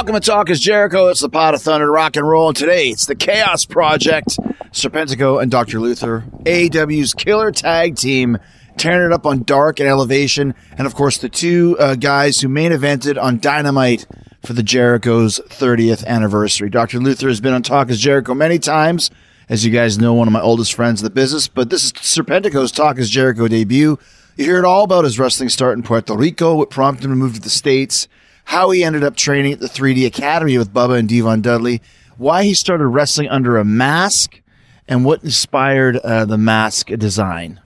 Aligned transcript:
welcome 0.00 0.14
to 0.14 0.30
Talk 0.30 0.48
is 0.48 0.60
Jericho. 0.60 1.08
It's 1.08 1.20
the 1.20 1.28
pot 1.28 1.52
of 1.52 1.60
thunder, 1.60 1.90
rock 1.92 2.16
and 2.16 2.26
roll. 2.26 2.48
And 2.48 2.56
today 2.56 2.88
it's 2.88 3.04
the 3.04 3.14
Chaos 3.14 3.66
Project, 3.66 4.38
Serpentico 4.72 5.42
and 5.42 5.50
Dr. 5.50 5.78
Luther, 5.78 6.24
AEW's 6.44 7.12
killer 7.12 7.52
tag 7.52 7.96
team, 7.96 8.38
tearing 8.78 9.10
it 9.10 9.12
up 9.12 9.26
on 9.26 9.42
Dark 9.42 9.78
and 9.78 9.86
Elevation. 9.86 10.54
And 10.78 10.86
of 10.86 10.94
course, 10.94 11.18
the 11.18 11.28
two 11.28 11.76
uh, 11.78 11.96
guys 11.96 12.40
who 12.40 12.48
main 12.48 12.72
evented 12.72 13.22
on 13.22 13.40
Dynamite 13.40 14.06
for 14.42 14.54
the 14.54 14.62
Jericho's 14.62 15.38
30th 15.50 16.06
anniversary. 16.06 16.70
Dr. 16.70 16.98
Luther 16.98 17.28
has 17.28 17.42
been 17.42 17.52
on 17.52 17.62
Talk 17.62 17.90
is 17.90 18.00
Jericho 18.00 18.32
many 18.32 18.58
times. 18.58 19.10
As 19.50 19.66
you 19.66 19.70
guys 19.70 19.98
know, 19.98 20.14
one 20.14 20.28
of 20.28 20.32
my 20.32 20.40
oldest 20.40 20.72
friends 20.72 21.02
in 21.02 21.04
the 21.04 21.10
business, 21.10 21.46
but 21.46 21.68
this 21.68 21.84
is 21.84 21.92
Serpentico's 21.92 22.72
Talk 22.72 22.96
is 22.96 23.10
Jericho 23.10 23.48
debut. 23.48 23.98
You 24.36 24.44
hear 24.46 24.58
it 24.60 24.64
all 24.64 24.84
about 24.84 25.04
his 25.04 25.18
wrestling 25.18 25.50
start 25.50 25.76
in 25.76 25.82
Puerto 25.82 26.16
Rico, 26.16 26.54
what 26.54 26.70
prompted 26.70 27.04
him 27.04 27.10
to 27.10 27.16
move 27.16 27.34
to 27.34 27.40
the 27.40 27.50
States, 27.50 28.08
how 28.44 28.70
he 28.70 28.82
ended 28.82 29.04
up 29.04 29.16
training 29.16 29.52
at 29.52 29.60
the 29.60 29.68
3D 29.68 30.06
Academy 30.06 30.58
with 30.58 30.72
Bubba 30.72 30.98
and 30.98 31.08
Devon 31.08 31.40
Dudley, 31.40 31.80
why 32.18 32.44
he 32.44 32.54
started 32.54 32.86
wrestling 32.86 33.28
under 33.28 33.56
a 33.56 33.64
mask, 33.64 34.40
and 34.88 35.04
what 35.04 35.22
inspired 35.22 35.96
uh, 35.98 36.24
the 36.24 36.36
mask 36.38 36.88
design. 36.88 37.60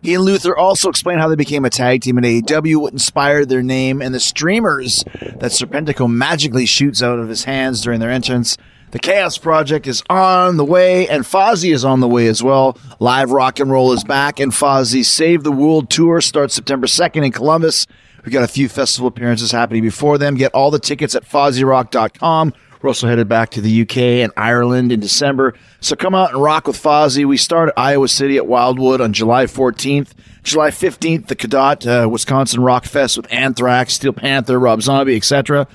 He 0.00 0.14
and 0.14 0.22
Luther 0.22 0.56
also 0.56 0.88
explain 0.88 1.18
how 1.18 1.28
they 1.28 1.34
became 1.34 1.64
a 1.64 1.70
tag 1.70 2.02
team 2.02 2.18
in 2.18 2.24
AEW, 2.24 2.76
what 2.76 2.92
inspired 2.92 3.48
their 3.48 3.62
name, 3.62 4.00
and 4.00 4.14
the 4.14 4.20
streamers 4.20 5.02
that 5.20 5.50
Serpentico 5.50 6.08
magically 6.08 6.66
shoots 6.66 7.02
out 7.02 7.18
of 7.18 7.28
his 7.28 7.44
hands 7.44 7.82
during 7.82 7.98
their 7.98 8.10
entrance. 8.10 8.56
The 8.90 8.98
Chaos 8.98 9.36
Project 9.36 9.86
is 9.86 10.02
on 10.08 10.56
the 10.56 10.64
way, 10.64 11.08
and 11.08 11.24
Fozzy 11.24 11.74
is 11.74 11.84
on 11.84 12.00
the 12.00 12.08
way 12.08 12.26
as 12.28 12.42
well. 12.42 12.78
Live 13.00 13.32
rock 13.32 13.58
and 13.60 13.70
roll 13.70 13.92
is 13.92 14.04
back, 14.04 14.40
and 14.40 14.52
Fozzy's 14.52 15.08
Save 15.08 15.42
the 15.42 15.52
World 15.52 15.90
tour 15.90 16.20
starts 16.20 16.54
September 16.54 16.86
2nd 16.86 17.26
in 17.26 17.32
Columbus. 17.32 17.86
We 18.24 18.32
got 18.32 18.44
a 18.44 18.48
few 18.48 18.68
festival 18.68 19.08
appearances 19.08 19.52
happening 19.52 19.82
before 19.82 20.18
them. 20.18 20.34
Get 20.34 20.52
all 20.54 20.70
the 20.70 20.78
tickets 20.78 21.14
at 21.14 21.24
FozzyRock.com. 21.24 22.52
We're 22.80 22.90
also 22.90 23.08
headed 23.08 23.28
back 23.28 23.50
to 23.50 23.60
the 23.60 23.82
UK 23.82 23.96
and 23.96 24.32
Ireland 24.36 24.92
in 24.92 25.00
December. 25.00 25.54
So 25.80 25.96
come 25.96 26.14
out 26.14 26.32
and 26.32 26.40
rock 26.42 26.66
with 26.68 26.80
Fozzy. 26.80 27.24
We 27.24 27.36
start 27.36 27.70
at 27.70 27.74
Iowa 27.76 28.08
City 28.08 28.36
at 28.36 28.46
Wildwood 28.46 29.00
on 29.00 29.12
July 29.12 29.46
14th. 29.46 30.12
July 30.44 30.70
15th, 30.70 31.26
the 31.26 31.36
Cadott, 31.36 31.86
uh, 31.86 32.08
Wisconsin 32.08 32.62
Rock 32.62 32.84
Fest 32.84 33.16
with 33.16 33.30
Anthrax, 33.32 33.94
Steel 33.94 34.12
Panther, 34.12 34.58
Rob 34.58 34.80
Zombie, 34.80 35.16
etc. 35.16 35.66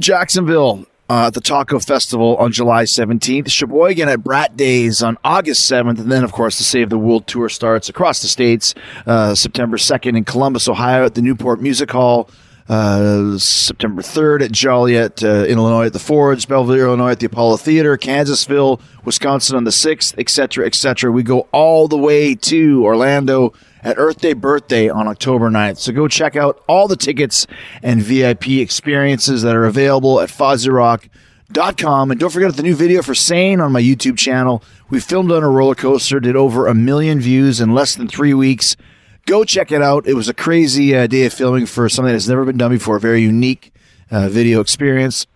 Jacksonville, 0.00 0.84
uh, 1.08 1.28
at 1.28 1.34
the 1.34 1.40
Taco 1.40 1.78
Festival 1.78 2.36
on 2.36 2.52
July 2.52 2.84
17th, 2.84 3.50
Sheboygan 3.50 4.08
at 4.08 4.24
Brat 4.24 4.56
Days 4.56 5.02
on 5.02 5.16
August 5.24 5.70
7th, 5.70 6.00
and 6.00 6.10
then, 6.10 6.24
of 6.24 6.32
course, 6.32 6.58
the 6.58 6.64
Save 6.64 6.90
the 6.90 6.98
World 6.98 7.26
Tour 7.26 7.48
starts 7.48 7.88
across 7.88 8.22
the 8.22 8.28
states 8.28 8.74
uh, 9.06 9.34
September 9.34 9.76
2nd 9.76 10.16
in 10.16 10.24
Columbus, 10.24 10.68
Ohio 10.68 11.04
at 11.04 11.14
the 11.14 11.22
Newport 11.22 11.60
Music 11.60 11.90
Hall. 11.90 12.28
Uh, 12.68 13.38
September 13.38 14.02
3rd 14.02 14.46
at 14.46 14.50
Joliet, 14.50 15.22
uh, 15.22 15.44
in 15.44 15.56
Illinois 15.56 15.86
at 15.86 15.92
the 15.92 16.00
Forge, 16.00 16.48
Belleville, 16.48 16.86
Illinois 16.86 17.12
at 17.12 17.20
the 17.20 17.26
Apollo 17.26 17.58
Theater, 17.58 17.96
Kansasville, 17.96 18.80
Wisconsin 19.04 19.56
on 19.56 19.62
the 19.62 19.70
6th, 19.70 20.18
etc., 20.18 20.66
etc. 20.66 21.12
We 21.12 21.22
go 21.22 21.46
all 21.52 21.86
the 21.86 21.96
way 21.96 22.34
to 22.34 22.84
Orlando 22.84 23.52
at 23.86 23.98
Earth 23.98 24.20
Day 24.20 24.32
Birthday 24.32 24.88
on 24.88 25.06
October 25.06 25.48
9th. 25.48 25.78
So 25.78 25.92
go 25.92 26.08
check 26.08 26.34
out 26.34 26.60
all 26.66 26.88
the 26.88 26.96
tickets 26.96 27.46
and 27.84 28.02
VIP 28.02 28.48
experiences 28.48 29.42
that 29.42 29.54
are 29.54 29.64
available 29.64 30.20
at 30.20 30.28
FozzyRock.com. 30.28 32.10
And 32.10 32.18
don't 32.18 32.32
forget 32.32 32.56
the 32.56 32.64
new 32.64 32.74
video 32.74 33.00
for 33.00 33.14
Sane 33.14 33.60
on 33.60 33.70
my 33.70 33.80
YouTube 33.80 34.18
channel. 34.18 34.60
We 34.90 34.98
filmed 34.98 35.30
on 35.30 35.44
a 35.44 35.48
roller 35.48 35.76
coaster, 35.76 36.18
did 36.18 36.34
over 36.34 36.66
a 36.66 36.74
million 36.74 37.20
views 37.20 37.60
in 37.60 37.74
less 37.74 37.94
than 37.94 38.08
three 38.08 38.34
weeks. 38.34 38.76
Go 39.24 39.44
check 39.44 39.70
it 39.70 39.82
out. 39.82 40.08
It 40.08 40.14
was 40.14 40.28
a 40.28 40.34
crazy 40.34 40.92
uh, 40.96 41.06
day 41.06 41.24
of 41.26 41.32
filming 41.32 41.66
for 41.66 41.88
something 41.88 42.12
that's 42.12 42.26
never 42.26 42.44
been 42.44 42.58
done 42.58 42.72
before. 42.72 42.96
A 42.96 43.00
very 43.00 43.22
unique 43.22 43.72
uh, 44.10 44.28
video 44.28 44.60
experience. 44.60 45.28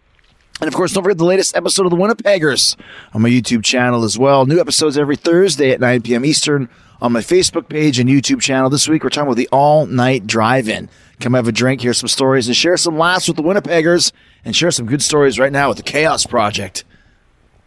And 0.60 0.68
of 0.68 0.74
course, 0.74 0.92
don't 0.92 1.02
forget 1.02 1.18
the 1.18 1.24
latest 1.24 1.56
episode 1.56 1.86
of 1.86 1.90
the 1.90 1.96
Winnipeggers 1.96 2.76
on 3.14 3.22
my 3.22 3.30
YouTube 3.30 3.64
channel 3.64 4.04
as 4.04 4.18
well. 4.18 4.44
New 4.44 4.60
episodes 4.60 4.98
every 4.98 5.16
Thursday 5.16 5.70
at 5.70 5.80
9 5.80 6.02
p.m. 6.02 6.24
Eastern 6.24 6.68
on 7.00 7.12
my 7.12 7.20
Facebook 7.20 7.68
page 7.68 7.98
and 7.98 8.10
YouTube 8.10 8.42
channel. 8.42 8.68
This 8.68 8.86
week, 8.86 9.02
we're 9.02 9.10
talking 9.10 9.28
about 9.28 9.36
the 9.36 9.48
all 9.50 9.86
night 9.86 10.26
drive 10.26 10.68
in. 10.68 10.90
Come 11.18 11.34
have 11.34 11.48
a 11.48 11.52
drink, 11.52 11.80
hear 11.80 11.94
some 11.94 12.08
stories, 12.08 12.46
and 12.46 12.56
share 12.56 12.76
some 12.76 12.98
laughs 12.98 13.26
with 13.26 13.36
the 13.36 13.42
Winnipeggers 13.42 14.12
and 14.44 14.54
share 14.54 14.70
some 14.70 14.86
good 14.86 15.02
stories 15.02 15.38
right 15.38 15.52
now 15.52 15.68
with 15.68 15.78
the 15.78 15.82
Chaos 15.82 16.26
Project. 16.26 16.84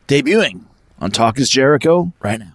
Debuting 0.07 0.65
on 0.99 1.11
Talk 1.11 1.39
is 1.39 1.49
Jericho 1.49 2.13
right 2.21 2.39
now. 2.39 2.52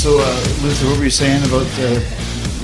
So, 0.00 0.18
uh, 0.18 0.24
Luther, 0.62 0.86
what 0.86 0.96
were 0.96 1.04
you 1.04 1.10
saying 1.10 1.44
about 1.44 1.66
uh, 1.78 2.00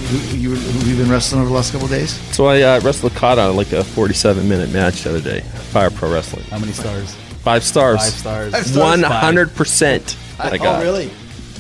who, 0.09 0.39
you, 0.39 0.55
who 0.55 0.89
you've 0.89 0.97
been 0.97 1.11
wrestling 1.11 1.43
over 1.43 1.51
the 1.51 1.55
last 1.55 1.71
couple 1.71 1.85
of 1.85 1.91
days? 1.91 2.13
So 2.35 2.47
I 2.47 2.63
uh, 2.63 2.81
wrestled 2.81 3.15
Kata 3.15 3.43
on 3.43 3.57
like 3.57 3.73
a 3.73 3.85
47 3.85 4.49
minute 4.49 4.73
match 4.73 5.03
the 5.03 5.11
other 5.11 5.21
day. 5.21 5.41
Fire 5.43 5.91
Pro 5.91 6.11
Wrestling. 6.11 6.45
How 6.45 6.59
many 6.59 6.73
stars? 6.73 7.15
Five 7.45 7.63
stars. 7.63 7.99
Five 7.99 8.13
stars. 8.15 8.53
Five 8.53 8.67
stars. 8.67 9.51
100%. 9.53 10.41
I 10.41 10.57
got. 10.57 10.81
Oh, 10.81 10.83
really? 10.83 11.11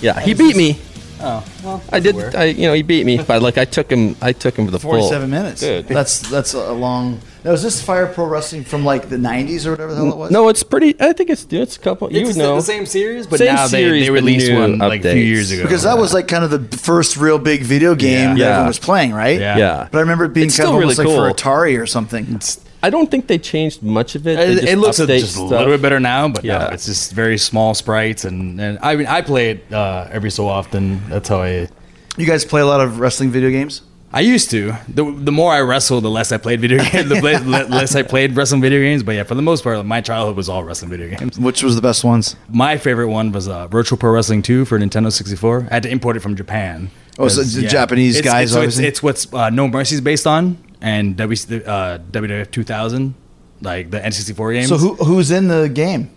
Yeah, 0.00 0.18
he 0.18 0.32
beat 0.32 0.56
me. 0.56 0.78
Oh, 1.20 1.44
well. 1.62 1.82
I 1.92 2.00
did. 2.00 2.16
everywhere. 2.16 2.40
I, 2.40 2.44
you 2.44 2.68
know, 2.68 2.72
he 2.72 2.80
beat 2.82 3.04
me, 3.04 3.22
but 3.22 3.42
like 3.42 3.58
I 3.58 3.66
took 3.66 3.92
him. 3.92 4.16
I 4.22 4.32
took 4.32 4.56
him 4.58 4.64
for 4.64 4.70
the 4.70 4.78
full. 4.78 4.92
Forty-seven 4.92 5.28
minutes. 5.28 5.60
Good. 5.60 5.88
That's 5.88 6.20
that's 6.30 6.54
a 6.54 6.72
long. 6.72 7.20
Now, 7.46 7.52
is 7.52 7.62
this 7.62 7.80
Fire 7.80 8.08
Pro 8.08 8.26
Wrestling 8.26 8.64
from 8.64 8.84
like 8.84 9.08
the 9.08 9.14
'90s 9.16 9.66
or 9.66 9.70
whatever 9.70 9.92
the 9.94 9.98
hell 10.02 10.10
it 10.12 10.16
was? 10.16 10.30
No, 10.32 10.48
it's 10.48 10.64
pretty. 10.64 10.96
I 11.00 11.12
think 11.12 11.30
it's 11.30 11.46
it's 11.48 11.76
a 11.76 11.78
couple. 11.78 12.12
you 12.12 12.22
It's 12.22 12.30
would 12.30 12.38
know. 12.38 12.56
the 12.56 12.62
same 12.62 12.86
series, 12.86 13.28
but 13.28 13.38
Same 13.38 13.54
now 13.54 13.68
they, 13.68 13.82
series, 13.84 14.02
they 14.02 14.08
but 14.08 14.14
released 14.14 14.48
new 14.48 14.58
one 14.58 14.78
like 14.78 15.04
a 15.04 15.12
few 15.12 15.20
years 15.22 15.52
ago. 15.52 15.62
because 15.62 15.84
that 15.84 15.96
was 15.96 16.12
like 16.12 16.26
kind 16.26 16.42
of 16.42 16.50
the 16.50 16.76
first 16.76 17.16
real 17.16 17.38
big 17.38 17.62
video 17.62 17.94
game 17.94 18.30
Yeah. 18.30 18.34
that 18.34 18.38
Yeah. 18.40 18.46
everyone 18.48 18.66
was 18.66 18.78
playing, 18.80 19.12
right? 19.12 19.38
Yeah. 19.38 19.56
yeah, 19.58 19.88
But 19.92 19.98
I 19.98 20.00
remember 20.00 20.24
it 20.24 20.32
being 20.32 20.48
It's 20.48 20.56
kind 20.56 20.64
of 20.66 20.70
still 20.72 20.80
almost 20.80 20.98
really 20.98 21.14
like 21.16 21.36
for. 21.36 21.42
Atari 21.44 21.80
or 21.80 21.86
something. 21.86 22.40
I 22.82 22.90
don't 22.90 23.08
think 23.10 23.28
they 23.28 23.38
changed 23.38 23.80
much 23.80 24.16
of 24.16 24.26
it. 24.26 24.40
It, 24.40 24.52
just 24.54 24.64
it 24.66 24.76
looks 24.78 24.98
update 24.98 25.20
just 25.20 25.36
a 25.36 25.42
little 25.44 25.66
bit 25.68 25.82
better 25.82 26.00
now, 26.00 26.26
but 26.28 26.42
Yeah. 26.44 26.58
no, 26.58 26.66
it's 26.70 26.86
just 26.86 27.12
very 27.12 27.38
small 27.38 27.74
sprites, 27.74 28.24
and, 28.24 28.60
and 28.60 28.78
I 28.82 28.96
mean 28.96 29.06
I 29.06 29.20
play 29.22 29.50
it 29.50 29.72
uh, 29.72 30.08
every 30.10 30.32
so 30.32 30.48
often. 30.48 31.00
That's 31.08 31.28
how 31.28 31.42
I 31.42 31.68
You 32.16 32.26
guys 32.26 32.44
play 32.44 32.60
a 32.60 32.66
lot 32.66 32.80
of 32.80 32.98
wrestling 32.98 33.30
video 33.30 33.50
games? 33.50 33.82
I 34.16 34.20
used 34.20 34.50
to. 34.52 34.72
The, 34.88 35.04
the 35.12 35.30
more 35.30 35.52
I 35.52 35.60
wrestled, 35.60 36.02
the 36.04 36.10
less 36.10 36.32
I 36.32 36.38
played 36.38 36.60
video 36.60 36.78
games. 36.90 37.08
The 37.10 37.20
le- 37.20 37.44
le- 37.44 37.68
less 37.68 37.94
I 37.94 38.02
played 38.02 38.34
wrestling 38.34 38.62
video 38.62 38.80
games. 38.80 39.02
But 39.02 39.12
yeah, 39.16 39.24
for 39.24 39.34
the 39.34 39.42
most 39.42 39.62
part, 39.62 39.84
my 39.84 40.00
childhood 40.00 40.36
was 40.36 40.48
all 40.48 40.64
wrestling 40.64 40.90
video 40.90 41.08
games. 41.16 41.38
Which 41.38 41.62
was 41.62 41.74
the 41.76 41.82
best 41.82 42.02
ones? 42.02 42.34
My 42.48 42.78
favorite 42.78 43.08
one 43.08 43.30
was 43.32 43.46
uh, 43.46 43.66
Virtual 43.66 43.98
Pro 43.98 44.10
Wrestling 44.12 44.40
2 44.40 44.64
for 44.64 44.78
Nintendo 44.78 45.12
64. 45.12 45.68
I 45.70 45.74
had 45.74 45.82
to 45.82 45.90
import 45.90 46.16
it 46.16 46.20
from 46.20 46.34
Japan. 46.34 46.90
Oh, 47.18 47.28
so 47.28 47.42
the 47.42 47.66
Japanese 47.68 48.16
It's- 48.18 48.32
guys, 48.32 48.44
It's, 48.44 48.52
so 48.52 48.60
it's, 48.60 48.66
obviously? 48.76 48.86
it's 48.86 49.02
what's 49.02 49.34
uh, 49.34 49.50
No 49.50 49.68
Mercy's 49.68 50.00
based 50.00 50.26
on, 50.26 50.56
and 50.80 51.16
w, 51.16 51.34
uh, 51.66 51.98
WWF 51.98 52.50
2000, 52.50 53.14
like 53.60 53.90
the 53.90 54.00
N64 54.00 54.52
games. 54.54 54.68
So 54.68 54.78
who 54.78 54.94
who's 54.96 55.30
in 55.30 55.48
the 55.48 55.68
game? 55.68 56.10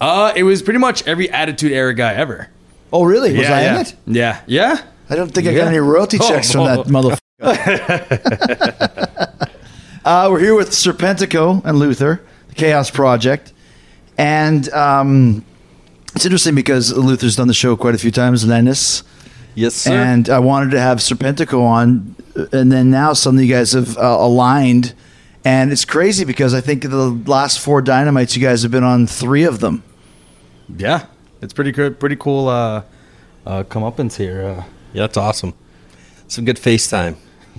Uh, 0.00 0.32
it 0.34 0.42
was 0.42 0.60
pretty 0.62 0.78
much 0.80 1.06
every 1.06 1.30
Attitude 1.30 1.70
Era 1.72 1.94
guy 1.94 2.14
ever. 2.14 2.48
Oh, 2.92 3.04
really? 3.04 3.32
Was 3.36 3.42
yeah, 3.48 3.56
I 3.56 3.60
yeah. 3.62 3.74
in 3.74 3.80
it? 3.80 3.96
Yeah, 4.06 4.40
yeah. 4.46 4.82
I 5.10 5.14
don't 5.16 5.32
think 5.32 5.46
I 5.46 5.50
Yeah. 5.50 5.58
got 5.58 5.68
any 5.68 5.78
royalty 5.78 6.18
checks 6.18 6.50
from 6.52 6.64
that 6.66 6.78
Oh. 6.80 6.82
motherfucker. 6.84 7.18
uh, 7.40 7.54
we're 10.28 10.40
here 10.40 10.56
with 10.56 10.70
Serpentico 10.70 11.64
and 11.64 11.78
Luther, 11.78 12.20
the 12.48 12.54
Chaos 12.56 12.90
Project, 12.90 13.52
and 14.16 14.68
um, 14.70 15.44
it's 16.16 16.24
interesting 16.24 16.56
because 16.56 16.92
Luther's 16.92 17.36
done 17.36 17.46
the 17.46 17.54
show 17.54 17.76
quite 17.76 17.94
a 17.94 17.98
few 17.98 18.10
times, 18.10 18.44
Lennis, 18.44 19.04
Yes, 19.54 19.76
sir. 19.76 19.92
and 19.92 20.28
I 20.28 20.40
wanted 20.40 20.72
to 20.72 20.80
have 20.80 20.98
Serpentico 20.98 21.62
on, 21.62 22.16
and 22.50 22.72
then 22.72 22.90
now 22.90 23.12
suddenly 23.12 23.46
you 23.46 23.54
guys 23.54 23.70
have 23.70 23.96
uh, 23.96 24.00
aligned, 24.18 24.94
and 25.44 25.70
it's 25.70 25.84
crazy 25.84 26.24
because 26.24 26.54
I 26.54 26.60
think 26.60 26.82
the 26.82 27.10
last 27.26 27.60
four 27.60 27.80
Dynamites 27.80 28.34
you 28.36 28.42
guys 28.42 28.62
have 28.64 28.72
been 28.72 28.82
on 28.82 29.06
three 29.06 29.44
of 29.44 29.60
them. 29.60 29.84
Yeah, 30.76 31.06
it's 31.40 31.52
pretty 31.52 31.70
good. 31.70 32.00
Pretty 32.00 32.16
cool. 32.16 32.48
Uh, 32.48 32.82
uh, 33.46 33.62
comeuppance 33.62 34.16
here. 34.16 34.42
Uh, 34.42 34.64
yeah, 34.92 35.02
that's 35.02 35.16
awesome. 35.16 35.54
Some 36.26 36.44
good 36.44 36.56
FaceTime. 36.56 37.14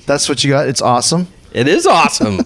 That's 0.06 0.28
what 0.30 0.44
you 0.44 0.52
got. 0.52 0.68
It's 0.68 0.82
awesome. 0.82 1.28
It 1.54 1.68
is 1.68 1.86
awesome. 1.88 2.40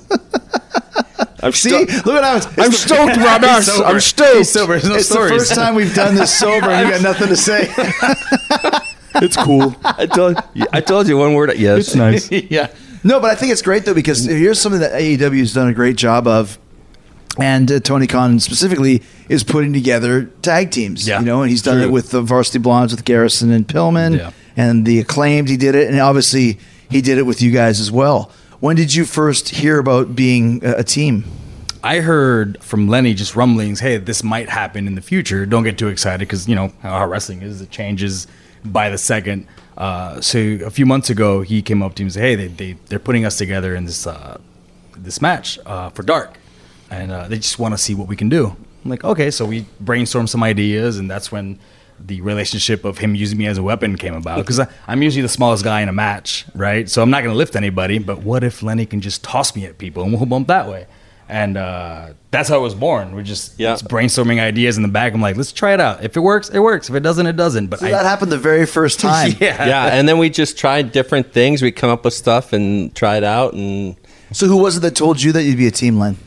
I'm 1.42 1.52
See, 1.52 1.70
sto- 1.70 2.10
look 2.10 2.16
at 2.16 2.24
how 2.24 2.38
it's, 2.38 2.46
I'm 2.58 2.72
stoked, 2.72 3.18
Robert. 3.18 3.48
I'm 3.86 4.00
stoked. 4.00 4.38
He's 4.38 4.50
sober. 4.50 4.74
There's 4.80 4.88
no 4.90 4.96
it's 4.96 5.10
stories. 5.10 5.32
the 5.32 5.38
first 5.40 5.56
time 5.56 5.76
we've 5.76 5.94
done 5.94 6.16
this 6.16 6.34
sober, 6.34 6.70
and 6.70 6.88
you 6.88 6.94
got 6.94 7.02
nothing 7.02 7.28
to 7.28 7.36
say. 7.38 7.70
It's 9.16 9.38
cool. 9.38 9.76
I 9.86 10.08
told 10.08 10.38
you. 10.56 10.66
I 10.74 10.82
told 10.82 11.08
you 11.08 11.16
one 11.18 11.36
word. 11.36 11.54
Yes, 11.56 11.88
It's 11.90 11.96
nice. 11.96 12.32
yeah. 12.32 12.72
No, 13.04 13.20
but 13.20 13.30
I 13.30 13.36
think 13.36 13.52
it's 13.52 13.62
great 13.62 13.86
though 13.86 13.94
because 13.94 14.26
here's 14.26 14.60
something 14.60 14.82
that 14.82 14.92
AEW 14.94 15.38
has 15.38 15.54
done 15.54 15.68
a 15.68 15.74
great 15.74 15.98
job 15.98 16.26
of, 16.26 16.58
and 17.40 17.72
uh, 17.72 17.80
Tony 17.80 18.08
Khan 18.08 18.40
specifically 18.40 19.04
is 19.30 19.44
putting 19.44 19.72
together 19.72 20.26
tag 20.42 20.72
teams. 20.72 21.08
Yeah, 21.08 21.20
you 21.20 21.26
know, 21.28 21.44
and 21.44 21.52
he's 21.52 21.62
done 21.62 21.78
true. 21.78 21.86
it 21.86 21.92
with 21.92 22.10
the 22.10 22.24
Varsity 22.24 22.58
Blondes 22.58 22.92
with 22.92 23.06
Garrison 23.06 23.52
and 23.52 23.68
Pillman, 23.68 24.18
Yeah. 24.18 24.32
and 24.58 24.84
the 24.84 25.00
acclaimed. 25.00 25.48
He 25.48 25.58
did 25.58 25.76
it, 25.76 25.90
and 25.92 26.00
obviously 26.00 26.58
he 26.94 27.02
did 27.02 27.18
it 27.18 27.24
with 27.24 27.42
you 27.42 27.50
guys 27.50 27.80
as 27.80 27.92
well. 27.92 28.32
When 28.60 28.76
did 28.76 28.94
you 28.94 29.04
first 29.04 29.50
hear 29.50 29.80
about 29.80 30.16
being 30.16 30.64
a, 30.64 30.84
team? 30.84 31.26
I 31.84 32.00
heard 32.00 32.64
from 32.64 32.88
Lenny 32.88 33.16
just 33.16 33.36
rumblings. 33.36 33.80
Hey, 33.80 33.98
this 33.98 34.24
might 34.24 34.48
happen 34.48 34.86
in 34.86 34.94
the 34.94 35.02
future. 35.02 35.46
Don't 35.48 35.64
get 35.64 35.78
too 35.78 35.88
excited 35.88 36.20
because 36.20 36.48
you 36.48 36.56
know 36.56 36.72
how 36.82 37.06
wrestling 37.08 37.42
is; 37.42 37.62
it 37.62 37.72
changes 37.72 38.28
by 38.64 38.90
the 38.90 38.98
second. 38.98 39.48
Uh, 39.76 40.22
so 40.22 40.40
a 40.40 40.70
few 40.70 40.86
months 40.86 41.10
ago, 41.10 41.42
he 41.42 41.62
came 41.64 41.82
up 41.82 41.96
to 41.96 42.04
me 42.04 42.06
and 42.06 42.14
said, 42.14 42.22
"Hey, 42.22 42.36
they, 42.36 42.48
they 42.48 42.74
they're 42.86 43.00
putting 43.00 43.26
us 43.26 43.38
together 43.38 43.76
in 43.76 43.86
this 43.86 44.06
uh, 44.08 44.40
this 44.96 45.20
match 45.20 45.60
uh, 45.66 45.90
for 45.90 46.04
Dark, 46.04 46.38
and 46.92 47.12
uh, 47.12 47.28
they 47.28 47.38
just 47.38 47.58
want 47.58 47.74
to 47.74 47.78
see 47.78 47.96
what 47.96 48.08
we 48.08 48.16
can 48.16 48.30
do." 48.30 48.56
I'm 48.86 48.92
like, 48.92 49.04
"Okay." 49.04 49.32
So 49.32 49.46
we 49.46 49.66
brainstormed 49.84 50.30
some 50.30 50.44
ideas, 50.44 51.00
and 51.00 51.10
that's 51.10 51.32
when 51.32 51.60
the 52.00 52.22
relationship 52.22 52.86
of 52.86 52.98
him 52.98 53.16
using 53.16 53.38
me 53.38 53.48
as 53.48 53.58
a 53.58 53.64
weapon 53.64 53.98
came 53.98 54.14
about. 54.16 54.38
Because 54.38 54.60
I'm 54.88 55.02
usually 55.02 55.22
the 55.22 55.30
smallest 55.30 55.64
guy 55.64 55.82
in 55.82 55.90
a 55.90 55.94
match, 55.94 56.46
right? 56.56 56.90
So 56.90 57.02
I'm 57.02 57.10
not 57.10 57.24
going 57.24 57.34
to 57.34 57.38
lift 57.38 57.56
anybody. 57.56 58.00
But 58.00 58.20
what 58.24 58.44
if 58.44 58.62
Lenny 58.64 58.86
can 58.86 59.02
just 59.02 59.24
toss 59.24 59.56
me 59.56 59.66
at 59.66 59.78
people 59.78 60.04
and 60.04 60.14
we'll 60.14 60.26
bump 60.26 60.48
that 60.48 60.68
way? 60.68 60.88
And 61.30 61.56
uh, 61.58 62.10
that's 62.32 62.50
how 62.50 62.58
it 62.58 62.62
was 62.62 62.76
born. 62.76 63.16
We're 63.16 63.24
just 63.24 63.58
Yeah. 63.58 63.72
just 63.74 63.88
brainstorming 63.88 64.40
ideas 64.42 64.76
in 64.76 64.84
the 64.84 64.90
back. 64.90 65.14
I'm 65.14 65.22
like, 65.22 65.38
let's 65.38 65.54
try 65.54 65.74
it 65.74 65.80
out. 65.80 66.04
If 66.04 66.18
it 66.18 66.20
works, 66.20 66.50
it 66.50 66.60
works. 66.60 66.90
If 66.90 66.96
it 66.96 67.00
doesn't, 67.00 67.26
it 67.26 67.38
doesn't. 67.38 67.68
But 67.68 67.80
So 67.80 67.88
I, 67.88 67.92
that 67.92 68.04
happened 68.06 68.32
the 68.32 68.38
very 68.38 68.66
first 68.66 69.00
time. 69.10 69.32
yeah, 69.40 69.66
yeah, 69.66 69.86
and 69.88 70.08
then 70.08 70.18
we 70.18 70.30
just 70.30 70.58
tried 70.58 70.92
different 70.92 71.32
things. 71.32 71.62
We 71.62 71.72
come 71.72 71.90
up 71.90 72.04
with 72.04 72.14
stuff 72.14 72.52
and 72.52 72.94
try 72.94 73.16
it 73.18 73.24
out, 73.24 73.54
and 73.54 73.96
So 74.34 74.48
who 74.48 74.58
was 74.58 74.78
it 74.78 74.82
that 74.82 74.96
told 74.98 75.22
you 75.22 75.32
that 75.32 75.44
you'd 75.44 75.58
be 75.58 75.66
a 75.68 75.72
team, 75.72 75.98
Len? 75.98 76.18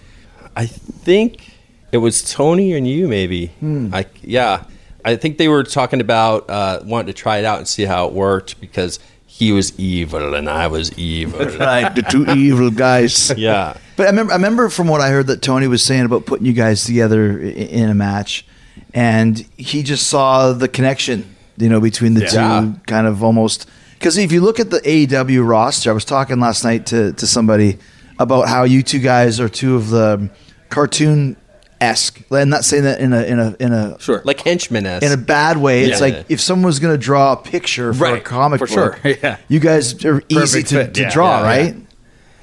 I 0.56 0.64
think 0.64 1.52
it 1.92 1.98
was 1.98 2.22
Tony 2.32 2.72
and 2.72 2.88
you, 2.88 3.06
maybe. 3.06 3.52
I 3.62 4.06
yeah, 4.22 4.64
I 5.06 5.16
think 5.16 5.38
they 5.38 5.48
were 5.48 5.62
talking 5.62 6.00
about 6.00 6.50
uh, 6.50 6.80
wanting 6.84 7.06
to 7.06 7.12
try 7.12 7.38
it 7.38 7.44
out 7.44 7.58
and 7.58 7.68
see 7.68 7.84
how 7.84 8.06
it 8.08 8.12
worked 8.12 8.60
because 8.60 8.98
he 9.26 9.52
was 9.52 9.78
evil 9.78 10.34
and 10.34 10.48
I 10.48 10.66
was 10.66 10.96
evil. 10.98 11.46
Right, 11.58 11.94
the 11.94 12.02
two 12.02 12.24
evil 12.32 12.70
guys. 12.70 13.30
yeah, 13.36 13.76
But 13.96 14.06
I 14.06 14.10
remember, 14.10 14.32
I 14.32 14.36
remember 14.36 14.68
from 14.68 14.88
what 14.88 15.00
I 15.00 15.10
heard 15.10 15.26
that 15.28 15.42
Tony 15.42 15.66
was 15.68 15.84
saying 15.84 16.04
about 16.06 16.26
putting 16.26 16.46
you 16.46 16.52
guys 16.54 16.84
together 16.84 17.38
in 17.40 17.88
a 17.88 17.94
match, 17.94 18.46
and 18.94 19.38
he 19.56 19.82
just 19.82 20.06
saw 20.08 20.52
the 20.52 20.68
connection, 20.68 21.36
you 21.56 21.68
know, 21.68 21.80
between 21.80 22.14
the 22.14 22.22
Yeah. 22.22 22.60
two, 22.62 22.80
kind 22.86 23.06
of 23.06 23.22
almost. 23.22 23.68
Because 23.98 24.16
if 24.18 24.32
you 24.32 24.40
look 24.40 24.58
at 24.58 24.70
the 24.70 24.80
AEW 24.80 25.42
roster, 25.46 25.90
I 25.90 25.94
was 25.94 26.04
talking 26.04 26.40
last 26.40 26.64
night 26.64 26.86
to 26.86 27.12
to 27.12 27.26
somebody 27.26 27.78
about 28.18 28.48
how 28.48 28.64
you 28.64 28.82
two 28.82 28.98
guys 28.98 29.38
are 29.40 29.48
two 29.48 29.76
of 29.76 29.90
the 29.90 30.30
cartoon 30.70 31.36
esque. 31.80 32.20
I'm 32.30 32.48
not 32.48 32.64
saying 32.64 32.84
that 32.84 33.00
in 33.00 33.12
a 33.12 33.22
in 33.22 33.38
a 33.38 33.56
in 33.60 33.72
a 33.72 34.00
sure, 34.00 34.22
like 34.24 34.40
henchman 34.40 34.86
esque 34.86 35.04
in 35.04 35.12
a 35.12 35.16
bad 35.16 35.56
way. 35.58 35.84
It's 35.84 36.00
Yeah. 36.00 36.06
like 36.16 36.26
if 36.28 36.40
someone 36.40 36.66
was 36.66 36.78
going 36.78 36.94
to 36.94 36.98
draw 36.98 37.32
a 37.32 37.36
picture 37.36 37.92
for 37.92 38.06
a 38.06 38.20
comic 38.20 38.58
for 38.60 38.66
book, 38.66 38.98
sure, 39.02 39.14
yeah. 39.22 39.38
you 39.48 39.60
guys 39.60 40.04
are 40.04 40.22
easy 40.28 40.40
Perfect 40.60 40.68
to, 40.70 40.74
fit, 40.84 40.94
to 40.94 41.00
yeah, 41.02 41.10
draw, 41.10 41.40
yeah, 41.40 41.46
right? 41.46 41.76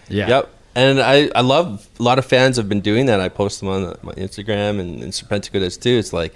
yeah. 0.09 0.27
Yep. 0.27 0.49
And 0.75 0.99
I, 0.99 1.29
I 1.35 1.41
love 1.41 1.87
a 1.99 2.03
lot 2.03 2.17
of 2.17 2.25
fans 2.25 2.57
have 2.57 2.67
been 2.67 2.81
doing 2.81 3.05
that. 3.05 3.19
I 3.19 3.29
post 3.29 3.59
them 3.59 3.69
on 3.69 3.95
my 4.01 4.13
Instagram 4.13 4.79
and, 4.79 5.03
and 5.03 5.13
Serpentico 5.13 5.59
does 5.59 5.77
too. 5.77 5.91
It's 5.91 6.11
like, 6.13 6.33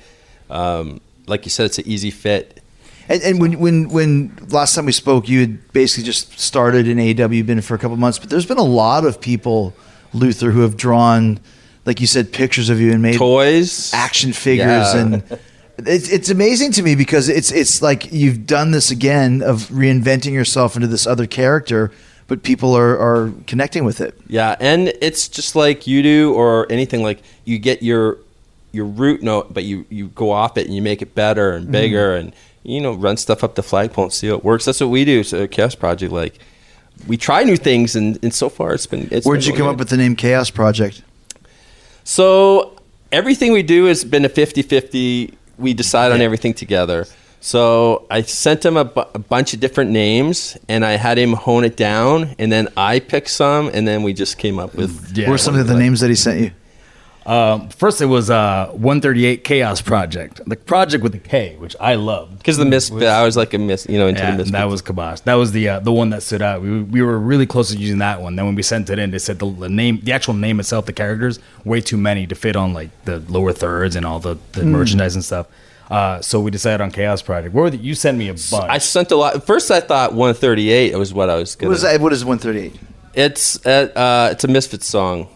um, 0.51 1.01
like 1.25 1.44
you 1.45 1.49
said, 1.49 1.65
it's 1.65 1.79
an 1.79 1.88
easy 1.88 2.11
fit. 2.11 2.61
And, 3.09 3.21
and 3.23 3.39
when 3.41 3.57
when 3.59 3.89
when 3.89 4.35
last 4.49 4.75
time 4.75 4.85
we 4.85 4.91
spoke, 4.91 5.27
you 5.27 5.39
had 5.39 5.71
basically 5.73 6.03
just 6.03 6.38
started 6.39 6.88
in 6.88 6.99
AW, 6.99 7.27
been 7.44 7.61
for 7.61 7.73
a 7.73 7.79
couple 7.79 7.97
months, 7.97 8.19
but 8.19 8.29
there's 8.29 8.45
been 8.45 8.57
a 8.59 8.63
lot 8.63 9.05
of 9.05 9.19
people, 9.21 9.73
Luther, 10.13 10.51
who 10.51 10.61
have 10.61 10.75
drawn, 10.77 11.39
like 11.88 12.01
you 12.01 12.06
said, 12.06 12.34
pictures 12.34 12.69
of 12.69 12.81
you 12.81 12.92
and 12.92 13.01
made 13.01 13.16
Toys, 13.16 13.94
action 13.94 14.34
figures, 14.34 14.94
Yeah. 14.94 14.98
and 14.98 15.24
it's 15.78 16.10
it's 16.10 16.30
amazing 16.30 16.74
to 16.74 16.84
me 16.84 16.95
because 16.95 17.30
it's 17.30 17.50
it's 17.50 17.81
like 17.81 18.12
you've 18.12 18.45
done 18.45 18.72
this 18.72 18.92
again 18.92 19.42
of 19.42 19.69
reinventing 19.69 20.34
yourself 20.34 20.75
into 20.75 20.88
this 20.88 21.07
other 21.07 21.25
character, 21.25 21.92
but 22.28 22.44
people 22.44 22.75
are 22.75 23.00
are 23.00 23.31
connecting 23.48 23.86
with 23.86 24.01
it. 24.01 24.19
Yeah, 24.28 24.57
and 24.60 24.89
it's 25.01 25.30
just 25.30 25.56
like 25.56 25.88
you 25.88 26.04
do 26.04 26.34
or 26.34 26.69
anything 26.69 27.04
like 27.04 27.24
you 27.45 27.57
get 27.57 27.81
your 27.81 28.18
your 28.74 28.86
root 28.86 29.24
note, 29.24 29.54
but 29.54 29.63
you 29.63 29.86
you 29.90 30.10
go 30.10 30.31
off 30.31 30.57
it 30.57 30.66
and 30.66 30.75
you 30.75 30.81
make 30.81 31.01
it 31.01 31.16
better 31.16 31.54
and 31.54 31.66
mm-hmm. 31.66 31.72
bigger 31.72 32.16
and 32.18 32.33
you 32.63 32.81
know 32.81 32.94
run 32.94 33.16
stuff 33.16 33.45
up 33.45 33.56
the 33.56 33.63
flagpole 33.63 34.06
and 34.06 34.13
see 34.13 34.28
how 34.28 34.36
it 34.36 34.44
works. 34.44 34.66
That's 34.66 34.81
what 34.81 34.90
we 34.90 35.06
do. 35.06 35.24
So 35.24 35.48
Chaos 35.48 35.74
Project, 35.74 36.12
like 36.12 36.38
we 37.07 37.16
try 37.16 37.44
new 37.44 37.56
things 37.56 37.95
and, 37.95 38.19
and 38.22 38.33
so 38.33 38.50
far 38.50 38.74
it's 38.74 38.88
been. 38.88 39.07
It's 39.10 39.25
Where'd 39.25 39.40
been 39.40 39.48
you 39.48 39.54
come 39.54 39.62
really 39.62 39.74
up 39.75 39.80
with 39.80 39.90
the 39.90 39.98
name 39.98 40.18
Chaos 40.18 40.50
Project? 40.50 41.01
So 42.07 42.71
everything 43.12 43.51
we 43.51 43.63
do 43.63 43.83
has 43.86 44.06
been 44.06 44.24
a 44.24 44.30
50-50. 44.30 45.36
We 45.57 45.74
decide 45.74 46.13
on 46.13 46.21
everything 46.21 46.54
together. 46.54 47.06
So 47.42 48.06
I 48.09 48.21
sent 48.21 48.63
him 48.63 48.77
a, 48.77 48.86
bu- 48.86 49.04
a 49.13 49.19
bunch 49.19 49.54
of 49.54 49.59
different 49.59 49.92
names, 49.92 50.57
and 50.69 50.86
I 50.86 50.92
had 50.92 51.18
him 51.18 51.33
hone 51.33 51.65
it 51.65 51.75
down, 51.75 52.33
and 52.39 52.50
then 52.50 52.69
I 52.77 53.01
picked 53.01 53.30
some, 53.30 53.69
and 53.74 53.86
then 53.86 54.04
we 54.04 54.13
just 54.13 54.38
came 54.38 54.57
up 54.57 54.74
with. 54.74 54.89
Mm, 54.89 55.18
yeah. 55.18 55.27
what 55.27 55.36
are 55.36 55.38
some 55.38 55.56
of 55.59 55.68
the 55.68 55.77
names 55.77 56.00
that 56.00 56.09
he 56.09 56.15
sent 56.15 56.39
you? 56.39 56.51
Um, 57.27 57.68
first, 57.69 58.00
it 58.01 58.06
was 58.06 58.29
uh, 58.29 58.68
138 58.71 59.44
Chaos 59.44 59.81
Project, 59.81 60.39
the 60.47 60.56
project 60.56 61.03
with 61.03 61.12
the 61.12 61.19
K, 61.19 61.57
which 61.59 61.75
I 61.77 61.95
loved. 61.95 62.38
Because 62.38 62.56
the 62.56 62.63
misfit, 62.63 63.03
I 63.03 63.25
was 63.25 63.35
like 63.35 63.53
a 63.53 63.57
miss, 63.57 63.85
you 63.89 64.00
know, 64.00 64.07
into 64.07 64.21
Yeah, 64.21 64.31
the 64.31 64.38
misfit. 64.38 64.53
that 64.53 64.63
was 64.69 64.81
Kabosh. 64.81 65.24
That 65.24 65.33
was 65.33 65.51
the 65.51 65.68
uh, 65.68 65.79
the 65.81 65.91
one 65.91 66.09
that 66.12 66.24
stood 66.24 66.41
out. 66.41 66.62
We, 66.62 66.81
we 66.83 67.01
were 67.01 67.19
really 67.19 67.45
close 67.45 67.69
to 67.71 67.77
using 67.77 67.97
that 67.97 68.21
one. 68.21 68.38
Then 68.38 68.45
when 68.45 68.56
we 68.56 68.63
sent 68.63 68.89
it 68.89 68.97
in, 68.97 69.12
they 69.12 69.19
said 69.19 69.39
the, 69.39 69.51
the 69.51 69.68
name, 69.68 70.00
the 70.03 70.13
actual 70.13 70.35
name 70.35 70.59
itself, 70.62 70.85
the 70.85 70.94
characters, 70.94 71.39
way 71.65 71.81
too 71.81 71.97
many 71.97 72.25
to 72.27 72.33
fit 72.35 72.56
on 72.56 72.74
like 72.74 72.91
the 73.03 73.19
lower 73.27 73.51
thirds 73.51 73.97
and 73.97 74.06
all 74.06 74.19
the, 74.19 74.38
the 74.53 74.62
Hmm. 74.62 74.71
merchandise 74.71 75.15
and 75.15 75.23
stuff. 75.25 75.47
Uh, 75.91 76.21
so 76.21 76.39
we 76.39 76.50
decided 76.50 76.81
on 76.81 76.91
Chaos 76.91 77.21
Project. 77.21 77.53
Where 77.53 77.63
were 77.65 77.69
the, 77.69 77.77
you 77.77 77.94
sent 77.94 78.18
me 78.18 78.30
a 78.30 78.33
bunch. 78.33 78.53
I 78.53 78.77
sent 78.77 79.12
a 79.12 79.15
lot. 79.18 79.45
First, 79.45 79.69
I 79.69 79.81
thought 79.81 80.13
138 80.13 80.97
was 80.97 81.13
what 81.13 81.30
I 81.30 81.35
was 81.35 81.56
What 81.56 81.62
gonna. 81.62 81.73
is 81.75 81.81
that? 81.81 82.00
What 82.00 82.13
is 82.13 82.23
138? 82.23 82.80
It's 83.15 83.65
uh, 83.65 83.89
uh, 83.95 84.30
it's 84.31 84.44
a 84.45 84.47
misfit 84.47 84.83
song, 84.83 85.27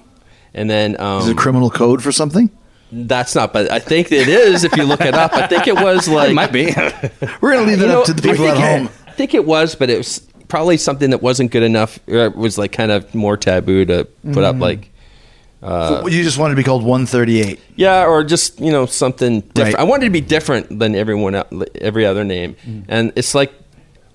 and 0.54 0.70
then 0.70 1.00
um, 1.00 1.22
Is 1.22 1.28
it 1.30 1.32
a 1.34 1.36
criminal 1.36 1.70
code 1.70 2.02
for 2.04 2.12
something? 2.12 2.50
that's 2.94 3.36
not. 3.36 3.54
But 3.54 3.72
I 3.72 3.80
think 3.80 4.12
it 4.12 4.28
is. 4.28 4.66
If 4.66 4.76
you 4.76 4.84
look 4.84 5.00
it 5.02 5.14
up, 5.14 5.32
I 5.34 5.48
think 5.48 5.66
it 5.68 5.76
was 5.76 6.08
like 6.20 6.32
it 6.32 6.34
might 6.34 6.52
be. 6.52 6.66
We're 7.42 7.54
gonna 7.54 7.66
leave 7.66 7.80
You 7.80 7.88
that 7.88 7.98
up 7.98 8.06
to 8.06 8.14
the 8.14 8.22
people 8.22 8.46
at 8.48 8.54
think 8.58 8.66
it- 8.66 8.78
home. 8.80 8.90
I 9.08 9.12
think 9.14 9.34
it 9.34 9.46
was, 9.46 9.76
but 9.76 9.90
it 9.90 9.98
was 9.98 10.20
probably 10.50 10.76
something 10.78 11.12
that 11.12 11.22
wasn't 11.22 11.52
good 11.52 11.64
enough. 11.64 12.00
Or 12.08 12.26
it 12.26 12.36
was 12.36 12.58
like 12.58 12.72
kind 12.74 12.92
of 12.92 13.14
more 13.16 13.38
taboo 13.38 13.86
to 13.86 14.06
put 14.34 14.44
up, 14.44 14.58
like 14.58 14.90
So 15.62 16.08
you 16.08 16.24
just 16.24 16.38
wanted 16.38 16.56
to 16.56 16.58
be 16.58 16.64
called 16.64 16.84
138. 16.84 17.60
yeah, 17.76 18.06
or 18.06 18.24
just 18.24 18.60
you 18.60 18.72
know 18.72 18.86
something 18.86 19.42
different. 19.42 19.76
Right. 19.76 19.82
I 19.82 19.84
wanted 19.84 20.06
to 20.06 20.12
be 20.12 20.22
different 20.22 20.80
than 20.80 20.96
everyone, 20.96 21.36
el- 21.36 21.64
every 21.80 22.06
other 22.06 22.24
name, 22.24 22.56
Mm. 22.66 22.86
and 22.88 23.14
it's 23.16 23.36
like 23.36 23.54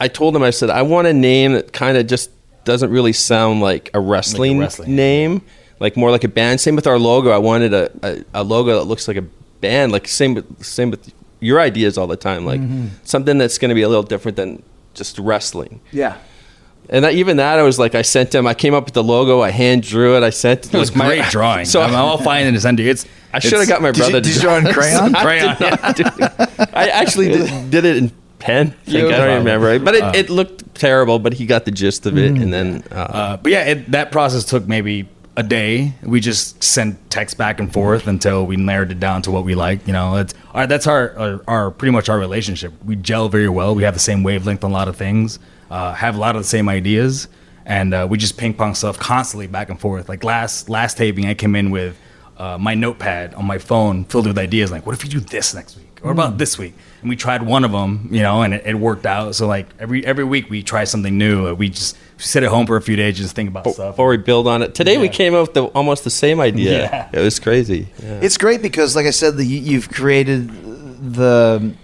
I 0.00 0.08
told 0.08 0.34
him, 0.36 0.42
I 0.42 0.50
said 0.50 0.68
I 0.70 0.82
want 0.82 1.06
a 1.06 1.12
name 1.14 1.52
that 1.52 1.72
kind 1.72 1.96
of 1.96 2.06
just 2.06 2.30
doesn't 2.64 2.90
really 2.90 3.12
sound 3.14 3.60
like 3.60 3.90
a 3.94 4.00
wrestling, 4.00 4.58
wrestling, 4.58 4.94
name, 4.96 5.42
like 5.80 5.96
more 5.96 6.10
like 6.10 6.24
a 6.24 6.28
band. 6.28 6.60
Same 6.60 6.76
with 6.76 6.86
our 6.86 6.98
logo. 6.98 7.30
I 7.30 7.38
wanted 7.38 7.74
a, 7.74 7.90
a, 8.02 8.24
a 8.34 8.42
logo 8.44 8.78
that 8.78 8.84
looks 8.84 9.08
like 9.08 9.16
a 9.16 9.24
band. 9.60 9.92
Like 9.92 10.08
same 10.08 10.34
with 10.34 10.64
same 10.64 10.90
with 10.90 11.12
your 11.40 11.60
ideas 11.60 11.98
all 11.98 12.06
the 12.06 12.16
time. 12.16 12.44
Like 12.46 12.60
Mm-hmm. 12.60 12.86
something 13.04 13.38
that's 13.38 13.58
going 13.58 13.68
to 13.70 13.74
be 13.74 13.82
a 13.82 13.88
little 13.88 14.02
different 14.02 14.36
than 14.36 14.62
just 14.94 15.18
wrestling. 15.18 15.80
Yeah. 15.92 16.16
And 16.88 17.04
that, 17.04 17.14
even 17.14 17.38
that, 17.38 17.58
I 17.58 17.62
was 17.62 17.80
like, 17.80 17.96
I 17.96 18.02
sent 18.02 18.32
him. 18.32 18.46
I 18.46 18.54
came 18.54 18.72
up 18.72 18.84
with 18.84 18.94
the 18.94 19.02
logo. 19.02 19.40
I 19.40 19.50
hand 19.50 19.82
drew 19.82 20.16
it. 20.16 20.22
I 20.22 20.30
sent. 20.30 20.72
It 20.72 20.78
was 20.78 20.90
like, 20.90 20.96
my- 20.98 21.06
great 21.16 21.24
drawing. 21.30 21.64
So 21.64 21.80
So 21.80 21.82
I'm, 21.82 21.94
all 21.96 22.16
fine 22.16 22.24
find 22.24 22.44
it 22.46 22.48
and 22.50 22.62
send 22.62 22.78
it. 22.80 22.86
It's. 22.86 23.04
I 23.32 23.40
should 23.40 23.58
have 23.58 23.68
got 23.68 23.82
my 23.82 23.90
Did 23.90 23.96
you- 23.98 24.02
brother. 24.04 24.20
did 24.20 24.28
to 24.30 24.34
you 24.36 24.40
draw 24.40 24.56
in 24.56 24.72
crayon? 24.72 25.14
I 25.16 25.22
Crayon. 25.22 25.56
did 25.58 25.82
not 25.82 25.96
do. 25.96 26.66
I 26.72 26.88
actually 26.88 27.28
did, 27.32 27.70
did 27.70 27.84
it 27.84 27.96
in 27.96 28.12
pen. 28.38 28.68
I, 28.86 28.90
think. 28.90 29.12
I 29.12 29.16
don't 29.18 29.38
remember, 29.38 29.78
but 29.80 29.94
it, 29.96 30.02
Uh. 30.04 30.12
it 30.14 30.30
looked 30.30 30.74
terrible. 30.76 31.18
But 31.18 31.32
he 31.34 31.44
got 31.44 31.64
the 31.64 31.70
gist 31.72 32.06
of 32.06 32.16
it, 32.16 32.30
and 32.30 32.52
then 32.54 32.84
uh, 32.92 32.94
Uh, 32.94 33.36
but 33.38 33.50
yeah, 33.50 33.64
it, 33.64 33.90
that 33.90 34.12
process 34.12 34.44
took 34.44 34.68
maybe 34.68 35.08
a 35.36 35.42
day. 35.42 35.92
We 36.02 36.20
just 36.20 36.62
sent 36.64 37.10
text 37.10 37.36
back 37.36 37.60
and 37.60 37.72
forth 37.72 38.06
until 38.06 38.46
we 38.46 38.56
narrowed 38.56 38.90
it 38.90 38.98
down 39.00 39.22
to 39.22 39.30
what 39.30 39.44
we 39.44 39.54
like. 39.54 39.86
You 39.86 39.92
know, 39.92 40.16
it's 40.16 40.34
our, 40.54 40.66
that's 40.66 40.86
our, 40.86 41.18
our 41.18 41.42
our 41.46 41.70
pretty 41.70 41.92
much 41.92 42.08
our 42.08 42.18
relationship. 42.18 42.72
We 42.84 42.96
gel 42.96 43.28
very 43.28 43.48
well. 43.48 43.74
We 43.74 43.82
have 43.82 43.94
the 43.94 44.00
same 44.00 44.22
wavelength 44.22 44.64
on 44.64 44.70
a 44.70 44.74
lot 44.74 44.88
of 44.88 44.96
things. 44.96 45.38
Uh, 45.70 45.92
have 45.92 46.16
a 46.16 46.18
lot 46.18 46.36
of 46.36 46.42
the 46.42 46.48
same 46.48 46.68
ideas, 46.68 47.28
and 47.64 47.92
uh, 47.92 48.06
we 48.08 48.18
just 48.18 48.36
ping 48.38 48.54
pong 48.54 48.74
stuff 48.74 48.98
constantly 48.98 49.46
back 49.46 49.68
and 49.68 49.78
forth. 49.80 50.08
Like 50.08 50.24
last 50.24 50.68
last 50.68 50.96
taping, 50.96 51.26
I 51.26 51.34
came 51.34 51.54
in 51.54 51.70
with 51.70 51.98
uh, 52.38 52.56
my 52.58 52.74
notepad 52.74 53.34
on 53.34 53.44
my 53.44 53.58
phone 53.58 54.04
filled 54.04 54.26
with 54.26 54.38
ideas. 54.38 54.70
Like, 54.70 54.86
what 54.86 54.94
if 54.94 55.04
you 55.04 55.10
do 55.10 55.20
this 55.20 55.54
next 55.54 55.76
week? 55.76 55.98
What 56.02 56.12
about 56.12 56.38
this 56.38 56.56
week? 56.56 56.74
And 57.00 57.10
we 57.10 57.16
tried 57.16 57.42
one 57.42 57.64
of 57.64 57.72
them, 57.72 58.08
you 58.12 58.22
know, 58.22 58.42
and 58.42 58.54
it, 58.54 58.64
it 58.64 58.74
worked 58.74 59.06
out. 59.06 59.34
So 59.34 59.46
like 59.46 59.66
every 59.78 60.06
every 60.06 60.24
week 60.24 60.48
we 60.48 60.62
try 60.62 60.84
something 60.84 61.18
new. 61.18 61.48
Uh, 61.48 61.54
We 61.54 61.68
just 61.68 61.96
sit 62.18 62.42
at 62.42 62.48
home 62.50 62.66
for 62.66 62.76
a 62.76 62.82
few 62.82 62.96
days, 62.96 63.16
just 63.18 63.34
think 63.34 63.48
about 63.50 63.66
stuff. 63.68 63.94
before 63.94 64.08
we 64.08 64.16
build 64.16 64.46
on 64.46 64.62
it, 64.62 64.74
today 64.74 64.96
we 64.98 65.08
came 65.08 65.34
up 65.34 65.42
with 65.48 65.54
the, 65.54 65.64
almost 65.66 66.04
the 66.04 66.10
same 66.10 66.40
idea. 66.40 66.82
Yeah. 66.84 67.08
It 67.12 67.20
was 67.20 67.38
crazy. 67.38 67.88
Yeah. 68.02 68.20
It's 68.22 68.38
great 68.38 68.62
because, 68.62 68.96
like 68.96 69.06
I 69.06 69.10
said, 69.10 69.36
the, 69.36 69.44
you- 69.44 69.60
you've 69.60 69.90
created 69.90 70.48
the, 71.12 71.74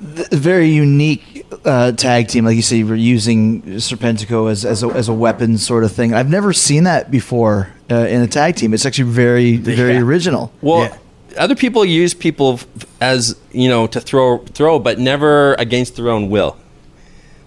the 0.00 0.36
very 0.36 0.68
unique 0.68 1.46
uh, 1.64 1.92
tag 1.92 2.28
team. 2.28 2.44
Like 2.44 2.56
you 2.56 2.62
say, 2.62 2.76
you 2.78 2.86
were 2.86 2.94
using 2.94 3.62
Serpentico 3.62 4.50
as, 4.50 4.64
as, 4.64 4.82
a, 4.82 4.88
as 4.88 5.08
a 5.08 5.14
weapon 5.14 5.56
sort 5.58 5.84
of 5.84 5.92
thing. 5.92 6.12
I've 6.14 6.28
never 6.30 6.52
seen 6.52 6.84
that 6.84 7.10
before 7.10 7.70
uh, 7.90 7.94
in 7.96 8.20
a 8.20 8.26
tag 8.26 8.56
team. 8.56 8.74
It's 8.74 8.84
actually 8.84 9.10
very, 9.10 9.56
very 9.56 9.94
Yeah. 9.94 10.00
original. 10.00 10.52
Well, 10.60 10.82
Yeah. 10.82 10.96
other 11.38 11.54
people 11.54 11.84
use 11.84 12.12
people 12.14 12.60
as 13.00 13.36
you 13.52 13.68
know 13.68 13.86
to 13.88 14.00
throw 14.00 14.38
throw, 14.38 14.78
but 14.78 14.98
never 14.98 15.54
against 15.54 15.96
their 15.96 16.10
own 16.10 16.28
will. 16.30 16.56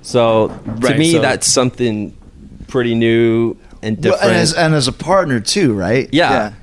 So 0.02 0.48
to 0.82 0.96
me, 0.98 1.14
so- 1.14 1.22
that's 1.22 1.48
something 1.52 2.16
pretty 2.68 2.96
new 2.96 3.56
and 3.82 3.96
Well, 3.98 4.14
different. 4.14 4.24
and, 4.24 4.36
as, 4.36 4.54
and 4.54 4.76
as 4.76 4.88
a 4.88 4.92
partner, 4.92 5.40
too, 5.40 5.74
right? 5.74 6.08
Yeah. 6.12 6.54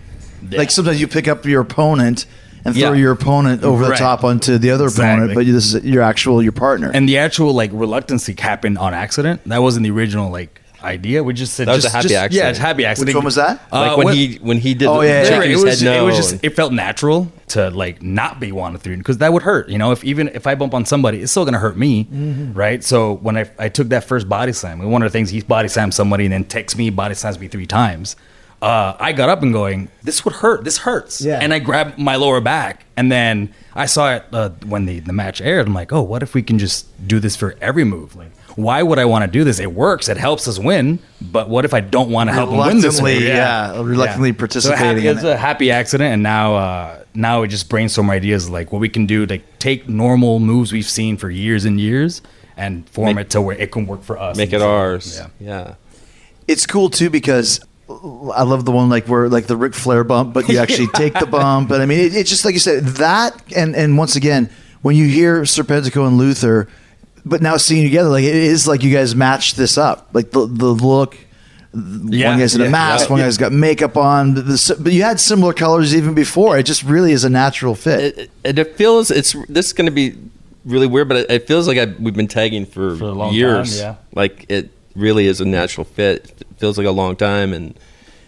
Like 0.51 0.71
sometimes 0.71 1.01
you 1.01 1.09
pick 1.09 1.27
up 1.29 1.45
your 1.45 1.63
opponent 1.63 2.27
and 2.65 2.77
Yeah. 2.77 2.89
throw 2.89 2.97
your 2.97 3.13
opponent 3.13 3.63
over 3.65 3.87
the 3.87 3.95
top 3.95 4.23
onto 4.23 4.59
the 4.59 4.71
other 4.71 4.87
opponent, 4.87 5.35
but 5.35 5.47
this 5.47 5.75
is 5.75 5.85
your 5.85 6.03
actual 6.03 6.43
your 6.43 6.53
partner. 6.53 6.91
And 6.93 7.09
the 7.09 7.19
actual 7.19 7.53
like 7.53 7.71
reluctancy 7.73 8.35
happened 8.39 8.79
on 8.79 8.93
accident. 8.95 9.41
That 9.47 9.63
wasn't 9.63 9.85
the 9.85 9.91
original 9.91 10.31
like 10.31 10.61
idea. 10.83 11.23
We 11.23 11.35
just 11.35 11.55
said 11.55 11.69
That 11.69 11.75
was 11.75 11.85
just, 11.85 11.95
a 11.95 11.97
happy 11.97 12.09
just- 12.09 12.15
accident. 12.23 12.45
Yeah, 12.45 12.51
it's 12.51 12.59
happy 12.59 12.85
accident. 12.85 13.09
Which 13.09 13.15
one 13.17 13.25
was 13.25 13.35
that? 13.37 13.61
Uh, 13.73 13.81
like 13.81 13.97
when 13.97 14.05
what- 14.07 14.15
he 14.15 14.37
when 14.37 14.59
he 14.59 14.75
did 14.75 14.89
Oh, 14.89 15.01
the 15.01 15.07
yeah, 15.09 15.23
yeah, 15.23 15.29
chicken, 15.29 15.51
it 15.51 15.55
was, 15.55 15.65
just, 15.65 15.83
no. 15.83 16.03
it 16.03 16.05
was 16.07 16.17
just 16.17 16.45
it 16.45 16.51
felt 16.57 16.73
natural 16.73 17.31
to 17.49 17.71
like 17.71 18.03
not 18.03 18.41
be 18.41 18.53
one 18.53 18.73
to 18.73 18.79
three 18.79 18.97
because 18.97 19.19
that 19.19 19.33
would 19.33 19.43
hurt 19.43 19.69
you 19.69 19.79
know 19.79 19.93
if 19.93 20.03
even 20.03 20.27
if 20.35 20.49
i 20.49 20.57
bump 20.57 20.75
on 20.75 20.85
somebody 20.85 21.23
it's 21.23 21.31
still 21.31 21.45
gonna 21.45 21.61
hurt 21.61 21.77
me 21.77 22.05
Mm-hmm. 22.07 22.55
right 22.55 22.83
so 22.83 23.13
when 23.15 23.37
I, 23.37 23.49
I 23.57 23.69
took 23.69 23.89
that 23.91 24.03
first 24.03 24.29
body 24.29 24.53
slam 24.53 24.81
one 24.91 25.01
of 25.03 25.07
the 25.07 25.17
things 25.17 25.31
he 25.31 25.41
body 25.43 25.69
slams 25.69 25.95
somebody 25.95 26.25
and 26.25 26.33
then 26.33 26.45
takes 26.45 26.77
me 26.77 26.91
body 26.91 27.15
slams 27.15 27.39
me 27.39 27.47
three 27.47 27.67
times 27.67 28.17
uh, 28.63 28.95
i 28.99 29.13
got 29.13 29.29
up 29.29 29.43
and 29.45 29.53
going 29.53 29.89
this 30.03 30.25
would 30.25 30.35
hurt 30.35 30.65
this 30.65 30.79
hurts 30.79 31.21
Yeah. 31.21 31.39
and 31.41 31.55
i 31.55 31.61
grabbed 31.61 31.99
my 31.99 32.17
lower 32.17 32.41
back 32.41 32.85
and 32.97 33.13
then 33.13 33.55
i 33.77 33.87
saw 33.87 34.13
it 34.17 34.25
uh, 34.33 34.49
when 34.67 34.87
the, 34.87 34.99
the 34.99 35.13
match 35.13 35.41
aired 35.41 35.69
i'm 35.69 35.75
like 35.75 35.93
oh 35.93 36.03
what 36.03 36.25
if 36.25 36.35
we 36.35 36.43
can 36.43 36.59
just 36.59 36.87
do 37.07 37.21
this 37.21 37.37
for 37.37 37.55
every 37.61 37.85
move 37.85 38.17
like 38.17 38.33
why 38.57 38.83
would 38.83 38.99
I 38.99 39.05
want 39.05 39.25
to 39.25 39.31
do 39.31 39.45
this? 39.45 39.61
It 39.61 39.73
works. 39.73 40.09
It 40.09 40.17
helps 40.17 40.49
us 40.49 40.59
win. 40.59 40.99
But 41.21 41.49
what 41.49 41.65
if 41.65 41.73
I 41.75 41.81
don't 41.81 42.11
want 42.11 42.29
to 42.29 42.35
help 42.35 42.51
him 42.51 42.57
win 42.59 42.77
this? 42.81 42.99
Reluctantly, 43.01 43.19
way? 43.19 43.27
yeah, 43.29 43.81
reluctantly 43.83 44.33
participating 44.33 44.79
So 44.79 44.85
happy, 44.87 45.07
in 45.09 45.17
it's 45.17 45.25
it. 45.25 45.31
a 45.31 45.37
happy 45.37 45.71
accident, 45.71 46.13
and 46.15 46.23
now 46.23 46.57
uh, 46.57 47.05
now 47.15 47.43
we 47.43 47.49
just 47.49 47.69
brainstorm 47.69 48.11
ideas 48.11 48.51
like 48.51 48.73
what 48.73 48.81
we 48.81 48.89
can 48.89 49.07
do 49.07 49.27
to 49.27 49.39
take 49.59 49.89
normal 49.89 50.41
moves 50.41 50.73
we've 50.73 50.85
seen 50.89 51.17
for 51.17 51.31
years 51.31 51.65
and 51.65 51.79
years 51.81 52.23
and 52.57 52.89
form 52.89 53.15
Make- 53.17 53.27
it 53.27 53.31
to 53.31 53.41
where 53.43 53.57
it 53.57 53.71
can 53.71 53.87
work 53.87 54.03
for 54.03 54.19
us. 54.19 54.37
make 54.37 54.53
it 54.53 54.61
so, 54.61 54.71
ours. 54.71 55.21
Yeah. 55.21 55.29
Yeah. 55.41 55.75
it's 56.49 56.67
cool 56.67 56.89
too 56.91 57.11
because 57.11 57.61
I 57.89 58.43
love 58.43 58.65
the 58.65 58.73
one 58.73 58.89
like 58.89 59.07
where 59.07 59.29
like 59.29 59.47
the 59.47 59.57
Ric 59.57 59.75
Flair 59.75 60.03
bump, 60.05 60.33
but 60.35 60.49
you 60.49 60.59
actually 60.59 60.89
take 60.95 61.13
the 61.15 61.27
bump. 61.27 61.69
But 61.69 61.81
I 61.83 61.87
mean, 61.87 62.01
it, 62.01 62.15
it's 62.17 62.31
just 62.31 62.45
like 62.45 62.55
you 62.55 62.61
said 62.61 62.85
that, 62.97 63.41
and 63.55 63.77
and 63.77 63.97
once 63.99 64.17
again, 64.17 64.49
when 64.83 64.97
you 64.97 65.07
hear 65.07 65.43
Serpentico 65.43 66.07
and 66.07 66.17
Luther, 66.19 66.69
but 67.27 67.43
now 67.43 67.57
seeing 67.59 67.83
you 67.83 67.89
together, 67.89 68.09
like 68.09 68.25
it 68.25 68.35
is 68.35 68.67
like 68.67 68.83
you 68.83 68.93
guys 68.93 69.15
matched 69.15 69.57
this 69.57 69.77
up, 69.77 70.09
like 70.15 70.31
the 70.31 70.47
the 70.47 70.67
look. 70.67 71.17
Yeah, 71.75 72.31
one 72.31 72.39
guy's 72.39 72.55
in 72.55 72.63
a 72.63 72.65
yeah, 72.65 72.71
mask, 72.71 73.07
yeah. 73.09 73.13
one 73.13 73.21
guy's 73.21 73.37
got 73.37 73.53
makeup 73.53 73.99
on. 73.99 74.33
The- 74.33 74.43
the- 74.43 74.77
but 74.81 74.93
you 74.95 75.03
had 75.03 75.21
similar 75.21 75.53
colors 75.53 75.95
even 75.95 76.15
before. 76.15 76.57
It 76.57 76.63
just 76.63 76.83
really 76.83 77.13
is 77.13 77.25
a 77.25 77.29
natural 77.29 77.75
fit. 77.75 78.17
It, 78.19 78.31
it, 78.45 78.59
it 78.59 78.77
feels 78.77 79.11
it's 79.11 79.35
this 79.49 79.67
is 79.67 79.73
going 79.75 79.85
to 79.85 79.93
be 79.93 80.17
really 80.65 80.87
weird, 80.87 81.09
but 81.09 81.19
it, 81.19 81.31
it 81.31 81.47
feels 81.47 81.69
like 81.69 81.77
I, 81.77 81.87
we've 82.01 82.15
been 82.15 82.29
tagging 82.29 82.65
for, 82.65 82.97
For 82.97 83.05
a 83.05 83.13
long 83.13 83.35
years. 83.35 83.79
time, 83.79 83.93
yeah. 83.93 83.97
Like 84.15 84.47
it 84.49 84.71
really 84.95 85.27
is 85.27 85.43
a 85.43 85.45
natural 85.45 85.85
fit. 85.85 86.31
It 86.41 86.47
feels 86.57 86.79
like 86.79 86.87
a 86.87 86.91
long 86.93 87.15
time, 87.15 87.53
and 87.53 87.79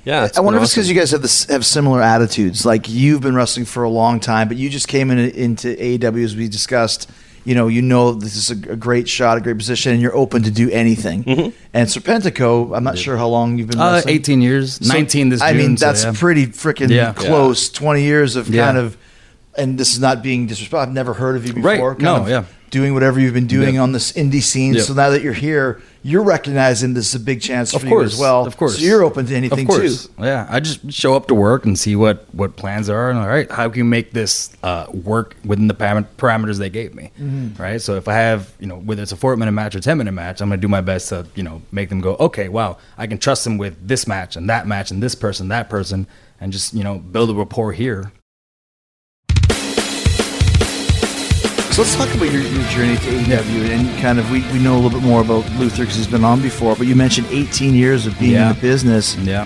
yeah. 0.05 0.29
I 0.37 0.41
wonder 0.41 0.59
if 0.59 0.65
it's 0.65 0.75
because 0.75 0.91
you 0.91 0.95
guys 0.95 1.13
have 1.13 1.23
this 1.23 1.47
have 1.47 1.65
similar 1.65 2.03
attitudes. 2.03 2.67
Like 2.67 2.87
you've 2.87 3.23
been 3.23 3.35
wrestling 3.35 3.65
for 3.65 3.83
a 3.83 3.89
long 3.91 4.21
time, 4.21 4.49
but 4.49 4.59
you 4.59 4.69
just 4.69 4.89
came 4.89 5.11
in 5.11 5.19
into 5.19 5.75
AEW 5.75 6.23
as 6.23 6.37
we 6.37 6.49
discussed. 6.49 7.11
You 7.49 7.55
know, 7.55 7.67
you 7.69 7.81
know 7.81 8.13
this 8.13 8.37
is 8.37 8.51
a, 8.51 8.73
a 8.73 8.77
great 8.77 9.09
shot, 9.09 9.39
a 9.39 9.41
great 9.41 9.57
position, 9.57 9.93
and 9.93 10.03
you're 10.03 10.15
open 10.15 10.43
to 10.43 10.51
do 10.51 10.69
anything. 10.71 11.25
And 11.73 11.89
Serpentico, 11.89 12.77
I'm 12.77 12.85
not 12.85 12.99
sure 12.99 13.17
how 13.17 13.29
long 13.29 13.57
you've 13.57 13.69
been 13.69 13.81
Uh, 13.81 14.03
18 14.07 14.43
years, 14.43 14.75
So, 14.87 14.93
19 14.93 15.31
this 15.31 15.41
I 15.41 15.53
June. 15.53 15.59
mean, 15.63 15.77
so, 15.79 15.87
that's 15.87 16.05
yeah. 16.05 16.13
pretty 16.15 16.47
freaking 16.49 16.91
Yeah. 16.91 17.15
close. 17.15 17.71
20 17.71 18.03
years 18.03 18.37
of 18.37 18.49
Yeah. 18.51 18.67
kind 18.67 18.77
of, 18.77 18.99
and 19.59 19.77
this 19.79 19.93
is 19.93 20.01
not 20.01 20.23
being 20.23 20.47
disrespectful. 20.47 20.79
I've 20.81 20.93
never 20.93 21.15
heard 21.15 21.37
of 21.37 21.47
you 21.47 21.53
before. 21.53 21.71
Right. 21.71 21.81
kind 21.81 22.03
No, 22.03 22.17
of 22.17 22.29
yeah. 22.29 22.45
Doing 22.71 22.93
whatever 22.93 23.19
you've 23.19 23.33
been 23.33 23.47
doing 23.47 23.77
Yeah. 23.77 23.83
on 23.83 23.93
this 23.93 24.13
indie 24.13 24.43
scene. 24.43 24.75
Yeah. 24.75 24.83
So 24.83 24.93
now 24.93 25.09
that 25.09 25.23
you're 25.23 25.33
here, 25.33 25.81
you're 26.03 26.23
recognizing 26.23 26.93
this 26.93 27.09
is 27.09 27.15
a 27.15 27.25
big 27.25 27.41
chance 27.41 27.73
Of 27.73 27.81
for 27.81 27.89
course, 27.89 28.13
you 28.13 28.17
as 28.17 28.21
well. 28.21 28.45
of 28.47 28.59
course. 28.59 28.77
So 28.77 28.83
you're 28.83 29.03
open 29.03 29.25
to 29.25 29.35
anything 29.35 29.61
of 29.61 29.69
course. 29.69 30.07
too. 30.07 30.13
Yeah, 30.23 30.47
I 30.51 30.61
just 30.61 30.93
show 30.93 31.15
up 31.15 31.29
to 31.29 31.35
work 31.35 31.65
and 31.65 31.79
see 31.79 31.97
what 31.97 32.27
what 32.33 32.57
plans 32.57 32.91
are, 32.91 33.09
and 33.09 33.19
all 33.19 33.27
right, 33.27 33.51
how 33.51 33.71
can 33.71 33.79
you 33.79 33.85
make 33.87 34.13
this 34.13 34.51
uh, 34.63 34.85
work 34.93 35.35
within 35.47 35.67
the 35.67 35.73
param- 35.75 36.07
parameters 36.19 36.59
they 36.59 36.69
gave 36.69 36.95
me, 36.95 37.11
Mm-hmm. 37.19 37.61
right? 37.63 37.81
So 37.81 37.95
if 37.97 38.07
I 38.07 38.13
have, 38.15 38.51
you 38.61 38.67
know, 38.67 38.77
whether 38.77 39.03
it's 39.03 39.13
a 39.13 39.17
four 39.17 39.35
minute 39.37 39.53
match 39.53 39.75
or 39.75 39.81
ten 39.81 39.97
minute 39.97 40.13
match, 40.13 40.43
I'm 40.43 40.51
gonna 40.51 40.61
do 40.61 40.69
my 40.69 40.83
best 40.83 41.09
to, 41.09 41.27
you 41.35 41.43
know, 41.43 41.63
make 41.73 41.89
them 41.89 42.03
go, 42.03 42.17
okay, 42.21 42.51
wow, 42.51 42.77
I 42.99 43.07
can 43.07 43.17
trust 43.17 43.45
them 43.45 43.57
with 43.57 43.75
this 43.89 44.07
match 44.07 44.37
and 44.37 44.47
that 44.51 44.67
match 44.67 44.91
and 44.91 45.03
this 45.03 45.15
person, 45.15 45.49
that 45.49 45.71
person, 45.71 46.07
and 46.39 46.53
just 46.53 46.75
you 46.75 46.85
know 46.85 46.99
build 46.99 47.31
a 47.31 47.35
rapport 47.35 47.73
here. 47.73 48.13
So 51.79 51.83
let's 51.85 51.95
talk 51.95 52.13
about 52.17 52.33
your, 52.33 52.43
your 52.43 52.65
journey 52.71 52.97
to 52.97 53.03
AEW 53.03 53.69
and 53.71 54.01
kind 54.01 54.19
of 54.19 54.29
we, 54.33 54.41
we 54.53 54.59
know 54.59 54.75
a 54.75 54.81
little 54.81 54.99
bit 54.99 55.07
more 55.07 55.21
about 55.21 55.49
Luther 55.53 55.83
because 55.83 55.95
he's 55.95 56.09
been 56.09 56.25
on 56.25 56.43
before, 56.43 56.75
but 56.75 56.89
you 56.89 56.97
mentioned 56.97 57.29
18 57.31 57.73
years 57.73 58.05
of 58.05 58.19
being 58.19 58.33
Yeah. 58.33 58.49
in 58.51 58.57
the 58.57 58.61
business. 58.61 59.15
Yeah. 59.19 59.45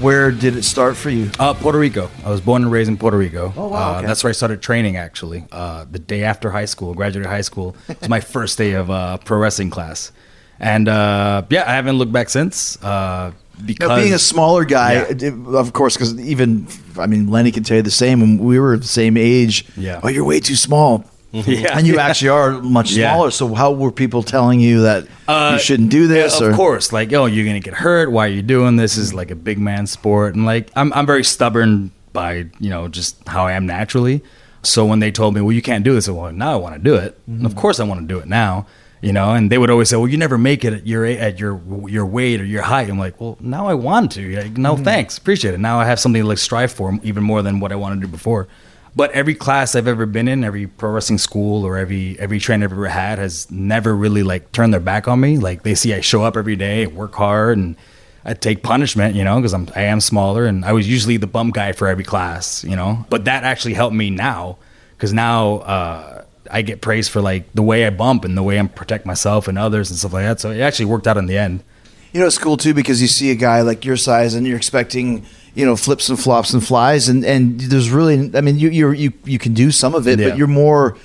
Where 0.00 0.30
did 0.30 0.56
it 0.56 0.62
start 0.62 0.96
for 0.96 1.10
you? 1.10 1.30
Uh, 1.38 1.52
Puerto 1.52 1.78
Rico. 1.78 2.08
I 2.24 2.30
was 2.30 2.40
born 2.40 2.62
and 2.62 2.72
raised 2.72 2.88
in 2.88 2.96
Puerto 2.96 3.18
Rico. 3.18 3.52
Oh, 3.54 3.68
wow, 3.68 3.96
Uh. 3.96 4.00
That's 4.00 4.24
where 4.24 4.30
I 4.30 4.32
started 4.32 4.62
training. 4.62 4.96
Actually, 4.96 5.44
uh, 5.52 5.84
the 5.90 5.98
day 5.98 6.24
after 6.24 6.50
high 6.50 6.64
school, 6.64 6.94
graduated 6.94 7.30
high 7.30 7.42
school, 7.42 7.76
it 7.86 8.00
was 8.00 8.08
my 8.08 8.20
first 8.20 8.56
day 8.56 8.72
of 8.72 8.90
uh, 8.90 9.18
pro 9.18 9.36
wrestling 9.36 9.68
class, 9.68 10.10
and 10.58 10.88
uh, 10.88 11.42
yeah, 11.50 11.64
I 11.70 11.74
haven't 11.74 11.98
looked 11.98 12.12
back 12.12 12.30
since. 12.30 12.82
Uh, 12.82 13.32
because 13.62 13.90
Now, 13.90 13.96
being 13.96 14.14
a 14.14 14.18
smaller 14.18 14.64
guy, 14.64 14.94
Yeah. 14.94 15.02
it- 15.28 15.46
of 15.48 15.74
course, 15.74 15.98
because 15.98 16.18
even 16.18 16.66
I 16.98 17.06
mean 17.06 17.28
Lenny 17.30 17.52
can 17.52 17.62
tell 17.62 17.76
you 17.76 17.82
the 17.82 17.90
same. 17.90 18.20
When 18.22 18.38
we 18.38 18.58
were 18.58 18.78
the 18.78 18.86
same 18.86 19.18
age, 19.18 19.66
Yeah. 19.76 20.00
oh, 20.02 20.08
you're 20.08 20.24
way 20.24 20.40
too 20.40 20.56
small. 20.56 21.04
Mm-hmm. 21.34 21.50
Yeah. 21.50 21.76
and 21.76 21.86
you 21.86 21.98
actually 21.98 22.28
are 22.28 22.52
much 22.62 22.92
Yeah. 22.92 23.12
smaller. 23.12 23.30
So 23.32 23.52
how 23.54 23.72
were 23.72 23.90
people 23.90 24.22
telling 24.22 24.60
you 24.60 24.82
that 24.82 25.06
Uh, 25.26 25.50
you 25.54 25.58
shouldn't 25.58 25.90
do 25.90 26.06
this? 26.06 26.40
Yeah, 26.40 26.46
or 26.46 26.50
of 26.50 26.56
course, 26.56 26.92
like, 26.92 27.12
oh, 27.12 27.26
you're 27.26 27.44
gonna 27.44 27.58
get 27.60 27.74
hurt. 27.74 28.12
Why 28.12 28.26
are 28.26 28.30
you 28.30 28.42
doing 28.42 28.76
this? 28.76 28.94
This 28.94 29.06
is 29.06 29.14
like 29.14 29.30
a 29.32 29.34
big 29.34 29.58
man 29.58 29.86
sport, 29.86 30.34
and 30.34 30.44
like, 30.46 30.70
I'm 30.76 30.92
I'm 30.92 31.06
very 31.06 31.24
stubborn 31.24 31.90
by 32.12 32.46
you 32.60 32.70
know 32.70 32.86
just 32.88 33.16
how 33.26 33.46
I 33.46 33.52
am 33.52 33.66
naturally. 33.66 34.22
So 34.62 34.84
when 34.86 35.00
they 35.00 35.10
told 35.10 35.34
me, 35.34 35.40
well, 35.40 35.52
you 35.52 35.60
can't 35.60 35.84
do 35.84 35.92
this, 35.94 36.08
I 36.08 36.12
well, 36.12 36.32
now 36.32 36.52
I 36.52 36.56
want 36.56 36.74
to 36.76 36.80
do 36.80 36.94
it. 36.94 37.18
And 37.26 37.44
of 37.44 37.54
course, 37.56 37.80
I 37.80 37.84
want 37.84 38.00
to 38.00 38.06
do 38.06 38.18
it 38.20 38.26
now. 38.26 38.66
You 39.02 39.12
know, 39.12 39.32
and 39.32 39.52
they 39.52 39.58
would 39.58 39.68
always 39.68 39.90
say, 39.90 39.96
"Well, 39.98 40.08
you 40.08 40.16
never 40.16 40.38
make 40.38 40.64
it 40.64 40.72
at 40.72 40.86
your 40.86 41.04
at 41.04 41.38
your 41.38 41.60
your 41.88 42.06
weight 42.06 42.40
or 42.40 42.46
your 42.46 42.62
height." 42.62 42.88
I'm 42.88 42.98
like, 42.98 43.20
"Well, 43.20 43.36
now 43.38 43.66
I 43.68 43.74
want 43.74 44.12
to. 44.12 44.34
Like, 44.34 44.56
no, 44.56 44.74
mm-hmm. 44.74 44.84
thanks, 44.84 45.18
appreciate 45.18 45.52
it. 45.52 45.60
Now 45.60 45.78
I 45.78 45.84
have 45.84 46.00
something 46.00 46.22
to 46.22 46.28
like 46.28 46.38
strive 46.38 46.72
for, 46.72 46.98
even 47.02 47.22
more 47.22 47.42
than 47.42 47.60
what 47.60 47.70
I 47.70 47.74
wanted 47.74 47.96
to 47.96 48.06
do 48.06 48.12
before." 48.12 48.48
But 48.96 49.10
every 49.10 49.34
class 49.34 49.74
I've 49.74 49.88
ever 49.88 50.06
been 50.06 50.28
in, 50.28 50.44
every 50.44 50.66
pro 50.68 50.90
wrestling 50.90 51.18
school 51.18 51.64
or 51.64 51.76
every 51.76 52.18
every 52.20 52.38
trainer 52.38 52.66
I've 52.66 52.72
ever 52.72 52.86
had 52.86 53.18
has 53.18 53.50
never 53.50 53.94
really 53.94 54.22
like 54.22 54.52
turned 54.52 54.72
their 54.72 54.80
back 54.80 55.08
on 55.08 55.20
me. 55.20 55.36
Like 55.36 55.64
they 55.64 55.74
see 55.74 55.92
I 55.92 56.00
show 56.00 56.22
up 56.22 56.36
every 56.36 56.56
day, 56.56 56.86
work 56.86 57.14
hard, 57.14 57.58
and 57.58 57.76
I 58.24 58.34
take 58.34 58.62
punishment, 58.62 59.16
you 59.16 59.24
know, 59.24 59.36
because 59.36 59.52
I'm 59.52 59.68
I 59.74 59.82
am 59.82 60.00
smaller, 60.00 60.46
and 60.46 60.64
I 60.64 60.72
was 60.72 60.88
usually 60.88 61.16
the 61.16 61.26
bum 61.26 61.50
guy 61.50 61.72
for 61.72 61.88
every 61.88 62.04
class, 62.04 62.62
you 62.62 62.76
know. 62.76 63.04
But 63.10 63.24
that 63.24 63.42
actually 63.42 63.74
helped 63.74 63.96
me 63.96 64.10
now, 64.10 64.58
because 64.96 65.12
now 65.12 65.56
uh, 65.58 66.24
I 66.50 66.62
get 66.62 66.80
praised 66.80 67.10
for 67.10 67.20
like 67.20 67.52
the 67.52 67.62
way 67.62 67.86
I 67.86 67.90
bump 67.90 68.24
and 68.24 68.36
the 68.36 68.42
way 68.42 68.60
I 68.60 68.66
protect 68.66 69.06
myself 69.06 69.48
and 69.48 69.58
others 69.58 69.90
and 69.90 69.98
stuff 69.98 70.12
like 70.12 70.24
that. 70.24 70.40
So 70.40 70.50
it 70.50 70.60
actually 70.60 70.86
worked 70.86 71.06
out 71.06 71.16
in 71.16 71.26
the 71.26 71.36
end. 71.36 71.64
You 72.12 72.20
know, 72.20 72.26
it's 72.26 72.38
cool 72.38 72.56
too 72.56 72.74
because 72.74 73.02
you 73.02 73.08
see 73.08 73.32
a 73.32 73.34
guy 73.34 73.62
like 73.62 73.84
your 73.84 73.96
size 73.96 74.34
and 74.34 74.46
you're 74.46 74.56
expecting, 74.56 75.26
you 75.54 75.64
know, 75.64 75.76
flips 75.76 76.08
and 76.08 76.18
flops 76.18 76.52
and 76.52 76.64
flies, 76.64 77.08
and 77.08 77.24
and 77.24 77.60
there's 77.60 77.90
really, 77.90 78.30
I 78.34 78.40
mean, 78.40 78.58
you 78.58 78.68
you're, 78.70 78.94
you 78.94 79.12
you 79.24 79.38
can 79.38 79.54
do 79.54 79.70
some 79.70 79.94
of 79.94 80.06
it, 80.08 80.18
Yeah. 80.18 80.30
but 80.30 80.38
you're 80.38 80.46
more 80.48 80.96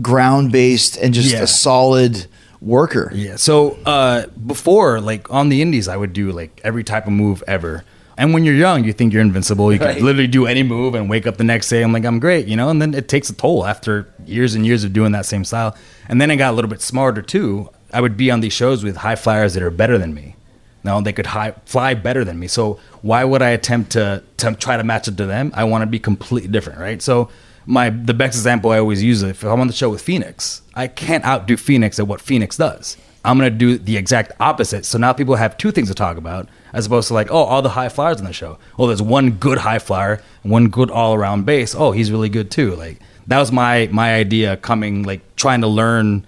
ground 0.00 0.50
based 0.52 0.96
and 0.96 1.14
just 1.14 1.32
Yeah. 1.32 1.42
a 1.42 1.46
solid 1.46 2.26
worker. 2.60 3.10
Yeah. 3.14 3.36
So 3.36 3.76
uh, 3.86 4.26
before, 4.46 5.00
like 5.00 5.30
on 5.30 5.48
the 5.48 5.62
indies, 5.62 5.86
I 5.88 5.96
would 5.96 6.12
do 6.12 6.32
like 6.32 6.60
every 6.64 6.82
type 6.84 7.06
of 7.06 7.12
move 7.12 7.42
ever. 7.46 7.84
And 8.16 8.32
when 8.32 8.44
you're 8.44 8.54
young, 8.54 8.84
you 8.84 8.92
think 8.92 9.12
you're 9.12 9.22
invincible. 9.22 9.72
You 9.72 9.78
Right. 9.80 9.96
can 9.96 10.04
literally 10.04 10.28
do 10.28 10.46
any 10.46 10.62
move 10.62 10.94
and 10.94 11.10
wake 11.10 11.26
up 11.26 11.36
the 11.36 11.44
next 11.44 11.68
day. 11.68 11.82
I'm 11.82 11.92
like, 11.92 12.04
I'm 12.04 12.20
great, 12.20 12.46
you 12.46 12.56
know. 12.56 12.68
And 12.70 12.80
then 12.80 12.94
it 12.94 13.08
takes 13.08 13.28
a 13.28 13.34
toll 13.34 13.66
after 13.66 14.06
years 14.24 14.54
and 14.54 14.64
years 14.64 14.84
of 14.84 14.92
doing 14.92 15.12
that 15.12 15.26
same 15.26 15.44
style. 15.44 15.74
And 16.08 16.20
then 16.20 16.30
I 16.30 16.36
got 16.36 16.52
a 16.52 16.54
little 16.56 16.70
bit 16.70 16.80
smarter 16.80 17.22
too. 17.22 17.70
I 17.92 18.00
would 18.00 18.16
be 18.16 18.30
on 18.30 18.40
these 18.40 18.52
shows 18.52 18.82
with 18.84 18.96
high 18.98 19.16
flyers 19.16 19.54
that 19.54 19.62
are 19.62 19.70
better 19.70 19.98
than 19.98 20.14
me. 20.14 20.36
No, 20.84 21.00
they 21.00 21.12
could 21.12 21.26
high, 21.26 21.54
fly 21.64 21.94
better 21.94 22.24
than 22.24 22.38
me. 22.38 22.46
So 22.46 22.78
why 23.02 23.24
would 23.24 23.42
I 23.42 23.50
attempt 23.50 23.92
to, 23.92 24.22
to 24.36 24.54
try 24.54 24.76
to 24.76 24.84
match 24.84 25.08
it 25.08 25.16
to 25.16 25.26
them? 25.26 25.50
I 25.54 25.64
want 25.64 25.82
to 25.82 25.86
be 25.86 25.98
completely 25.98 26.50
different, 26.50 26.78
right? 26.78 27.00
So 27.00 27.30
my 27.66 27.90
the 27.90 28.14
best 28.14 28.36
example 28.36 28.70
I 28.70 28.78
always 28.78 29.02
use 29.02 29.22
if 29.22 29.42
I'm 29.42 29.60
on 29.60 29.66
the 29.66 29.72
show 29.72 29.90
with 29.90 30.02
Fenix, 30.02 30.62
I 30.74 30.86
can't 30.86 31.24
outdo 31.24 31.56
Fenix 31.56 31.98
at 31.98 32.06
what 32.06 32.20
Fenix 32.20 32.56
does. 32.56 32.96
I'm 33.24 33.38
gonna 33.38 33.48
do 33.48 33.78
the 33.78 33.96
exact 33.96 34.32
opposite. 34.38 34.84
So 34.84 34.98
now 34.98 35.14
people 35.14 35.36
have 35.36 35.56
two 35.56 35.70
things 35.70 35.88
to 35.88 35.94
talk 35.94 36.18
about, 36.18 36.46
as 36.74 36.84
opposed 36.84 37.08
to 37.08 37.14
like, 37.14 37.30
oh, 37.30 37.44
all 37.44 37.62
the 37.62 37.70
high 37.70 37.88
flyers 37.88 38.18
on 38.18 38.26
the 38.26 38.34
show. 38.34 38.58
Oh, 38.78 38.86
there's 38.86 39.00
one 39.00 39.30
good 39.30 39.58
high 39.58 39.78
flyer, 39.78 40.22
one 40.42 40.68
good 40.68 40.90
all 40.90 41.14
around 41.14 41.46
base. 41.46 41.74
Oh, 41.74 41.92
he's 41.92 42.12
really 42.12 42.28
good 42.28 42.50
too. 42.50 42.74
Like 42.76 43.00
that 43.26 43.38
was 43.38 43.50
my 43.50 43.88
my 43.90 44.14
idea 44.14 44.58
coming, 44.58 45.04
like 45.04 45.22
trying 45.36 45.62
to 45.62 45.68
learn 45.68 46.26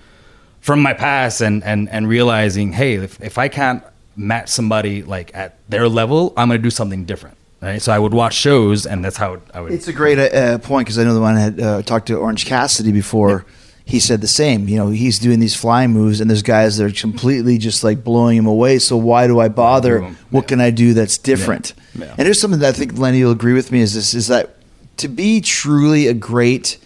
from 0.60 0.80
my 0.80 0.94
past 0.94 1.42
and 1.42 1.62
and 1.64 1.90
and 1.90 2.08
realizing, 2.08 2.72
hey, 2.72 2.94
if, 2.94 3.20
if 3.20 3.36
I 3.36 3.48
can't 3.48 3.82
match 4.16 4.48
somebody 4.48 5.02
like 5.02 5.30
at 5.34 5.58
their 5.68 5.88
level, 5.88 6.32
I'm 6.36 6.48
gonna 6.48 6.58
do 6.58 6.70
something 6.70 7.04
different. 7.04 7.36
Right. 7.60 7.80
So 7.80 7.90
I 7.90 7.98
would 7.98 8.12
watch 8.12 8.34
shows, 8.34 8.86
and 8.86 9.04
that's 9.04 9.16
how 9.16 9.40
I 9.54 9.60
would. 9.60 9.72
It's 9.72 9.88
a 9.88 9.92
great 9.92 10.18
uh, 10.18 10.58
point 10.58 10.86
because 10.86 10.98
I 10.98 11.04
know 11.04 11.14
the 11.14 11.20
one 11.20 11.36
I 11.36 11.40
had 11.40 11.60
uh, 11.60 11.82
talked 11.82 12.06
to 12.08 12.16
Orange 12.16 12.44
Cassidy 12.44 12.92
before. 12.92 13.46
He 13.84 13.98
said 14.00 14.20
the 14.20 14.28
same. 14.28 14.68
You 14.68 14.76
know, 14.76 14.88
he's 14.90 15.18
doing 15.18 15.40
these 15.40 15.54
flying 15.54 15.90
moves, 15.90 16.20
and 16.20 16.28
there's 16.28 16.42
guys 16.42 16.76
that 16.76 16.84
are 16.84 16.90
completely 16.92 17.56
just 17.56 17.82
like 17.84 18.04
blowing 18.04 18.36
him 18.36 18.46
away. 18.46 18.78
So 18.78 18.96
why 18.96 19.26
do 19.26 19.38
I 19.40 19.48
bother? 19.48 20.02
'em. 20.02 20.18
What 20.30 20.48
can 20.48 20.60
I 20.60 20.70
do 20.70 20.92
that's 20.92 21.16
different? 21.18 21.72
Yeah. 21.98 22.14
And 22.18 22.26
there's 22.26 22.40
something 22.40 22.60
that 22.60 22.74
I 22.74 22.78
think 22.78 22.98
Lenny 22.98 23.24
will 23.24 23.32
agree 23.32 23.54
with 23.54 23.72
me 23.72 23.80
is 23.80 23.94
this: 23.94 24.12
is 24.12 24.26
that 24.26 24.56
to 24.98 25.08
be 25.08 25.40
truly 25.40 26.08
a 26.08 26.14
great 26.14 26.78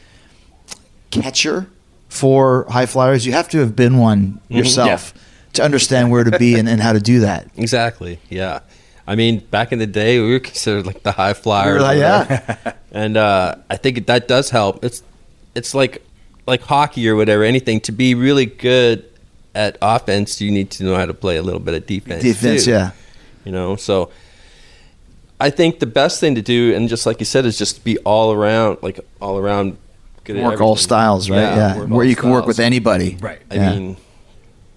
catcher 1.10 1.66
for 2.08 2.66
high 2.68 2.86
flyers, 2.86 3.26
you 3.26 3.32
have 3.32 3.48
to 3.48 3.58
have 3.58 3.74
been 3.74 3.98
one 3.98 4.40
yourself 4.48 5.12
to 5.54 5.62
understand 5.64 6.10
where 6.10 6.24
to 6.24 6.38
be 6.38 6.58
and, 6.58 6.68
and 6.68 6.80
how 6.80 6.92
to 6.92 7.00
do 7.00 7.20
that. 7.20 7.48
Exactly. 7.56 8.18
Yeah. 8.28 8.60
I 9.06 9.16
mean, 9.16 9.40
back 9.40 9.72
in 9.72 9.78
the 9.78 9.86
day, 9.86 10.20
we 10.20 10.30
were 10.30 10.38
considered 10.40 10.86
like 10.86 11.02
the 11.02 11.12
high 11.12 11.32
flyers. 11.32 11.78
We 11.78 11.82
like, 11.82 11.98
yeah. 11.98 12.72
and 12.92 13.16
uh, 13.16 13.56
I 13.68 13.76
think 13.76 14.06
that 14.06 14.28
does 14.28 14.50
help. 14.50 14.84
It's 14.84 15.02
it's 15.54 15.74
like 15.74 16.02
like 16.46 16.62
hockey 16.62 17.08
or 17.08 17.16
whatever. 17.16 17.42
Anything 17.42 17.80
to 17.82 17.92
be 17.92 18.14
really 18.14 18.46
good 18.46 19.04
at 19.54 19.76
offense, 19.82 20.40
you 20.40 20.52
need 20.52 20.70
to 20.72 20.84
know 20.84 20.94
how 20.94 21.06
to 21.06 21.14
play 21.14 21.36
a 21.36 21.42
little 21.42 21.60
bit 21.60 21.74
of 21.74 21.86
defense. 21.86 22.22
Defense, 22.22 22.66
too. 22.66 22.70
yeah. 22.70 22.92
You 23.44 23.50
know, 23.50 23.74
so 23.74 24.10
I 25.40 25.50
think 25.50 25.80
the 25.80 25.86
best 25.86 26.20
thing 26.20 26.34
to 26.36 26.42
do, 26.42 26.74
and 26.74 26.88
just 26.88 27.06
like 27.06 27.18
you 27.18 27.26
said, 27.26 27.46
is 27.46 27.58
just 27.58 27.82
be 27.82 27.98
all 27.98 28.32
around, 28.32 28.78
like 28.82 29.00
all 29.20 29.38
around. 29.38 29.76
Good 30.22 30.36
at 30.36 30.44
Work 30.44 30.60
all 30.60 30.76
styles, 30.76 31.30
right? 31.30 31.38
Yeah. 31.40 31.78
work 31.78 31.88
Where 31.88 32.04
you 32.04 32.14
can 32.14 32.30
work 32.30 32.46
with 32.46 32.60
anybody. 32.60 33.16
Right. 33.20 33.40
I 33.50 33.54
Yeah. 33.54 33.70
mean, 33.74 33.96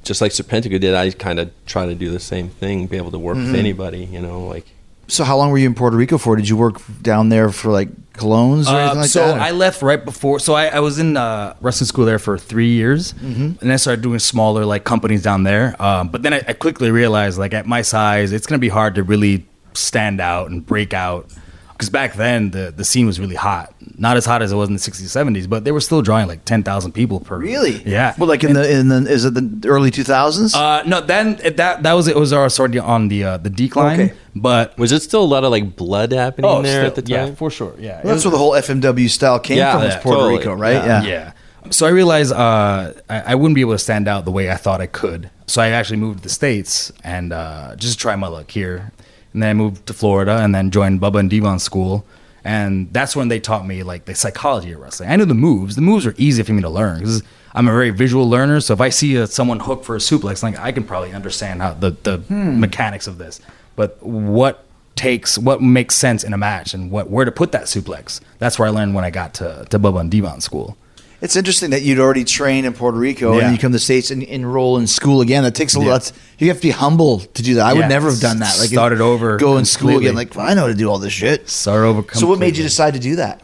just 0.04 0.22
like 0.22 0.32
Serpentico 0.32 0.80
did, 0.80 0.94
I 0.94 1.10
kind 1.12 1.40
of 1.40 1.52
try 1.66 1.86
to 1.86 1.96
do 1.96 2.10
the 2.12 2.20
same 2.20 2.50
thing, 2.50 2.88
be 2.88 2.98
able 2.98 3.12
to 3.12 3.20
work 3.20 3.38
Mm-hmm. 3.38 3.52
with 3.52 3.60
anybody, 3.60 4.04
you 4.06 4.20
know, 4.22 4.46
like 4.46 4.66
So 5.08 5.24
how 5.24 5.38
long 5.38 5.52
were 5.52 5.58
you 5.58 5.68
in 5.68 5.76
Puerto 5.76 5.98
Rico 5.98 6.18
for? 6.18 6.36
Did 6.36 6.48
you 6.50 6.58
work 6.58 6.82
down 7.02 7.30
there 7.30 7.50
for 7.52 7.72
like 7.72 7.90
colognes 8.14 8.68
or 8.72 8.78
anything 8.80 8.98
Uh, 8.98 9.02
like 9.02 9.10
so 9.10 9.28
that? 9.28 9.38
or- 9.38 9.42
I 9.42 9.52
left 9.52 9.82
right 9.82 10.04
before. 10.04 10.40
So 10.40 10.54
I, 10.54 10.68
I 10.68 10.80
was 10.80 11.00
in 11.00 11.18
uh, 11.18 11.56
wrestling 11.62 11.88
school 11.88 12.06
there 12.06 12.20
for 12.20 12.38
three 12.38 12.70
years, 12.70 13.14
Mm-hmm. 13.14 13.60
and 13.62 13.72
I 13.74 13.78
started 13.78 14.02
doing 14.02 14.20
smaller 14.20 14.66
like 14.66 14.84
companies 14.84 15.24
down 15.24 15.44
there. 15.44 15.76
Um, 15.82 16.10
but 16.10 16.22
then 16.24 16.34
I, 16.34 16.42
I 16.48 16.54
quickly 16.54 16.92
realized, 16.92 17.38
like 17.40 17.54
at 17.54 17.66
my 17.66 17.82
size, 17.82 18.32
it's 18.32 18.46
gonna 18.48 18.60
be 18.60 18.70
hard 18.70 18.96
to 18.96 19.04
really 19.04 19.46
stand 19.74 20.22
out 20.22 20.50
and 20.52 20.66
break 20.66 20.94
out. 20.94 21.28
Because 21.74 21.90
back 21.90 22.14
then 22.14 22.52
the 22.52 22.72
the 22.76 22.84
scene 22.86 23.06
was 23.06 23.20
really 23.20 23.36
hot, 23.36 23.74
not 23.98 24.16
as 24.16 24.26
hot 24.26 24.42
as 24.42 24.52
it 24.52 24.56
was 24.56 24.70
in 24.70 24.76
the 24.76 24.80
'60s, 24.80 25.04
'70s, 25.04 25.50
but 25.50 25.64
they 25.66 25.72
were 25.72 25.82
still 25.82 26.02
drawing 26.02 26.28
like 26.28 26.46
ten 26.46 26.64
thousand 26.64 26.94
people 26.94 27.20
per. 27.20 27.38
really? 27.38 27.82
Yeah. 27.84 28.14
Well, 28.18 28.30
like 28.30 28.44
in 28.44 28.54
the 28.54 28.70
in 28.72 28.88
the 28.90 28.98
is 29.12 29.26
it 29.26 29.34
the 29.34 29.68
early 29.68 29.90
two 29.92 30.04
thousands? 30.04 30.54
uh, 30.56 30.84
no, 30.84 31.02
then 31.02 31.40
it, 31.44 31.58
that 31.58 31.84
that 31.84 31.94
was 31.94 32.08
it 32.08 32.16
was 32.16 32.32
our 32.32 32.48
already 32.48 32.80
on 32.80 33.08
the 33.10 33.24
uh, 33.24 33.38
the 33.38 33.50
decline. 33.50 34.00
Okay. 34.00 34.14
But 34.36 34.78
Was 34.80 34.92
it 34.92 35.02
still 35.04 35.24
a 35.24 35.26
lot 35.26 35.44
of 35.44 35.52
like 35.52 35.76
blood 35.76 36.12
happening 36.12 36.64
there 36.64 36.86
at 36.86 36.96
the 36.96 37.02
time? 37.02 37.30
yeah, 37.30 37.36
for 37.36 37.50
sure, 37.52 37.76
yeah. 37.78 38.02
Well, 38.04 38.14
that's 38.14 38.24
was- 38.24 38.26
where 38.26 38.32
the 38.32 38.38
whole 38.38 38.52
FMW 38.54 39.10
style 39.10 39.40
came 39.40 39.58
Yeah, 39.58 39.74
from. 39.74 39.82
Was 39.84 39.94
yeah, 39.94 40.00
Puerto 40.02 40.20
totally. 40.22 40.38
Rico, 40.40 40.54
right? 40.54 40.74
Yeah. 40.74 41.04
Yeah. 41.04 41.08
Yeah. 41.10 41.32
So 41.72 41.86
I 41.86 41.90
realized 41.90 42.34
uh, 42.34 42.94
I, 43.10 43.20
I 43.32 43.36
wouldn't 43.36 43.56
be 43.56 43.62
able 43.62 43.72
to 43.74 43.80
stand 43.80 44.08
out 44.08 44.26
the 44.26 44.32
way 44.32 44.52
I 44.52 44.56
thought 44.56 44.82
I 44.82 44.88
could. 44.88 45.30
So 45.48 45.62
I 45.62 45.70
actually 45.70 45.98
moved 45.98 46.18
to 46.20 46.24
the 46.24 46.30
States 46.30 46.92
and 47.04 47.32
uh, 47.32 47.76
just 47.78 48.00
try 48.00 48.16
my 48.18 48.28
luck 48.28 48.52
here. 48.52 48.92
And 49.34 49.42
then 49.42 49.50
I 49.50 49.54
moved 49.54 49.86
to 49.88 49.94
Florida 49.94 50.38
and 50.38 50.54
then 50.54 50.72
joined 50.72 51.02
Bubba 51.02 51.20
and 51.20 51.30
Devon 51.30 51.60
school. 51.60 52.06
And 52.44 52.92
that's 52.92 53.16
when 53.16 53.30
they 53.30 53.40
taught 53.40 53.66
me 53.66 53.84
like 53.84 54.06
the 54.06 54.16
psychology 54.16 54.74
of 54.74 54.82
wrestling. 54.82 55.10
I 55.10 55.16
knew 55.16 55.26
the 55.26 55.34
moves. 55.34 55.76
The 55.76 55.82
moves 55.82 56.06
are 56.06 56.14
easy 56.18 56.44
for 56.44 56.54
me 56.54 56.62
to 56.62 56.70
learn 56.70 57.00
because 57.00 57.24
I'm 57.54 57.68
a 57.68 57.72
very 57.72 57.90
visual 57.90 58.30
learner. 58.30 58.60
So 58.60 58.74
if 58.74 58.82
I 58.82 58.90
see 58.90 59.16
a, 59.16 59.28
someone 59.28 59.62
hook 59.62 59.84
for 59.84 59.96
a 59.96 60.00
suplex, 60.00 60.44
like 60.44 60.60
I 60.60 60.72
can 60.72 60.84
probably 60.84 61.14
understand 61.14 61.62
how 61.62 61.74
the, 61.74 61.92
the 61.92 62.18
hmm. 62.18 62.60
mechanics 62.60 63.08
of 63.08 63.18
this. 63.18 63.40
But 63.76 64.02
what 64.04 64.66
takes 64.96 65.38
what 65.38 65.62
makes 65.62 65.96
sense 65.96 66.24
in 66.24 66.34
a 66.34 66.38
match 66.38 66.74
and 66.74 66.92
what 66.92 67.10
where 67.10 67.26
to 67.26 67.32
put 67.32 67.52
that 67.52 67.64
suplex. 67.64 68.20
That's 68.40 68.60
where 68.60 68.68
I 68.68 68.72
learned 68.72 68.94
when 68.94 69.04
I 69.04 69.10
got 69.10 69.34
to, 69.36 69.66
to 69.70 69.80
Bubba 69.80 70.02
and 70.02 70.12
Devon 70.12 70.42
school. 70.42 70.78
It's 71.24 71.38
interesting 71.38 71.70
that 71.70 71.84
you'd 71.84 72.00
already 72.00 72.26
trained 72.26 72.66
in 72.68 72.74
Puerto 72.74 72.98
Rico 72.98 73.38
Yeah. 73.38 73.46
and 73.46 73.54
you 73.56 73.58
come 73.58 73.72
to 73.72 73.78
the 73.78 73.80
States 73.80 74.12
and 74.12 74.22
enroll 74.24 74.78
in 74.78 74.88
school 74.88 75.22
again. 75.22 75.44
That 75.44 75.56
takes 75.56 75.74
a 75.74 75.80
Yeah. 75.80 75.92
lot. 75.94 76.12
You 76.38 76.50
have 76.50 76.58
to 76.58 76.64
be 76.64 76.72
humble 76.72 77.20
to 77.22 77.42
do 77.42 77.54
that. 77.56 77.66
I 77.66 77.72
would 77.74 77.88
never 77.88 78.10
have 78.12 78.20
done 78.20 78.40
that. 78.40 78.60
Like 78.60 78.68
Started 78.68 79.00
over 79.00 79.38
go 79.38 79.58
in 79.58 79.64
school 79.64 79.98
again. 79.98 80.16
Like 80.16 80.36
well, 80.36 80.46
I 80.46 80.54
know 80.54 80.62
how 80.64 80.68
to 80.68 80.74
do 80.74 80.90
all 80.90 81.00
this 81.00 81.14
shit. 81.14 81.50
Start 81.50 81.86
over. 81.86 82.04
So 82.12 82.28
what 82.28 82.40
made 82.40 82.58
you 82.58 82.64
decide 82.64 82.94
to 82.96 83.00
do 83.00 83.16
that? 83.16 83.40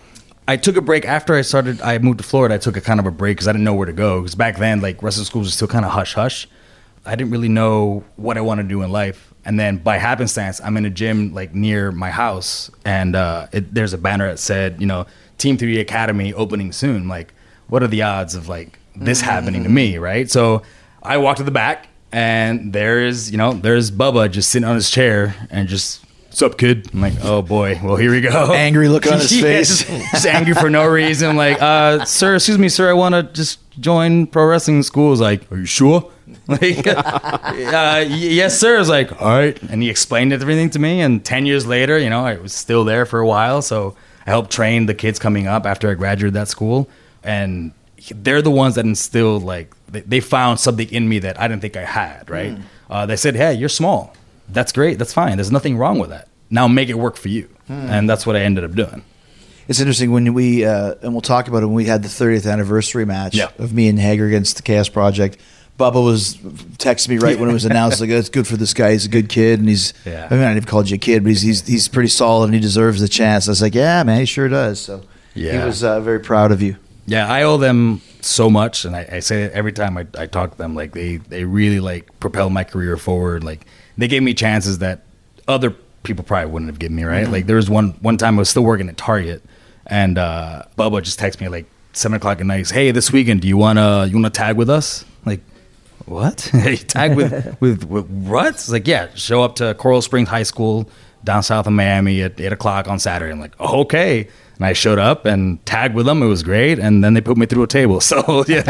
I 0.45 0.57
took 0.57 0.75
a 0.75 0.81
break 0.81 1.05
after 1.05 1.35
I 1.35 1.41
started. 1.41 1.81
I 1.81 1.99
moved 1.99 2.17
to 2.17 2.23
Florida. 2.25 2.55
I 2.55 2.57
took 2.57 2.75
a 2.75 2.81
kind 2.81 2.99
of 2.99 3.05
a 3.05 3.11
break 3.11 3.37
because 3.37 3.47
I 3.47 3.53
didn't 3.53 3.63
know 3.63 3.73
where 3.75 3.85
to 3.85 3.93
go. 3.93 4.19
Because 4.19 4.35
back 4.35 4.57
then, 4.57 4.81
like 4.81 5.01
wrestling 5.01 5.25
schools 5.25 5.45
was 5.45 5.53
still 5.53 5.67
kind 5.69 5.85
of 5.85 5.91
hush 5.91 6.15
hush. 6.15 6.49
I 7.05 7.15
didn't 7.15 7.31
really 7.31 7.47
know 7.49 8.03
what 8.17 8.37
I 8.37 8.41
wanted 8.41 8.63
to 8.63 8.69
do 8.69 8.81
in 8.81 8.91
life. 8.91 9.33
And 9.45 9.57
then 9.57 9.77
by 9.77 9.99
happenstance, 9.99 10.59
I'm 10.61 10.75
in 10.75 10.83
a 10.85 10.89
gym 10.89 11.33
like 11.33 11.55
near 11.55 11.93
my 11.93 12.09
house, 12.09 12.69
and 12.83 13.15
uh, 13.15 13.47
it, 13.53 13.73
there's 13.73 13.93
a 13.93 13.97
banner 13.97 14.27
that 14.27 14.37
said, 14.39 14.81
you 14.81 14.85
know, 14.85 15.05
Team 15.37 15.57
Three 15.57 15.79
Academy 15.79 16.33
opening 16.33 16.73
soon. 16.73 17.07
Like, 17.07 17.33
what 17.69 17.81
are 17.83 17.87
the 17.87 18.01
odds 18.03 18.35
of 18.35 18.47
like 18.49 18.77
this 18.95 19.21
happening 19.21 19.63
to 19.63 19.69
me, 19.69 19.97
right? 19.97 20.29
So 20.29 20.63
I 21.01 21.17
walked 21.17 21.37
to 21.37 21.43
the 21.43 21.51
back, 21.51 21.87
and 22.11 22.73
there's 22.73 23.31
you 23.31 23.37
know 23.37 23.53
there's 23.53 23.91
Bubba 23.91 24.29
just 24.29 24.49
sitting 24.49 24.67
on 24.67 24.75
his 24.75 24.89
chair 24.89 25.35
and 25.49 25.67
just. 25.67 26.03
What's 26.29 26.43
up, 26.43 26.59
kid? 26.59 26.87
I'm 26.93 27.01
like, 27.01 27.15
oh 27.23 27.41
boy. 27.41 27.79
Well, 27.83 27.95
here 27.95 28.11
we 28.11 28.21
go. 28.21 28.53
Angry 28.53 28.87
look 28.87 29.07
on 29.07 29.13
his 29.19 29.35
Yeah, 29.35 29.41
face. 29.41 29.79
just- 29.83 29.87
just 30.11 30.25
angry 30.27 30.53
for 30.53 30.69
no 30.69 30.85
reason. 30.85 31.35
Like, 31.35 31.59
uh, 31.59 32.05
sir, 32.05 32.35
excuse 32.35 32.59
me, 32.59 32.69
sir, 32.69 32.87
I 32.87 32.93
want 32.93 33.15
to 33.15 33.23
just 33.23 33.57
join 33.79 34.27
pro 34.27 34.45
wrestling 34.45 34.83
school. 34.83 35.11
Is 35.11 35.19
like, 35.19 35.51
are 35.51 35.57
you 35.57 35.65
sure? 35.65 36.09
Like, 36.47 36.85
uh, 36.85 38.05
yes, 38.07 38.59
sir. 38.59 38.75
I 38.75 38.79
was 38.79 38.89
like, 38.89 39.19
all 39.19 39.29
right. 39.29 39.59
And 39.63 39.81
he 39.81 39.89
explained 39.89 40.31
everything 40.31 40.69
to 40.71 40.79
me. 40.79 41.01
And 41.01 41.25
10 41.25 41.47
years 41.47 41.65
later, 41.65 41.97
you 41.97 42.11
know, 42.11 42.23
I 42.23 42.35
was 42.37 42.53
still 42.53 42.83
there 42.83 43.07
for 43.07 43.19
a 43.19 43.25
while. 43.27 43.63
So 43.63 43.95
I 44.27 44.29
helped 44.29 44.51
train 44.51 44.85
the 44.85 44.93
kids 44.93 45.17
coming 45.17 45.47
up 45.47 45.65
after 45.65 45.89
I 45.89 45.95
graduated 45.95 46.35
that 46.35 46.47
school. 46.47 46.87
And 47.23 47.71
they're 48.13 48.41
the 48.41 48.51
ones 48.51 48.75
that 48.75 48.85
instilled, 48.85 49.43
like, 49.43 49.73
they, 49.87 50.01
they 50.01 50.19
found 50.19 50.59
something 50.59 50.89
in 50.91 51.07
me 51.09 51.19
that 51.19 51.39
I 51.39 51.47
didn't 51.47 51.61
think 51.61 51.75
I 51.77 51.83
had, 51.85 52.29
right? 52.29 52.57
Uh, 52.89 53.05
they 53.05 53.15
said, 53.15 53.35
hey, 53.35 53.53
you're 53.53 53.69
small. 53.69 54.13
That's 54.47 54.71
great. 54.71 54.97
That's 54.97 55.13
fine. 55.13 55.37
There's 55.37 55.51
nothing 55.51 55.77
wrong 55.77 55.99
with 55.99 56.09
that. 56.09 56.27
Now 56.49 56.67
make 56.67 56.89
it 56.89 56.95
work 56.97 57.15
for 57.17 57.27
you. 57.29 57.49
And 57.67 58.09
that's 58.09 58.25
what 58.25 58.35
I 58.35 58.39
ended 58.41 58.63
up 58.63 58.73
doing. 58.73 59.03
It's 59.67 59.79
interesting 59.79 60.11
when 60.11 60.33
we 60.33 60.65
uh, 60.65 60.95
and 61.03 61.11
we'll 61.13 61.21
talk 61.21 61.47
about 61.47 61.61
it 61.61 61.67
when 61.67 61.75
we 61.75 61.85
had 61.85 62.01
the 62.01 62.07
30th 62.07 62.51
anniversary 62.51 63.05
match 63.05 63.35
Yeah. 63.35 63.51
of 63.59 63.71
me 63.71 63.87
and 63.87 63.99
Hager 63.99 64.25
against 64.25 64.55
the 64.55 64.63
Chaos 64.63 64.89
Project. 64.89 65.37
Bubba 65.77 66.03
was 66.03 66.37
texting 66.79 67.09
me 67.09 67.17
right 67.19 67.37
when 67.39 67.47
it 67.49 67.53
was 67.53 67.65
announced, 67.69 68.01
like, 68.01 68.09
"It's 68.09 68.29
good 68.29 68.47
for 68.47 68.57
this 68.57 68.73
guy. 68.73 68.93
He's 68.93 69.05
a 69.05 69.09
good 69.09 69.29
kid, 69.29 69.59
and 69.59 69.69
he's. 69.69 69.93
Yeah. 70.05 70.27
I 70.29 70.33
mean, 70.33 70.43
I 70.43 70.55
didn't 70.55 70.65
called 70.65 70.89
you 70.89 70.95
a 70.95 70.97
kid, 70.97 71.21
but 71.23 71.29
he's, 71.29 71.41
he's 71.43 71.67
he's 71.67 71.87
pretty 71.87 72.09
solid, 72.09 72.45
and 72.45 72.53
he 72.55 72.59
deserves 72.59 72.99
the 72.99 73.07
chance." 73.07 73.47
I 73.47 73.51
was 73.51 73.61
like, 73.61 73.75
"Yeah, 73.75 74.01
man, 74.03 74.19
he 74.21 74.25
sure 74.25 74.49
does." 74.49 74.81
So 74.81 75.03
he 75.35 75.45
was 75.55 75.83
uh, 75.83 76.01
very 76.01 76.19
proud 76.19 76.51
of 76.51 76.63
you. 76.63 76.75
Yeah, 77.09 77.27
I 77.27 77.41
owe 77.41 77.57
them 77.57 78.01
so 78.21 78.51
much, 78.51 78.85
and 78.85 78.95
I, 78.95 79.07
I 79.13 79.19
say 79.19 79.43
it 79.43 79.53
every 79.53 79.73
time 79.73 79.97
I, 79.97 80.05
I 80.15 80.27
talk 80.27 80.51
to 80.51 80.57
them. 80.57 80.75
Like 80.75 80.93
they, 80.93 81.17
they 81.17 81.43
really 81.43 81.79
like 81.79 82.07
propelled 82.19 82.53
my 82.53 82.63
career 82.63 82.97
forward. 82.97 83.43
Like 83.43 83.65
they 83.97 84.07
gave 84.07 84.21
me 84.21 84.35
chances 84.35 84.77
that 84.77 85.01
other 85.47 85.71
people 86.03 86.23
probably 86.23 86.51
wouldn't 86.51 86.69
have 86.69 86.77
given 86.77 86.95
me. 86.95 87.03
Right? 87.03 87.27
Like 87.27 87.47
there 87.47 87.55
was 87.55 87.67
one 87.67 87.93
one 88.01 88.17
time 88.17 88.35
I 88.35 88.39
was 88.39 88.49
still 88.49 88.63
working 88.63 88.89
at 88.89 88.97
Target, 88.97 89.43
and 89.87 90.19
uh, 90.19 90.63
Bubba 90.77 91.01
just 91.01 91.19
texted 91.19 91.41
me 91.41 91.47
like 91.47 91.65
seven 91.93 92.17
o'clock 92.17 92.39
at 92.39 92.45
night. 92.45 92.69
Hey, 92.69 92.91
this 92.91 93.11
weekend, 93.11 93.41
do 93.41 93.47
you 93.47 93.57
wanna 93.57 94.05
you 94.05 94.13
wanna 94.13 94.29
tag 94.29 94.55
with 94.55 94.69
us? 94.69 95.03
Like 95.25 95.41
what? 96.05 96.37
tag 96.87 97.15
with, 97.15 97.57
with 97.59 97.85
with 97.85 98.07
what? 98.07 98.49
It's 98.49 98.69
like 98.69 98.87
yeah, 98.87 99.09
show 99.15 99.41
up 99.41 99.55
to 99.55 99.73
Coral 99.73 100.03
Springs 100.03 100.29
High 100.29 100.43
School 100.43 100.87
down 101.23 101.41
south 101.41 101.65
of 101.65 101.73
Miami 101.73 102.21
at 102.21 102.39
eight 102.39 102.53
o'clock 102.53 102.87
on 102.87 102.99
Saturday. 102.99 103.31
I'm 103.31 103.39
like, 103.39 103.55
oh, 103.59 103.81
okay. 103.81 104.27
And 104.59 104.65
I 104.65 104.73
showed 104.73 104.99
up 104.99 105.25
and 105.25 105.65
tagged 105.65 105.95
with 105.95 106.05
them. 106.05 106.21
It 106.21 106.27
was 106.27 106.43
great. 106.43 106.79
And 106.79 107.01
then 107.01 107.13
they 107.13 107.21
put 107.21 107.37
me 107.37 107.45
through 107.45 107.63
a 107.63 107.67
table. 107.67 108.01
So 108.09 108.43
yeah, 108.47 108.61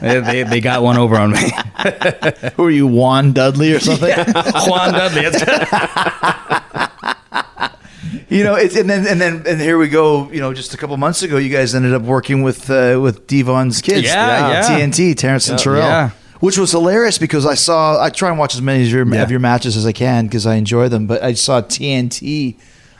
they, 0.00 0.42
they, 0.42 0.60
got 0.60 0.82
one 0.82 0.98
over 0.98 1.16
on 1.16 1.30
me. 1.30 1.38
Who 2.56 2.64
are 2.64 2.70
you, 2.70 2.88
Juan 2.88 3.32
Dudley 3.32 3.72
or 3.72 3.78
something? 3.78 4.10
Juan 4.66 4.92
Dudley. 4.92 5.22
You 8.28 8.44
know, 8.44 8.54
it's, 8.56 8.76
and 8.76 8.90
then 8.90 9.06
and 9.06 9.20
then 9.20 9.44
and 9.46 9.60
here 9.60 9.78
we 9.78 9.88
go. 9.88 10.30
You 10.30 10.40
know, 10.40 10.52
just 10.52 10.74
a 10.74 10.76
couple 10.76 10.96
months 10.96 11.22
ago, 11.22 11.36
you 11.36 11.50
guys 11.50 11.74
ended 11.74 11.94
up 11.94 12.02
working 12.02 12.42
with 12.42 12.68
uh, 12.68 12.98
with 13.00 13.26
Devon's 13.26 13.80
kids. 13.80 14.06
Yeah, 14.06 14.50
yeah. 14.50 14.62
TNT, 14.62 15.16
Terrence 15.16 15.48
and 15.48 15.58
Terrell. 15.58 15.80
Yeah. 15.82 16.10
Which 16.40 16.58
was 16.58 16.72
hilarious 16.72 17.18
because 17.18 17.46
I 17.46 17.54
saw. 17.54 18.02
I 18.02 18.10
try 18.10 18.28
and 18.28 18.38
watch 18.38 18.54
as 18.54 18.62
many 18.62 18.82
of 18.82 18.88
your, 18.88 19.06
Yeah. 19.06 19.22
of 19.22 19.30
your 19.30 19.40
matches 19.40 19.76
as 19.76 19.86
I 19.86 19.92
can 19.92 20.26
because 20.26 20.46
I 20.46 20.54
enjoy 20.56 20.88
them. 20.88 21.06
But 21.06 21.22
I 21.22 21.34
saw 21.34 21.60
TNT 21.60 22.56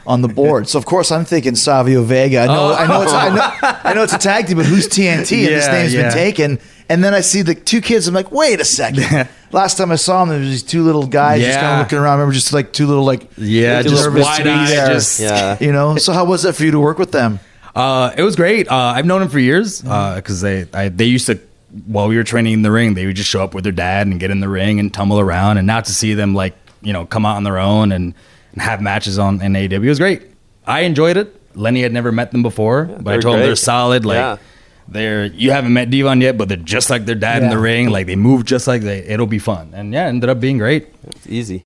on 0.07 0.23
the 0.23 0.29
board, 0.29 0.69
so 0.69 0.79
of 0.79 0.87
course 0.87 1.13
I'm 1.13 1.25
thinking 1.25 1.55
Savio 1.55 2.03
Vega. 2.03 2.41
I 2.41 2.47
know, 2.47 2.73
I 2.73 2.87
know, 2.87 3.03
it's, 3.03 3.13
I 3.13 3.29
know, 3.35 3.79
I 3.85 3.95
know 3.95 4.03
it's 4.03 4.13
a 4.13 4.19
tag 4.19 4.47
team, 4.47 4.57
but 4.57 4.67
who's 4.67 4.89
TNT? 4.89 5.07
And 5.09 5.27
this 5.49 5.67
Yeah, 5.67 5.73
name's 5.73 5.95
yeah. 5.95 6.03
been 6.03 6.13
taken. 6.13 6.59
And 6.89 7.05
then 7.05 7.15
I 7.15 7.21
see 7.21 7.43
the 7.43 7.55
two 7.55 7.81
kids. 7.81 8.09
I'm 8.09 8.15
like, 8.15 8.33
wait 8.33 8.61
a 8.61 8.65
second. 8.65 9.29
Last 9.53 9.79
time 9.79 9.93
I 9.93 9.97
saw 9.97 10.21
them, 10.25 10.31
there 10.31 10.41
was 10.41 10.49
these 10.49 10.63
two 10.65 10.83
little 10.83 11.07
guys 11.07 11.41
just 11.43 11.61
kind 11.61 11.75
of 11.75 11.79
looking 11.87 11.99
around. 11.99 12.15
I 12.15 12.23
remember 12.23 12.35
just 12.35 12.53
like 12.53 12.73
two 12.73 12.87
little 12.89 13.05
like 13.05 13.31
Yeah, 13.37 13.83
just 13.83 13.95
nervous 14.05 14.25
wide 14.25 14.41
tweets 14.41 14.57
eyed, 14.57 14.69
there. 14.69 14.89
just- 14.95 15.21
Yeah. 15.21 15.57
you 15.61 15.71
know. 15.73 15.97
So 15.97 16.13
how 16.13 16.25
was 16.25 16.45
it 16.45 16.57
for 16.57 16.65
you 16.65 16.73
to 16.73 16.81
work 16.81 16.99
with 16.99 17.13
them? 17.13 17.39
Uh, 17.75 18.11
it 18.17 18.23
was 18.25 18.35
great. 18.35 18.69
Uh, 18.69 18.75
I've 18.75 19.07
known 19.07 19.21
them 19.21 19.29
for 19.29 19.39
years 19.39 19.81
because 19.83 20.41
they 20.41 20.67
I, 20.75 20.89
they 20.89 21.05
used 21.05 21.27
to 21.27 21.39
while 21.87 22.09
we 22.09 22.17
were 22.17 22.25
training 22.25 22.53
in 22.55 22.63
the 22.63 22.71
ring, 22.73 22.95
they 22.95 23.07
would 23.07 23.15
just 23.15 23.31
show 23.31 23.45
up 23.45 23.55
with 23.55 23.63
their 23.63 23.73
dad 23.73 24.09
and 24.09 24.19
get 24.19 24.33
in 24.33 24.41
the 24.41 24.49
ring 24.49 24.81
and 24.81 24.93
tumble 24.93 25.21
around. 25.21 25.59
And 25.59 25.69
now 25.69 25.81
to 25.81 25.93
see 25.95 26.15
them 26.15 26.35
like 26.35 26.55
you 26.83 26.93
know 26.93 27.07
come 27.07 27.25
out 27.25 27.37
on 27.37 27.45
their 27.45 27.59
own 27.59 27.93
and, 27.93 28.15
and 28.53 28.63
have 28.63 28.81
matches 28.81 29.19
on 29.19 29.41
in 29.43 29.53
AEW 29.53 29.89
was 29.89 29.99
great. 29.99 30.23
I 30.67 30.81
enjoyed 30.81 31.17
it. 31.17 31.37
Lenny 31.57 31.83
had 31.83 31.93
never 31.93 32.13
met 32.13 32.31
them 32.33 32.43
before, 32.43 32.85
but 32.85 33.09
I 33.09 33.13
they're 33.13 33.21
told 33.23 33.37
him 33.37 33.43
they're 33.43 33.57
solid. 33.57 34.05
Like 34.05 34.17
Yeah. 34.17 34.37
they're 34.89 35.27
you 35.27 35.51
haven't 35.51 35.73
met 35.73 35.91
Devon 35.91 36.21
yet, 36.21 36.39
but 36.39 36.49
they're 36.49 36.57
just 36.57 36.91
like 36.91 37.07
their 37.07 37.15
dad 37.17 37.43
in 37.43 37.51
the 37.51 37.59
ring. 37.59 37.91
Like 37.91 38.07
they 38.07 38.17
move 38.17 38.45
just 38.45 38.67
like 38.69 38.83
they. 38.83 38.99
It'll 39.01 39.27
be 39.27 39.39
fun. 39.41 39.73
And 39.75 39.93
yeah, 39.93 40.07
it 40.07 40.11
ended 40.11 40.31
up 40.31 40.41
being 40.41 40.59
great. 40.59 40.89
It's 41.09 41.27
easy. 41.27 41.65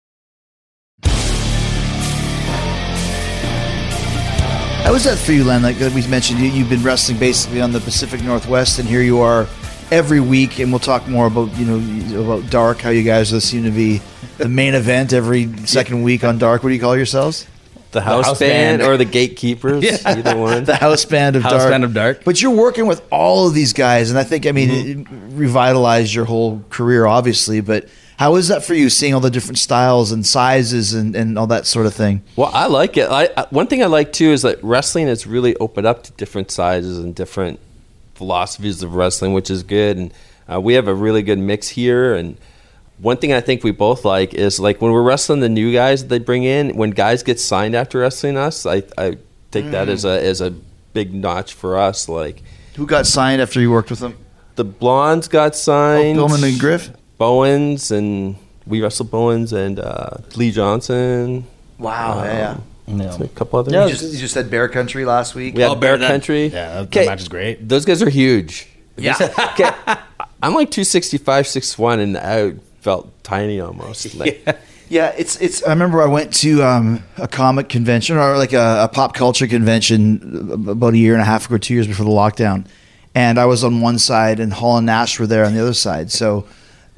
How 4.84 4.92
was 4.92 5.04
that 5.04 5.16
for 5.16 5.32
you, 5.32 5.44
Len? 5.44 5.62
Like 5.62 5.78
we 5.80 6.06
mentioned, 6.08 6.40
you, 6.40 6.46
you've 6.50 6.68
been 6.68 6.82
wrestling 6.82 7.18
basically 7.18 7.62
on 7.62 7.72
the 7.72 7.80
Pacific 7.80 8.22
Northwest, 8.22 8.78
and 8.78 8.86
here 8.86 9.00
you 9.00 9.18
are 9.20 9.46
every 9.94 10.20
week. 10.20 10.58
And 10.58 10.72
we'll 10.72 10.80
talk 10.80 11.06
more 11.08 11.26
about 11.26 11.56
you 11.56 11.64
know 11.64 12.22
about 12.22 12.50
Dark. 12.50 12.80
How 12.80 12.90
you 12.90 13.02
guys 13.02 13.30
seem 13.44 13.64
to 13.64 13.70
be 13.70 14.02
the 14.38 14.48
main 14.48 14.74
event 14.74 15.12
every 15.12 15.56
second 15.66 16.02
week 16.02 16.24
on 16.24 16.38
Dark. 16.38 16.62
What 16.62 16.70
do 16.70 16.74
you 16.74 16.80
call 16.80 16.96
yourselves? 16.96 17.46
The 17.92 18.00
house, 18.00 18.26
house 18.26 18.38
band, 18.40 18.80
band. 18.80 18.90
or 18.90 18.96
the 18.96 19.04
gatekeepers, 19.04 20.04
either 20.06 20.36
one. 20.36 20.64
The 20.64 20.74
house 20.74 21.04
band 21.04 21.36
of 21.36 21.44
House 21.44 21.52
Dark. 21.52 21.70
Band 21.70 21.84
of 21.84 21.94
Dark. 21.94 22.24
But 22.24 22.42
you're 22.42 22.50
working 22.50 22.88
with 22.88 23.00
all 23.12 23.46
of 23.46 23.54
these 23.54 23.72
guys, 23.72 24.10
and 24.10 24.18
I 24.18 24.24
think 24.24 24.46
I 24.46 24.52
mean 24.52 24.68
mm-hmm. 24.68 25.00
it 25.00 25.36
revitalized 25.36 26.12
your 26.12 26.24
whole 26.24 26.64
career, 26.70 27.06
obviously. 27.06 27.60
But 27.60 27.88
how 28.16 28.34
is 28.34 28.48
that 28.48 28.64
for 28.64 28.74
you, 28.74 28.90
seeing 28.90 29.14
all 29.14 29.20
the 29.20 29.30
different 29.30 29.58
styles 29.58 30.10
and 30.10 30.26
sizes 30.26 30.92
and, 30.92 31.14
and 31.14 31.38
all 31.38 31.46
that 31.46 31.66
sort 31.66 31.86
of 31.86 31.94
thing? 31.94 32.22
Well, 32.34 32.50
I 32.52 32.66
like 32.66 32.96
it. 32.96 33.08
I, 33.08 33.28
I 33.36 33.46
one 33.50 33.68
thing 33.68 33.80
I 33.80 33.86
like 33.86 34.12
too 34.12 34.30
is 34.30 34.42
that 34.42 34.62
wrestling 34.64 35.06
has 35.06 35.24
really 35.24 35.56
opened 35.58 35.86
up 35.86 36.02
to 36.02 36.12
different 36.12 36.50
sizes 36.50 36.98
and 36.98 37.14
different 37.14 37.60
philosophies 38.14 38.82
of 38.82 38.94
wrestling, 38.94 39.32
which 39.32 39.50
is 39.50 39.62
good. 39.62 39.96
And 39.96 40.14
uh, 40.52 40.60
we 40.60 40.74
have 40.74 40.88
a 40.88 40.94
really 40.94 41.22
good 41.22 41.38
mix 41.38 41.68
here. 41.68 42.14
And 42.14 42.36
one 42.98 43.16
thing 43.16 43.32
I 43.32 43.40
think 43.40 43.64
we 43.64 43.70
both 43.70 44.04
like 44.04 44.34
is 44.34 44.60
like 44.60 44.80
when 44.80 44.92
we're 44.92 45.02
wrestling 45.02 45.40
the 45.40 45.48
new 45.48 45.72
guys 45.72 46.02
that 46.02 46.08
they 46.08 46.18
bring 46.18 46.44
in. 46.44 46.76
When 46.76 46.90
guys 46.90 47.22
get 47.22 47.40
signed 47.40 47.74
after 47.74 47.98
wrestling 48.00 48.36
us, 48.36 48.66
I 48.66 48.82
I 48.96 49.18
take 49.50 49.70
that 49.72 49.88
as 49.88 50.04
a 50.04 50.22
as 50.24 50.40
a 50.40 50.50
big 50.92 51.12
notch 51.14 51.54
for 51.54 51.76
us. 51.76 52.08
Like 52.08 52.42
Who 52.76 52.86
got 52.86 53.06
signed 53.06 53.40
after 53.42 53.60
you 53.60 53.70
worked 53.70 53.90
with 53.90 54.00
them? 54.00 54.16
the 54.56 54.64
blondes 54.64 55.26
got 55.26 55.56
signed, 55.56 56.16
Oh, 56.18 56.28
and 56.32 56.60
Griff. 56.60 56.90
Bowens, 57.18 57.90
and 57.90 58.36
we 58.66 58.80
wrestled 58.80 59.10
Bowens 59.10 59.52
and 59.52 59.80
uh, 59.80 60.18
Lee 60.36 60.52
Johnson. 60.52 61.44
Wow, 61.78 62.20
Um, 62.20 62.24
yeah. 62.26 62.56
Yeah. 62.86 63.16
A 63.18 63.28
couple 63.28 63.58
others. 63.58 63.72
Yeah, 63.72 63.84
You 63.86 63.92
just, 63.92 64.12
you 64.12 64.18
just 64.18 64.34
said 64.34 64.50
Bear 64.50 64.68
Country 64.68 65.04
last 65.04 65.34
week. 65.34 65.54
We 65.54 65.62
had 65.62 65.70
Oh, 65.70 65.74
Bear 65.74 65.96
that- 65.96 66.06
Country. 66.08 66.48
yeah, 66.48 66.82
that- 66.82 66.90
that 66.90 67.06
match 67.06 67.20
is 67.22 67.28
great. 67.28 67.66
Those 67.68 67.84
guys 67.84 68.02
are 68.02 68.10
huge. 68.10 68.66
Yeah. 68.96 69.16
okay, 69.52 69.70
I'm 70.42 70.54
like 70.54 70.70
265, 70.70 71.46
6'1", 71.46 71.98
and 72.00 72.16
I 72.18 72.54
felt 72.80 73.10
tiny 73.24 73.60
almost. 73.60 74.14
Like, 74.18 74.46
Yeah, 74.90 75.14
it's 75.16 75.40
it's. 75.40 75.64
I 75.64 75.70
remember 75.70 76.02
I 76.02 76.06
went 76.06 76.32
to 76.34 76.62
um, 76.62 77.02
a 77.16 77.26
comic 77.26 77.70
convention 77.70 78.18
or 78.18 78.36
like 78.36 78.52
a, 78.52 78.82
a 78.84 78.88
pop 78.88 79.14
culture 79.14 79.46
convention 79.46 80.50
about 80.68 80.92
a 80.92 80.98
year 80.98 81.14
and 81.14 81.22
a 81.22 81.24
half 81.24 81.46
ago, 81.46 81.56
two 81.56 81.72
years 81.72 81.86
before 81.86 82.04
the 82.04 82.12
lockdown, 82.12 82.66
and 83.14 83.38
I 83.38 83.46
was 83.46 83.64
on 83.64 83.80
one 83.80 83.98
side 83.98 84.38
and 84.40 84.52
Hall 84.52 84.76
and 84.76 84.84
Nash 84.86 85.18
were 85.18 85.26
there 85.26 85.46
on 85.46 85.54
the 85.54 85.60
other 85.62 85.72
side. 85.72 86.12
So 86.12 86.46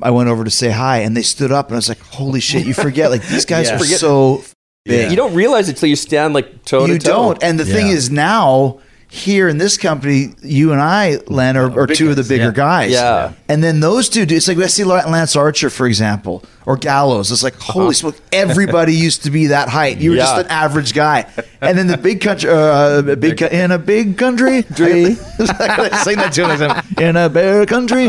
I 0.03 0.11
went 0.11 0.29
over 0.29 0.43
to 0.43 0.51
say 0.51 0.71
hi, 0.71 0.99
and 0.99 1.17
they 1.17 1.23
stood 1.23 1.53
up, 1.53 1.69
and 1.69 1.75
I 1.75 1.79
was 1.79 1.89
like, 1.89 2.01
"Holy 2.01 2.41
shit!" 2.41 2.67
You 2.67 2.75
forget 2.75 3.11
like 3.11 3.23
these 3.29 3.45
guys 3.47 3.69
Yeah. 3.69 3.77
are 3.77 3.79
Forget- 3.79 4.01
so 4.01 4.43
big. 4.87 5.11
You 5.11 5.17
don't 5.17 5.35
realize 5.35 5.69
it 5.69 5.77
till 5.77 5.89
you 5.89 5.97
stand 5.97 6.35
like 6.35 6.65
toe 6.65 6.87
you 6.87 6.99
to 6.99 7.05
toe. 7.05 7.13
don't. 7.13 7.43
And 7.43 7.59
the 7.59 7.65
thing 7.65 7.89
is 7.89 8.11
now 8.11 8.81
here 9.09 9.49
in 9.49 9.59
this 9.59 9.79
company, 9.79 10.35
you 10.43 10.73
and 10.73 10.81
I, 10.81 11.19
Len, 11.27 11.57
are, 11.57 11.79
are 11.79 11.87
two 11.87 12.11
of 12.11 12.17
the 12.17 12.25
bigger 12.25 12.47
yeah. 12.47 12.51
guys. 12.51 12.91
Yeah. 12.91 13.33
And 13.49 13.63
then 13.63 13.81
those 13.81 14.09
two, 14.09 14.27
it's 14.29 14.49
like 14.49 14.59
I 14.59 14.67
see 14.67 14.85
Lance 14.85 15.37
Archer, 15.37 15.71
for 15.71 15.87
example, 15.87 16.45
or 16.67 16.77
Gallows. 16.77 17.31
It's 17.31 17.43
like, 17.43 17.55
holy 17.55 17.95
smoke, 17.95 18.17
everybody 18.33 18.95
used 18.97 19.23
to 19.25 19.31
be 19.31 19.47
that 19.47 19.69
height. 19.69 19.99
You 19.99 20.11
were 20.11 20.17
just 20.17 20.37
an 20.39 20.47
average 20.49 20.93
guy. 20.93 21.31
And 21.61 21.79
then 21.79 21.87
the 21.87 21.97
big 21.97 22.21
country, 22.21 22.51
uh, 22.51 23.03
big 23.17 23.39
co- 23.39 23.47
in 23.47 23.71
a 23.71 23.79
big 23.79 24.19
country, 24.19 24.63
sing 24.63 25.17
that 25.37 26.33
to 26.35 26.57
him. 26.57 27.05
In 27.09 27.17
a 27.17 27.29
bear 27.29 27.65
country. 27.65 28.09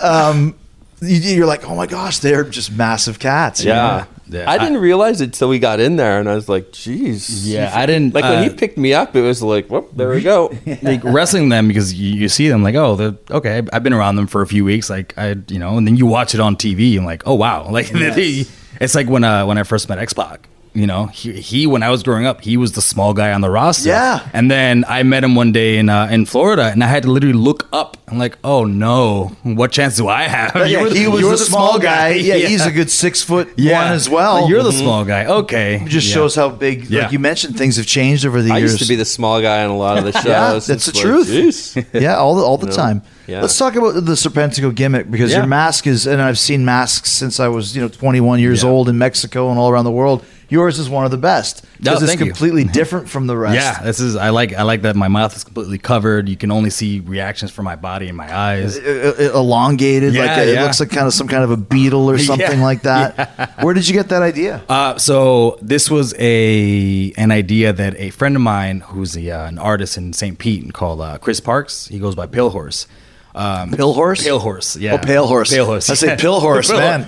Um, 0.00 0.56
you, 1.02 1.18
you're 1.18 1.46
like, 1.46 1.68
oh 1.68 1.76
my 1.76 1.86
gosh, 1.86 2.20
they're 2.20 2.44
just 2.44 2.72
massive 2.72 3.18
cats. 3.18 3.62
Yeah. 3.62 3.74
know? 3.74 4.06
Yeah. 4.28 4.50
I 4.50 4.58
didn't 4.58 4.78
realize 4.78 5.20
it 5.20 5.32
till 5.32 5.48
we 5.48 5.58
got 5.58 5.78
in 5.78 5.96
there, 5.96 6.18
and 6.18 6.28
I 6.28 6.34
was 6.34 6.48
like, 6.48 6.72
"Jeez." 6.72 7.42
Yeah, 7.44 7.70
I 7.72 7.86
didn't. 7.86 8.12
Like 8.14 8.24
when 8.24 8.38
uh, 8.38 8.42
he 8.42 8.50
picked 8.50 8.76
me 8.76 8.92
up, 8.92 9.14
it 9.14 9.22
was 9.22 9.40
like, 9.42 9.68
"Whoop, 9.70 9.90
there 9.94 10.10
we 10.10 10.20
go." 10.20 10.52
like 10.82 11.04
wrestling 11.04 11.48
them 11.48 11.68
because 11.68 11.94
you, 11.94 12.14
you 12.14 12.28
see 12.28 12.48
them 12.48 12.62
like 12.62 12.74
oh 12.74 12.96
they're 12.96 13.14
okay 13.30 13.62
I've 13.72 13.82
been 13.82 13.92
around 13.92 14.16
them 14.16 14.26
for 14.26 14.42
a 14.42 14.46
few 14.46 14.64
weeks 14.64 14.90
like 14.90 15.16
I 15.16 15.36
you 15.48 15.58
know 15.58 15.76
and 15.78 15.86
then 15.86 15.96
you 15.96 16.06
watch 16.06 16.34
it 16.34 16.40
on 16.40 16.56
TV 16.56 16.96
and 16.96 17.06
like 17.06 17.22
oh 17.26 17.34
wow 17.34 17.70
like 17.70 17.88
they- 17.90 18.44
it's 18.80 18.94
like 18.94 19.08
when 19.08 19.22
uh 19.24 19.46
when 19.46 19.58
I 19.58 19.62
first 19.62 19.88
met 19.88 19.98
X 19.98 20.12
Pac 20.12 20.48
you 20.76 20.86
know 20.86 21.06
he, 21.06 21.32
he 21.32 21.66
when 21.66 21.82
I 21.82 21.90
was 21.90 22.02
growing 22.02 22.26
up 22.26 22.42
he 22.42 22.56
was 22.56 22.72
the 22.72 22.82
small 22.82 23.14
guy 23.14 23.32
on 23.32 23.40
the 23.40 23.48
roster 23.50 23.88
Yeah. 23.88 24.28
and 24.32 24.50
then 24.50 24.84
I 24.86 25.02
met 25.04 25.24
him 25.24 25.34
one 25.34 25.50
day 25.52 25.78
in 25.78 25.88
uh, 25.88 26.06
in 26.10 26.26
Florida 26.26 26.64
and 26.72 26.84
I 26.84 26.86
had 26.88 27.02
to 27.04 27.10
literally 27.10 27.32
look 27.48 27.66
up 27.72 27.96
I'm 28.08 28.18
like 28.18 28.36
oh 28.44 28.64
no 28.64 29.28
what 29.42 29.72
chance 29.72 29.96
do 29.96 30.06
I 30.08 30.24
have 30.24 30.54
Yeah, 30.54 30.64
You 30.66 30.78
were 30.80 30.90
the- 30.90 30.98
he 30.98 31.08
was 31.08 31.20
you 31.20 31.26
were 31.26 31.32
the, 31.32 31.38
small 31.52 31.78
guy. 31.78 32.08
Yeah, 32.10 32.34
he's 32.52 32.66
a 32.66 32.70
good 32.72 32.90
six 32.90 33.22
foot 33.22 33.48
one 33.56 33.92
as 34.00 34.08
well. 34.08 34.42
Like, 34.42 34.50
you're 34.50 34.62
the 34.62 34.72
small 34.72 35.04
guy 35.04 35.24
okay 35.26 35.76
It 35.82 35.88
just 35.88 36.08
Yeah. 36.08 36.14
shows 36.14 36.34
how 36.34 36.48
big, 36.50 36.84
Yeah. 36.90 37.02
like 37.04 37.12
you 37.12 37.18
mentioned, 37.18 37.56
things 37.56 37.76
have 37.78 37.86
changed 37.86 38.26
over 38.26 38.42
the 38.42 38.52
I 38.52 38.58
years. 38.58 38.70
I 38.70 38.74
used 38.74 38.82
to 38.82 38.88
be 38.88 38.96
the 38.96 39.04
small 39.18 39.40
guy 39.40 39.64
on 39.64 39.70
a 39.70 39.76
lot 39.76 39.96
of 39.98 40.04
the 40.04 40.12
shows. 40.22 40.24
Yeah, 40.26 40.52
that's 40.52 40.86
the 40.86 40.92
like, 40.92 41.02
truth. 41.02 41.94
Yeah, 41.94 42.16
all 42.16 42.34
the, 42.36 42.42
all 42.42 42.58
the 42.58 42.66
know? 42.66 42.72
time. 42.84 43.02
Yeah. 43.26 43.40
Let's 43.40 43.58
talk 43.58 43.74
about 43.74 43.94
the 43.94 44.12
Serpentico 44.12 44.72
gimmick 44.74 45.10
because 45.10 45.30
Yeah. 45.32 45.38
your 45.38 45.46
mask 45.46 45.86
is, 45.86 46.06
and 46.06 46.20
I've 46.22 46.38
seen 46.38 46.64
masks 46.64 47.10
since 47.10 47.40
I 47.40 47.48
was, 47.48 47.74
you 47.74 47.82
know, 47.82 47.88
21 47.88 48.38
years 48.40 48.62
Yeah. 48.62 48.68
old 48.70 48.88
in 48.88 48.98
Mexico 48.98 49.50
and 49.50 49.58
all 49.58 49.68
around 49.70 49.84
the 49.84 49.90
world. 49.90 50.24
Yours 50.48 50.78
is 50.78 50.88
one 50.88 51.04
of 51.04 51.10
the 51.10 51.16
best 51.16 51.64
because 51.78 52.00
Oh, 52.00 52.04
it's 52.04 52.06
thank 52.06 52.20
you. 52.20 52.26
completely 52.26 52.62
different 52.80 53.08
from 53.08 53.26
the 53.26 53.36
rest. 53.36 53.56
Yeah, 53.56 53.82
this 53.82 53.98
is 53.98 54.14
I 54.14 54.30
like 54.30 54.52
I 54.54 54.62
like 54.62 54.82
that 54.82 54.94
my 54.94 55.08
mouth 55.08 55.34
is 55.34 55.42
completely 55.42 55.78
covered. 55.78 56.28
You 56.28 56.36
can 56.36 56.52
only 56.52 56.70
see 56.70 57.00
reactions 57.00 57.50
from 57.50 57.64
my 57.64 57.74
body 57.74 58.06
and 58.08 58.16
my 58.16 58.32
eyes. 58.32 58.78
Uh, 58.78 59.14
uh, 59.18 59.38
elongated, 59.38 60.14
Yeah, 60.14 60.26
like 60.26 60.38
it 60.46 60.54
yeah. 60.54 60.62
looks 60.62 60.78
like 60.78 60.90
kind 60.90 61.06
of 61.08 61.12
some 61.14 61.26
kind 61.26 61.42
of 61.42 61.50
a 61.50 61.56
beetle 61.56 62.08
or 62.08 62.16
something 62.30 62.58
Yeah, 62.60 62.64
like 62.64 62.82
that. 62.82 63.60
Where 63.64 63.74
did 63.74 63.88
you 63.88 63.94
get 63.94 64.08
that 64.10 64.22
idea? 64.22 64.62
Uh, 64.68 64.96
so 64.98 65.58
this 65.62 65.90
was 65.90 66.14
a 66.18 67.12
an 67.16 67.32
idea 67.32 67.72
that 67.72 67.96
a 67.98 68.10
friend 68.10 68.36
of 68.36 68.42
mine, 68.42 68.80
who's 68.80 69.16
a, 69.16 69.30
uh, 69.30 69.48
an 69.48 69.58
artist 69.58 69.96
in 69.96 70.12
St. 70.12 70.38
Pete, 70.38 70.72
called 70.72 71.00
uh, 71.00 71.18
Chris 71.18 71.40
Parks. 71.40 71.88
He 71.88 71.98
goes 71.98 72.14
by 72.14 72.26
Pale 72.26 72.50
Horse. 72.50 72.86
Um, 73.34 73.72
Pill 73.72 73.92
horse? 73.92 74.24
Pale 74.24 74.38
Horse, 74.38 74.76
yeah. 74.78 74.94
Oh, 74.94 74.98
pale 74.98 75.26
horse. 75.26 75.50
Pale 75.52 75.66
Horse. 75.66 75.90
I 75.90 75.94
say 75.94 76.16
pill 76.16 76.40
horse, 76.40 76.70
man. 76.72 77.04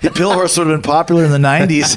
Pill 0.00 0.32
horse 0.32 0.56
would 0.58 0.66
have 0.66 0.74
been 0.74 0.82
popular 0.82 1.24
in 1.24 1.30
the 1.30 1.38
'90s. 1.38 1.96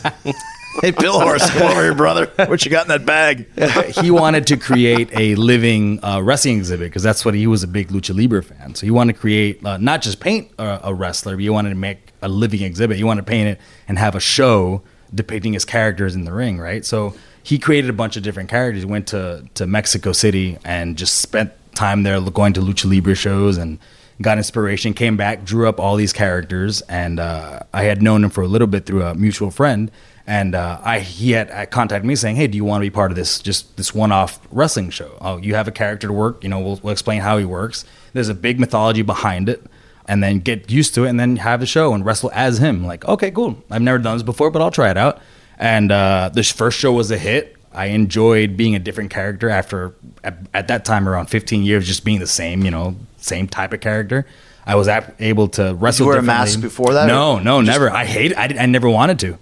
Hey, 0.82 0.92
Bill 0.92 1.20
horse, 1.22 1.50
come 1.50 1.64
over 1.64 1.82
here, 1.82 1.96
brother. 1.96 2.32
What 2.48 2.64
you 2.66 2.72
got 2.72 2.86
in 2.86 2.90
that 2.90 3.06
bag? 3.06 3.48
he 4.02 4.12
wanted 4.12 4.48
to 4.48 4.58
create 4.58 5.10
a 5.14 5.36
living 5.36 6.04
uh, 6.04 6.22
wrestling 6.22 6.58
exhibit 6.58 6.90
because 6.90 7.04
that's 7.04 7.26
what 7.26 7.34
he 7.34 7.48
was 7.48 7.64
a 7.64 7.68
big 7.68 7.90
lucha 7.90 8.16
libre 8.16 8.44
fan. 8.44 8.76
So 8.76 8.86
he 8.86 8.92
wanted 8.92 9.14
to 9.14 9.20
create 9.20 9.66
uh, 9.66 9.78
not 9.78 10.02
just 10.02 10.20
paint 10.20 10.52
a, 10.58 10.80
a 10.86 10.94
wrestler, 10.94 11.36
but 11.36 11.42
he 11.42 11.50
wanted 11.50 11.70
to 11.70 11.76
make 11.76 12.14
a 12.22 12.30
living 12.30 12.62
exhibit. 12.62 12.98
He 12.98 13.04
wanted 13.04 13.22
to 13.22 13.30
paint 13.30 13.50
it 13.50 13.60
and 13.88 13.98
have 13.98 14.16
a 14.16 14.20
show 14.20 14.82
depicting 15.14 15.54
his 15.54 15.66
characters 15.66 16.16
in 16.16 16.24
the 16.24 16.32
ring, 16.32 16.58
right? 16.58 16.86
So 16.86 17.14
he 17.44 17.60
created 17.60 17.90
a 17.90 17.94
bunch 17.94 18.16
of 18.16 18.24
different 18.24 18.50
characters. 18.50 18.84
He 18.84 18.90
went 18.90 19.08
to 19.08 19.46
to 19.56 19.68
Mexico 19.68 20.12
City 20.12 20.58
and 20.64 20.98
just 20.98 21.20
spent 21.20 21.52
time 21.76 22.04
there 22.04 22.20
going 22.22 22.54
to 22.54 22.62
lucha 22.62 22.90
libre 22.90 23.16
shows 23.16 23.58
and 23.58 23.80
got 24.22 24.38
inspiration. 24.38 24.94
Came 24.94 25.18
back, 25.18 25.44
drew 25.44 25.68
up 25.68 25.80
all 25.80 25.96
these 25.96 26.14
characters, 26.14 26.82
and 26.82 27.20
uh, 27.20 27.60
I 27.74 27.84
had 27.84 28.02
known 28.02 28.24
him 28.24 28.30
for 28.30 28.42
a 28.42 28.48
little 28.48 28.68
bit 28.68 28.86
through 28.86 29.04
a 29.04 29.16
mutual 29.16 29.52
friend. 29.52 29.92
And 30.28 30.54
uh, 30.56 30.80
I 30.84 31.00
he 31.00 31.32
had 31.32 31.50
uh, 31.52 31.66
contacted 31.66 32.06
me 32.06 32.16
saying, 32.16 32.36
"Hey, 32.36 32.48
do 32.48 32.56
you 32.56 32.64
want 32.64 32.82
to 32.82 32.86
be 32.86 32.92
part 32.92 33.12
of 33.12 33.18
this 33.18 33.40
just 33.40 33.76
this 33.78 33.94
one-off 33.94 34.40
wrestling 34.52 34.90
show? 34.92 35.18
Oh, 35.20 35.38
you 35.38 35.56
have 35.56 35.68
a 35.68 35.72
character 35.72 36.08
to 36.08 36.14
work. 36.14 36.44
You 36.44 36.50
know, 36.50 36.60
we'll, 36.60 36.80
we'll 36.84 36.92
explain 36.94 37.22
how 37.22 37.38
he 37.38 37.46
works. 37.46 37.86
There's 38.14 38.30
a 38.30 38.34
big 38.36 38.60
mythology 38.60 39.02
behind 39.02 39.50
it, 39.50 39.64
and 40.08 40.22
then 40.24 40.40
get 40.40 40.70
used 40.70 40.94
to 40.96 41.06
it, 41.06 41.10
and 41.10 41.20
then 41.20 41.38
have 41.38 41.60
the 41.60 41.66
show 41.66 41.94
and 41.94 42.06
wrestle 42.06 42.32
as 42.34 42.60
him. 42.60 42.86
Like, 42.86 43.06
okay, 43.08 43.32
cool. 43.32 43.62
I've 43.72 43.82
never 43.82 43.98
done 43.98 44.16
this 44.16 44.24
before, 44.24 44.52
but 44.52 44.62
I'll 44.62 44.72
try 44.72 44.92
it 44.92 44.98
out. 44.98 45.20
And 45.58 45.92
uh, 45.92 46.30
this 46.34 46.52
first 46.52 46.78
show 46.78 46.92
was 46.94 47.12
a 47.12 47.18
hit. 47.18 47.56
I 47.74 47.88
enjoyed 47.88 48.58
being 48.58 48.76
a 48.76 48.80
different 48.80 49.12
character 49.12 49.50
after 49.50 49.96
at, 50.24 50.38
at 50.54 50.68
that 50.68 50.86
time 50.86 51.08
around 51.08 51.28
15 51.28 51.64
years, 51.64 51.88
just 51.88 52.04
being 52.04 52.20
the 52.20 52.28
same, 52.28 52.64
you 52.64 52.72
know, 52.72 52.96
same 53.18 53.48
type 53.48 53.72
of 53.74 53.80
character. 53.80 54.26
I 54.66 54.76
was 54.76 54.88
able 55.20 55.48
to 55.50 55.74
wrestle. 55.76 56.06
Did 56.06 56.10
you 56.10 56.12
wear 56.12 56.20
a 56.20 56.24
mask 56.24 56.62
before 56.62 56.94
that, 56.94 57.08
No, 57.08 57.40
no, 57.40 57.62
never. 57.62 57.90
I 57.90 58.06
hate. 58.06 58.36
I, 58.38 58.44
I 58.60 58.66
never 58.66 58.90
wanted 58.90 59.20
to. 59.20 59.38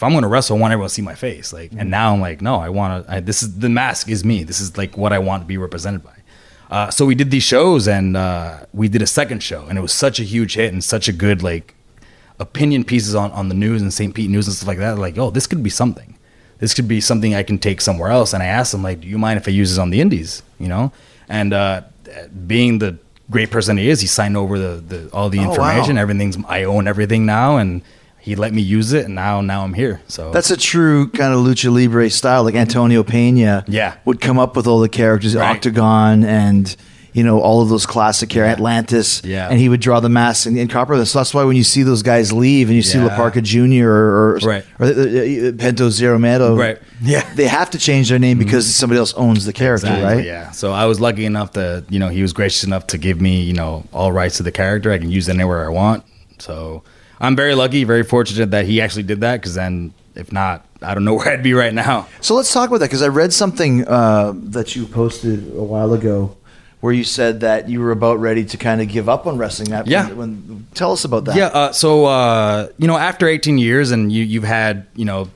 If 0.00 0.04
I'm 0.04 0.12
going 0.12 0.22
to 0.22 0.28
wrestle, 0.28 0.56
I 0.56 0.60
want 0.60 0.72
everyone 0.72 0.88
to 0.88 0.94
see 0.94 1.02
my 1.02 1.14
face. 1.14 1.52
Like, 1.52 1.72
and 1.76 1.90
now 1.90 2.14
I'm 2.14 2.22
like, 2.22 2.40
no, 2.40 2.56
I 2.58 2.70
want 2.70 3.06
to. 3.06 3.20
This 3.20 3.42
is 3.42 3.58
the 3.58 3.68
mask 3.68 4.08
is 4.08 4.24
me. 4.24 4.44
This 4.44 4.58
is 4.58 4.78
like 4.78 4.96
what 4.96 5.12
I 5.12 5.18
want 5.18 5.42
to 5.42 5.46
be 5.46 5.58
represented 5.58 6.02
by. 6.02 6.14
Uh, 6.70 6.88
so 6.90 7.04
we 7.04 7.14
did 7.14 7.30
these 7.30 7.42
shows, 7.42 7.86
and 7.86 8.16
uh, 8.16 8.60
we 8.72 8.88
did 8.88 9.02
a 9.02 9.06
second 9.06 9.42
show, 9.42 9.66
and 9.66 9.76
it 9.76 9.82
was 9.82 9.92
such 9.92 10.18
a 10.18 10.22
huge 10.22 10.54
hit 10.54 10.72
and 10.72 10.82
such 10.82 11.06
a 11.06 11.12
good 11.12 11.42
like 11.42 11.74
opinion 12.38 12.82
pieces 12.82 13.14
on, 13.14 13.30
on 13.32 13.50
the 13.50 13.54
news 13.54 13.82
and 13.82 13.92
St. 13.92 14.14
Pete 14.14 14.30
news 14.30 14.46
and 14.46 14.56
stuff 14.56 14.68
like 14.68 14.78
that. 14.78 14.96
Like, 14.98 15.18
oh, 15.18 15.28
this 15.28 15.46
could 15.46 15.62
be 15.62 15.68
something. 15.68 16.16
This 16.60 16.72
could 16.72 16.88
be 16.88 17.02
something 17.02 17.34
I 17.34 17.42
can 17.42 17.58
take 17.58 17.82
somewhere 17.82 18.10
else. 18.10 18.32
And 18.32 18.42
I 18.42 18.46
asked 18.46 18.72
him, 18.72 18.82
like, 18.82 19.02
do 19.02 19.06
you 19.06 19.18
mind 19.18 19.36
if 19.38 19.46
I 19.46 19.50
use 19.50 19.68
this 19.68 19.78
on 19.78 19.90
the 19.90 20.00
indies? 20.00 20.42
You 20.58 20.68
know? 20.68 20.92
And 21.28 21.52
uh, 21.52 21.82
being 22.46 22.78
the 22.78 22.96
great 23.30 23.50
person 23.50 23.76
he 23.76 23.90
is, 23.90 24.00
he 24.00 24.06
signed 24.06 24.38
over 24.38 24.58
the, 24.58 24.80
the 24.80 25.10
all 25.12 25.28
the 25.28 25.40
Oh, 25.40 25.42
wow. 25.42 25.50
information. 25.50 25.98
Everything's 25.98 26.38
I 26.48 26.64
own 26.64 26.88
everything 26.88 27.26
now, 27.26 27.58
and 27.58 27.82
he 28.30 28.36
let 28.36 28.52
me 28.52 28.62
use 28.62 28.92
it, 28.92 29.04
and 29.06 29.14
now 29.14 29.40
now 29.40 29.64
I'm 29.64 29.74
here. 29.74 30.00
So 30.06 30.30
That's 30.30 30.50
a 30.50 30.56
true 30.56 31.08
kind 31.08 31.34
of 31.34 31.40
lucha 31.40 31.70
libre 31.72 32.08
style. 32.10 32.44
Like 32.44 32.54
Antonio 32.54 33.02
Pena, 33.02 33.64
Yeah. 33.68 33.94
would 34.04 34.20
come 34.20 34.38
up 34.38 34.56
with 34.56 34.66
all 34.66 34.80
the 34.80 34.88
characters, 34.88 35.34
Right. 35.34 35.50
Octagon, 35.56 36.24
and 36.24 36.74
you 37.12 37.24
know, 37.24 37.40
all 37.40 37.60
of 37.60 37.68
those 37.68 37.86
classic 37.86 38.32
hair, 38.32 38.44
Atlantis. 38.44 39.20
Yeah. 39.24 39.48
And 39.50 39.58
he 39.58 39.68
would 39.68 39.80
draw 39.80 39.98
the 39.98 40.08
masks 40.08 40.46
in, 40.46 40.56
in 40.56 40.68
copper. 40.68 41.04
So 41.04 41.18
that's 41.18 41.34
why 41.34 41.42
when 41.42 41.56
you 41.56 41.64
see 41.64 41.82
those 41.82 42.04
guys 42.04 42.32
leave 42.32 42.68
and 42.68 42.76
you 42.76 42.82
see 42.82 42.98
Yeah. 42.98 43.06
La 43.06 43.16
Parca 43.16 43.42
Jr. 43.42 43.88
or, 43.88 44.36
or, 44.36 44.38
Right. 44.44 44.64
or 44.78 44.86
uh, 44.86 44.90
uh, 44.90 44.92
Penta 45.58 45.90
Zero 45.90 46.18
Miedo, 46.18 46.56
Right. 46.56 46.78
Yeah. 47.02 47.22
Mm-hmm. 47.22 47.34
they 47.36 47.48
have 47.48 47.68
to 47.70 47.78
change 47.78 48.10
their 48.10 48.20
name 48.20 48.38
because 48.38 48.72
somebody 48.72 49.00
else 49.00 49.12
owns 49.14 49.44
the 49.44 49.52
character, 49.52 49.88
Exactly, 49.88 50.18
right? 50.18 50.24
Yeah. 50.24 50.52
So 50.52 50.70
I 50.70 50.84
was 50.86 51.00
lucky 51.00 51.24
enough 51.24 51.50
to, 51.54 51.82
you 51.90 51.98
know, 51.98 52.10
he 52.10 52.22
was 52.22 52.32
gracious 52.32 52.62
enough 52.62 52.86
to 52.86 52.96
give 52.96 53.20
me, 53.20 53.42
you 53.42 53.54
know, 53.54 53.82
all 53.92 54.12
rights 54.12 54.36
to 54.36 54.44
the 54.44 54.52
character. 54.52 54.92
I 54.92 54.98
can 54.98 55.10
use 55.10 55.28
it 55.28 55.34
anywhere 55.34 55.64
I 55.66 55.70
want. 55.70 56.04
So 56.38 56.84
I'm 57.20 57.36
very 57.36 57.54
lucky, 57.54 57.84
very 57.84 58.02
fortunate 58.02 58.50
that 58.52 58.64
he 58.66 58.80
actually 58.80 59.02
did 59.04 59.20
that. 59.20 59.36
Because 59.40 59.54
then, 59.54 59.92
if 60.14 60.32
not, 60.32 60.64
I 60.82 60.94
don't 60.94 61.04
know 61.04 61.14
where 61.18 61.28
I'd 61.28 61.42
be 61.42 61.54
right 61.54 61.74
now. 61.74 62.06
So 62.20 62.34
let's 62.34 62.52
talk 62.52 62.68
about 62.68 62.78
that 62.80 62.86
because 62.86 63.02
I 63.02 63.08
read 63.08 63.32
something 63.32 63.86
uh, 63.86 64.32
that 64.36 64.74
you 64.76 64.86
posted 64.86 65.54
a 65.54 65.62
while 65.62 65.92
ago 65.92 66.36
where 66.80 66.94
you 66.94 67.04
said 67.04 67.40
that 67.40 67.68
you 67.68 67.78
were 67.78 67.90
about 67.90 68.18
ready 68.20 68.42
to 68.42 68.56
kind 68.56 68.80
of 68.80 68.88
give 68.88 69.06
up 69.06 69.26
on 69.26 69.36
wrestling. 69.36 69.68
That 69.70 69.86
Yeah. 69.86 70.08
When, 70.08 70.16
when- 70.16 70.66
tell 70.74 70.92
us 70.92 71.04
about 71.04 71.26
that. 71.26 71.36
Yeah. 71.36 71.48
Uh, 71.48 71.72
so 71.72 72.06
uh, 72.06 72.68
you 72.78 72.86
know, 72.86 72.96
after 72.96 73.28
18 73.28 73.58
years, 73.58 73.90
and 73.90 74.10
you 74.10 74.24
you've 74.24 74.44
had 74.44 74.86
you 74.96 75.04
know 75.04 75.28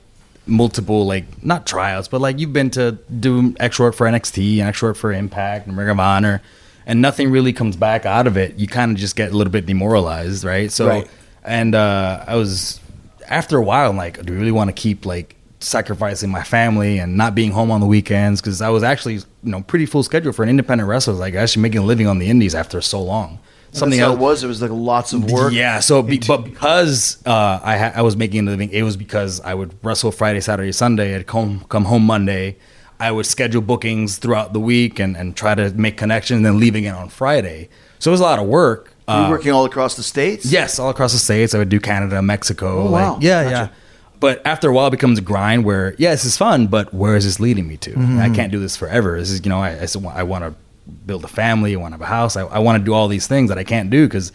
multiple 0.47 1.05
like 1.05 1.25
not 1.43 1.65
tryouts, 1.67 2.07
but 2.07 2.21
like 2.21 2.39
you've 2.39 2.53
been 2.53 2.69
to 2.71 2.93
do 3.19 3.55
X 3.59 3.79
work 3.79 3.95
for 3.95 4.07
NXT 4.07 4.59
and 4.59 4.67
X 4.69 4.77
short 4.77 4.97
for 4.97 5.11
Impact 5.11 5.67
and 5.67 5.77
Ring 5.77 5.89
of 5.89 5.99
Honor, 5.99 6.41
and 6.85 7.01
nothing 7.01 7.29
really 7.29 7.53
comes 7.53 7.75
back 7.75 8.05
out 8.05 8.27
of 8.27 8.37
it. 8.37 8.55
You 8.57 8.67
kind 8.67 8.91
of 8.91 8.97
just 8.97 9.15
get 9.15 9.31
a 9.31 9.37
little 9.37 9.51
bit 9.51 9.65
demoralized, 9.65 10.43
right? 10.43 10.71
So, 10.71 10.87
Right. 10.87 11.07
And 11.45 11.75
uh, 11.75 12.23
I 12.27 12.35
was 12.35 12.79
after 13.27 13.57
a 13.57 13.61
while, 13.61 13.89
I'm 13.89 13.97
like, 13.97 14.23
do 14.23 14.33
we 14.33 14.39
really 14.39 14.51
want 14.51 14.69
to 14.69 14.73
keep 14.73 15.05
like 15.05 15.35
sacrificing 15.59 16.29
my 16.29 16.43
family 16.43 16.99
and 16.99 17.17
not 17.17 17.33
being 17.33 17.51
home 17.51 17.71
on 17.71 17.79
the 17.79 17.87
weekends? 17.87 18.41
Because 18.41 18.61
I 18.61 18.69
was 18.69 18.83
actually 18.83 19.15
you 19.15 19.23
know 19.43 19.61
pretty 19.61 19.85
full 19.85 20.03
schedule 20.03 20.31
for 20.31 20.43
an 20.43 20.49
independent 20.49 20.89
wrestler, 20.89 21.13
like 21.13 21.35
actually 21.35 21.61
making 21.61 21.79
a 21.79 21.85
living 21.85 22.07
on 22.07 22.19
the 22.19 22.29
indies 22.29 22.55
after 22.55 22.81
so 22.81 23.01
long. 23.01 23.39
Something 23.71 23.99
else. 23.99 24.15
it 24.15 24.19
was. 24.19 24.43
It 24.43 24.47
was 24.47 24.61
like 24.61 24.71
lots 24.71 25.11
of 25.11 25.29
work. 25.29 25.51
Yeah. 25.51 25.81
So, 25.81 26.01
be, 26.01 26.19
but 26.19 26.45
because 26.45 27.21
uh, 27.25 27.59
I 27.61 27.77
ha- 27.77 27.91
I 27.95 28.03
was 28.03 28.15
making 28.15 28.47
a 28.47 28.51
living, 28.51 28.69
it 28.71 28.83
was 28.83 28.95
because 28.95 29.41
I 29.41 29.53
would 29.53 29.77
wrestle 29.83 30.13
Friday, 30.13 30.39
Saturday, 30.39 30.71
Sunday. 30.71 31.13
I'd 31.13 31.27
come 31.27 31.65
come 31.67 31.83
home 31.85 32.05
Monday. 32.05 32.57
I 33.01 33.11
would 33.11 33.25
schedule 33.25 33.61
bookings 33.61 34.17
throughout 34.17 34.53
the 34.53 34.61
week 34.61 34.99
and, 34.99 35.17
and 35.17 35.35
try 35.35 35.53
to 35.53 35.71
make 35.71 35.97
connections, 35.97 36.37
and 36.37 36.45
then 36.45 36.57
leaving 36.57 36.85
it 36.85 36.93
on 36.95 37.09
Friday. 37.09 37.67
So 37.99 38.11
it 38.11 38.13
was 38.13 38.21
a 38.21 38.23
lot 38.23 38.39
of 38.39 38.45
work. 38.47 38.94
Were 39.07 39.13
you 39.13 39.19
Uh, 39.21 39.29
working 39.29 39.51
all 39.51 39.65
across 39.65 39.95
the 39.95 40.03
states? 40.03 40.45
Yes, 40.45 40.79
all 40.79 40.89
across 40.89 41.11
the 41.13 41.19
states. 41.19 41.53
I 41.53 41.59
would 41.59 41.69
do 41.69 41.79
Canada, 41.79 42.21
Mexico. 42.21 42.87
Oh, 42.87 42.91
wow. 42.91 43.13
like- 43.13 43.23
yeah, 43.23 43.43
Gotcha. 43.43 43.55
yeah. 43.55 43.67
But 44.19 44.41
after 44.45 44.69
a 44.69 44.73
while, 44.73 44.87
it 44.87 44.91
becomes 44.91 45.19
a 45.19 45.21
grind 45.21 45.65
where 45.65 45.93
yeah, 45.97 46.11
this 46.11 46.25
is 46.25 46.37
fun, 46.37 46.67
but 46.67 46.93
where 46.93 47.15
is 47.15 47.25
this 47.25 47.39
leading 47.39 47.67
me 47.67 47.77
to? 47.77 47.91
Mm-hmm. 47.91 48.19
I 48.19 48.29
can't 48.29 48.51
do 48.51 48.59
this 48.59 48.75
forever. 48.75 49.19
This 49.19 49.29
is 49.29 49.41
you 49.45 49.49
know, 49.49 49.61
I 49.61 49.85
I 50.15 50.23
want 50.23 50.43
to 50.45 50.53
build 51.05 51.23
a 51.23 51.27
family. 51.27 51.73
I 51.73 51.77
want 51.77 51.91
to 51.93 51.97
have 51.99 52.01
a 52.01 52.05
house. 52.05 52.35
I, 52.37 52.43
I 52.45 52.59
want 52.59 52.79
to 52.79 52.85
do 52.85 52.93
all 52.93 53.07
these 53.07 53.27
things 53.27 53.49
that 53.49 53.57
I 53.57 53.63
can't 53.63 53.89
do 53.89 54.07
because 54.07 54.31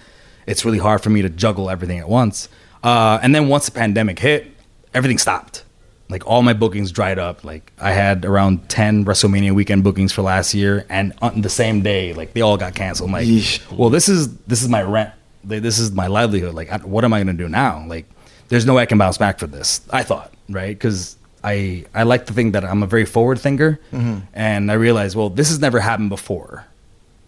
it's 0.46 0.64
really 0.64 0.78
hard 0.78 1.00
for 1.02 1.10
me 1.10 1.22
to 1.22 1.28
juggle 1.30 1.70
everything 1.70 1.98
at 1.98 2.08
once. 2.08 2.48
Uh, 2.84 3.18
and 3.22 3.34
then 3.34 3.48
once 3.48 3.66
the 3.66 3.72
pandemic 3.72 4.18
hit, 4.18 4.46
everything 4.94 5.18
stopped. 5.18 5.64
Like 6.10 6.26
all 6.26 6.42
my 6.42 6.52
bookings 6.52 6.90
dried 6.90 7.18
up. 7.18 7.44
Like 7.44 7.72
I 7.78 7.92
had 7.92 8.24
around 8.24 8.68
ten 8.68 9.04
WrestleMania 9.04 9.52
weekend 9.52 9.84
bookings 9.84 10.12
for 10.12 10.22
last 10.22 10.54
year, 10.54 10.84
and 10.88 11.12
on 11.22 11.40
the 11.42 11.48
same 11.48 11.82
day, 11.82 12.12
like 12.12 12.32
they 12.32 12.40
all 12.40 12.56
got 12.56 12.74
canceled. 12.74 13.10
I'm 13.10 13.12
like, 13.12 13.26
Yeesh. 13.26 13.70
well, 13.76 13.90
this 13.90 14.08
is 14.08 14.36
this 14.38 14.62
is 14.62 14.68
my 14.68 14.82
rent. 14.82 15.12
This 15.44 15.78
is 15.78 15.92
my 15.92 16.06
livelihood. 16.06 16.54
Like, 16.54 16.70
I, 16.70 16.76
what 16.78 17.04
am 17.04 17.14
I 17.14 17.18
going 17.18 17.34
to 17.34 17.42
do 17.42 17.48
now? 17.48 17.86
Like, 17.86 18.04
there's 18.48 18.66
no 18.66 18.74
way 18.74 18.82
I 18.82 18.86
can 18.86 18.98
bounce 18.98 19.16
back 19.16 19.38
for 19.38 19.46
this. 19.46 19.80
I 19.90 20.02
thought, 20.02 20.34
right? 20.50 20.76
Because 20.76 21.16
I 21.42 21.86
I 21.94 22.02
like 22.02 22.26
to 22.26 22.32
think 22.32 22.52
that 22.52 22.64
I'm 22.64 22.82
a 22.82 22.86
very 22.86 23.06
forward 23.06 23.38
thinker, 23.38 23.80
mm-hmm. 23.92 24.18
and 24.34 24.70
I 24.70 24.74
realized, 24.74 25.16
well, 25.16 25.30
this 25.30 25.48
has 25.48 25.60
never 25.60 25.80
happened 25.80 26.10
before, 26.10 26.66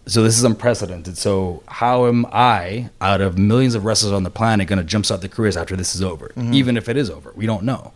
so 0.05 0.23
this 0.23 0.37
is 0.37 0.43
unprecedented. 0.43 1.17
So 1.17 1.63
how 1.67 2.07
am 2.07 2.25
I, 2.31 2.89
out 3.01 3.21
of 3.21 3.37
millions 3.37 3.75
of 3.75 3.85
wrestlers 3.85 4.11
on 4.11 4.23
the 4.23 4.29
planet, 4.29 4.67
going 4.67 4.85
to 4.85 4.97
jumpstart 4.97 5.21
their 5.21 5.29
careers 5.29 5.57
after 5.57 5.75
this 5.75 5.95
is 5.95 6.01
over? 6.01 6.27
Mm-hmm. 6.29 6.53
Even 6.53 6.77
if 6.77 6.89
it 6.89 6.97
is 6.97 7.09
over, 7.09 7.31
we 7.35 7.45
don't 7.45 7.63
know. 7.63 7.93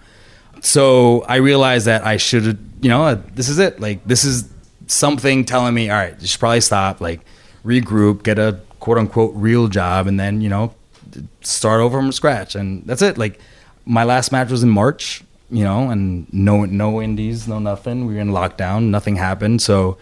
So 0.62 1.22
I 1.24 1.38
realized 1.38 1.88
that 1.88 2.06
I 2.06 2.18
should, 2.18 2.58
you 2.82 2.90
know, 2.90 3.16
this 3.16 3.50
is 3.50 3.60
it. 3.60 3.80
Like 3.80 4.06
this 4.06 4.24
is 4.24 4.50
something 4.88 5.46
telling 5.46 5.74
me, 5.74 5.90
all 5.90 5.98
right, 5.98 6.16
you 6.20 6.28
should 6.28 6.40
probably 6.40 6.62
stop, 6.62 7.02
like 7.02 7.22
regroup, 7.66 8.24
get 8.24 8.40
a 8.40 8.60
quote 8.80 8.98
unquote 8.98 9.34
real 9.36 9.68
job, 9.68 10.08
and 10.08 10.20
then 10.20 10.42
you 10.42 10.50
know, 10.50 10.74
start 11.42 11.82
over 11.82 11.98
from 11.98 12.12
scratch. 12.12 12.56
And 12.56 12.86
that's 12.86 13.02
it. 13.02 13.18
Like 13.18 13.40
my 13.86 14.04
last 14.04 14.32
match 14.32 14.50
was 14.50 14.64
in 14.64 14.70
March, 14.70 15.24
you 15.50 15.64
know, 15.64 15.90
and 15.90 16.32
no 16.34 16.66
no 16.66 17.02
indies, 17.02 17.48
no 17.48 17.60
nothing. 17.60 18.06
We 18.06 18.16
were 18.16 18.20
in 18.22 18.30
lockdown, 18.30 18.86
nothing 18.86 19.16
happened. 19.16 19.62
So 19.62 19.98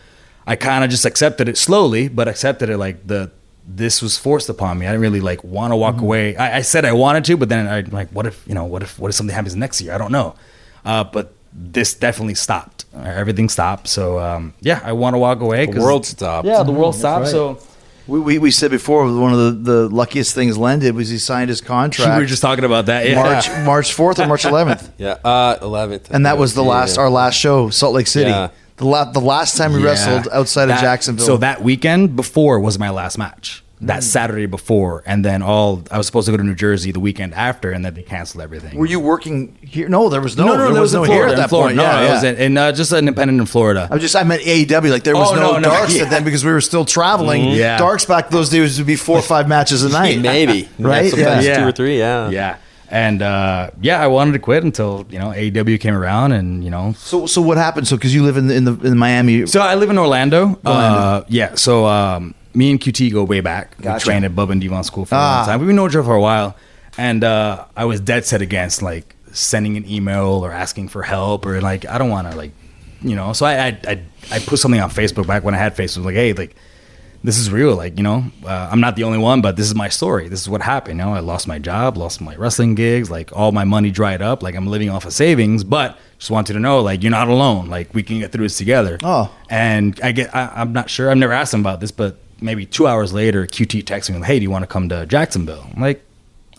I 0.48 0.56
kind 0.56 0.84
of 0.84 0.90
just 0.90 1.06
accepted 1.06 1.50
it 1.50 1.58
slowly, 1.58 2.08
but 2.08 2.28
accepted 2.28 2.70
it 2.70 2.78
like 2.78 3.08
the 3.08 3.32
this 3.68 4.02
was 4.02 4.18
forced 4.18 4.50
upon 4.50 4.78
me. 4.80 4.86
I 4.86 4.90
didn't 4.92 5.02
really 5.02 5.22
like 5.22 5.44
want 5.44 5.72
to 5.72 5.76
walk 5.76 6.00
away. 6.02 6.36
I, 6.38 6.58
I 6.58 6.62
said 6.62 6.86
I 6.86 6.92
wanted 6.94 7.26
to, 7.26 7.38
but 7.38 7.50
then 7.50 7.68
I 7.68 7.82
like, 7.82 8.10
what 8.10 8.26
if 8.28 8.44
you 8.48 8.54
know, 8.54 8.66
what 8.66 8.84
if 8.84 9.00
what 9.00 9.10
if 9.10 9.16
something 9.16 9.36
happens 9.36 9.56
next 9.56 9.82
year? 9.82 9.94
I 9.94 9.98
don't 9.98 10.12
know. 10.12 10.36
Uh, 10.84 11.04
but 11.04 11.34
this 11.52 11.94
definitely 11.94 12.36
stopped. 12.36 12.86
Uh, 12.96 13.00
Everything 13.00 13.50
stopped. 13.50 13.88
So 13.88 14.20
um, 14.20 14.54
yeah, 14.62 14.82
I 14.84 14.92
want 14.94 15.14
to 15.16 15.18
walk 15.18 15.40
away. 15.42 15.66
The 15.66 15.74
'cause- 15.74 15.82
world 15.82 16.06
stopped. 16.06 16.46
Yeah, 16.48 16.64
the 16.64 16.72
world 16.72 16.96
stopped. 16.96 17.24
right. 17.24 17.32
So 17.32 17.58
We, 18.08 18.20
we, 18.20 18.38
we 18.38 18.52
said 18.52 18.70
before 18.70 19.04
one 19.20 19.34
of 19.34 19.40
the, 19.40 19.72
the 19.72 19.90
luckiest 19.90 20.36
things 20.36 20.58
Len 20.60 20.78
did 20.78 20.94
was 20.96 21.10
he 21.10 21.18
signed 21.18 21.50
his 21.50 21.60
contract. 21.62 22.16
we 22.18 22.22
were 22.24 22.28
just 22.28 22.42
talking 22.44 22.64
about 22.66 22.86
that. 22.86 23.10
Yeah. 23.10 23.16
March 23.16 23.50
March 23.66 23.94
fourth 23.94 24.20
or 24.20 24.28
March 24.28 24.46
eleventh, 24.46 24.92
Yeah, 25.00 25.18
uh, 25.24 25.58
11th. 25.58 26.12
and 26.12 26.26
that 26.28 26.38
was 26.38 26.54
the 26.54 26.64
last 26.64 27.00
our 27.00 27.10
last 27.10 27.34
show, 27.36 27.72
Salt 27.72 27.96
Lake 27.96 28.06
City. 28.08 28.30
Yeah. 28.30 28.50
The 28.78 28.86
la- 28.86 29.06
the 29.12 29.22
last 29.22 29.56
time 29.58 29.74
we 29.74 29.80
Yeah. 29.82 29.88
wrestled 29.90 30.28
outside 30.34 30.66
That- 30.68 30.76
of 30.78 30.82
Jacksonville. 30.82 31.26
So 31.26 31.38
that 31.38 31.64
weekend 31.64 32.16
before 32.16 32.60
was 32.60 32.78
my 32.78 32.90
last 32.90 33.18
match. 33.18 33.62
Mm. 33.84 33.88
That 33.88 34.04
Saturday 34.06 34.46
before, 34.46 35.04
and 35.06 35.24
then 35.26 35.42
all 35.42 35.82
I 35.92 35.98
was 35.98 36.06
supposed 36.06 36.28
to 36.28 36.32
go 36.32 36.38
to 36.38 36.44
New 36.44 36.56
Jersey 36.56 36.94
the 36.94 37.00
weekend 37.02 37.34
after, 37.34 37.72
and 37.72 37.84
then 37.84 37.94
they 37.94 38.04
canceled 38.04 38.42
everything. 38.42 38.78
were 38.78 38.86
you 38.86 39.02
working 39.02 39.54
here? 39.62 39.90
No, 39.90 40.08
there 40.08 40.22
was 40.22 40.38
no. 40.38 40.46
no, 40.46 40.52
no, 40.54 40.58
there 40.66 40.74
that 40.76 40.80
was, 40.80 40.94
no 40.94 41.04
in 41.04 41.12
here 41.12 41.26
at 41.28 41.36
that 41.36 41.50
Florida. 41.50 41.68
point. 41.68 41.78
No, 41.78 41.84
yeah, 41.84 41.98
I 42.00 42.04
yeah. 42.06 42.14
was 42.14 42.24
in, 42.24 42.36
in 42.38 42.58
uh, 42.58 42.72
just 42.72 42.94
an 42.94 43.00
independent 43.00 43.38
in 43.42 43.46
Florida. 43.46 43.90
I 43.92 43.98
just 43.98 44.16
I 44.16 44.24
meant 44.24 44.44
AEW. 44.44 44.90
Like 44.92 45.04
there 45.04 45.16
was 45.16 45.30
Oh, 45.32 45.36
no, 45.36 45.42
no, 45.54 45.60
no, 45.60 45.70
darks 45.72 45.94
yeah. 45.94 46.06
then 46.06 46.24
because 46.24 46.46
we 46.46 46.52
were 46.54 46.62
still 46.62 46.86
traveling. 46.86 47.50
Yeah. 47.52 47.78
Darks 47.78 48.06
back 48.06 48.30
those 48.30 48.48
days 48.50 48.78
would 48.78 48.88
be 48.88 48.96
four 48.96 49.20
or 49.20 49.22
five 49.22 49.50
matches 49.50 49.84
a 49.84 49.90
night. 50.02 50.20
Maybe. 50.22 50.70
Right? 50.80 51.12
Sometimes 51.12 51.46
Yeah. 51.46 51.58
two 51.60 51.68
or 51.68 51.72
three, 51.74 52.00
yeah. 52.00 52.30
yeah, 52.30 52.56
and 52.90 53.22
uh, 53.22 53.72
yeah, 53.82 54.02
I 54.02 54.08
wanted 54.08 54.34
to 54.34 54.40
quit 54.40 54.64
until 54.64 55.06
you 55.10 55.20
know 55.20 55.28
AEW 55.30 55.80
came 55.80 55.94
around, 55.96 56.32
and 56.34 56.64
you 56.64 56.70
know 56.70 56.94
So 56.98 57.26
so 57.26 57.42
what 57.42 57.58
happened? 57.58 57.88
So 57.88 57.96
because 57.98 58.14
you 58.14 58.24
live 58.24 58.38
in 58.38 58.48
the, 58.48 58.56
in 58.56 58.64
the 58.66 58.74
in 58.88 58.98
Miami. 58.98 59.46
So 59.48 59.60
I 59.62 59.76
live 59.76 59.90
in 59.90 59.98
Orlando. 59.98 60.60
Orlando. 60.66 61.00
Uh, 61.00 61.24
yeah. 61.28 61.56
So 61.56 61.86
um, 61.88 62.36
me 62.54 62.72
and 62.72 62.80
QT 62.80 63.12
go 63.12 63.24
way 63.24 63.42
back. 63.42 63.76
Gotcha. 63.82 64.06
We 64.06 64.10
trained 64.12 64.26
at 64.26 64.36
Bub 64.36 64.50
and 64.52 64.62
Devon 64.62 64.84
School 64.84 65.06
for 65.06 65.16
a 65.16 65.18
Ah. 65.18 65.38
long 65.38 65.46
time. 65.48 65.60
We've 65.66 65.76
known 65.76 65.90
each 65.90 65.96
other 65.96 66.06
for 66.06 66.16
a 66.16 66.22
while, 66.22 66.56
and 66.98 67.24
uh, 67.24 67.66
I 67.76 67.86
was 67.86 68.00
dead 68.00 68.26
set 68.26 68.42
against 68.42 68.82
like 68.82 69.16
sending 69.32 69.76
an 69.78 69.90
email 69.90 70.46
or 70.46 70.52
asking 70.52 70.88
for 70.90 71.04
help 71.04 71.46
or 71.46 71.60
like 71.62 71.86
I 71.86 71.98
don't 71.98 72.10
want 72.10 72.30
to 72.32 72.38
like 72.38 72.52
you 73.02 73.16
know. 73.16 73.34
So 73.34 73.46
I, 73.46 73.68
I 73.68 73.80
I 73.88 74.02
I 74.32 74.40
put 74.40 74.60
something 74.60 74.80
on 74.80 74.90
Facebook 74.90 75.28
back 75.28 75.44
when 75.44 75.54
I 75.54 75.58
had 75.58 75.76
Facebook 75.76 76.06
like 76.06 76.16
hey 76.16 76.34
like. 76.34 76.56
This 77.26 77.40
is 77.40 77.52
real, 77.52 77.76
like 77.76 77.98
you 77.98 78.04
know. 78.04 78.24
Uh, 78.46 78.70
I'm 78.72 78.80
not 78.80 78.96
the 78.96 79.04
only 79.04 79.18
one, 79.18 79.42
but 79.42 79.56
this 79.56 79.66
is 79.66 79.74
my 79.74 79.90
story. 79.90 80.30
This 80.30 80.42
is 80.42 80.48
what 80.48 80.62
happened. 80.62 81.00
You 81.00 81.06
know, 81.06 81.16
I 81.16 81.22
lost 81.22 81.48
my 81.48 81.58
job, 81.58 81.98
lost 81.98 82.22
my 82.22 82.36
wrestling 82.36 82.76
gigs, 82.76 83.10
like 83.10 83.36
all 83.36 83.52
my 83.52 83.64
money 83.64 83.90
dried 83.90 84.22
up. 84.22 84.44
Like 84.44 84.54
I'm 84.54 84.68
living 84.68 84.92
off 84.92 85.06
of 85.06 85.14
savings, 85.14 85.64
but 85.64 85.98
just 86.20 86.30
wanted 86.30 86.54
to 86.54 86.60
know, 86.60 86.82
like 86.82 87.02
you're 87.02 87.10
not 87.10 87.28
alone. 87.28 87.68
Like 87.68 87.96
we 87.96 88.04
can 88.04 88.20
get 88.20 88.32
through 88.32 88.46
this 88.46 88.60
together. 88.60 89.00
Oh. 89.02 89.36
And 89.50 90.00
I 90.04 90.12
get, 90.12 90.36
I, 90.36 90.52
I'm 90.56 90.72
not 90.72 90.88
sure. 90.88 91.10
I've 91.10 91.18
never 91.18 91.34
asked 91.34 91.52
him 91.52 91.62
about 91.62 91.80
this, 91.80 91.92
but 91.92 92.18
maybe 92.42 92.64
two 92.68 92.86
hours 92.86 93.12
later, 93.12 93.48
QT 93.48 93.88
texts 93.88 94.12
me, 94.12 94.24
"Hey, 94.24 94.38
do 94.38 94.44
you 94.44 94.52
want 94.52 94.62
to 94.62 94.68
come 94.68 94.88
to 94.90 95.08
Jacksonville?" 95.08 95.66
I'm 95.76 95.82
like, 95.82 96.06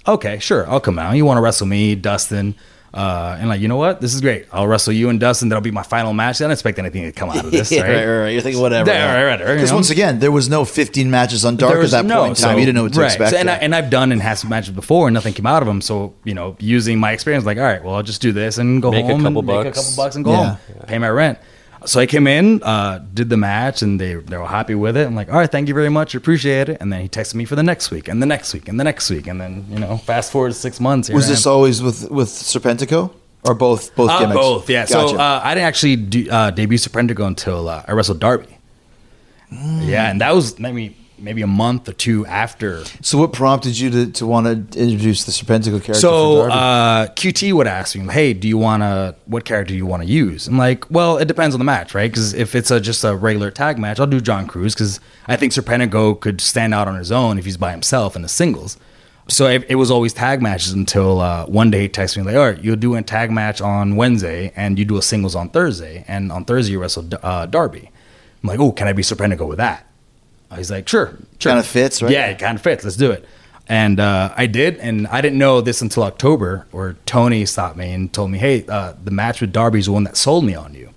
"Okay, 0.09 0.40
sure, 0.40 0.68
I'll 0.68 0.81
come 0.81 0.98
out. 0.98 1.14
You 1.16 1.24
want 1.24 1.38
to 1.38 1.42
wrestle 1.42 1.68
me, 1.68 1.94
Dustin?" 1.94 2.57
Uh, 2.97 3.37
and 3.39 3.51
like, 3.51 3.61
you 3.61 3.69
know 3.69 3.77
what? 3.77 4.01
This 4.01 4.15
is 4.15 4.23
great. 4.23 4.47
I'll 4.51 4.67
wrestle 4.67 4.95
you 4.95 5.11
and 5.11 5.21
Dustin. 5.21 5.51
That'll 5.51 5.61
be 5.61 5.71
my 5.71 5.83
final 5.83 6.15
match. 6.15 6.41
I 6.41 6.45
don't 6.45 6.51
expect 6.53 6.79
anything 6.79 7.03
to 7.03 7.13
come 7.13 7.29
out 7.29 7.45
of 7.45 7.51
this, 7.51 7.71
Yeah, 7.71 7.83
right? 7.83 7.89
right, 7.95 8.07
right, 8.07 8.19
right. 8.23 8.29
You're 8.31 8.41
thinking 8.41 8.63
whatever. 8.63 8.91
Yeah, 8.91 9.13
right, 9.13 9.25
right, 9.25 9.41
right, 9.41 9.49
you 9.51 9.55
Because 9.57 9.71
know? 9.71 9.77
once 9.77 9.91
again, 9.91 10.19
there 10.19 10.33
was 10.33 10.49
no 10.49 10.65
15 10.65 11.11
matches 11.11 11.45
on 11.45 11.57
Dark 11.57 11.75
There 11.75 11.83
at 11.83 11.91
that 11.91 12.07
no- 12.07 12.21
point 12.25 12.39
in 12.39 12.43
time. 12.43 12.55
so- 12.55 12.59
you 12.59 12.65
didn't 12.65 12.77
know 12.77 12.85
what 12.85 12.95
to 12.95 13.01
right. 13.01 13.07
expect. 13.09 13.33
So, 13.33 13.37
and, 13.37 13.51
I, 13.51 13.57
and 13.57 13.75
I've 13.75 13.91
done 13.91 14.13
and 14.13 14.23
had 14.23 14.39
some 14.39 14.49
matches 14.49 14.71
before, 14.71 15.09
and 15.09 15.15
nothing 15.15 15.35
came 15.35 15.47
out 15.47 15.63
of 15.63 15.67
them. 15.69 15.83
So 15.83 16.15
you 16.25 16.33
know, 16.33 16.57
using 16.59 16.99
my 16.99 17.13
experience, 17.13 17.45
like, 17.45 17.59
all 17.59 17.65
right, 17.65 17.85
well, 17.85 17.97
I'll 17.97 18.03
just 18.03 18.23
do 18.23 18.33
this 18.33 18.57
and 18.57 18.81
go 18.81 18.91
Make 18.91 19.05
a 19.05 19.09
home 19.09 19.23
couple 19.23 19.39
and 19.41 19.47
make 19.47 19.57
a 19.61 19.65
bucks. 19.65 19.79
couple 19.79 20.05
bucks 20.05 20.17
and 20.17 20.25
go 20.25 20.31
Yeah. 20.33 20.45
home, 20.55 20.59
pay 20.87 20.99
my 20.99 21.11
rent. 21.11 21.39
So 21.87 22.01
I 22.01 22.07
came 22.07 22.27
in, 22.27 22.62
uh, 22.62 22.99
did 23.14 23.31
the 23.31 23.37
match, 23.37 23.81
and 23.83 24.01
they 24.01 24.14
they 24.14 24.37
were 24.37 24.46
happy 24.46 24.75
with 24.75 24.96
it. 24.96 25.07
I'm 25.07 25.14
like, 25.14 25.29
all 25.31 25.37
right, 25.38 25.51
thank 25.51 25.68
you 25.68 25.75
very 25.75 25.88
much, 25.88 26.14
appreciate 26.14 26.68
it. 26.68 26.79
And 26.81 26.92
then 26.92 27.01
he 27.01 27.09
texted 27.09 27.35
me 27.37 27.44
for 27.44 27.55
the 27.57 27.62
next 27.62 27.90
week, 27.90 28.09
and 28.09 28.20
the 28.20 28.27
next 28.27 28.53
week, 28.53 28.68
and 28.68 28.79
the 28.79 28.85
next 28.85 29.09
week, 29.09 29.27
and 29.29 29.40
then 29.40 29.64
you 29.70 29.79
know, 29.79 29.96
fast 29.96 30.33
forward 30.33 30.55
six 30.55 30.81
months. 30.81 31.09
here 31.09 31.16
was 31.16 31.29
this 31.29 31.46
always 31.46 31.81
with 31.83 32.11
with 32.11 32.29
Serpentico 32.29 33.12
or 33.44 33.55
both 33.55 33.94
both 33.94 34.11
Uh, 34.11 34.18
gimmicks? 34.18 34.37
both, 34.40 34.68
yeah. 34.68 34.85
So 34.85 35.07
Gotcha. 35.07 35.20
uh, 35.20 35.40
I 35.44 35.55
didn't 35.55 35.68
actually 35.68 35.96
do, 35.96 36.29
uh, 36.31 36.51
debut 36.51 36.79
Serpentico 36.79 37.25
until 37.27 37.68
uh, 37.68 37.85
I 37.87 37.92
wrestled 37.92 38.18
Darby. 38.20 38.49
Mm. 39.53 39.87
Yeah, 39.87 40.11
and 40.11 40.20
that 40.20 40.35
was 40.35 40.57
I 40.62 40.72
mean 40.72 40.94
maybe 41.18 41.42
a 41.42 41.46
month 41.46 41.88
or 41.88 41.92
two 41.92 42.26
after. 42.26 42.85
So, 43.02 43.18
what 43.18 43.33
prompted 43.33 43.79
you 43.79 43.90
to, 43.90 44.12
to 44.12 44.26
want 44.26 44.72
to 44.72 44.79
introduce 44.79 45.24
the 45.24 45.33
Serpentico 45.33 45.83
character? 45.83 45.94
So 45.94 46.42
uh, 46.42 47.07
QT 47.09 47.52
would 47.52 47.66
ask 47.66 47.96
me, 47.96 48.12
"Hey, 48.12 48.33
do 48.33 48.48
you 48.48 48.59
want 48.59 48.83
to? 48.83 49.14
What 49.26 49.44
character 49.44 49.72
do 49.72 49.76
you 49.76 49.87
want 49.87 50.02
to 50.02 50.09
use?" 50.09 50.46
I'm 50.46 50.59
like, 50.59 50.90
"Well, 50.90 51.18
it 51.18 51.26
depends 51.26 51.55
on 51.55 51.59
the 51.59 51.64
match, 51.64 51.94
right? 51.94 52.11
Because 52.11 52.35
if 52.35 52.55
it's 52.55 52.70
a, 52.70 52.81
just 52.81 53.05
a 53.05 53.14
regular 53.14 53.50
tag 53.50 53.79
match, 53.79 54.00
I'll 54.00 54.07
do 54.07 54.20
John 54.20 54.46
Cruz 54.46 54.74
because 54.74 55.00
I 55.26 55.37
think 55.37 55.52
Serpentico 55.52 56.18
could 56.18 56.40
stand 56.40 56.74
out 56.74 56.88
on 56.88 56.96
his 56.96 57.12
own 57.12 57.38
if 57.38 57.44
he's 57.44 57.57
by 57.57 57.70
himself 57.72 58.16
in 58.16 58.22
the 58.22 58.29
singles." 58.29 58.76
So 59.29 59.48
it, 59.48 59.66
it 59.68 59.74
was 59.74 59.90
always 59.90 60.12
tag 60.12 60.40
matches 60.40 60.72
until 60.72 61.20
uh, 61.20 61.46
one 61.46 61.68
day 61.72 61.83
he 61.83 61.88
texted 61.88 62.18
me 62.18 62.22
like, 62.22 62.37
"All 62.37 62.46
right, 62.46 62.62
you'll 62.62 62.76
do 62.76 62.94
a 62.94 63.02
tag 63.02 63.31
match 63.31 63.61
on 63.61 63.96
Wednesday 63.96 64.52
and 64.55 64.79
you 64.79 64.85
do 64.85 64.96
a 64.96 65.02
singles 65.02 65.35
on 65.35 65.48
Thursday, 65.48 66.05
and 66.07 66.31
on 66.31 66.44
Thursday 66.44 66.72
you 66.72 66.81
wrestle 66.81 67.09
uh, 67.22 67.46
Darby." 67.46 67.90
I'm 68.42 68.48
like, 68.48 68.61
"Oh, 68.61 68.70
can 68.70 68.87
I 68.87 68.92
be 68.92 69.02
Serpentico 69.02 69.48
with 69.48 69.59
that?" 69.59 69.86
He's 70.55 70.71
like, 70.71 70.89
"Sure, 70.89 71.17
sure." 71.39 71.53
Kinda 71.53 71.63
fits, 71.65 72.03
right? 72.03 72.13
Yeah, 72.13 72.27
it 72.27 72.39
kind 72.39 72.57
of 72.57 72.63
fits. 72.63 72.85
Let's 72.85 72.97
do 72.97 73.11
it. 73.11 73.25
And 73.69 73.99
uh, 73.99 74.33
I 74.37 74.47
did, 74.47 74.77
and 74.79 75.09
I 75.09 75.21
didn't 75.21 75.39
know 75.39 75.61
this 75.61 75.83
until 75.83 76.05
October, 76.05 76.67
where 76.71 76.95
Tony 77.05 77.45
stopped 77.47 77.77
me 77.77 77.93
and 77.93 78.13
told 78.13 78.31
me, 78.31 78.39
"Hey, 78.39 78.65
uh, 78.69 78.93
the 79.03 79.11
match 79.11 79.41
with 79.41 79.53
Darby 79.53 79.81
is 79.81 79.87
the 79.87 79.93
one 79.93 80.05
that 80.05 80.17
sold 80.17 80.45
me 80.45 80.55
on 80.55 80.73
you," 80.75 80.91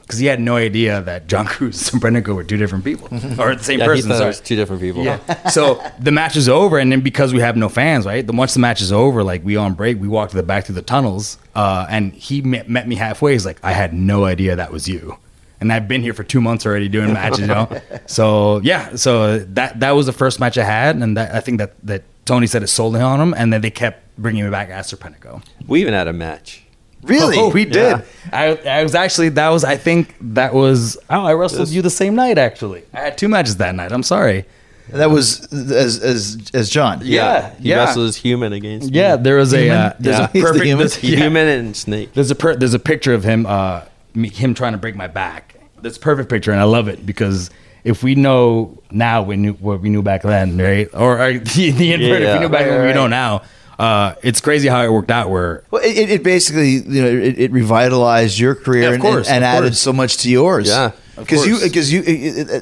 because 0.00 0.18
he 0.18 0.24
had 0.24 0.40
no 0.40 0.56
idea 0.56 1.02
that 1.02 1.26
John 1.26 1.44
Cruz 1.52 1.92
and 1.92 2.00
Brendan 2.00 2.24
were 2.34 2.42
two 2.42 2.56
different 2.56 2.84
people 2.84 3.08
or 3.38 3.54
the 3.54 3.62
same 3.62 3.80
Yeah, 3.80 3.84
person. 3.84 4.10
he 4.10 4.16
thought 4.16 4.22
it 4.24 4.26
was 4.28 4.40
two 4.40 4.56
different 4.56 4.80
people. 4.80 5.04
Yeah. 5.04 5.18
so 5.50 5.78
the 6.00 6.10
match 6.10 6.36
is 6.36 6.48
over, 6.48 6.78
and 6.78 6.90
then 6.90 7.02
because 7.02 7.34
we 7.34 7.40
have 7.40 7.54
no 7.54 7.68
fans, 7.68 8.06
right? 8.06 8.26
The 8.26 8.32
once 8.32 8.54
the 8.54 8.60
match 8.60 8.80
is 8.80 8.92
over, 8.92 9.22
like 9.22 9.44
we 9.44 9.56
on 9.56 9.74
break, 9.74 10.00
we 10.00 10.08
walk 10.08 10.30
to 10.30 10.36
the 10.36 10.42
back 10.42 10.64
through 10.64 10.76
the 10.76 10.82
tunnels, 10.82 11.36
uh, 11.54 11.84
and 11.90 12.14
he 12.14 12.40
met, 12.40 12.66
met 12.70 12.88
me 12.88 12.94
halfway. 12.94 13.32
He's 13.32 13.44
like, 13.44 13.58
"I 13.62 13.72
had 13.72 13.92
no 13.92 14.24
idea 14.24 14.56
that 14.56 14.72
was 14.72 14.88
you." 14.88 15.18
And 15.60 15.72
I've 15.72 15.88
been 15.88 16.02
here 16.02 16.12
for 16.12 16.22
two 16.24 16.40
months 16.40 16.66
already 16.66 16.88
doing 16.88 17.12
matches, 17.12 17.40
you 17.40 17.46
know. 17.46 17.68
so 18.06 18.60
yeah, 18.62 18.94
so 18.96 19.38
that 19.38 19.80
that 19.80 19.92
was 19.92 20.06
the 20.06 20.12
first 20.12 20.38
match 20.40 20.58
I 20.58 20.64
had, 20.64 20.96
and 20.96 21.16
that, 21.16 21.34
I 21.34 21.40
think 21.40 21.58
that 21.58 21.74
that 21.86 22.02
Tony 22.26 22.46
said 22.46 22.62
it 22.62 22.66
sold 22.68 22.94
it 22.96 23.02
on 23.02 23.20
him, 23.20 23.32
and 23.34 23.52
then 23.52 23.60
they 23.62 23.70
kept 23.70 24.02
bringing 24.18 24.44
me 24.44 24.50
back 24.50 24.68
as 24.68 24.92
Serpentico. 24.92 25.42
We 25.66 25.80
even 25.80 25.94
had 25.94 26.08
a 26.08 26.12
match. 26.12 26.62
really? 27.02 27.36
Oh, 27.38 27.48
we 27.50 27.64
did. 27.64 27.74
Yeah. 27.76 28.02
I, 28.32 28.56
I 28.80 28.82
was 28.82 28.94
actually 28.94 29.30
that 29.30 29.48
was 29.48 29.64
I 29.64 29.76
think 29.76 30.14
that 30.20 30.52
was 30.52 30.96
oh 31.08 31.24
I 31.24 31.32
wrestled 31.34 31.68
you 31.68 31.80
the 31.82 31.90
same 31.90 32.14
night 32.14 32.36
actually. 32.38 32.82
I 32.92 33.00
had 33.00 33.16
two 33.18 33.28
matches 33.28 33.56
that 33.58 33.74
night. 33.74 33.92
I'm 33.92 34.02
sorry. 34.02 34.44
that 34.90 35.10
was 35.10 35.50
as 35.52 35.98
as 36.02 36.50
as 36.54 36.68
John. 36.70 37.00
Yeah, 37.02 37.54
he 37.56 37.70
yeah. 37.70 37.76
wrestled 37.78 38.08
as 38.08 38.16
human 38.16 38.52
against 38.52 38.90
me. 38.90 38.98
Yeah, 38.98 39.16
there 39.16 39.36
was 39.36 39.52
a 39.54 39.68
uh, 39.70 39.92
there's 39.98 40.18
Yeah. 40.18 40.24
a 40.24 40.28
He's 40.32 40.42
the 40.42 40.46
perfect 40.48 40.64
human? 40.64 40.78
there's, 40.86 41.02
yeah. 41.10 41.16
human 41.16 41.48
and 41.48 41.76
snake. 41.76 42.12
there's 42.14 42.30
a 42.30 42.34
per, 42.34 42.56
there's 42.56 42.74
a 42.74 42.78
picture 42.78 43.14
of 43.14 43.24
him 43.24 43.46
uh 43.46 43.82
me, 44.16 44.28
him 44.30 44.54
trying 44.54 44.72
to 44.72 44.78
break 44.78 44.96
my 44.96 45.06
back. 45.06 45.54
That's 45.82 45.96
a 45.96 46.00
perfect 46.00 46.28
picture, 46.30 46.50
and 46.52 46.60
I 46.60 46.64
love 46.64 46.88
it 46.88 47.04
because 47.06 47.50
if 47.84 48.02
we 48.02 48.14
know 48.14 48.82
now 48.90 49.22
we 49.22 49.36
knew 49.36 49.52
what 49.54 49.80
we 49.80 49.88
knew 49.90 50.02
back 50.02 50.22
then, 50.22 50.56
right? 50.58 50.88
Or, 50.94 51.20
or 51.20 51.32
the, 51.38 51.70
the 51.70 51.92
invert, 51.92 52.22
if 52.22 52.26
Yeah. 52.26 52.34
we 52.34 52.40
knew 52.40 52.48
back 52.48 52.66
then, 52.66 52.80
Right, 52.80 52.86
we 52.88 52.92
know 52.94 53.06
now. 53.06 53.42
Uh, 53.78 54.14
it's 54.22 54.40
crazy 54.40 54.68
how 54.68 54.82
it 54.82 54.90
worked 54.90 55.10
out. 55.10 55.28
Where 55.28 55.62
Well, 55.70 55.82
it, 55.84 56.08
it 56.10 56.22
basically 56.22 56.70
you 56.76 57.02
know 57.02 57.08
it, 57.08 57.38
it 57.38 57.52
revitalized 57.52 58.38
your 58.38 58.54
career 58.54 58.82
Yeah, 58.84 58.88
of 58.88 58.94
and, 58.94 59.02
course, 59.02 59.28
and, 59.28 59.44
added 59.44 59.66
course. 59.68 59.80
so 59.80 59.92
much 59.92 60.16
to 60.18 60.30
yours. 60.30 60.66
Yeah, 60.68 60.92
because 61.18 61.46
you 61.46 61.60
because 61.62 61.92
you, 61.92 62.00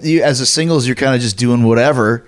you 0.03 0.23
as 0.25 0.41
a 0.41 0.47
singles 0.47 0.87
you're 0.89 0.97
kind 0.97 1.15
of 1.15 1.21
just 1.21 1.37
doing 1.39 1.63
whatever. 1.63 2.27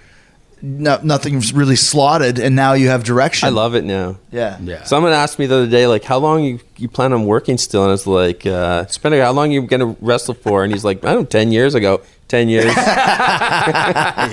No, 0.62 0.98
nothing's 1.02 1.52
really 1.52 1.76
slotted, 1.76 2.38
and 2.38 2.56
now 2.56 2.72
you 2.72 2.88
have 2.88 3.04
direction. 3.04 3.46
I 3.46 3.50
love 3.50 3.74
it 3.74 3.84
now. 3.84 4.16
Yeah, 4.32 4.58
yeah, 4.62 4.84
Someone 4.84 5.12
asked 5.12 5.38
me 5.38 5.46
the 5.46 5.54
other 5.56 5.66
day, 5.66 5.86
like, 5.86 6.02
how 6.02 6.16
long 6.18 6.44
you, 6.44 6.60
you 6.78 6.88
plan 6.88 7.12
on 7.12 7.26
working 7.26 7.58
still? 7.58 7.82
And 7.82 7.90
I 7.90 7.92
was 7.92 8.06
like, 8.06 8.46
uh, 8.46 8.86
Spender, 8.86 9.22
how 9.22 9.32
long 9.32 9.50
you 9.50 9.60
going 9.62 9.80
to 9.80 9.96
wrestle 10.00 10.32
for? 10.34 10.64
And 10.64 10.72
he's 10.72 10.84
like, 10.84 11.04
I 11.04 11.12
don't 11.12 11.22
know, 11.22 11.26
10 11.26 11.52
years 11.52 11.74
ago. 11.74 12.00
10 12.28 12.48
years. 12.48 12.64
yeah, 12.76 14.32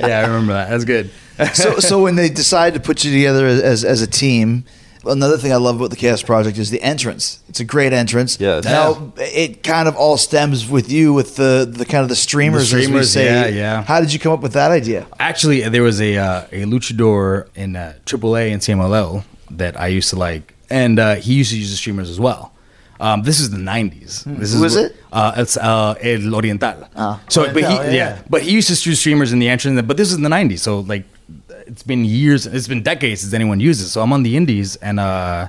yeah, 0.00 0.18
I 0.18 0.22
remember 0.22 0.52
that. 0.52 0.68
That's 0.70 0.84
good. 0.84 1.10
so 1.54 1.78
so 1.78 2.02
when 2.02 2.16
they 2.16 2.28
decide 2.28 2.74
to 2.74 2.80
put 2.80 3.04
you 3.04 3.12
together 3.12 3.46
as 3.46 3.84
as 3.84 4.02
a 4.02 4.06
team. 4.06 4.64
Another 5.06 5.38
thing 5.38 5.52
I 5.52 5.56
love 5.56 5.76
about 5.76 5.90
the 5.90 5.96
Chaos 5.96 6.22
Project 6.22 6.58
is 6.58 6.70
the 6.70 6.82
entrance. 6.82 7.40
It's 7.48 7.60
a 7.60 7.64
great 7.64 7.92
entrance. 7.92 8.38
Yes. 8.40 8.64
Now 8.64 9.12
it 9.16 9.62
kind 9.62 9.88
of 9.88 9.96
all 9.96 10.16
stems 10.16 10.68
with 10.68 10.90
you 10.92 11.12
with 11.12 11.36
the, 11.36 11.66
the 11.70 11.84
kind 11.86 12.02
of 12.02 12.08
the 12.08 12.16
streamers, 12.16 12.70
The 12.70 12.76
as 12.76 12.80
we 12.80 12.84
streamers, 12.86 13.10
say. 13.12 13.24
yeah, 13.24 13.46
yeah. 13.46 13.82
How 13.82 14.00
did 14.00 14.12
you 14.12 14.18
come 14.18 14.32
up 14.32 14.40
with 14.40 14.52
that 14.52 14.70
idea? 14.70 15.06
Actually, 15.18 15.66
there 15.68 15.82
was 15.82 16.00
a 16.00 16.16
uh, 16.16 16.42
a 16.52 16.64
luchador 16.64 17.48
in 17.54 17.76
uh, 17.76 17.94
AAA 18.04 18.52
and 18.52 18.60
CMLL 18.60 19.24
that 19.52 19.78
I 19.80 19.86
used 19.88 20.10
to 20.10 20.16
like, 20.16 20.54
and 20.68 20.98
uh, 20.98 21.14
he 21.16 21.34
used 21.34 21.50
to 21.52 21.58
use 21.58 21.70
the 21.70 21.76
streamers 21.76 22.10
as 22.10 22.20
well. 22.20 22.52
Um, 23.00 23.22
this 23.22 23.40
is 23.40 23.48
the 23.50 23.56
'90s. 23.56 24.24
This 24.38 24.52
Who 24.54 24.62
is 24.64 24.74
what- 24.76 24.84
it? 24.84 24.96
Uh, 25.10 25.32
it's 25.38 25.56
uh, 25.56 25.94
El 26.02 26.34
Oriental. 26.34 26.86
Ah. 26.94 27.20
so, 27.28 27.44
but 27.52 27.64
he, 27.64 27.74
yeah. 27.74 27.90
yeah. 27.90 28.22
but 28.28 28.42
he 28.42 28.50
used 28.52 28.68
to 28.68 28.90
use 28.90 29.00
streamers 29.00 29.32
in 29.32 29.38
the 29.38 29.48
entrance. 29.48 29.80
But 29.82 29.96
this 29.96 30.10
is 30.12 30.18
the 30.18 30.28
'90s, 30.28 30.58
so 30.60 30.80
like, 30.80 31.04
it's 31.70 31.82
been 31.82 32.04
years. 32.04 32.46
It's 32.46 32.68
been 32.68 32.82
decades 32.82 33.20
since 33.20 33.32
anyone 33.32 33.60
used 33.60 33.80
it. 33.80 33.88
So 33.88 34.02
I'm 34.02 34.12
on 34.12 34.22
the 34.22 34.36
Indies, 34.36 34.76
and 34.76 34.98
uh, 34.98 35.48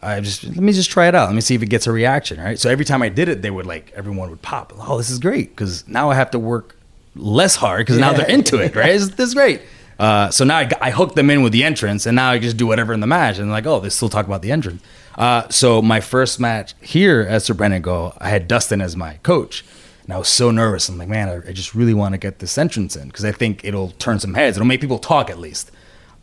I 0.00 0.20
just 0.20 0.44
let 0.44 0.56
me 0.56 0.72
just 0.72 0.90
try 0.90 1.08
it 1.08 1.14
out. 1.14 1.26
Let 1.26 1.34
me 1.34 1.40
see 1.40 1.54
if 1.54 1.62
it 1.62 1.68
gets 1.68 1.86
a 1.86 1.92
reaction. 1.92 2.40
Right. 2.40 2.58
So 2.58 2.70
every 2.70 2.84
time 2.84 3.02
I 3.02 3.08
did 3.08 3.28
it, 3.28 3.42
they 3.42 3.50
would 3.50 3.66
like 3.66 3.92
everyone 3.94 4.30
would 4.30 4.42
pop. 4.42 4.72
Oh, 4.78 4.96
this 4.98 5.10
is 5.10 5.18
great 5.18 5.50
because 5.50 5.86
now 5.88 6.10
I 6.10 6.14
have 6.14 6.30
to 6.30 6.38
work 6.38 6.76
less 7.16 7.56
hard 7.56 7.80
because 7.80 7.98
now 7.98 8.12
they're 8.12 8.30
into 8.30 8.58
it. 8.58 8.74
Right. 8.76 8.92
This, 8.92 9.08
this 9.08 9.28
is 9.28 9.34
great. 9.34 9.60
Uh, 9.98 10.30
so 10.30 10.44
now 10.44 10.56
I, 10.56 10.70
I 10.80 10.90
hooked 10.90 11.14
them 11.14 11.28
in 11.28 11.42
with 11.42 11.52
the 11.52 11.62
entrance, 11.62 12.06
and 12.06 12.16
now 12.16 12.30
I 12.30 12.38
just 12.38 12.56
do 12.56 12.66
whatever 12.66 12.94
in 12.94 13.00
the 13.00 13.06
match, 13.06 13.38
and 13.38 13.50
like, 13.50 13.66
oh, 13.66 13.80
they 13.80 13.90
still 13.90 14.08
talk 14.08 14.26
about 14.26 14.40
the 14.40 14.50
entrance. 14.50 14.82
Uh, 15.18 15.46
so 15.50 15.82
my 15.82 16.00
first 16.00 16.40
match 16.40 16.74
here 16.80 17.20
at 17.20 17.42
Serpentico, 17.42 18.16
I 18.18 18.30
had 18.30 18.48
Dustin 18.48 18.80
as 18.80 18.96
my 18.96 19.18
coach, 19.22 19.62
and 20.04 20.12
I 20.12 20.18
was 20.18 20.28
so 20.28 20.50
nervous. 20.50 20.88
I'm 20.88 20.98
like, 20.98 21.08
man, 21.08 21.28
I, 21.28 21.50
I 21.50 21.52
just 21.52 21.74
really 21.74 21.94
want 21.94 22.12
to 22.14 22.18
get 22.18 22.38
this 22.38 22.56
entrance 22.58 22.96
in 22.96 23.08
because 23.08 23.24
I 23.24 23.32
think 23.32 23.64
it'll 23.64 23.90
turn 23.92 24.18
some 24.20 24.34
heads. 24.34 24.56
It'll 24.56 24.66
make 24.66 24.80
people 24.80 24.98
talk 24.98 25.30
at 25.30 25.38
least. 25.38 25.70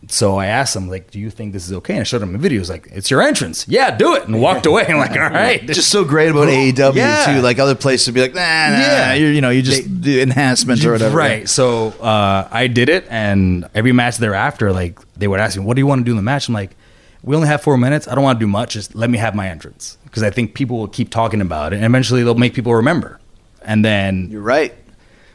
So 0.10 0.38
I 0.38 0.46
asked 0.46 0.76
him, 0.76 0.88
like, 0.90 1.10
do 1.10 1.20
you 1.20 1.32
think 1.32 1.54
this 1.54 1.66
is 1.66 1.74
okay? 1.74 1.94
And 1.94 2.02
I 2.02 2.04
showed 2.04 2.22
him 2.22 2.36
a 2.36 2.38
video. 2.38 2.58
He 2.58 2.60
was 2.60 2.70
like, 2.70 2.88
it's 2.92 3.10
your 3.10 3.22
entrance. 3.22 3.68
Yeah, 3.68 3.98
do 3.98 4.14
it. 4.16 4.28
And 4.28 4.40
walked 4.40 4.68
away. 4.68 4.86
I'm 4.88 4.98
like, 4.98 5.12
all 5.12 5.18
right. 5.32 5.62
It's 5.64 5.74
just 5.74 5.90
so 5.90 6.06
great 6.06 6.30
about 6.30 6.48
AEW 6.50 6.96
Yeah. 6.96 7.26
too. 7.26 7.42
Like 7.42 7.58
other 7.58 7.74
places 7.74 8.08
would 8.08 8.14
be 8.14 8.22
like, 8.22 8.36
nah, 8.36 8.42
nah, 8.42 8.46
Yeah. 8.46 8.78
yeah. 8.80 9.14
you 9.16 9.28
you 9.28 9.42
know, 9.42 9.50
you 9.50 9.64
just 9.64 10.02
do 10.02 10.20
enhancements 10.22 10.86
or 10.86 10.92
whatever. 10.92 11.18
Right. 11.18 11.50
So 11.50 11.88
uh, 12.00 12.48
I 12.52 12.68
did 12.68 12.90
it, 12.90 13.08
and 13.10 13.68
every 13.74 13.92
match 13.92 14.18
thereafter, 14.18 14.72
like 14.72 15.00
they 15.16 15.28
would 15.28 15.40
ask 15.40 15.58
me, 15.58 15.64
"What 15.66 15.74
do 15.76 15.82
you 15.82 15.88
want 15.88 16.02
to 16.02 16.06
do 16.06 16.12
in 16.12 16.18
the 16.18 16.22
match?" 16.24 16.48
I'm 16.48 16.54
like, 16.54 16.76
"We 17.24 17.36
only 17.36 17.48
have 17.48 17.64
four 17.64 17.76
minutes. 17.76 18.08
I 18.08 18.14
don't 18.14 18.24
want 18.24 18.40
to 18.40 18.44
do 18.46 18.48
much. 18.48 18.74
Just 18.74 18.94
let 18.94 19.10
me 19.10 19.18
have 19.18 19.34
my 19.34 19.50
entrance 19.50 19.98
because 20.04 20.22
I 20.22 20.30
think 20.30 20.54
people 20.54 20.78
will 20.78 20.88
keep 20.88 21.10
talking 21.10 21.42
about 21.42 21.74
it, 21.74 21.78
and 21.78 21.86
eventually 21.86 22.22
they'll 22.24 22.36
make 22.36 22.54
people 22.54 22.76
remember." 22.76 23.20
And 23.68 23.86
then 23.86 24.30
You're 24.32 24.42
right. 24.42 24.74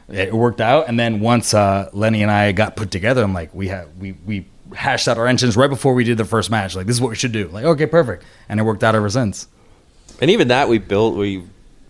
it 0.09 0.33
worked 0.33 0.59
out. 0.59 0.89
And 0.89 0.99
then 0.99 1.21
once 1.21 1.53
uh, 1.53 1.89
Lenny 1.93 2.21
and 2.23 2.29
I 2.31 2.51
got 2.51 2.75
put 2.75 2.91
together, 2.91 3.23
I'm 3.23 3.33
like, 3.33 3.53
we 3.55 3.69
have 3.69 3.87
we 3.99 4.13
we 4.25 4.45
hashed 4.75 5.07
out 5.07 5.17
our 5.19 5.27
engines 5.27 5.55
right 5.55 5.69
before 5.69 5.93
we 5.93 6.03
did 6.03 6.17
the 6.17 6.25
first 6.25 6.49
match. 6.49 6.75
Like 6.75 6.87
this 6.87 6.95
is 6.95 7.01
what 7.01 7.09
we 7.11 7.15
should 7.15 7.31
do. 7.31 7.47
Like 7.47 7.63
okay, 7.63 7.85
perfect, 7.85 8.23
and 8.49 8.59
it 8.59 8.63
worked 8.63 8.83
out 8.83 8.95
ever 8.95 9.09
since. 9.09 9.47
and 10.19 10.29
even 10.31 10.47
that 10.49 10.67
we 10.67 10.79
built, 10.79 11.15
we 11.15 11.43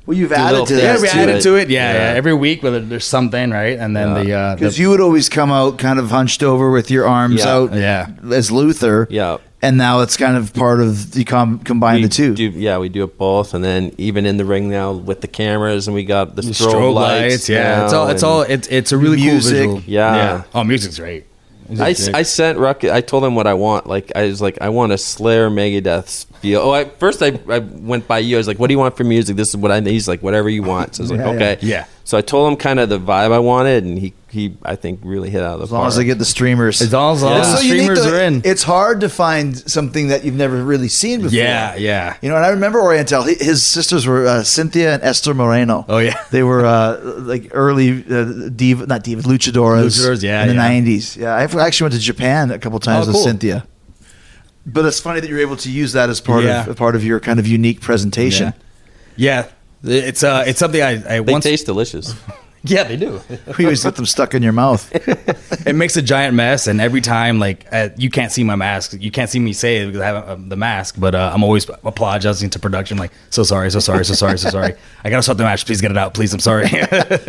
Well, 0.05 0.17
you've 0.17 0.33
added 0.33 0.67
to 0.67 0.75
things 0.75 0.81
Yeah, 0.83 1.01
we 1.01 1.07
to 1.07 1.15
added 1.15 1.35
it. 1.37 1.41
to 1.43 1.55
it. 1.55 1.69
Yeah, 1.69 1.93
Yeah. 1.93 2.11
yeah. 2.11 2.17
Every 2.17 2.33
week, 2.33 2.61
whether 2.61 2.81
there's 2.81 3.05
something 3.05 3.51
right, 3.51 3.79
and 3.79 3.95
then 3.95 4.13
the 4.15 4.33
uh, 4.33 4.55
because 4.55 4.75
the, 4.75 4.81
you 4.83 4.89
would 4.89 4.99
always 5.01 5.29
come 5.29 5.49
out 5.51 5.77
kind 5.79 5.97
of 5.97 6.09
hunched 6.11 6.43
over 6.43 6.69
with 6.71 6.91
your 6.91 7.07
arms 7.07 7.39
Yeah. 7.39 7.49
out, 7.53 7.73
Yeah. 7.73 8.07
as 8.31 8.51
Luther. 8.51 9.07
Yeah. 9.09 9.37
And 9.63 9.77
now 9.77 10.01
it's 10.01 10.15
kind 10.17 10.37
of 10.37 10.53
part 10.53 10.79
of 10.81 11.13
the 11.13 11.23
com- 11.23 11.57
combine 11.59 11.95
we 11.95 12.03
the 12.03 12.09
two. 12.09 12.35
Do, 12.35 12.43
yeah, 12.43 12.77
we 12.77 12.89
do 12.89 13.03
it 13.03 13.17
both, 13.17 13.53
and 13.55 13.63
then 13.63 13.93
even 13.97 14.25
in 14.27 14.37
the 14.37 14.45
ring 14.45 14.69
now 14.69 14.91
with 14.91 15.21
the 15.21 15.27
cameras, 15.27 15.87
and 15.87 15.95
we 15.95 16.03
got 16.03 16.35
the 16.35 16.43
The 16.43 16.51
strobe, 16.51 16.93
lights. 16.93 17.49
yeah. 17.49 17.85
It's 17.85 17.93
all. 17.93 18.07
It's 18.09 18.23
all. 18.23 18.41
It's 18.43 18.67
it's 18.67 18.91
a 18.91 18.97
really 18.97 19.17
Music, 19.17 19.65
cool 19.65 19.75
visual. 19.77 19.91
yeah. 19.91 20.43
Oh, 20.53 20.63
music's 20.63 20.99
great. 20.99 21.25
I, 21.69 21.73
Music's 21.73 22.03
great. 22.09 22.15
I 22.15 22.23
sent 22.23 22.57
Ruck. 22.59 22.83
I 22.83 22.99
told 23.01 23.23
him 23.23 23.35
what 23.35 23.47
I 23.47 23.53
want. 23.53 23.87
Like 23.87 24.11
I 24.15 24.23
was 24.25 24.41
like, 24.41 24.57
I 24.61 24.67
want 24.69 24.91
a 24.91 24.97
Slayer 24.97 25.49
Megadeth 25.49 26.25
feel. 26.41 26.59
Oh, 26.61 26.71
I, 26.71 26.83
first 26.85 27.23
I, 27.23 27.39
I 27.49 27.59
went 27.59 28.05
by 28.07 28.19
you. 28.19 28.35
I 28.35 28.39
was 28.39 28.47
like, 28.49 28.59
what 28.59 28.67
do 28.67 28.73
you 28.73 28.79
want 28.79 28.97
for 28.97 29.05
music? 29.05 29.37
This 29.37 29.47
is 29.49 29.55
what 29.57 29.71
I. 29.71 29.79
need. 29.79 29.91
He's 29.91 30.07
like, 30.09 30.21
whatever 30.21 30.49
you 30.49 30.61
want. 30.61 30.95
So 30.95 31.01
I 31.01 31.03
was 31.03 31.11
like, 31.11 31.19
Yeah, 31.21 31.29
okay, 31.29 31.57
yeah. 31.61 31.85
So 32.05 32.17
I 32.17 32.21
told 32.21 32.51
him 32.51 32.57
kind 32.57 32.81
of 32.81 32.89
the 32.89 32.99
vibe 32.99 33.31
I 33.31 33.39
wanted, 33.39 33.85
and 33.85 33.97
he 33.97 34.13
he 34.29 34.57
I 34.63 34.75
think 34.75 34.99
really 35.03 35.29
hit 35.29 35.41
out 35.41 35.53
of 35.53 35.59
the 35.59 35.63
as 35.65 35.71
long 35.71 35.83
park. 35.83 35.93
as 35.93 35.99
I 35.99 36.03
get 36.03 36.19
the 36.19 36.25
streamers. 36.25 36.81
As 36.81 36.91
long 36.91 37.15
as 37.15 37.23
all 37.23 37.29
Yeah. 37.31 37.37
the 37.37 37.43
So 37.45 37.55
So 37.55 37.61
unique, 37.61 37.81
streamers 37.83 38.03
though, 38.03 38.17
are 38.17 38.21
in. 38.23 38.41
It's 38.43 38.63
hard 38.63 38.99
to 39.01 39.09
find 39.09 39.57
something 39.71 40.09
that 40.09 40.25
you've 40.25 40.35
never 40.35 40.61
really 40.65 40.89
seen 40.89 41.21
before. 41.21 41.37
Yeah, 41.37 41.75
yeah. 41.75 42.17
You 42.21 42.27
know, 42.29 42.35
and 42.35 42.43
I 42.43 42.49
remember 42.49 42.81
Oriental. 42.81 43.23
His 43.23 43.63
sisters 43.63 44.05
were 44.05 44.27
uh, 44.27 44.43
Cynthia 44.43 44.95
and 44.95 45.03
Esther 45.03 45.33
Moreno. 45.33 45.85
Oh, 45.87 45.99
yeah. 45.99 46.21
they 46.31 46.43
were 46.43 46.65
uh, 46.65 46.99
like 47.19 47.49
early 47.53 48.03
uh, 48.09 48.49
diva, 48.49 48.85
not 48.85 49.03
diva, 49.03 49.21
luchadoras. 49.21 49.85
Luchadors, 49.97 50.23
yeah, 50.23 50.41
in 50.41 50.49
the 50.49 50.55
yeah. 50.55 50.69
'90s. 50.71 51.15
Yeah, 51.17 51.35
I 51.35 51.43
actually 51.43 51.85
went 51.85 51.93
to 51.93 51.99
Japan 52.01 52.51
a 52.51 52.59
couple 52.59 52.79
times 52.79 53.05
Oh, 53.05 53.11
with 53.11 53.15
cool. 53.15 53.23
Cynthia. 53.23 53.65
But 54.65 54.83
it's 54.85 54.99
funny 54.99 55.21
that 55.21 55.29
you're 55.29 55.39
able 55.39 55.57
to 55.57 55.71
use 55.71 55.93
that 55.93 56.09
as 56.09 56.19
part 56.19 56.43
Yeah. 56.43 56.65
of 56.67 56.75
part 56.75 56.95
of 56.95 57.03
your 57.05 57.19
kind 57.21 57.39
of 57.39 57.47
unique 57.47 57.79
presentation. 57.81 58.53
Yeah. 59.15 59.47
Yeah, 59.83 60.01
it's 60.01 60.23
uh, 60.23 60.43
it's 60.47 60.59
something 60.59 60.81
I, 60.81 60.91
I 60.91 61.19
they 61.21 61.33
once 61.33 61.43
taste 61.45 61.65
delicious. 61.65 62.13
Yeah, 62.65 62.83
they 62.85 62.95
do. 62.95 63.19
We 63.57 63.65
always 63.65 63.83
get 63.83 63.95
them 63.97 64.05
stuck 64.05 64.33
in 64.33 64.41
your 64.41 64.53
mouth. 64.53 64.89
it 65.67 65.75
makes 65.75 65.97
a 65.97 66.01
giant 66.01 66.33
mess, 66.33 66.65
and 66.67 66.79
every 66.79 67.01
time, 67.01 67.37
like, 67.37 67.65
uh, 67.73 67.89
you 67.97 68.09
can't 68.09 68.31
see 68.31 68.45
my 68.45 68.55
mask. 68.55 68.93
You 68.97 69.11
can't 69.11 69.29
see 69.29 69.39
me 69.39 69.51
say 69.51 69.79
it 69.79 69.87
because 69.87 69.99
I 70.01 70.05
have 70.05 70.15
uh, 70.29 70.35
the 70.39 70.55
mask, 70.55 70.95
but 70.97 71.13
uh, 71.13 71.29
I'm 71.33 71.43
always 71.43 71.67
apologizing 71.83 72.49
to 72.51 72.59
production, 72.59 72.97
like, 72.97 73.11
so 73.31 73.43
sorry, 73.43 73.69
so 73.69 73.79
sorry, 73.79 74.05
so 74.05 74.13
sorry, 74.13 74.37
so 74.39 74.49
sorry. 74.49 74.75
I 75.03 75.09
gotta 75.09 75.23
start 75.23 75.39
the 75.39 75.43
match. 75.43 75.65
Please 75.65 75.81
get 75.81 75.91
it 75.91 75.97
out, 75.97 76.13
please. 76.13 76.33
I'm 76.33 76.39
sorry. 76.39 76.69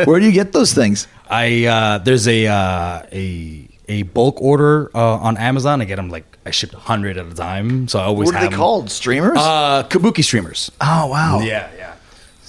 Where 0.05 0.21
do 0.21 0.27
you 0.27 0.31
get 0.31 0.53
those 0.53 0.73
things? 0.73 1.09
I 1.29 1.65
uh, 1.65 1.99
there's 1.99 2.29
a 2.29 2.47
uh, 2.47 3.03
a 3.11 3.69
a 3.89 4.03
bulk 4.05 4.41
order 4.41 4.89
uh, 4.95 5.17
on 5.29 5.37
Amazon. 5.37 5.83
I 5.83 5.85
get 5.85 5.97
them 5.97 6.11
like 6.11 6.27
I 6.47 6.53
shipped 6.53 6.75
hundred 6.75 7.19
at 7.19 7.27
a 7.27 7.35
time, 7.35 7.89
so 7.89 7.99
I 7.99 8.05
always 8.05 8.27
What 8.29 8.37
are 8.37 8.39
have 8.39 8.51
they 8.51 8.55
'em. 8.55 8.59
called? 8.61 8.89
Streamers? 8.89 9.37
Uh, 9.37 9.83
kabuki 9.91 10.23
streamers. 10.23 10.71
oh 10.81 11.09
wow. 11.09 11.41
Yeah, 11.41 11.69
yeah. 11.77 11.84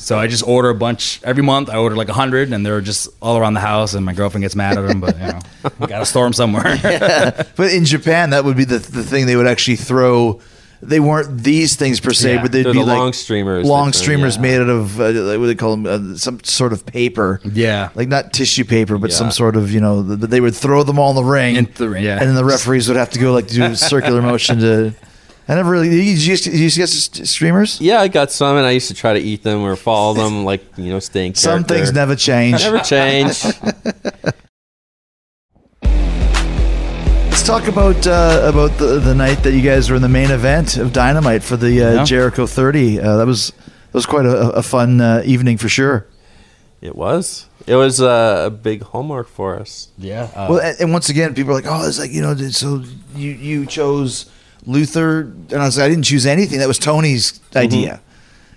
So 0.05 0.19
I 0.19 0.27
just 0.27 0.43
order 0.47 0.69
a 0.69 0.75
bunch 0.75 1.19
every 1.23 1.41
month. 1.41 1.67
I 1.67 1.77
order 1.77 1.95
like 1.95 2.09
a 2.09 2.13
hundred, 2.13 2.53
and 2.53 2.63
they're 2.63 2.79
just 2.79 3.09
all 3.23 3.37
around 3.37 3.55
the 3.55 3.59
house. 3.59 3.95
And 3.95 4.05
my 4.05 4.13
girlfriend 4.13 4.43
gets 4.43 4.55
mad 4.55 4.77
at 4.77 4.87
them, 4.87 4.99
but 5.01 5.15
you 5.19 5.25
know, 5.25 5.39
we 5.79 5.87
gotta 5.87 6.05
store 6.05 6.25
them 6.25 6.33
somewhere. 6.33 6.77
But 7.55 7.73
in 7.73 7.85
Japan, 7.85 8.29
that 8.29 8.45
would 8.45 8.55
be 8.55 8.65
the 8.65 8.77
the 8.77 9.01
thing 9.03 9.25
they 9.25 9.35
would 9.35 9.47
actually 9.47 9.77
throw. 9.77 10.41
They 10.81 10.99
weren't 10.99 11.39
these 11.41 11.75
things 11.75 11.99
per 11.99 12.13
se, 12.13 12.35
Yeah. 12.35 12.41
but 12.43 12.51
they'd 12.51 12.65
They're 12.65 12.73
be 12.73 12.79
the 12.79 12.85
like 12.85 12.97
long 12.99 13.13
streamers 13.13 13.65
long 13.65 13.93
streamers 13.93 14.35
yeah. 14.35 14.41
made 14.43 14.61
out 14.61 14.69
of 14.69 14.99
uh, 14.99 15.05
what 15.05 15.13
do 15.13 15.47
they 15.47 15.55
call 15.55 15.75
them? 15.75 15.85
Uh, 15.87 16.17
some 16.17 16.37
sort 16.43 16.71
of 16.71 16.85
paper. 16.85 17.39
Yeah. 17.43 17.89
like 17.95 18.07
not 18.07 18.31
tissue 18.31 18.63
paper, 18.65 18.99
but 18.99 19.09
Yeah. 19.09 19.15
some 19.15 19.31
sort 19.31 19.55
of 19.55 19.71
you 19.71 19.79
know. 19.81 20.03
th 20.05 20.29
they 20.29 20.41
would 20.41 20.53
throw 20.55 20.83
them 20.83 20.99
all 20.99 21.09
in 21.09 21.15
the 21.15 21.23
ring, 21.23 21.55
In 21.55 21.67
the 21.73 21.89
ring, 21.89 22.03
yeah. 22.03 22.19
and 22.19 22.27
then 22.29 22.35
the 22.35 22.45
referees 22.45 22.87
would 22.89 22.97
have 22.97 23.09
to 23.11 23.19
go 23.19 23.33
like 23.33 23.47
do 23.47 23.63
a 23.63 23.75
circular 23.75 24.21
motion 24.21 24.59
to. 24.59 24.93
I 25.47 25.53
never 25.55 25.69
really. 25.71 25.89
You 25.89 26.01
used, 26.01 26.47
you 26.47 26.53
used 26.53 26.75
to 26.75 26.81
get 26.81 26.89
s- 26.89 27.29
streamers. 27.29 27.79
Yeah, 27.79 28.01
I 28.01 28.07
got 28.07 28.31
some, 28.31 28.57
and 28.57 28.65
I 28.65 28.71
used 28.71 28.87
to 28.87 28.93
try 28.95 29.13
to 29.13 29.19
eat 29.19 29.43
them 29.43 29.61
or 29.61 29.75
follow 29.75 30.13
them, 30.15 30.43
like 30.51 30.63
you 30.77 30.89
know, 30.89 30.99
staying. 30.99 31.35
Some 31.35 31.63
character. 31.63 31.75
things 31.75 31.93
never 31.93 32.15
change. 32.15 32.61
never 32.63 32.79
change. 32.79 33.43
Let's 35.83 37.43
talk 37.45 37.67
about 37.67 38.07
uh, 38.07 38.41
about 38.45 38.77
the, 38.79 38.99
the 38.99 39.13
night 39.13 39.43
that 39.43 39.51
you 39.53 39.61
guys 39.61 39.89
were 39.89 39.95
in 39.97 40.01
the 40.01 40.09
main 40.09 40.31
event 40.31 40.77
of 40.77 40.93
Dynamite 40.93 41.43
for 41.43 41.57
the 41.57 41.83
uh, 41.83 41.93
Yeah. 41.95 42.03
Jericho 42.03 42.47
30. 42.47 42.99
Uh, 42.99 43.17
that 43.17 43.27
was 43.27 43.49
that 43.51 43.93
was 43.93 44.05
quite 44.05 44.25
a, 44.25 44.49
a 44.51 44.63
fun 44.63 44.99
uh, 45.01 45.21
evening 45.25 45.57
for 45.57 45.69
sure. 45.69 46.07
it 46.81 46.95
was. 46.95 47.47
It 47.67 47.75
was 47.75 47.99
uh, 48.01 48.43
a 48.45 48.49
big 48.49 48.83
homework 48.83 49.27
for 49.27 49.59
us. 49.59 49.89
yeah. 49.97 50.29
Uh, 50.35 50.47
Well, 50.49 50.59
and, 50.59 50.79
and 50.81 50.91
once 50.93 51.09
again, 51.09 51.33
people 51.35 51.51
are 51.51 51.55
like, 51.55 51.65
"Oh, 51.67 51.87
it's 51.87 51.99
like 51.99 52.11
you 52.11 52.21
know." 52.21 52.35
So 52.35 52.83
you 53.15 53.31
you 53.31 53.65
chose 53.65 54.25
Luther, 54.65 55.21
and 55.21 55.53
I 55.53 55.65
was 55.65 55.77
like, 55.77 55.85
I 55.85 55.89
didn't 55.89 56.05
choose 56.05 56.25
anything. 56.25 56.59
That 56.59 56.67
was 56.67 56.79
Tony's 56.79 57.39
idea 57.55 58.01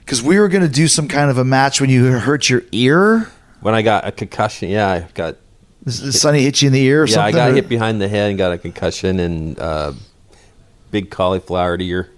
because 0.01 0.23
we 0.23 0.39
were 0.39 0.49
going 0.49 0.63
to 0.63 0.69
do 0.69 0.89
some 0.89 1.07
kind 1.07 1.31
of 1.31 1.39
a 1.39 1.45
match 1.45 1.81
when 1.81 1.91
you 1.91 2.05
hurt 2.07 2.49
your 2.49 2.63
ear. 2.73 3.31
When 3.61 3.75
I 3.75 3.83
got 3.83 4.07
a 4.07 4.13
concussion, 4.13 4.71
yeah, 4.71 4.89
I 4.89 5.09
got 5.13 5.37
Sonny 5.87 6.43
hit 6.43 6.63
you 6.63 6.69
in 6.69 6.73
the 6.73 6.83
ear 6.83 7.03
or 7.03 7.07
yeah, 7.07 7.15
something. 7.15 7.35
I 7.35 7.39
got 7.39 7.51
or- 7.51 7.55
hit 7.55 7.69
behind 7.69 8.01
the 8.01 8.09
head 8.09 8.31
and 8.31 8.39
got 8.39 8.53
a 8.53 8.59
concussion 8.59 9.21
and 9.21 9.59
uh, 9.59 9.93
big 10.91 11.11
cauliflower 11.11 11.77
ear. 11.81 12.11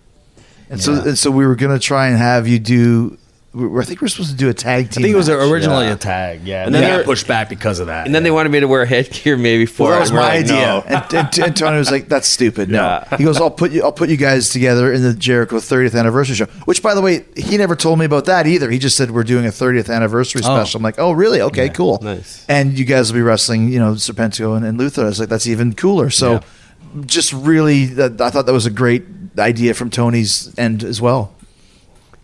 and 0.68 0.80
so 0.80 1.02
and 1.02 1.18
so 1.18 1.30
we 1.30 1.46
were 1.46 1.56
going 1.56 1.72
to 1.72 1.84
try 1.84 2.08
and 2.08 2.16
have 2.16 2.46
you 2.46 2.58
do. 2.58 3.18
We 3.52 3.66
were- 3.66 3.82
I 3.82 3.84
think 3.84 4.00
we're 4.00 4.06
supposed 4.08 4.30
to 4.30 4.36
do 4.36 4.48
a 4.48 4.54
tag 4.54 4.90
team. 4.90 5.02
I 5.02 5.06
think 5.06 5.14
it 5.14 5.16
was 5.16 5.28
match. 5.28 5.38
originally 5.50 5.86
Yeah. 5.86 5.92
a 5.92 5.96
tag. 5.96 6.40
Yeah. 6.44 6.58
And 6.58 6.66
And 6.66 6.74
then 6.74 6.82
then 6.82 6.90
they 6.92 6.96
got 6.98 7.04
pushed 7.04 7.26
back 7.26 7.48
because 7.48 7.80
of 7.80 7.88
that. 7.88 8.06
And 8.06 8.14
then 8.14 8.22
they 8.22 8.30
wanted 8.30 8.50
me 8.52 8.60
to 8.60 8.68
wear 8.68 8.84
headgear 8.84 9.36
maybe 9.36 9.66
for 9.66 9.84
Well, 9.88 9.92
that 9.94 10.00
was 10.00 10.12
my 10.12 10.18
like, 10.20 10.44
idea, 10.44 10.54
no. 10.54 10.84
and, 10.86 11.14
and, 11.14 11.38
and 11.40 11.56
Tony 11.56 11.76
was 11.78 11.90
like, 11.90 12.08
"That's 12.08 12.28
stupid." 12.28 12.68
No, 12.68 12.80
Yeah. 13.10 13.16
he 13.16 13.24
goes, 13.24 13.40
"I'll 13.40 13.50
put 13.50 13.72
you, 13.72 13.82
I'll 13.82 13.90
put 13.90 14.08
you 14.08 14.16
guys 14.16 14.50
together 14.50 14.92
in 14.92 15.02
the 15.02 15.12
Jericho 15.14 15.56
30th 15.58 15.98
anniversary 15.98 16.36
show." 16.36 16.46
Which, 16.64 16.80
by 16.80 16.94
the 16.94 17.00
way, 17.00 17.24
he 17.36 17.56
never 17.56 17.74
told 17.74 17.98
me 17.98 18.04
about 18.04 18.26
that 18.26 18.46
either. 18.46 18.70
He 18.70 18.78
just 18.78 18.96
said 18.96 19.10
we're 19.10 19.24
doing 19.24 19.44
a 19.46 19.50
30th 19.50 19.90
anniversary 19.90 20.42
Oh. 20.44 20.54
special. 20.56 20.78
I'm 20.78 20.84
like, 20.84 20.98
"Oh, 20.98 21.10
really? 21.10 21.40
Okay, 21.40 21.64
Yeah. 21.66 21.72
cool." 21.72 21.98
Nice. 22.02 22.44
And 22.48 22.78
you 22.78 22.84
guys 22.84 23.10
will 23.12 23.18
be 23.18 23.22
wrestling, 23.22 23.68
you 23.72 23.80
know, 23.80 23.94
Serpentico 23.94 24.56
and, 24.56 24.64
and 24.64 24.78
Luther. 24.78 25.02
I 25.02 25.06
was 25.06 25.18
like, 25.18 25.28
"That's 25.28 25.48
even 25.48 25.72
cooler." 25.72 26.08
So, 26.10 26.34
Yeah. 26.34 26.40
just 27.04 27.32
really, 27.32 27.86
that, 27.86 28.20
I 28.20 28.30
thought 28.30 28.46
that 28.46 28.52
was 28.52 28.66
a 28.66 28.70
great 28.70 29.04
idea 29.38 29.74
from 29.74 29.90
Tony's 29.90 30.50
end 30.56 30.84
as 30.84 31.00
well. 31.00 31.32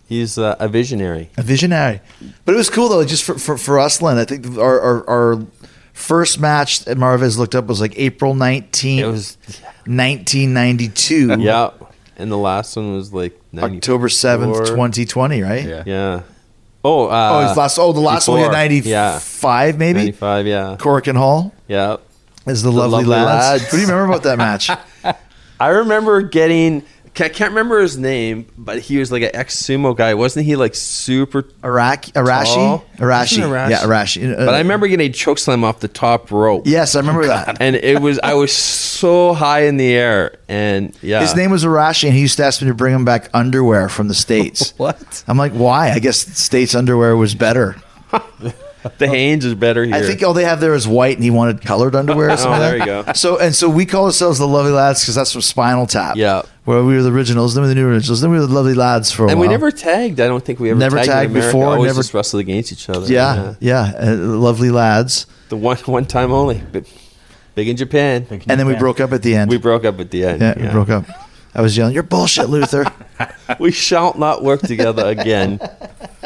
He's 0.07 0.37
uh, 0.37 0.55
a 0.59 0.67
visionary. 0.69 1.29
A 1.37 1.43
visionary. 1.43 1.99
But 2.45 2.53
it 2.53 2.57
was 2.57 2.69
cool 2.69 2.87
though, 2.89 3.03
just 3.05 3.23
for, 3.23 3.37
for, 3.37 3.57
for 3.57 3.77
us, 3.79 4.01
Len. 4.01 4.17
I 4.17 4.25
think 4.25 4.57
our, 4.57 4.79
our, 4.79 5.09
our 5.09 5.45
first 5.93 6.39
match 6.39 6.85
that 6.85 6.97
Marvez 6.97 7.37
looked 7.37 7.55
up 7.55 7.65
was 7.65 7.81
like 7.81 7.93
April 7.99 8.33
19th. 8.33 8.97
It 8.99 9.05
was 9.05 9.37
1992. 9.85 11.35
yeah, 11.39 11.71
and 12.17 12.31
the 12.31 12.37
last 12.37 12.75
one 12.75 12.93
was 12.95 13.13
like 13.13 13.39
94. 13.51 13.77
October 13.77 14.07
7th, 14.07 14.67
2020, 14.67 15.41
right? 15.41 15.65
Yeah. 15.65 15.83
Yeah. 15.85 16.21
Oh, 16.83 17.07
uh, 17.07 17.29
Oh, 17.33 17.47
it's 17.49 17.57
last, 17.57 17.77
oh, 17.79 17.91
the 17.91 17.99
last 17.99 18.27
one 18.27 18.37
we 18.37 18.43
had 18.43 18.69
before. 18.69 18.91
95, 18.91 19.73
Yeah, 19.73 19.77
maybe? 19.77 19.99
95, 19.99 20.47
yeah. 20.47 20.75
Korakuen 20.79 21.17
Hall 21.17 21.53
Yeah. 21.67 21.97
is 22.45 22.63
the, 22.63 22.71
lovely, 22.71 23.03
Lovely 23.03 23.09
lads. 23.09 23.27
Lads. 23.27 23.63
What 23.63 23.71
do 23.71 23.77
you 23.77 23.87
remember 23.87 24.05
about 24.13 24.23
that 24.23 24.37
match? 24.37 24.69
I 25.59 25.67
remember 25.69 26.21
getting. 26.21 26.83
I 27.25 27.29
can't 27.29 27.49
remember 27.51 27.79
his 27.81 27.97
name, 27.97 28.45
but 28.57 28.79
he 28.79 28.97
was 28.97 29.11
like 29.11 29.23
an 29.23 29.31
ex 29.33 29.55
sumo 29.61 29.95
guy. 29.95 30.13
Wasn't 30.13 30.45
he 30.45 30.55
like 30.55 30.75
super? 30.75 31.45
Iraq, 31.63 32.03
Arashi? 32.07 32.53
Tall? 32.55 32.85
Arashi. 32.97 33.43
Arashi? 33.43 33.69
Yeah, 33.71 33.79
Arashi. 33.79 34.31
Uh, 34.33 34.45
But 34.45 34.53
I 34.53 34.59
remember 34.59 34.87
getting 34.87 35.09
a 35.09 35.13
choke 35.13 35.39
slam 35.39 35.63
off 35.63 35.79
the 35.79 35.87
top 35.87 36.31
rope. 36.31 36.63
Yes, 36.65 36.95
I 36.95 36.99
remember 36.99 37.25
that. 37.35 37.57
And 37.59 37.75
it 37.75 38.01
was 38.01 38.19
I 38.19 38.33
was 38.35 38.51
so 38.51 39.33
high 39.33 39.61
in 39.65 39.77
the 39.77 39.91
air, 39.93 40.37
and 40.47 40.95
yeah, 41.01 41.21
His 41.21 41.35
name 41.35 41.51
was 41.51 41.63
Arashi, 41.65 42.05
and 42.05 42.13
he 42.13 42.21
used 42.21 42.37
to 42.37 42.43
ask 42.45 42.61
me 42.61 42.67
to 42.67 42.73
bring 42.73 42.93
him 42.93 43.05
back 43.05 43.29
underwear 43.33 43.89
from 43.89 44.07
the 44.07 44.13
States. 44.15 44.73
What? 44.77 45.23
I'm 45.27 45.37
like, 45.37 45.53
why? 45.53 45.91
I 45.91 45.99
guess 45.99 46.17
States 46.17 46.75
underwear 46.75 47.15
was 47.15 47.33
better. 47.35 47.75
the 48.99 49.07
Hanes 49.07 49.43
is 49.43 49.55
better 49.55 49.83
here. 49.83 49.95
I 49.95 50.01
think 50.01 50.23
all 50.23 50.33
they 50.33 50.43
have 50.45 50.59
there 50.61 50.73
is 50.73 50.87
white, 50.87 51.15
and 51.15 51.23
he 51.23 51.29
wanted 51.29 51.61
colored 51.61 51.95
underwear. 51.95 52.29
Or 52.29 52.37
something 52.37 52.59
Oh, 52.59 52.61
there 52.61 52.77
you 52.77 52.85
go. 52.85 53.05
So 53.13 53.37
and 53.39 53.53
so 53.55 53.69
we 53.69 53.85
call 53.85 54.05
ourselves 54.05 54.39
the 54.39 54.47
Lovely 54.47 54.71
Lads 54.71 55.01
because 55.01 55.15
that's 55.15 55.31
from 55.33 55.41
Spinal 55.41 55.87
Tap. 55.87 56.15
Yeah. 56.15 56.43
where 56.65 56.83
we 56.83 56.95
were 56.95 57.01
the 57.03 57.11
originals, 57.11 57.53
then 57.55 57.63
we 57.63 57.69
were 57.69 57.73
the 57.73 57.79
new 57.81 57.87
originals, 57.89 58.21
then 58.21 58.31
we 58.31 58.37
were 58.39 58.45
the 58.45 58.53
Lovely 58.53 58.73
Lads 58.75 59.11
for 59.11 59.25
a 59.25 59.29
and 59.29 59.39
while. 59.39 59.47
we 59.47 59.51
never 59.53 59.71
tagged. 59.71 60.19
I 60.19 60.27
don't 60.27 60.43
think 60.45 60.59
we 60.59 60.69
ever 60.69 60.79
Never 60.79 60.97
tagged, 60.97 61.09
tagged 61.09 61.31
America. 61.31 61.47
before, 61.49 61.65
Always 61.73 61.89
never- 61.89 61.99
just 62.01 62.13
wrestled 62.13 62.41
against 62.41 62.71
each 62.71 62.89
other. 62.89 63.11
yeah, 63.11 63.55
yeah, 63.59 63.93
uh, 63.99 64.15
Lovely 64.15 64.69
Lads, 64.71 65.25
the 65.49 65.57
one 65.57 65.77
one 65.85 66.05
time 66.05 66.31
only. 66.31 66.61
But 66.71 66.85
big 67.55 67.67
in 67.69 67.75
Japan. 67.77 68.27
and 68.29 68.59
then 68.59 68.67
we 68.67 68.75
broke 68.75 68.99
up 68.99 69.11
at 69.13 69.23
the 69.23 69.35
end. 69.35 69.49
We 69.49 69.57
broke 69.57 69.85
up 69.85 69.99
at 69.99 70.11
the 70.11 70.23
end. 70.25 70.41
yeah, 70.41 70.61
we 70.61 70.67
broke 70.69 70.89
up. 70.89 71.05
I 71.55 71.61
was 71.61 71.75
yelling, 71.75 71.93
"You're 71.93 72.03
bullshit, 72.03 72.49
Luther." 72.49 72.85
We 73.59 73.71
shall 73.71 74.13
not 74.17 74.43
work 74.43 74.61
together 74.61 75.05
again. 75.07 75.59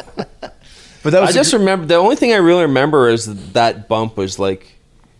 But 1.02 1.10
that 1.12 1.20
was 1.20 1.30
I 1.30 1.32
a 1.32 1.34
just 1.34 1.50
gr- 1.52 1.58
remember 1.58 1.86
the 1.86 1.96
only 1.96 2.16
thing 2.16 2.32
I 2.32 2.36
really 2.36 2.62
remember 2.62 3.08
is 3.08 3.52
that 3.52 3.88
bump 3.88 4.16
was 4.16 4.38
like 4.38 4.66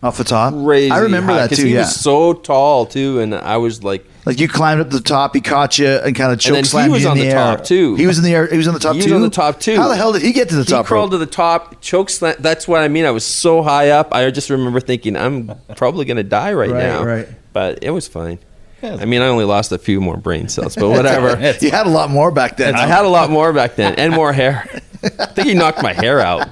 off 0.01 0.17
the 0.17 0.23
top. 0.23 0.53
crazy. 0.53 0.91
I 0.91 0.99
remember 0.99 1.31
high, 1.33 1.39
that 1.39 1.49
'cause 1.49 1.57
too. 1.59 1.65
He 1.67 1.73
Yeah, 1.73 1.81
was 1.81 1.95
so 1.95 2.33
tall 2.33 2.85
too, 2.85 3.19
and 3.19 3.33
I 3.35 3.57
was 3.57 3.83
like, 3.83 4.05
like 4.25 4.39
you 4.39 4.47
climbed 4.47 4.79
up 4.81 4.89
to 4.89 4.97
the 4.97 5.03
top, 5.03 5.33
he 5.35 5.41
caught 5.41 5.77
you 5.77 5.87
and 5.87 6.15
kind 6.15 6.27
of 6.31 6.33
And 6.33 6.41
choke 6.41 6.53
then 6.55 6.63
he 6.63 6.69
slammed 6.69 6.91
was 6.93 7.01
you 7.03 7.07
in 7.07 7.11
on 7.11 7.17
the, 7.17 7.23
the 7.23 7.29
air. 7.29 7.35
top, 7.57 7.63
too. 7.65 7.95
He 7.95 8.07
was 8.07 8.17
in 8.17 8.23
the 8.23 8.33
air. 8.33 8.47
He 8.47 8.55
was 8.57 8.67
on 8.67 8.73
the 8.73 8.79
top 8.79 8.93
too. 8.93 8.99
He 8.99 9.03
was 9.03 9.11
too. 9.11 9.15
on 9.15 9.21
the 9.21 9.29
top, 9.29 9.59
too. 9.59 9.75
How 9.75 9.87
the 9.89 9.95
hell 9.97 10.13
did 10.13 10.21
he 10.21 10.31
get 10.31 10.47
to 10.49 10.55
the 10.55 10.63
top? 10.63 10.67
he 10.67 10.73
top? 10.73 10.85
crawled 10.85 11.11
rope? 11.11 11.19
to 11.19 11.25
the 11.25 11.31
top, 11.31 11.81
choke 11.81 12.09
slam. 12.09 12.35
That's 12.39 12.65
what 12.67 12.81
I 12.81 12.87
mean. 12.87 13.05
I 13.05 13.11
was 13.11 13.25
so 13.25 13.61
high 13.61 13.89
up. 13.89 14.13
I 14.13 14.29
just 14.31 14.49
remember 14.49 14.79
thinking, 14.79 15.17
I'm 15.17 15.51
probably 15.75 16.05
gonna 16.05 16.23
die 16.23 16.53
right, 16.53 16.69
Right, 16.69 16.83
now. 16.83 17.03
right. 17.03 17.27
But 17.51 17.79
it 17.81 17.89
was 17.91 18.07
fine. 18.07 18.39
I 18.81 19.05
mean, 19.05 19.21
I 19.21 19.27
only 19.27 19.45
lost 19.45 19.71
a 19.71 19.77
few 19.77 20.01
more 20.01 20.17
brain 20.17 20.49
cells, 20.49 20.75
but 20.75 20.89
whatever. 20.89 21.37
You 21.61 21.71
had 21.71 21.85
a 21.87 21.89
lot 21.89 22.09
more 22.09 22.31
back 22.31 22.57
then. 22.57 22.75
I 22.75 22.85
had 22.85 23.05
a 23.05 23.09
lot 23.09 23.29
more 23.29 23.53
back 23.53 23.75
then 23.77 23.95
and 23.95 24.11
more 24.13 24.33
hair. 24.33 24.67
I 25.03 25.25
think 25.27 25.47
he 25.49 25.53
knocked 25.53 25.81
my 25.83 25.93
hair 25.93 26.19
out. 26.19 26.47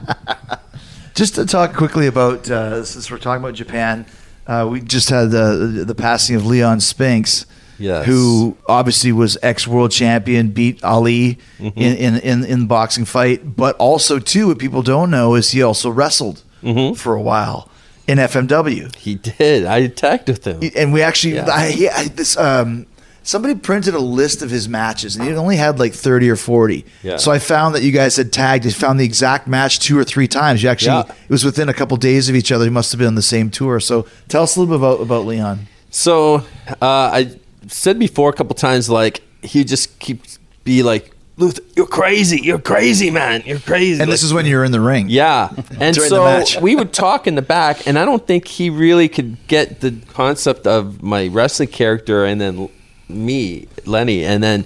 Just 1.14 1.36
to 1.36 1.45
talk 1.45 1.74
quickly 1.76 2.08
about 2.08 2.49
uh, 2.49 2.84
since 2.84 3.12
we're 3.12 3.18
talking 3.18 3.43
about 3.43 3.54
Japan, 3.56 4.06
uh, 4.47 4.68
we 4.72 4.80
just 4.82 5.10
had 5.10 5.32
the 5.32 5.84
the 5.86 5.95
passing 5.95 6.36
of 6.36 6.45
Leon 6.45 6.80
Spinks, 6.80 7.45
Yes. 7.78 8.06
who 8.06 8.56
obviously 8.68 9.12
was 9.12 9.38
ex 9.43 9.68
world 9.68 9.91
champion, 9.91 10.49
beat 10.52 10.84
Ali 10.84 11.38
Mm-hmm. 11.60 11.80
in, 11.80 11.95
in 11.97 12.16
in 12.18 12.43
in 12.45 12.60
the 12.62 12.66
boxing 12.66 13.06
fight, 13.06 13.56
but 13.56 13.76
also 13.78 14.20
too 14.20 14.47
what 14.47 14.58
people 14.60 14.82
don't 14.82 15.10
know 15.12 15.36
is 15.36 15.52
he 15.52 15.62
also 15.62 15.89
wrestled 15.89 16.43
Mm-hmm. 16.64 16.93
for 16.95 17.16
a 17.16 17.22
while 17.22 17.70
in 18.08 18.18
FMW, 18.18 18.93
He 18.95 19.16
did. 19.16 19.66
I 19.66 19.78
attacked 19.80 20.28
with 20.28 20.45
him. 20.45 20.60
and 20.76 20.93
we 20.93 21.02
actually 21.02 21.36
Yeah. 21.36 21.45
I, 21.49 21.89
I, 21.93 22.08
this 22.08 22.38
um. 22.38 22.86
Somebody 23.24 23.53
printed 23.55 23.93
a 23.93 23.99
list 23.99 24.41
of 24.41 24.49
his 24.49 24.67
matches, 24.67 25.15
and 25.15 25.28
he 25.28 25.34
only 25.36 25.55
had 25.55 25.78
like 25.80 25.93
thirty 25.93 26.28
or 26.30 26.36
forty. 26.36 26.86
Yeah. 27.03 27.17
So 27.17 27.32
I 27.32 27.38
found 27.38 27.76
that 27.76 27.84
you 27.84 27.91
guys 27.91 28.15
had 28.17 28.34
tagged. 28.34 28.65
You 28.65 28.72
found 28.72 28.99
the 28.99 29.05
exact 29.05 29.47
match 29.47 29.80
two 29.80 29.97
or 29.97 30.03
three 30.03 30.28
times. 30.28 30.63
You 30.63 30.69
actually 30.69 30.97
Yeah. 31.07 31.11
it 31.26 31.30
was 31.30 31.45
within 31.45 31.69
a 31.69 31.74
couple 31.74 31.95
days 31.97 32.30
of 32.30 32.36
each 32.36 32.51
other. 32.51 32.65
You 32.65 32.72
must 32.72 32.91
have 32.91 32.97
been 32.99 33.07
on 33.07 33.15
the 33.15 33.22
same 33.22 33.51
tour. 33.51 33.80
So 33.80 34.07
tell 34.28 34.41
us 34.43 34.55
a 34.55 34.59
little 34.59 34.76
bit 34.76 34.80
about 34.84 35.01
about 35.01 35.26
Leon. 35.28 35.67
So 35.91 36.36
uh, 36.36 36.41
I 36.82 37.38
said 37.67 37.99
before 37.99 38.30
a 38.30 38.34
couple 38.34 38.55
times, 38.55 38.89
like 38.89 39.22
he 39.43 39.63
just 39.63 39.99
keeps 39.99 40.39
be 40.63 40.82
like, 40.82 41.11
Luther, 41.38 41.61
you're 41.76 41.88
crazy, 41.88 42.39
you're 42.41 42.59
crazy, 42.59 43.11
man, 43.11 43.43
you're 43.45 43.59
crazy. 43.59 43.93
And 44.01 44.09
Like, 44.09 44.09
this 44.09 44.24
is 44.24 44.34
when 44.34 44.45
you're 44.47 44.63
in 44.63 44.72
the 44.72 44.82
ring. 44.82 45.09
yeah, 45.09 45.49
and 45.80 45.95
so 45.95 46.43
we 46.61 46.76
would 46.76 46.91
talk 46.93 47.28
in 47.28 47.36
the 47.36 47.41
back, 47.41 47.88
and 47.88 47.97
I 47.99 48.05
don't 48.05 48.26
think 48.26 48.47
he 48.47 48.69
really 48.69 49.07
could 49.09 49.38
get 49.47 49.82
the 49.82 49.91
concept 50.13 50.65
of 50.67 51.01
my 51.03 51.28
wrestling 51.28 51.69
character 51.69 52.26
and 52.26 52.39
then 52.41 52.69
me, 53.14 53.68
Lenny, 53.86 54.26
and 54.26 54.43
then 54.43 54.66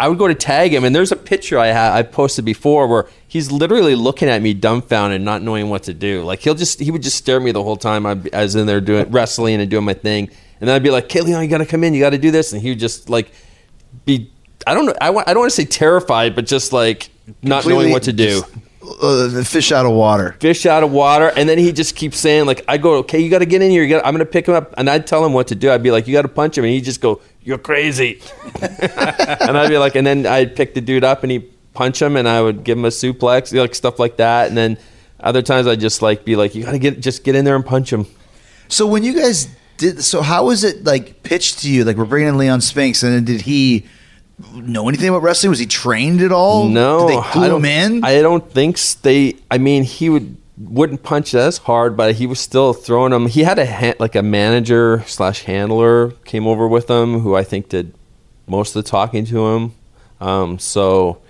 I 0.00 0.08
would 0.08 0.18
go 0.18 0.26
to 0.26 0.34
tag 0.34 0.74
him, 0.74 0.84
and 0.84 0.94
there's 0.94 1.12
a 1.12 1.16
picture 1.16 1.58
I 1.58 1.68
had 1.68 1.92
I 1.92 2.02
posted 2.02 2.44
before 2.44 2.86
where 2.88 3.06
he's 3.28 3.52
literally 3.52 3.94
looking 3.94 4.28
at 4.28 4.42
me 4.42 4.52
dumbfounded, 4.54 5.20
not 5.20 5.42
knowing 5.42 5.70
what 5.70 5.84
to 5.84 5.94
do. 5.94 6.22
Like 6.24 6.40
he'll 6.40 6.54
just 6.54 6.80
he 6.80 6.90
would 6.90 7.02
just 7.02 7.16
stare 7.16 7.36
at 7.36 7.42
me 7.42 7.52
the 7.52 7.62
whole 7.62 7.76
time 7.76 8.04
I, 8.06 8.18
I 8.32 8.42
was 8.42 8.56
in 8.56 8.66
there 8.66 8.80
doing 8.80 9.10
wrestling 9.10 9.60
and 9.60 9.70
doing 9.70 9.84
my 9.84 9.94
thing, 9.94 10.28
and 10.60 10.68
then 10.68 10.74
I'd 10.74 10.82
be 10.82 10.90
like, 10.90 11.04
"Okay, 11.04 11.20
Leon, 11.20 11.42
you 11.42 11.48
got 11.48 11.58
to 11.58 11.66
come 11.66 11.84
in, 11.84 11.94
you 11.94 12.00
got 12.00 12.10
to 12.10 12.18
do 12.18 12.30
this," 12.30 12.52
and 12.52 12.60
he 12.60 12.70
would 12.70 12.78
just 12.80 13.08
like 13.10 13.30
be 14.04 14.30
I 14.66 14.74
don't 14.74 14.86
know 14.86 14.94
I, 15.00 15.10
wa- 15.10 15.24
I 15.26 15.34
don't 15.34 15.40
want 15.42 15.50
to 15.50 15.56
say 15.56 15.64
terrified, 15.64 16.34
but 16.34 16.46
just 16.46 16.72
like 16.72 17.10
not 17.42 17.64
knowing 17.66 17.90
what 17.92 18.02
to 18.04 18.12
do. 18.12 18.42
Uh, 18.82 19.28
the 19.28 19.44
fish 19.44 19.72
out 19.72 19.86
of 19.86 19.92
water. 19.92 20.32
Fish 20.40 20.66
out 20.66 20.82
of 20.82 20.90
water, 20.90 21.32
and 21.36 21.48
then 21.48 21.58
he 21.58 21.72
just 21.72 21.94
keeps 21.94 22.18
saying 22.18 22.46
like, 22.46 22.64
"I 22.66 22.78
go, 22.78 22.96
okay, 22.98 23.20
you 23.20 23.30
got 23.30 23.38
to 23.38 23.46
get 23.46 23.62
in 23.62 23.70
here. 23.70 23.82
You 23.82 23.88
got, 23.88 24.06
I'm 24.06 24.12
gonna 24.12 24.24
pick 24.24 24.46
him 24.46 24.54
up," 24.54 24.74
and 24.76 24.90
I'd 24.90 25.06
tell 25.06 25.24
him 25.24 25.32
what 25.32 25.48
to 25.48 25.54
do. 25.54 25.70
I'd 25.70 25.82
be 25.82 25.90
like, 25.90 26.06
"You 26.06 26.12
got 26.12 26.22
to 26.22 26.28
punch 26.28 26.58
him," 26.58 26.64
and 26.64 26.72
he'd 26.72 26.84
just 26.84 27.00
go, 27.00 27.20
"You're 27.42 27.58
crazy," 27.58 28.20
and 28.60 29.56
I'd 29.56 29.68
be 29.68 29.78
like, 29.78 29.94
and 29.94 30.06
then 30.06 30.26
I'd 30.26 30.56
pick 30.56 30.74
the 30.74 30.80
dude 30.80 31.04
up 31.04 31.22
and 31.22 31.30
he'd 31.30 31.48
punch 31.74 32.02
him, 32.02 32.16
and 32.16 32.28
I 32.28 32.42
would 32.42 32.64
give 32.64 32.76
him 32.76 32.84
a 32.84 32.88
suplex, 32.88 33.56
like 33.56 33.74
stuff 33.74 33.98
like 33.98 34.16
that, 34.16 34.48
and 34.48 34.56
then 34.56 34.78
other 35.20 35.42
times 35.42 35.66
I'd 35.66 35.80
just 35.80 36.02
like 36.02 36.24
be 36.24 36.36
like, 36.36 36.54
"You 36.54 36.64
got 36.64 36.72
to 36.72 36.78
get, 36.78 37.00
just 37.00 37.24
get 37.24 37.34
in 37.34 37.44
there 37.44 37.56
and 37.56 37.64
punch 37.64 37.92
him." 37.92 38.06
So 38.68 38.86
when 38.86 39.02
you 39.04 39.14
guys 39.14 39.48
did, 39.76 40.02
so 40.02 40.22
how 40.22 40.46
was 40.46 40.64
it 40.64 40.84
like 40.84 41.22
pitched 41.22 41.60
to 41.60 41.70
you? 41.70 41.84
Like 41.84 41.96
we're 41.96 42.04
bringing 42.04 42.30
in 42.30 42.38
Leon 42.38 42.60
Spinks, 42.62 43.02
and 43.02 43.14
then 43.14 43.24
did 43.24 43.42
he 43.42 43.86
know 44.54 44.88
anything 44.88 45.08
about 45.08 45.22
wrestling? 45.22 45.50
Was 45.50 45.58
he 45.58 45.66
trained 45.66 46.20
at 46.20 46.32
all? 46.32 46.68
No, 46.68 47.00
did 47.00 47.08
they 47.10 47.16
I 47.18 47.32
glue 47.32 47.48
don't, 47.48 47.64
him 47.64 47.94
in? 47.94 48.04
I 48.04 48.20
don't 48.22 48.50
think 48.50 48.78
they. 49.02 49.36
I 49.50 49.58
mean, 49.58 49.84
he 49.84 50.08
would 50.08 50.36
wouldn't 50.58 51.02
punch 51.02 51.34
as 51.34 51.58
hard, 51.58 51.96
but 51.96 52.16
he 52.16 52.26
was 52.26 52.38
still 52.38 52.72
throwing 52.72 53.10
them. 53.10 53.26
He 53.26 53.42
had 53.42 53.58
a 53.58 53.66
ha- 53.66 53.94
like 53.98 54.14
a 54.14 54.22
manager 54.22 55.02
slash 55.06 55.44
handler 55.44 56.10
came 56.24 56.46
over 56.46 56.68
with 56.68 56.88
him, 56.88 57.20
who 57.20 57.34
I 57.34 57.44
think 57.44 57.68
did 57.68 57.94
most 58.46 58.76
of 58.76 58.84
the 58.84 58.90
talking 58.90 59.24
to 59.26 59.46
him. 59.48 59.72
Um, 60.20 60.58
so 60.58 61.20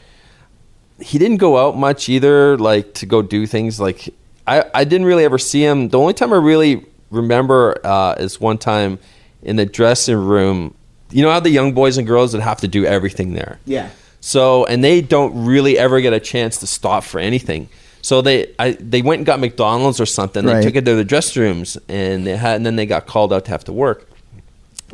he 1.00 1.18
didn't 1.18 1.38
go 1.38 1.58
out 1.58 1.76
much 1.76 2.08
either, 2.08 2.58
like 2.58 2.94
to 2.94 3.06
go 3.06 3.22
do 3.22 3.46
things. 3.46 3.80
Like 3.80 4.12
I, 4.46 4.64
I 4.74 4.84
didn't 4.84 5.06
really 5.06 5.24
ever 5.24 5.38
see 5.38 5.64
him. 5.64 5.88
The 5.88 5.98
only 5.98 6.14
time 6.14 6.32
I 6.32 6.36
really 6.36 6.84
remember 7.10 7.78
uh, 7.84 8.16
is 8.18 8.40
one 8.40 8.58
time 8.58 8.98
in 9.42 9.56
the 9.56 9.66
dressing 9.66 10.16
room. 10.16 10.74
You 11.12 11.22
know 11.22 11.30
how 11.30 11.40
the 11.40 11.50
young 11.50 11.72
boys 11.72 11.98
and 11.98 12.06
girls 12.06 12.32
that 12.32 12.40
have 12.40 12.60
to 12.60 12.68
do 12.68 12.84
everything 12.84 13.34
there. 13.34 13.58
yeah. 13.66 13.90
So, 14.24 14.64
and 14.66 14.84
they 14.84 15.00
don't 15.00 15.46
really 15.46 15.76
ever 15.76 16.00
get 16.00 16.12
a 16.12 16.20
chance 16.20 16.58
to 16.58 16.66
stop 16.68 17.02
for 17.02 17.18
anything. 17.18 17.68
So 18.02 18.22
they, 18.22 18.54
I, 18.56 18.72
they 18.78 19.02
went 19.02 19.18
and 19.18 19.26
got 19.26 19.40
McDonald's 19.40 20.00
or 20.00 20.06
something. 20.06 20.44
They 20.46 20.54
Right. 20.54 20.62
took 20.62 20.76
it 20.76 20.84
to 20.84 20.94
the 20.94 21.02
dress 21.04 21.36
rooms, 21.36 21.76
and 21.88 22.24
they 22.24 22.36
had, 22.36 22.54
and 22.56 22.64
then 22.64 22.76
they 22.76 22.86
got 22.86 23.06
called 23.06 23.32
out 23.32 23.44
to 23.46 23.50
have 23.50 23.64
to 23.64 23.72
work. 23.72 24.08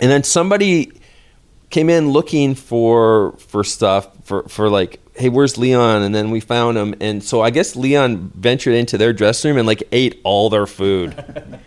And 0.01 0.11
then 0.11 0.23
somebody 0.25 0.93
came 1.69 1.91
in 1.91 2.11
looking 2.11 2.55
for 2.55 3.35
for 3.39 3.63
stuff 3.65 4.09
for 4.25 4.45
for 4.49 4.71
like, 4.71 4.99
hey, 5.15 5.29
where's 5.29 5.59
Leon? 5.59 6.03
And 6.03 6.15
then 6.15 6.31
we 6.31 6.41
found 6.41 6.79
him, 6.79 6.95
and 7.01 7.23
so 7.23 7.43
I 7.43 7.51
guess 7.51 7.77
Leon 7.77 8.33
ventured 8.35 8.73
into 8.75 8.97
their 8.97 9.13
dressing 9.13 9.51
room 9.51 9.59
and 9.59 9.67
like 9.67 9.83
ate 9.93 10.21
all 10.25 10.49
their 10.49 10.67
food, 10.67 11.15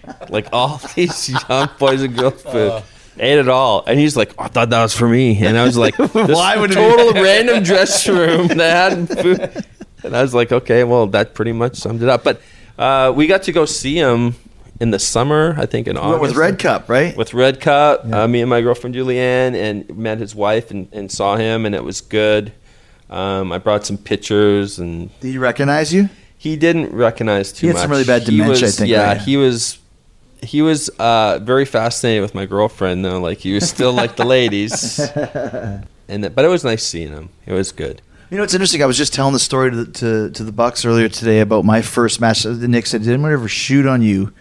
like 0.29 0.47
all 0.51 0.81
these 0.95 1.29
young 1.49 1.69
boys 1.77 2.01
and 2.01 2.17
girls' 2.17 2.41
food. 2.41 2.71
Uh. 2.71 2.81
Ate 3.19 3.39
it 3.39 3.49
all, 3.49 3.83
and 3.85 3.99
he's 3.99 4.15
like, 4.15 4.33
"I 4.39 4.47
thought 4.47 4.69
that 4.69 4.81
was 4.81 4.95
for 4.95 5.07
me," 5.07 5.43
and 5.45 5.57
I 5.57 5.63
was 5.65 5.77
like, 5.77 5.95
"This 5.97 6.13
Why 6.13 6.57
would 6.57 6.71
it 6.71 6.75
be- 6.75 6.81
total 6.81 7.13
random 7.23 7.61
dress 7.63 8.07
room 8.07 8.47
that 8.47 8.91
had 8.93 9.19
food?" 9.21 9.65
And 10.03 10.15
I 10.15 10.21
was 10.21 10.33
like, 10.33 10.51
"Okay, 10.51 10.83
well, 10.83 11.07
that 11.07 11.33
pretty 11.33 11.51
much 11.51 11.75
summed 11.75 12.01
it 12.01 12.09
up." 12.09 12.23
But 12.23 12.41
uh, 12.79 13.11
we 13.15 13.27
got 13.27 13.43
to 13.43 13.51
go 13.51 13.65
see 13.65 13.95
him 13.97 14.35
in 14.79 14.89
the 14.91 14.97
summer, 14.97 15.55
I 15.59 15.65
think 15.67 15.87
in 15.87 15.97
August 15.97 16.21
with 16.21 16.35
Red 16.35 16.57
Cup, 16.57 16.89
right? 16.89 17.15
with 17.15 17.33
Red 17.35 17.59
Cup. 17.61 18.05
Uh, 18.11 18.27
me 18.27 18.41
and 18.41 18.49
my 18.49 18.61
girlfriend 18.61 18.95
Julianne, 18.95 19.53
and 19.55 19.95
met 19.95 20.17
his 20.17 20.33
wife 20.33 20.71
and, 20.71 20.87
and 20.91 21.11
saw 21.11 21.35
him, 21.35 21.65
and 21.65 21.75
it 21.75 21.83
was 21.83 22.01
good. 22.01 22.51
Um, 23.09 23.51
I 23.51 23.57
brought 23.57 23.85
some 23.85 23.97
pictures, 23.97 24.79
and 24.79 25.09
Did 25.19 25.31
he 25.33 25.37
recognize 25.37 25.93
you? 25.93 26.09
he 26.37 26.55
didn't 26.55 26.91
recognize 26.95 27.51
too 27.51 27.65
He 27.65 27.67
had 27.67 27.73
much. 27.73 27.81
some 27.83 27.91
really 27.91 28.05
bad 28.05 28.23
dementia, 28.23 28.67
I 28.69 28.71
think, 28.71 28.89
Yeah, 28.89 29.07
right? 29.09 29.21
he 29.21 29.35
was. 29.37 29.77
He 30.41 30.61
was 30.61 30.89
uh, 30.97 31.39
very 31.41 31.65
fascinated 31.65 32.21
with 32.23 32.33
my 32.35 32.45
girlfriend, 32.45 33.05
though. 33.05 33.19
Like 33.19 33.39
he 33.39 33.53
was 33.53 33.69
still 33.69 33.93
like 33.93 34.15
the 34.15 34.25
ladies, 34.25 34.99
and 36.07 36.23
that- 36.23 36.35
but 36.35 36.45
it 36.45 36.49
was 36.49 36.63
nice 36.63 36.83
seeing 36.85 37.09
him. 37.09 37.29
It 37.45 37.53
was 37.53 37.71
good. 37.71 38.01
You 38.29 38.37
know, 38.37 38.43
it's 38.43 38.53
interesting. 38.53 38.81
I 38.81 38.85
was 38.85 38.97
just 38.97 39.13
telling 39.13 39.33
the 39.33 39.39
story 39.39 39.71
to 39.71 39.83
the, 39.83 39.91
to, 39.91 40.29
to 40.31 40.43
the 40.43 40.51
Bucks 40.53 40.85
earlier 40.85 41.09
today 41.09 41.41
about 41.41 41.65
my 41.65 41.81
first 41.81 42.21
match. 42.21 42.43
The 42.43 42.67
Nick 42.67 42.85
said, 42.87 43.03
"Did 43.03 43.11
anyone 43.13 43.33
ever 43.33 43.47
shoot 43.49 43.85
on 43.85 44.01
you 44.01 44.31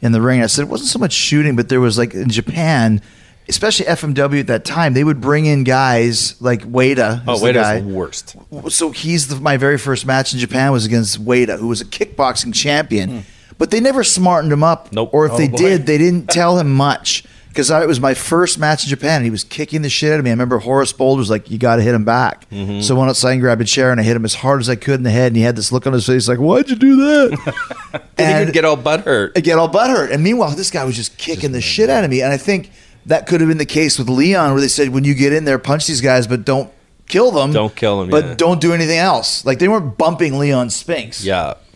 in 0.00 0.12
the 0.12 0.20
ring?" 0.20 0.40
I 0.40 0.46
said, 0.46 0.62
"It 0.62 0.68
wasn't 0.68 0.90
so 0.90 0.98
much 1.00 1.12
shooting, 1.12 1.56
but 1.56 1.68
there 1.68 1.80
was 1.80 1.98
like 1.98 2.14
in 2.14 2.30
Japan, 2.30 3.02
especially 3.48 3.86
FMW 3.86 4.38
at 4.40 4.46
that 4.46 4.64
time, 4.64 4.94
they 4.94 5.02
would 5.02 5.20
bring 5.20 5.46
in 5.46 5.64
guys 5.64 6.40
like 6.40 6.62
Wada. 6.64 7.24
Oh, 7.26 7.38
the 7.38 7.52
guy. 7.52 7.80
the 7.80 7.88
worst. 7.88 8.36
so 8.68 8.92
he's 8.92 9.26
the, 9.26 9.36
my 9.40 9.56
very 9.56 9.78
first 9.78 10.06
match 10.06 10.32
in 10.32 10.38
Japan 10.38 10.70
was 10.70 10.86
against 10.86 11.18
Wada, 11.18 11.56
who 11.56 11.66
was 11.66 11.80
a 11.80 11.84
kickboxing 11.86 12.54
champion. 12.54 13.24
But 13.60 13.70
they 13.70 13.78
never 13.78 14.02
smartened 14.02 14.52
him 14.52 14.64
up. 14.64 14.90
Nope. 14.90 15.10
Or 15.12 15.26
if 15.26 15.32
Oh, 15.32 15.36
they 15.36 15.46
boy. 15.46 15.56
did, 15.58 15.86
they 15.86 15.98
didn't 15.98 16.26
tell 16.30 16.58
him 16.58 16.72
much. 16.74 17.22
Because 17.48 17.68
it 17.68 17.86
was 17.88 17.98
my 17.98 18.14
first 18.14 18.58
match 18.60 18.84
in 18.84 18.88
Japan, 18.90 19.16
and 19.16 19.24
he 19.24 19.30
was 19.30 19.42
kicking 19.42 19.82
the 19.82 19.90
shit 19.90 20.12
out 20.12 20.20
of 20.20 20.24
me. 20.24 20.30
I 20.30 20.34
remember 20.34 20.58
Horace 20.60 20.92
Boulder 20.92 21.18
was 21.18 21.30
like, 21.30 21.50
"You 21.50 21.58
got 21.58 21.76
to 21.76 21.82
hit 21.82 21.94
him 21.96 22.04
back." 22.04 22.48
Mm-hmm. 22.50 22.80
So 22.80 22.94
I 22.94 22.98
went 23.00 23.10
outside 23.10 23.32
and 23.32 23.40
grabbed 23.40 23.60
a 23.60 23.64
chair, 23.64 23.90
and 23.90 24.00
I 24.00 24.04
hit 24.04 24.14
him 24.14 24.24
as 24.24 24.34
hard 24.36 24.60
as 24.60 24.68
I 24.70 24.76
could 24.76 24.94
in 24.94 25.02
the 25.02 25.10
head. 25.10 25.26
And 25.28 25.36
he 25.36 25.42
had 25.42 25.56
this 25.56 25.72
look 25.72 25.84
on 25.84 25.92
his 25.92 26.06
face, 26.06 26.28
like, 26.28 26.38
"Why'd 26.38 26.70
you 26.70 26.76
do 26.76 26.96
that?" 26.96 28.02
And 28.18 28.28
he 28.28 28.42
and 28.44 28.52
get 28.52 28.64
all 28.64 28.76
butthurt. 28.76 29.32
I 29.36 29.40
get 29.40 29.58
all 29.58 29.68
butthurt. 29.68 30.12
And 30.12 30.22
meanwhile, 30.22 30.54
this 30.54 30.70
guy 30.70 30.84
was 30.84 30.94
just 30.94 31.18
kicking 31.18 31.50
the 31.52 31.60
shit 31.60 31.90
out 31.90 32.04
of 32.04 32.10
me. 32.10 32.22
And 32.22 32.32
I 32.32 32.36
think 32.36 32.70
that 33.06 33.26
could 33.26 33.40
have 33.40 33.48
been 33.48 33.58
the 33.58 33.66
case 33.66 33.98
with 33.98 34.08
Leon, 34.08 34.52
where 34.52 34.60
they 34.60 34.68
said, 34.68 34.90
when 34.90 35.02
you 35.04 35.14
get 35.14 35.32
in 35.32 35.44
there, 35.44 35.58
punch 35.58 35.86
these 35.88 36.00
guys, 36.02 36.26
but 36.28 36.44
don't 36.44 36.70
kill 37.08 37.30
them. 37.32 37.50
Don't 37.52 37.74
kill 37.74 37.98
them, 38.00 38.10
But 38.10 38.24
yeah. 38.24 38.34
don't 38.34 38.60
do 38.60 38.72
anything 38.74 38.98
else. 38.98 39.44
Like 39.44 39.58
they 39.58 39.66
weren't 39.68 39.98
bumping 39.98 40.38
Leon 40.38 40.70
Spinks. 40.70 41.24
Yeah, 41.24 41.54
I 41.54 41.69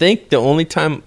think 0.00 0.30
the 0.30 0.36
only 0.36 0.64
time. 0.64 1.02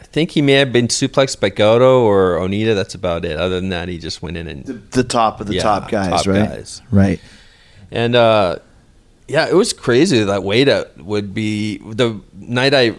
I 0.00 0.04
think 0.10 0.30
he 0.30 0.40
may 0.40 0.52
have 0.54 0.72
been 0.72 0.88
suplexed 0.88 1.38
by 1.40 1.50
Goto 1.50 2.02
or 2.02 2.38
Onita. 2.38 2.74
That's 2.74 2.94
about 2.94 3.24
it. 3.26 3.36
Other 3.36 3.60
than 3.60 3.68
that, 3.70 3.88
he 3.88 3.98
just 3.98 4.22
went 4.22 4.36
in 4.38 4.46
and 4.48 4.64
The, 4.64 4.72
the 5.02 5.04
top 5.04 5.40
of 5.40 5.46
the 5.48 5.54
Yeah, 5.56 5.62
top 5.62 5.90
guys, 5.90 6.08
top 6.10 6.26
right? 6.26 6.48
guys. 6.48 6.80
Right. 6.90 7.20
And 7.90 8.14
uh, 8.16 8.56
yeah, 9.28 9.48
it 9.48 9.54
was 9.54 9.72
crazy 9.74 10.22
that 10.24 10.42
Wada 10.42 10.88
would 10.98 11.34
be 11.34 11.76
the 11.78 12.20
night 12.34 12.72
I 12.74 12.94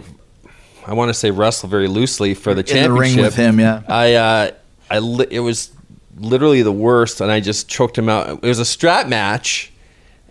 I 0.86 0.94
want 0.94 1.10
to 1.10 1.14
say 1.14 1.32
wrestle 1.32 1.68
very 1.70 1.88
loosely 1.88 2.34
for 2.36 2.54
the 2.54 2.60
In 2.62 2.66
the 2.66 2.72
championship. 2.74 3.16
ring 3.16 3.26
with 3.26 3.36
him, 3.36 3.60
yeah. 3.60 3.82
I 3.88 4.14
uh, 4.14 4.52
I 4.92 5.00
li- 5.00 5.28
it 5.32 5.40
was 5.42 5.72
literally 6.18 6.62
the 6.64 6.72
worst, 6.72 7.22
and 7.22 7.32
I 7.32 7.40
just 7.40 7.68
choked 7.70 7.98
him 7.98 8.08
out. 8.10 8.30
It 8.30 8.48
was 8.48 8.60
a 8.60 8.66
strap 8.66 9.08
match. 9.08 9.72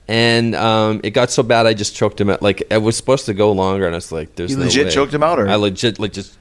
And 0.08 0.54
um, 0.54 1.00
it 1.04 1.10
got 1.10 1.30
so 1.30 1.42
bad, 1.42 1.66
I 1.66 1.74
just 1.74 1.94
choked 1.94 2.18
him 2.20 2.30
out. 2.30 2.40
Like 2.40 2.62
it 2.70 2.80
was 2.80 2.96
supposed 2.96 3.26
to 3.26 3.34
go 3.34 3.52
longer, 3.52 3.84
and 3.86 3.94
I 3.94 3.98
was 3.98 4.10
like, 4.10 4.34
"There's 4.36 4.50
You 4.52 4.56
no 4.56 4.64
legit 4.64 4.86
way. 4.86 4.90
choked 4.92 5.12
him 5.12 5.22
out, 5.22 5.38
or- 5.38 5.48
I 5.48 5.56
legit 5.56 5.98
like 5.98 6.12
just 6.14 6.36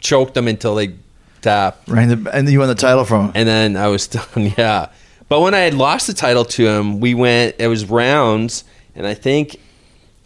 choked 0.00 0.36
him 0.36 0.46
until 0.46 0.76
they 0.76 0.94
tapped. 1.42 1.88
Right. 1.88 2.08
And, 2.08 2.26
then 2.26 2.48
you 2.48 2.60
won 2.60 2.68
the 2.68 2.74
title 2.76 3.04
from 3.04 3.26
him. 3.26 3.32
And 3.34 3.48
then 3.48 3.76
I 3.76 3.88
was 3.88 4.06
done, 4.08 4.52
yeah. 4.56 4.90
But 5.28 5.40
when 5.40 5.52
I 5.54 5.58
had 5.60 5.74
lost 5.74 6.06
the 6.06 6.14
title 6.14 6.44
to 6.44 6.66
him, 6.68 7.00
we 7.00 7.14
went. 7.14 7.56
It 7.58 7.66
was 7.66 7.84
rounds, 7.84 8.62
and 8.94 9.04
I 9.06 9.14
think 9.14 9.56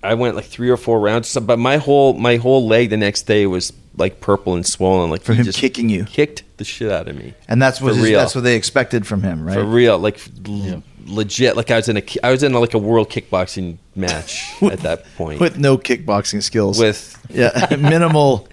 I 0.03 0.13
went 0.15 0.37
like 0.37 0.45
three 0.45 0.69
or 0.69 0.77
four 0.77 1.01
rounds. 1.01 1.35
But 1.39 1.59
my 1.59 1.79
whole 1.79 2.13
my 2.13 2.37
whole 2.37 2.67
leg 2.69 2.91
the 2.91 2.97
next 2.99 3.23
day 3.23 3.47
was 3.47 3.73
like 3.97 4.21
purple 4.21 4.55
and 4.55 4.67
swollen, 4.67 5.11
like 5.11 5.23
For 5.23 5.33
he 5.33 5.39
him 5.41 5.45
just 5.47 5.59
kicking 5.59 5.89
you. 5.89 6.05
kicked 6.05 6.45
the 6.59 6.65
shit 6.65 6.91
out 6.91 7.09
of 7.09 7.17
me 7.17 7.35
And 7.49 7.61
that's 7.61 7.79
what 7.81 7.95
his, 7.95 8.03
real. 8.05 8.19
that's 8.19 8.35
what 8.35 8.43
they 8.43 8.57
expected 8.57 9.07
from 9.07 9.23
him, 9.23 9.45
right? 9.45 9.53
for 9.55 9.65
real, 9.65 9.99
like 9.99 10.19
l- 10.49 10.83
legit. 11.07 11.57
Like 11.57 11.71
I 11.71 11.77
was 11.77 11.89
in 11.89 11.97
a 11.97 12.03
I 12.23 12.31
was 12.31 12.43
in 12.43 12.53
like 12.53 12.75
a 12.75 12.79
world 12.79 13.11
kickboxing 13.11 13.79
match 13.95 14.55
at 14.63 14.81
that 14.81 15.05
point 15.17 15.41
With 15.41 15.59
no 15.59 15.77
kickboxing 15.79 16.43
skills. 16.43 16.79
with 16.79 17.19
yeah, 17.31 17.67
minimal. 17.79 18.49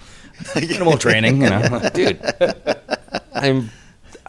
Minimal 0.55 0.97
training, 0.97 1.41
you 1.41 1.49
know. 1.49 1.89
dude. 1.93 2.21
I'm 3.33 3.69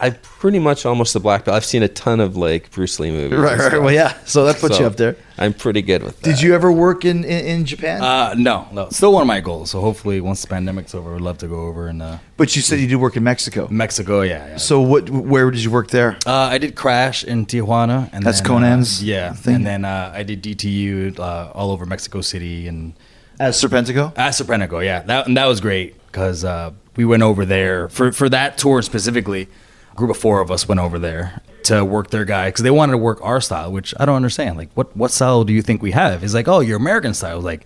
I'm 0.01 0.15
pretty 0.23 0.57
much 0.57 0.85
almost 0.85 1.15
a 1.15 1.19
black 1.19 1.45
belt. 1.45 1.55
I've 1.55 1.63
seen 1.65 1.83
a 1.83 1.87
ton 1.87 2.19
of 2.19 2.35
like 2.35 2.71
Bruce 2.71 2.99
Lee 2.99 3.11
movies. 3.11 3.37
Right, 3.37 3.57
right. 3.59 3.79
Well, 3.81 3.93
yeah. 3.93 4.17
So 4.25 4.45
that 4.45 4.57
puts 4.57 4.75
So, 4.77 4.81
you 4.81 4.87
up 4.87 4.95
there. 4.97 5.15
I'm 5.37 5.53
pretty 5.53 5.83
good 5.83 6.01
with 6.01 6.19
that. 6.19 6.29
Did 6.29 6.41
you 6.41 6.55
ever 6.55 6.71
work 6.71 7.05
in 7.05 7.23
in, 7.23 7.45
in 7.45 7.65
Japan? 7.65 8.01
Uh, 8.01 8.33
no, 8.35 8.67
no. 8.71 8.89
Still 8.89 9.13
one 9.13 9.21
of 9.21 9.27
my 9.27 9.41
goals. 9.41 9.69
So 9.69 9.79
hopefully, 9.79 10.19
once 10.19 10.41
the 10.41 10.47
pandemic's 10.47 10.95
over, 10.95 11.13
I'd 11.15 11.21
love 11.21 11.37
to 11.39 11.47
go 11.47 11.67
over 11.67 11.87
and. 11.87 12.01
uh, 12.01 12.17
but 12.37 12.55
you 12.55 12.63
said 12.63 12.79
you 12.79 12.87
did 12.87 12.95
work 12.95 13.15
in 13.15 13.23
Mexico. 13.23 13.67
Mexico. 13.69 14.21
Yeah, 14.21 14.47
yeah. 14.47 14.57
So 14.57 14.81
what? 14.81 15.07
Where 15.09 15.51
did 15.51 15.63
you 15.63 15.69
work 15.71 15.89
there? 15.91 16.17
Uh, 16.25 16.33
I 16.33 16.57
did 16.57 16.75
Crash 16.75 17.23
in 17.23 17.45
Tijuana, 17.45 18.09
and 18.11 18.25
That's 18.25 18.41
then, 18.41 18.47
Konnan's 18.47 19.01
uh, 19.01 19.05
yeah, 19.05 19.33
thing? 19.33 19.55
and 19.55 19.65
then 19.67 19.85
uh, 19.85 20.11
I 20.15 20.23
did 20.23 20.41
DTU 20.41 21.19
uh, 21.19 21.51
all 21.53 21.69
over 21.69 21.85
Mexico 21.85 22.21
City 22.21 22.67
and 22.67 22.93
At 23.39 23.53
Serpentico. 23.53 24.17
at 24.17 24.33
Serpentico. 24.33 24.83
Yeah, 24.83 25.01
that 25.03 25.27
and 25.27 25.37
that 25.37 25.45
was 25.45 25.61
great 25.61 25.93
because 26.07 26.43
uh, 26.43 26.71
we 26.95 27.05
went 27.05 27.21
over 27.23 27.45
there 27.45 27.87
for 27.89 28.11
for 28.11 28.27
that 28.29 28.57
tour 28.57 28.81
specifically. 28.81 29.47
A 29.91 29.95
group 29.95 30.09
of 30.11 30.17
four 30.17 30.39
of 30.41 30.49
us 30.51 30.67
went 30.67 30.79
over 30.79 30.97
there 30.99 31.41
to 31.63 31.83
work 31.85 32.09
their 32.09 32.25
guy 32.25 32.47
because 32.49 32.63
they 32.63 32.71
wanted 32.71 32.91
to 32.93 32.97
work 32.97 33.19
our 33.21 33.39
style, 33.41 33.71
which 33.71 33.93
I 33.99 34.05
don't 34.05 34.15
understand. 34.15 34.57
Like, 34.57 34.69
what 34.73 34.95
what 34.97 35.11
style 35.11 35.43
do 35.43 35.53
you 35.53 35.61
think 35.61 35.81
we 35.81 35.91
have? 35.91 36.21
He's 36.21 36.33
like, 36.33 36.47
oh, 36.47 36.59
your 36.61 36.77
American 36.77 37.13
style. 37.13 37.39
Like. 37.41 37.65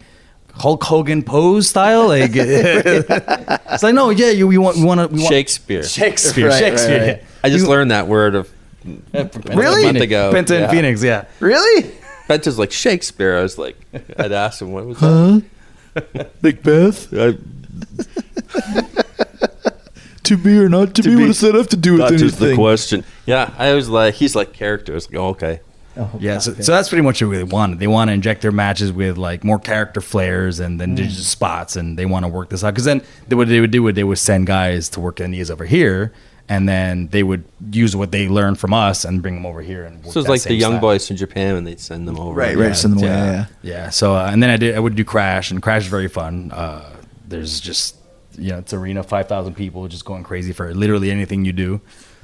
Hulk 0.58 0.82
Hogan 0.86 1.22
pose 1.22 1.68
style, 1.68 2.08
like 2.08 2.32
it's 2.34 3.84
like 3.84 3.94
no, 3.94 4.10
yeah, 4.10 4.30
you 4.30 4.48
we 4.48 4.58
want 4.58 4.78
we 4.78 4.86
want 4.86 5.02
to 5.02 5.08
we 5.14 5.20
want 5.22 5.28
Shakespeare. 5.34 5.84
Shakespeare, 5.84 6.48
Right, 6.48 6.58
Shakespeare. 6.60 6.98
right, 6.98 7.08
right. 7.08 7.24
I 7.44 7.50
just 7.50 7.66
You- 7.66 7.70
learned 7.70 7.92
that 7.92 8.08
word 8.08 8.36
of 8.36 8.50
Really? 9.14 9.82
a 9.82 9.86
month 9.92 10.00
ago. 10.00 10.32
Penta 10.34 10.52
Yeah. 10.52 10.56
and 10.62 10.72
Fenix, 10.72 11.04
yeah. 11.04 11.26
Really? 11.42 11.92
Penta's 12.30 12.58
like 12.58 12.72
Shakespeare. 12.72 13.38
I 13.38 13.42
was 13.42 13.58
like, 13.58 13.76
I'd 14.18 14.32
ask 14.32 14.62
him 14.62 14.72
what 14.72 14.86
was 14.86 14.98
that. 15.02 16.32
Macbeth? 16.42 17.10
I, 17.14 17.38
To 20.26 20.38
be 20.38 20.58
or 20.58 20.70
not 20.70 20.96
to, 20.96 21.04
be? 21.04 21.10
be. 21.10 21.16
What 21.22 21.28
does 21.28 21.42
that 21.42 21.56
have 21.56 21.70
to 21.70 21.78
do 21.78 21.94
with 21.94 22.10
that 22.10 22.22
is 22.22 22.38
the 22.38 22.56
question. 22.56 23.04
Yeah, 23.26 23.54
I 23.58 23.74
was 23.74 23.90
like, 23.90 24.16
he's 24.16 24.36
like 24.36 24.54
character. 24.54 24.94
I 24.94 24.96
was 24.96 25.10
like, 25.10 25.20
oh, 25.20 25.28
okay. 25.30 25.62
Yeah, 26.20 26.40
so, 26.40 26.54
so 26.56 26.74
that's 26.74 26.90
pretty 26.90 27.04
much 27.04 27.22
what 27.22 27.32
they 27.32 27.44
wanted. 27.44 27.80
They 27.80 27.88
want 27.88 28.10
to 28.10 28.14
inject 28.14 28.42
their 28.42 28.52
matches 28.52 28.92
with 28.92 29.18
like 29.18 29.44
more 29.46 29.60
character 29.60 30.02
flares 30.02 30.60
and 30.60 30.80
then 30.80 30.94
digital 30.96 31.24
spots, 31.24 31.78
and 31.78 31.98
they 31.98 32.06
want 32.06 32.26
to 32.26 32.28
work 32.28 32.50
this 32.50 32.64
out. 32.66 32.72
Because 32.72 32.84
then 32.84 33.02
they, 33.30 33.36
what 33.36 33.48
they 33.48 33.62
would 33.62 33.72
do 33.72 33.82
would 33.84 33.96
they 33.96 34.04
would 34.04 34.18
send 34.18 34.46
guys 34.48 34.90
to 34.90 35.00
work 35.00 35.22
in 35.22 35.32
these 35.32 35.50
over 35.50 35.64
here, 35.64 36.12
and 36.50 36.68
then 36.68 37.08
they 37.08 37.24
would 37.24 37.46
use 37.72 37.96
what 37.96 38.12
they 38.12 38.28
learned 38.28 38.60
from 38.60 38.74
us 38.74 39.06
and 39.06 39.22
bring 39.22 39.36
them 39.36 39.46
over 39.46 39.62
here. 39.62 39.86
And 39.86 40.04
work 40.04 40.14
So 40.14 40.20
it's 40.20 40.28
that 40.28 40.32
like 40.34 40.44
the 40.44 40.54
young 40.54 40.74
style. 40.74 40.82
boys 40.82 41.08
from 41.08 41.16
Japan, 41.16 41.56
and 41.56 41.66
they'd 41.66 41.80
send 41.80 42.08
them 42.10 42.20
over. 42.20 42.38
Right, 42.38 42.58
right. 42.58 42.76
Send 42.76 42.96
them 42.98 43.04
away. 43.04 43.14
Yeah, 43.14 43.32
yeah. 43.32 43.46
yeah. 43.64 43.90
So 43.90 44.16
uh, 44.16 44.28
and 44.30 44.44
then 44.44 44.50
I 44.50 44.58
did 44.58 44.76
I 44.76 44.80
would 44.80 44.96
do 44.96 45.06
Crash, 45.06 45.50
and 45.50 45.62
Crash 45.64 45.84
is 45.84 45.88
very 45.90 46.10
fun. 46.10 46.52
Uh, 46.52 46.94
there's 47.26 47.62
just 47.62 47.96
you 48.38 48.52
know 48.52 48.60
it's 48.60 48.74
arena 48.74 49.04
five 49.04 49.28
thousand 49.28 49.56
people 49.56 49.88
just 49.88 50.06
going 50.06 50.24
crazy 50.24 50.54
for 50.54 50.74
literally 50.74 51.12
anything 51.12 51.46
you 51.46 51.54
do. 51.54 51.82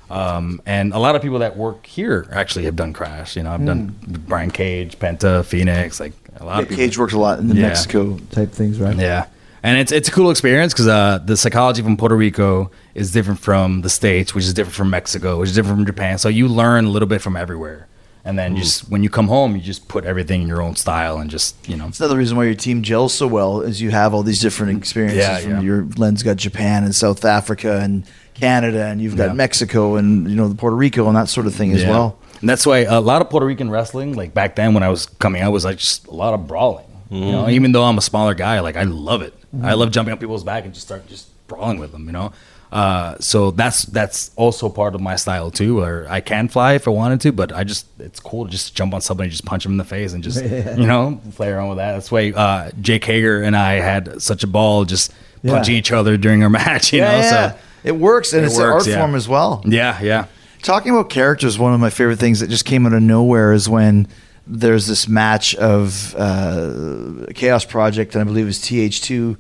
Um, 0.10 0.62
and 0.66 0.92
a 0.94 1.00
lot 1.00 1.16
of 1.16 1.22
people 1.22 1.40
that 1.40 1.56
work 1.56 1.86
here 1.86 2.28
actually 2.34 2.66
have 2.66 2.76
done 2.76 2.92
Crash. 2.92 3.38
You 3.38 3.44
know, 3.44 3.52
I've 3.52 3.66
done 3.66 3.96
Brian 4.28 4.52
Cage, 4.52 5.00
Penta, 5.00 5.46
Fenix, 5.46 6.02
like 6.02 6.12
a 6.36 6.44
lot 6.46 6.56
Yeah, 6.58 6.62
of 6.64 6.68
people. 6.70 6.84
Cage 6.84 6.98
worked 6.98 7.14
a 7.14 7.20
lot 7.20 7.40
in 7.40 7.48
the 7.48 7.56
Yeah. 7.56 7.68
Mexico 7.70 8.18
type 8.32 8.52
things, 8.52 8.78
right? 8.78 8.96
Yeah. 8.98 9.28
And 9.64 9.78
it's 9.78 9.92
it's 9.92 10.10
a 10.10 10.12
cool 10.12 10.30
experience 10.32 10.74
because 10.74 10.88
uh, 10.88 11.20
the 11.24 11.38
psychology 11.38 11.82
from 11.82 11.96
Puerto 11.96 12.16
Rico 12.18 12.72
is 12.94 13.12
different 13.12 13.40
from 13.40 13.82
the 13.84 13.90
states, 13.90 14.34
which 14.36 14.44
is 14.44 14.54
different 14.54 14.76
from 14.76 14.90
Mexico, 14.90 15.40
which 15.40 15.50
is 15.50 15.56
different 15.56 15.78
from 15.78 15.86
Japan. 15.86 16.18
So 16.18 16.28
you 16.28 16.48
learn 16.50 16.86
a 16.86 16.90
little 16.90 17.08
bit 17.08 17.22
from 17.22 17.38
everywhere, 17.38 17.88
and 18.24 18.38
then 18.38 18.56
you 18.56 18.62
just 18.62 18.90
when 18.90 19.04
you 19.04 19.10
come 19.10 19.28
home, 19.28 19.56
you 19.56 19.62
just 19.62 19.88
put 19.88 20.06
everything 20.06 20.42
in 20.42 20.48
your 20.48 20.62
own 20.62 20.76
style 20.76 21.18
and 21.18 21.30
just 21.30 21.68
you 21.68 21.76
know. 21.76 21.88
It's 21.88 22.00
another 22.00 22.18
reason 22.18 22.38
why 22.38 22.46
your 22.46 22.56
team 22.56 22.84
gels 22.84 23.14
so 23.14 23.28
well 23.28 23.62
is 23.62 23.82
you 23.82 23.92
have 23.92 24.14
all 24.14 24.24
these 24.24 24.40
different 24.40 24.78
experiences. 24.78 25.20
Yeah, 25.20 25.40
from 25.40 25.52
yeah. 25.52 25.62
Your 25.62 25.86
lens 25.98 26.22
got 26.24 26.38
Japan 26.38 26.84
and 26.84 26.94
South 26.94 27.26
Africa 27.26 27.80
and 27.80 28.06
Canada, 28.34 28.86
and 28.86 29.02
you've 29.02 29.18
got 29.18 29.30
Yeah. 29.30 29.34
Mexico 29.34 29.96
and 29.96 30.30
you 30.30 30.36
know 30.36 30.48
the 30.48 30.56
Puerto 30.56 30.76
Rico 30.76 31.08
and 31.08 31.16
that 31.16 31.30
sort 31.30 31.48
of 31.48 31.56
thing 31.56 31.72
as 31.74 31.84
well. 31.84 32.18
And 32.42 32.50
that's 32.50 32.66
why 32.66 32.80
a 32.80 33.00
lot 33.00 33.22
of 33.22 33.30
Puerto 33.30 33.46
Rican 33.46 33.70
wrestling, 33.70 34.14
like 34.14 34.34
back 34.34 34.56
then 34.56 34.74
when 34.74 34.84
I 34.84 34.90
was 34.90 35.06
coming 35.06 35.42
out, 35.42 35.52
was 35.52 35.66
like 35.66 35.78
just 35.78 36.08
a 36.08 36.14
lot 36.14 36.34
of 36.34 36.48
brawling. 36.48 36.86
You 37.10 37.24
hmm. 37.24 37.32
know, 37.32 37.50
even 37.50 37.72
though 37.72 37.84
I'm 37.84 37.98
a 37.98 38.02
smaller 38.02 38.34
guy, 38.34 38.60
like 38.62 38.78
I 38.78 38.84
love 38.84 39.22
it. 39.22 39.34
I 39.62 39.74
hmm. 39.74 39.80
love 39.80 39.92
jumping 39.92 40.12
on 40.12 40.18
people's 40.18 40.44
back 40.44 40.66
and 40.66 40.74
just 40.74 40.86
start 40.88 41.08
just 41.08 41.28
brawling 41.48 41.80
with 41.80 41.92
them. 41.92 42.06
You 42.06 42.14
know, 42.14 42.34
uh, 42.72 43.16
so 43.20 43.52
that's 43.52 43.84
that's 43.84 44.32
also 44.38 44.70
part 44.70 44.96
of 44.96 45.02
my 45.02 45.16
style 45.18 45.52
too. 45.52 45.76
Where 45.76 46.08
I 46.10 46.22
can 46.22 46.48
fly 46.48 46.74
if 46.74 46.88
I 46.88 46.92
wanted 46.92 47.20
to, 47.22 47.32
but 47.32 47.52
I 47.52 47.64
just 47.66 47.86
it's 48.00 48.20
cool 48.20 48.46
to 48.46 48.52
just 48.52 48.76
jump 48.76 48.94
on 48.94 49.02
somebody, 49.02 49.30
just 49.30 49.44
punch 49.46 49.64
them 49.64 49.74
in 49.74 49.78
the 49.78 49.84
face, 49.84 50.14
and 50.14 50.24
just 50.24 50.44
you 50.80 50.88
know 50.88 51.20
play 51.36 51.50
around 51.50 51.70
with 51.70 51.78
that. 51.80 51.94
That's 51.94 52.12
why 52.12 52.32
uh, 52.32 52.72
Jake 52.80 53.04
Hager 53.04 53.44
and 53.44 53.56
I 53.58 53.74
had 53.74 54.22
such 54.22 54.44
a 54.44 54.48
ball 54.48 54.86
just 54.86 55.12
Yeah. 55.44 55.54
punching 55.56 55.76
each 55.76 55.92
other 55.92 56.18
during 56.18 56.44
our 56.44 56.50
match. 56.62 56.94
You 56.94 57.02
know, 57.02 57.22
so 57.22 57.58
it 57.84 57.94
works 57.98 58.32
and 58.34 58.44
It 58.44 58.48
it's 58.48 58.58
works, 58.58 58.68
an 58.68 58.74
art 58.74 58.88
yeah. 58.88 58.98
form 59.00 59.16
as 59.16 59.28
well. 59.28 59.62
yeah, 59.66 60.02
yeah. 60.02 60.26
Talking 60.62 60.92
about 60.94 61.10
characters, 61.10 61.58
one 61.58 61.74
of 61.74 61.80
my 61.80 61.90
favorite 61.90 62.20
things 62.20 62.40
that 62.40 62.50
just 62.50 62.66
came 62.66 62.86
out 62.86 62.94
of 62.94 63.02
nowhere 63.02 63.52
is 63.52 63.68
when 63.68 64.08
there's 64.48 64.86
this 64.88 65.08
match 65.08 65.56
of 65.56 66.14
uh, 66.16 67.26
Chaos 67.34 67.66
Project 67.66 68.14
and 68.16 68.22
I 68.22 68.24
believe 68.26 68.46
it 68.46 68.48
was 68.48 68.60
TH2 68.60 69.38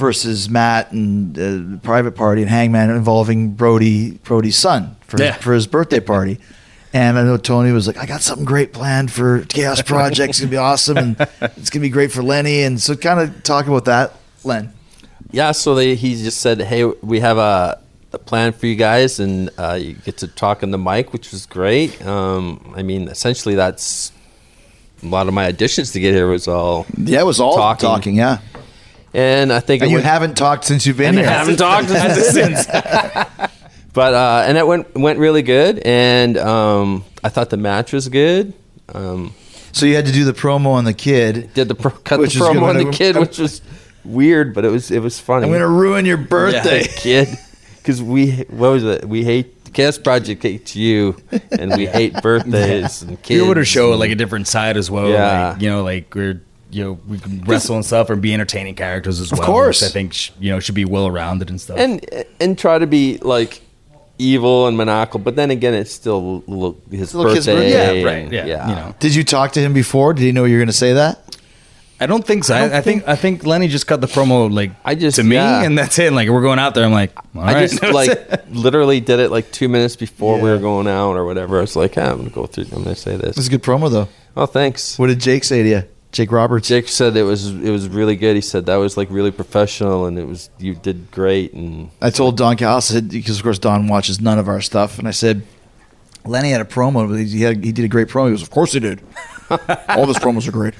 versus 0.00 0.50
Matt 0.50 0.90
and 0.90 1.38
uh, 1.38 1.78
Private 1.82 2.12
Party 2.16 2.42
and 2.42 2.50
Hangman 2.50 2.90
involving 2.90 3.50
Brodie 3.52 4.12
Brodie's 4.24 4.58
son 4.58 4.96
for 5.06 5.20
Yeah. 5.22 5.34
his, 5.34 5.42
for 5.44 5.52
his 5.52 5.66
birthday 5.68 6.00
party. 6.00 6.40
And 6.92 7.16
I 7.16 7.22
know 7.22 7.36
Tony 7.36 7.70
was 7.70 7.86
like, 7.86 7.98
I 7.98 8.06
got 8.06 8.20
something 8.20 8.44
great 8.44 8.72
planned 8.72 9.12
for 9.12 9.42
Chaos 9.44 9.80
Project. 9.94 10.30
It's 10.30 10.40
gonna 10.40 10.50
be 10.50 10.56
awesome, 10.56 10.96
and 10.96 11.16
it's 11.56 11.70
gonna 11.70 11.82
be 11.82 11.88
great 11.88 12.10
for 12.10 12.20
Lenny. 12.22 12.62
And 12.62 12.80
so, 12.80 12.96
kind 12.96 13.20
of 13.20 13.44
talk 13.44 13.68
about 13.68 13.84
that, 13.84 14.14
Len. 14.42 14.72
Yeah, 15.30 15.52
so 15.52 15.76
they, 15.76 15.94
he 15.94 16.20
just 16.20 16.40
said, 16.40 16.60
"Hey, 16.60 16.82
we 16.84 17.20
have 17.20 17.38
a, 17.38 17.78
a 18.12 18.18
plan 18.18 18.52
for 18.52 18.66
you 18.66 18.74
guys, 18.74 19.20
and 19.20 19.50
uh, 19.56 19.78
you 19.80 19.92
get 19.92 20.16
to 20.18 20.26
talk 20.26 20.64
on 20.64 20.72
the 20.72 20.78
mic, 20.78 21.12
which 21.12 21.30
was 21.30 21.46
great. 21.46 22.04
Um, 22.04 22.72
I 22.76 22.82
mean, 22.82 23.06
essentially, 23.06 23.54
that's 23.54 24.10
a 25.04 25.06
lot 25.06 25.28
of 25.28 25.34
my 25.34 25.52
auditions 25.52 25.92
to 25.92 26.00
get 26.00 26.12
here 26.12 26.26
was 26.26 26.48
all, 26.48 26.86
Yeah, 26.98 27.20
it 27.20 27.26
was 27.26 27.38
all 27.38 27.54
talking, 27.54 27.88
Talking. 27.88 28.16
yeah. 28.16 28.38
And 29.14 29.52
I 29.52 29.60
think 29.60 29.82
And 29.82 29.88
it 29.88 29.92
you 29.92 29.96
went- 29.98 30.06
haven't 30.06 30.36
talked 30.36 30.64
since 30.64 30.86
you've 30.86 30.96
been 30.96 31.18
and 31.18 31.18
I 31.18 31.22
here. 31.22 31.30
haven't 31.30 31.56
talked 31.56 31.88
since. 31.88 32.66
but 33.92 34.14
uh, 34.14 34.44
and 34.46 34.56
it 34.58 34.66
went 34.66 34.94
went 34.94 35.18
really 35.18 35.42
good, 35.42 35.78
and 35.80 36.36
um, 36.38 37.04
I 37.24 37.28
thought 37.28 37.50
the 37.50 37.56
match 37.56 37.92
was 37.92 38.08
good. 38.08 38.52
Um, 38.94 39.34
So 39.72 39.86
you 39.86 39.94
had 39.94 40.06
to 40.06 40.12
do 40.12 40.24
the 40.24 40.32
promo 40.32 40.66
on 40.72 40.84
the 40.84 40.94
kid. 40.94 41.54
did 41.54 41.68
the 41.68 41.74
pro- 41.74 41.92
cut 41.92 42.18
Which 42.20 42.34
the 42.34 42.40
is 42.40 42.48
good. 42.48 42.56
promo 42.56 42.62
on 42.68 42.76
I'm- 42.76 42.86
the 42.86 42.92
kid, 42.92 43.16
which 43.16 43.38
was 43.38 43.62
weird, 44.04 44.54
but 44.54 44.64
it 44.64 44.70
was 44.70 44.90
it 44.90 45.00
was 45.02 45.18
funny. 45.20 45.46
I'm 45.46 45.52
gonna 45.52 45.68
ruin 45.68 46.04
your 46.06 46.16
birthday. 46.16 46.80
Yeah, 46.82 46.86
kid. 46.96 47.28
Because 47.76 48.02
we, 48.02 48.32
what 48.50 48.72
was 48.72 48.84
it? 48.84 49.06
We 49.08 49.24
hate 49.24 49.64
the 49.64 49.70
Chaos 49.70 49.96
Project 49.96 50.42
hates 50.42 50.76
you, 50.76 51.16
and 51.50 51.74
we 51.74 51.86
hate 51.86 52.12
birthdays 52.22 53.00
and 53.02 53.16
kids. 53.22 53.30
You're 53.38 53.44
able 53.46 53.54
to 53.54 53.64
show 53.64 53.92
like 53.92 54.10
a 54.10 54.14
different 54.14 54.48
side 54.48 54.76
as 54.76 54.90
well. 54.90 55.08
Yeah. 55.08 55.52
Like, 55.52 55.62
you 55.62 55.70
know, 55.70 55.82
like 55.82 56.14
we're 56.14 56.42
you 56.70 56.84
know 56.84 56.92
we 57.08 57.18
can 57.18 57.40
wrestle 57.44 57.76
and 57.76 57.84
stuff 57.84 58.10
and 58.10 58.20
be 58.22 58.32
entertaining 58.34 58.74
characters 58.74 59.20
as 59.20 59.30
well. 59.32 59.40
Of 59.40 59.46
course. 59.46 59.82
which 59.82 59.90
I 59.90 59.92
think 59.92 60.12
sh- 60.12 60.30
you 60.40 60.50
know 60.50 60.60
should 60.60 60.74
be 60.74 60.84
well 60.84 61.10
rounded 61.10 61.50
and 61.50 61.60
stuff. 61.60 61.78
and 61.78 62.04
and 62.40 62.58
try 62.58 62.78
to 62.78 62.86
be 62.86 63.18
like 63.18 63.62
evil 64.18 64.66
and 64.66 64.76
maniacal, 64.76 65.18
but 65.18 65.34
then 65.36 65.50
again, 65.50 65.72
it's 65.72 65.90
still 65.92 66.18
a 66.46 66.50
little, 66.50 66.78
his 66.90 67.08
Still 67.08 67.26
his 67.28 67.46
birthday. 67.46 67.72
birthday. 67.72 68.00
yeah, 68.02 68.06
right. 68.06 68.24
and- 68.24 68.32
Yeah, 68.32 68.68
you 68.68 68.74
know. 68.74 68.94
Did 69.00 69.14
you 69.14 69.24
talk 69.24 69.52
to 69.52 69.60
him 69.60 69.72
before? 69.72 70.12
Did 70.12 70.22
he 70.24 70.32
know 70.32 70.44
you 70.44 70.56
were 70.56 70.62
gonna 70.62 70.72
say 70.72 70.92
that? 70.92 71.26
I 72.02 72.06
don't 72.06 72.26
think 72.26 72.44
so. 72.44 72.54
I, 72.54 72.78
I 72.78 72.80
think 72.80 73.06
I 73.06 73.14
think 73.14 73.44
Lenny 73.44 73.68
just 73.68 73.86
cut 73.86 74.00
the 74.00 74.06
promo 74.06 74.50
like 74.50 74.70
I 74.84 74.94
just- 74.94 75.16
to 75.16 75.22
me, 75.22 75.36
yeah. 75.36 75.62
and 75.64 75.76
that's 75.76 75.98
it. 75.98 76.12
Like 76.12 76.28
we're 76.30 76.40
going 76.42 76.58
out 76.58 76.74
there. 76.74 76.84
I'm 76.84 76.92
like, 76.92 77.12
all 77.34 77.42
I 77.42 77.52
right. 77.54 77.70
just 77.70 77.82
like 78.00 78.48
literally 78.50 79.00
did 79.00 79.20
it 79.20 79.30
like 79.30 79.50
two 79.52 79.68
minutes 79.68 79.96
before 79.96 80.38
we 80.40 80.48
were 80.50 80.58
going 80.58 80.86
out 80.86 81.12
or 81.16 81.24
whatever. 81.26 81.58
I 81.58 81.60
was 81.62 81.76
like, 81.76 81.98
ah, 81.98 82.10
I'm 82.10 82.18
gonna 82.18 82.30
go 82.30 82.46
through. 82.46 82.64
I'm 82.72 82.82
gonna 82.84 82.96
say 82.96 83.16
this. 83.16 83.36
It's 83.36 83.48
a 83.48 83.50
good 83.50 83.62
promo 83.62 83.90
though. 83.90 84.08
Oh, 84.36 84.46
thanks. 84.46 84.98
What 84.98 85.08
did 85.08 85.18
Jake 85.20 85.44
say 85.44 85.62
to 85.62 85.68
you? 85.68 85.82
Jake 86.12 86.32
Roberts. 86.32 86.66
Jake 86.68 86.88
said 86.88 87.16
it 87.16 87.22
was 87.22 87.46
it 87.48 87.70
was 87.70 87.88
really 87.88 88.16
good. 88.16 88.34
He 88.34 88.40
said 88.42 88.66
that 88.66 88.76
was 88.76 88.96
like 88.96 89.08
really 89.10 89.30
professional 89.30 90.06
and 90.06 90.18
it 90.18 90.26
was 90.26 90.50
you 90.58 90.74
did 90.74 91.10
great 91.10 91.52
and 91.52 91.90
I 92.02 92.10
told 92.10 92.36
Don 92.36 92.56
Callis, 92.56 92.90
I 92.90 92.94
said 92.94 93.08
because 93.10 93.36
of 93.38 93.42
course 93.44 93.58
Don 93.58 93.86
watches 93.88 94.20
none 94.20 94.38
of 94.38 94.48
our 94.48 94.60
stuff, 94.60 94.98
and 94.98 95.06
I 95.06 95.12
said 95.12 95.42
Lenny 96.24 96.50
had 96.50 96.60
a 96.60 96.64
promo. 96.64 97.08
But 97.08 97.18
he 97.20 97.42
had 97.42 97.64
he 97.64 97.72
did 97.72 97.84
a 97.84 97.88
great 97.88 98.08
promo. 98.08 98.26
He 98.26 98.30
goes, 98.32 98.42
of 98.42 98.50
course 98.50 98.72
he 98.72 98.80
did. 98.80 99.00
All 99.50 100.06
his 100.06 100.16
promos 100.18 100.48
are 100.48 100.52
great. 100.52 100.74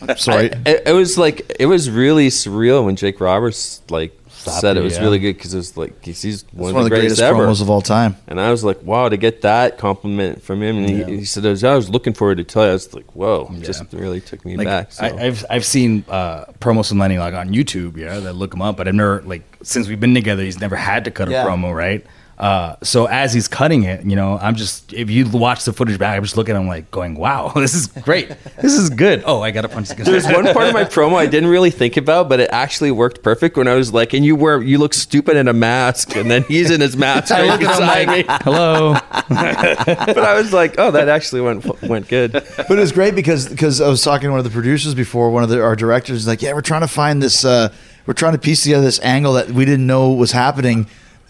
I'm 0.00 0.16
sorry. 0.16 0.50
I- 0.52 0.62
it, 0.66 0.82
it 0.86 0.92
was 0.92 1.18
like 1.18 1.52
it 1.60 1.66
was 1.66 1.90
really 1.90 2.28
surreal 2.28 2.84
when 2.86 2.96
Jake 2.96 3.20
Roberts 3.20 3.82
like 3.90 4.18
said 4.44 4.76
it 4.76 4.82
was 4.82 4.96
yeah. 4.96 5.02
really 5.02 5.18
good 5.18 5.34
because 5.36 5.54
it 5.54 5.58
was 5.58 5.76
like 5.76 6.04
he's, 6.04 6.44
one, 6.52 6.68
it's 6.70 6.74
one 6.74 6.76
of 6.76 6.84
the 6.84 6.90
greatest, 6.90 7.20
ever. 7.20 7.46
promos 7.46 7.60
of 7.62 7.70
all 7.70 7.80
time. 7.80 8.16
and 8.26 8.40
I 8.40 8.50
was 8.50 8.64
like, 8.64 8.82
wow, 8.82 9.08
to 9.08 9.16
get 9.16 9.42
that 9.42 9.78
compliment 9.78 10.42
from 10.42 10.62
him. 10.62 10.78
And 10.78 10.90
Yeah. 10.90 11.06
he, 11.06 11.16
he 11.18 11.24
said, 11.24 11.44
I 11.46 11.50
was, 11.50 11.64
I 11.64 11.74
was 11.74 11.88
looking 11.88 12.12
forward 12.14 12.38
to 12.38 12.44
tell 12.44 12.64
you. 12.64 12.70
I 12.70 12.72
was 12.72 12.92
like, 12.94 13.14
whoa, 13.14 13.48
Yeah. 13.52 13.62
just 13.64 13.92
really 13.92 14.20
took 14.20 14.44
me 14.44 14.56
like 14.56 14.66
back. 14.66 14.92
So. 14.92 15.04
I, 15.04 15.26
I've 15.26 15.44
I've 15.50 15.64
seen 15.64 16.04
uh, 16.08 16.46
promos 16.60 16.88
from 16.88 16.98
Lenny 16.98 17.18
like 17.18 17.34
on 17.34 17.50
YouTube, 17.50 17.96
yeah, 17.96 18.20
that 18.20 18.34
look 18.34 18.54
him 18.54 18.62
up. 18.62 18.76
But 18.76 18.88
I've 18.88 18.94
never 18.94 19.22
like 19.22 19.42
since 19.62 19.88
we've 19.88 20.00
been 20.00 20.14
together, 20.14 20.42
he's 20.42 20.60
never 20.60 20.76
had 20.76 21.04
to 21.04 21.10
cut 21.10 21.28
a 21.28 21.32
promo, 21.32 21.74
right? 21.74 22.04
Uh, 22.38 22.74
so 22.82 23.06
as 23.06 23.32
he's 23.32 23.46
cutting 23.46 23.84
it, 23.84 24.04
you 24.04 24.16
know, 24.16 24.38
I'm 24.38 24.56
just 24.56 24.92
if 24.92 25.08
you 25.08 25.28
watch 25.28 25.64
the 25.64 25.72
footage 25.72 25.98
back, 25.98 26.16
I'm 26.16 26.22
just 26.24 26.36
looking 26.36 26.56
at 26.56 26.60
him 26.60 26.66
like 26.66 26.90
going, 26.90 27.14
"Wow, 27.14 27.48
this 27.54 27.74
is 27.74 27.86
great, 27.86 28.28
this 28.60 28.72
is 28.72 28.90
good." 28.90 29.22
Oh, 29.24 29.40
I 29.40 29.52
gotta 29.52 29.68
punch 29.68 29.88
the 29.88 29.94
There's 30.04 30.26
one 30.26 30.44
part 30.52 30.66
of 30.66 30.74
my 30.74 30.84
promo 30.84 31.14
I 31.14 31.26
didn't 31.26 31.48
really 31.48 31.70
think 31.70 31.96
about, 31.96 32.28
but 32.28 32.40
it 32.40 32.50
actually 32.52 32.90
worked 32.90 33.22
perfect 33.22 33.56
when 33.56 33.68
I 33.68 33.74
was 33.74 33.92
like, 33.92 34.14
and 34.14 34.24
you 34.24 34.34
wear, 34.34 34.60
you 34.60 34.78
look 34.78 34.94
stupid 34.94 35.36
in 35.36 35.46
a 35.46 35.52
mask, 35.52 36.16
and 36.16 36.28
then 36.28 36.42
he's 36.44 36.70
in 36.70 36.80
his 36.80 36.96
mask 36.96 37.30
right 37.30 37.58
beside 37.58 38.08
me. 38.08 38.24
Hello. 38.42 38.94
But 38.94 40.18
I 40.18 40.34
was 40.34 40.52
like, 40.52 40.74
oh, 40.78 40.90
that 40.90 41.08
actually 41.08 41.40
went 41.40 41.82
went 41.82 42.08
good. 42.08 42.32
But 42.32 42.70
it 42.70 42.80
was 42.80 42.92
great 42.92 43.14
because 43.14 43.48
because 43.48 43.80
I 43.80 43.88
was 43.88 44.02
talking 44.02 44.26
to 44.26 44.30
one 44.30 44.38
of 44.40 44.44
the 44.44 44.50
producers 44.50 44.94
before, 44.94 45.30
one 45.30 45.44
of 45.44 45.50
the, 45.50 45.62
our 45.62 45.76
directors 45.76 46.18
is 46.18 46.26
like, 46.26 46.42
yeah, 46.42 46.52
we're 46.52 46.62
trying 46.62 46.80
to 46.80 46.88
find 46.88 47.22
this, 47.22 47.44
uh, 47.44 47.72
we're 48.06 48.14
trying 48.14 48.32
to 48.32 48.38
piece 48.38 48.64
together 48.64 48.84
this 48.84 49.00
angle 49.00 49.34
that 49.34 49.50
we 49.50 49.64
didn't 49.64 49.86
know 49.86 50.12
was 50.12 50.32
happening, 50.32 50.78
and 50.78 50.86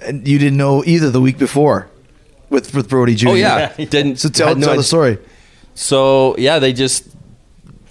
you 0.07 0.39
didn't 0.39 0.57
know 0.57 0.83
either 0.85 1.11
the 1.11 1.21
week 1.21 1.39
before 1.39 1.89
with 2.51 2.75
with 2.75 2.89
Brodie 2.89 3.15
Jr. 3.15 3.29
Oh 3.31 3.35
yeah, 3.35 3.73
didn't. 3.77 4.17
So 4.17 4.29
tell 4.29 4.49
had 4.49 4.59
no 4.59 4.67
tell 4.67 4.75
the 4.75 4.79
idea. 4.81 4.83
story. 4.85 5.19
So 5.75 6.37
yeah, 6.39 6.59
they 6.59 6.73
just. 6.73 7.09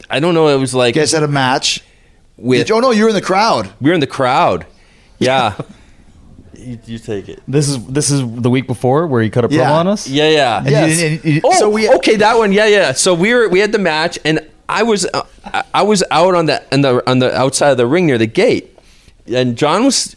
I 0.09 0.19
don't 0.19 0.33
know. 0.35 0.47
It 0.49 0.57
was 0.59 0.73
like 0.75 0.95
You 0.95 1.01
guys 1.01 1.11
had 1.11 1.23
a 1.23 1.27
match. 1.27 1.81
with. 2.37 2.69
oh 2.71 2.79
no, 2.79 2.91
you 2.91 3.03
were 3.03 3.09
in 3.09 3.15
the 3.15 3.21
crowd. 3.21 3.69
we 3.81 3.89
were 3.89 3.93
in 3.95 3.99
the 4.01 4.07
crowd. 4.07 4.65
Yeah. 5.19 5.55
you, 6.53 6.77
you 6.85 6.99
take 6.99 7.29
it. 7.29 7.41
This 7.47 7.69
is 7.69 7.83
this 7.87 8.11
is 8.11 8.19
the 8.41 8.49
week 8.49 8.67
before 8.67 9.07
where 9.07 9.21
he 9.21 9.29
cut 9.29 9.45
a 9.45 9.47
promo 9.47 9.53
Yeah. 9.57 9.71
on 9.73 9.87
us. 9.87 10.07
Yeah, 10.07 10.29
yeah. 10.29 10.57
And 10.57 10.65
you 10.67 10.71
Yes. 10.73 10.97
didn't- 10.97 11.23
and 11.23 11.33
you- 11.35 11.41
oh, 11.45 11.53
so 11.59 11.69
we- 11.69 11.89
okay, 11.89 12.15
that 12.17 12.37
one. 12.37 12.51
Yeah, 12.51 12.65
yeah. 12.67 12.91
So 12.91 13.13
we 13.13 13.33
were 13.33 13.47
we 13.47 13.59
had 13.59 13.71
the 13.71 13.79
match, 13.79 14.19
and 14.25 14.39
I 14.67 14.83
was 14.83 15.05
uh, 15.13 15.23
I- 15.45 15.63
I 15.73 15.83
was 15.83 16.03
out 16.11 16.35
on 16.35 16.45
the 16.47 16.61
on 16.73 16.81
the 16.81 17.09
on 17.09 17.19
the 17.19 17.33
outside 17.35 17.69
of 17.71 17.77
the 17.77 17.87
ring 17.87 18.05
near 18.05 18.17
the 18.17 18.27
gate, 18.27 18.77
and 19.31 19.55
John 19.55 19.85
was 19.85 20.13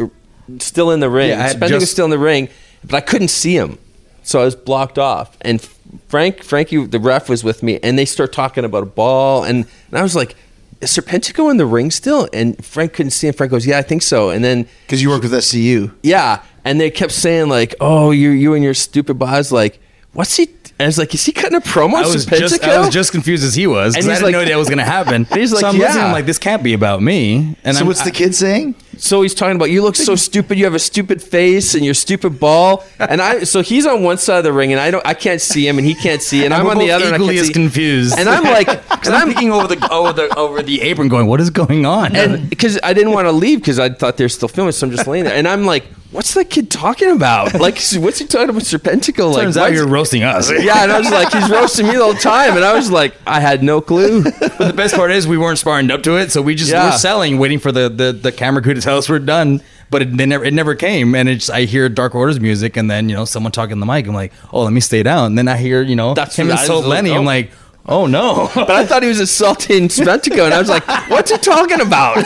still 0.58 0.90
in 0.90 1.00
the 1.00 1.10
ring. 1.10 1.30
Yeah, 1.30 1.38
I 1.40 1.42
had 1.48 1.56
Spencer 1.56 1.74
was 1.76 1.90
still 1.90 2.04
in 2.04 2.10
the 2.10 2.18
ring, 2.18 2.48
but 2.84 2.94
I 2.94 3.00
couldn't 3.00 3.28
see 3.28 3.56
him, 3.56 3.78
so 4.22 4.40
I 4.40 4.44
was 4.44 4.54
blocked 4.56 4.98
off. 4.98 5.36
And 5.40 5.60
Frank, 6.08 6.42
Frankie, 6.42 6.84
the 6.86 6.98
ref 6.98 7.28
was 7.28 7.42
with 7.44 7.62
me, 7.62 7.78
and 7.82 7.98
they 7.98 8.04
start 8.04 8.32
talking 8.32 8.64
about 8.64 8.82
a 8.82 8.86
ball, 8.86 9.44
and, 9.44 9.66
and 9.90 9.98
I 9.98 10.02
was 10.02 10.14
like, 10.16 10.34
"Is 10.80 10.90
Serpentico 10.90 11.50
in 11.50 11.56
the 11.56 11.66
ring 11.66 11.90
still?" 11.90 12.28
And 12.32 12.62
Frank 12.64 12.92
couldn't 12.92 13.10
see, 13.12 13.28
and 13.28 13.36
Frank 13.36 13.50
goes, 13.50 13.66
"Yeah, 13.66 13.78
I 13.78 13.82
think 13.82 14.02
so." 14.02 14.30
And 14.30 14.44
then 14.44 14.66
Because 14.86 15.02
you 15.02 15.08
work 15.10 15.22
with 15.22 15.32
SCU. 15.32 15.92
yeah, 16.02 16.42
and 16.64 16.80
they 16.80 16.90
kept 16.90 17.12
saying 17.12 17.48
like, 17.48 17.74
"Oh, 17.80 18.10
you 18.10 18.30
you 18.30 18.54
and 18.54 18.62
your 18.64 18.74
stupid 18.74 19.18
boss." 19.18 19.50
Like, 19.52 19.80
what's 20.12 20.36
he? 20.36 20.48
And 20.78 20.84
I 20.84 20.88
was 20.88 20.98
like, 20.98 21.14
"Is 21.14 21.24
he 21.24 21.32
cutting 21.32 21.56
a 21.56 21.60
promo?" 21.62 21.94
I 21.94 22.02
was 22.02 22.26
just 22.26 22.62
I 22.62 22.78
was 22.80 22.90
just 22.92 23.10
confused 23.12 23.42
as 23.44 23.54
he 23.54 23.66
was 23.66 23.94
And 23.94 24.04
because 24.04 24.08
I 24.08 24.10
he's 24.10 24.18
didn't 24.18 24.34
like- 24.34 24.46
know 24.46 24.50
that 24.52 24.58
was 24.58 24.68
going 24.68 24.78
to 24.78 24.84
happen. 24.84 25.24
He's 25.32 25.50
like, 25.52 25.62
so 25.62 25.68
I'm 25.68 25.76
yeah. 25.76 25.86
listening, 25.86 26.04
I'm 26.04 26.12
like, 26.12 26.26
this 26.26 26.38
can't 26.38 26.62
be 26.62 26.74
about 26.74 27.00
me. 27.00 27.56
And 27.64 27.74
so 27.76 27.80
I'm, 27.80 27.86
what's 27.86 28.02
the 28.04 28.10
kid 28.10 28.34
saying? 28.34 28.74
So 28.98 29.22
he's 29.22 29.34
talking 29.34 29.56
about 29.56 29.70
you 29.70 29.82
look 29.82 29.96
so 29.96 30.14
stupid. 30.28 30.58
You 30.58 30.64
have 30.64 30.74
a 30.74 30.78
stupid 30.78 31.22
face 31.22 31.74
and 31.74 31.84
your 31.84 31.94
stupid 31.94 32.38
ball. 32.40 32.84
And 32.98 33.20
I 33.20 33.44
so 33.44 33.62
he's 33.62 33.86
on 33.86 34.02
one 34.02 34.18
side 34.18 34.38
of 34.38 34.44
the 34.44 34.52
ring 34.52 34.72
and 34.72 34.80
I 34.80 34.90
don't 34.90 35.06
I 35.06 35.14
can't 35.14 35.40
see 35.40 35.66
him 35.66 35.78
and 35.78 35.86
he 35.86 35.94
can't 35.94 36.22
see 36.22 36.44
and 36.44 36.52
I'm 36.54 36.66
on 36.66 36.78
the 36.78 36.90
other 36.90 37.06
and 37.06 37.14
I 37.14 37.18
can't 37.18 37.30
as 37.30 37.46
see. 37.48 37.52
confused. 37.52 38.18
And 38.18 38.28
I'm 38.28 38.44
like, 38.44 38.66
because 38.90 39.06
and 39.08 39.14
I'm 39.16 39.36
I'm 39.36 39.52
over 39.52 39.74
the 39.74 39.92
over 39.92 40.12
the 40.12 40.34
over 40.36 40.62
the 40.62 40.80
apron, 40.82 41.08
going, 41.08 41.26
"What 41.26 41.40
is 41.40 41.50
going 41.50 41.84
on?" 41.86 42.16
and 42.16 42.48
because 42.48 42.78
I 42.82 42.92
didn't 42.92 43.12
want 43.12 43.26
to 43.26 43.32
leave 43.32 43.60
because 43.60 43.78
I 43.78 43.90
thought 43.90 44.16
they're 44.16 44.28
still 44.28 44.48
filming, 44.48 44.72
so 44.72 44.86
I'm 44.86 44.90
just 44.92 45.06
laying 45.06 45.24
there 45.24 45.34
and 45.34 45.46
I'm 45.46 45.64
like, 45.64 45.84
what's 46.16 46.34
that 46.34 46.50
kid 46.50 46.70
talking 46.70 47.10
about? 47.10 47.52
Like, 47.66 47.78
what's 47.98 48.18
he 48.18 48.26
talking 48.26 48.50
about 48.50 48.62
Serpentico? 48.62 49.32
Like, 49.32 49.42
turns 49.44 49.56
out 49.56 49.72
you're 49.72 49.86
roasting 49.88 50.22
us. 50.24 50.50
yeah, 50.50 50.82
and 50.82 50.90
I 50.92 50.98
was 50.98 51.10
like, 51.10 51.32
he's 51.32 51.48
roasting 51.50 51.86
me 51.86 51.92
the 51.96 52.02
whole 52.04 52.14
time, 52.14 52.56
and 52.56 52.64
I 52.64 52.74
was 52.74 52.90
like, 52.90 53.14
I 53.26 53.40
had 53.40 53.62
no 53.62 53.80
clue. 53.80 54.22
But 54.56 54.58
the 54.68 54.72
best 54.74 54.94
part 54.94 55.10
is 55.10 55.26
we 55.28 55.38
weren't 55.38 55.58
sparring 55.58 55.90
up 55.90 56.02
to 56.04 56.16
it, 56.16 56.32
so 56.32 56.42
we 56.42 56.54
just 56.54 56.70
Yeah. 56.72 56.86
were 56.90 56.96
selling, 56.98 57.38
waiting 57.38 57.58
for 57.58 57.70
the, 57.72 57.88
the, 57.88 58.12
the 58.12 58.32
camera 58.32 58.62
crew 58.62 58.74
to 58.74 58.80
tell 58.80 58.98
us 58.98 59.08
we're 59.08 59.18
done. 59.20 59.62
But 59.90 60.02
it, 60.02 60.12
never 60.12 60.44
it 60.44 60.52
never 60.52 60.74
came, 60.74 61.14
and 61.14 61.28
it's 61.28 61.48
I 61.48 61.62
hear 61.64 61.88
Dark 61.88 62.14
Order's 62.16 62.40
music, 62.40 62.76
and 62.76 62.90
then 62.90 63.08
you 63.08 63.14
know 63.14 63.24
someone 63.24 63.52
talking 63.52 63.72
on 63.74 63.78
the 63.80 63.86
mic. 63.86 64.06
I'm 64.08 64.14
like, 64.14 64.32
oh, 64.52 64.62
let 64.64 64.72
me 64.72 64.80
stay 64.80 65.04
down. 65.04 65.26
And 65.26 65.38
then 65.38 65.46
I 65.46 65.56
hear 65.56 65.80
you 65.82 65.94
know 65.94 66.12
That's 66.14 66.34
him 66.36 66.48
what 66.48 66.58
I 66.58 66.62
insult 66.62 66.84
was 66.84 66.88
like, 66.88 66.96
Lenny. 67.04 67.10
oh. 67.10 67.18
I'm 67.18 67.24
like, 67.24 67.52
oh 67.86 68.06
no. 68.06 68.50
But 68.54 68.70
I 68.70 68.84
thought 68.84 69.02
he 69.04 69.08
was 69.08 69.20
assaulting 69.20 69.86
Serpentico, 69.96 70.44
and 70.44 70.52
I 70.54 70.58
was 70.58 70.68
like, 70.68 70.84
what's 71.08 71.30
he 71.30 71.38
talking 71.38 71.80
about? 71.80 72.16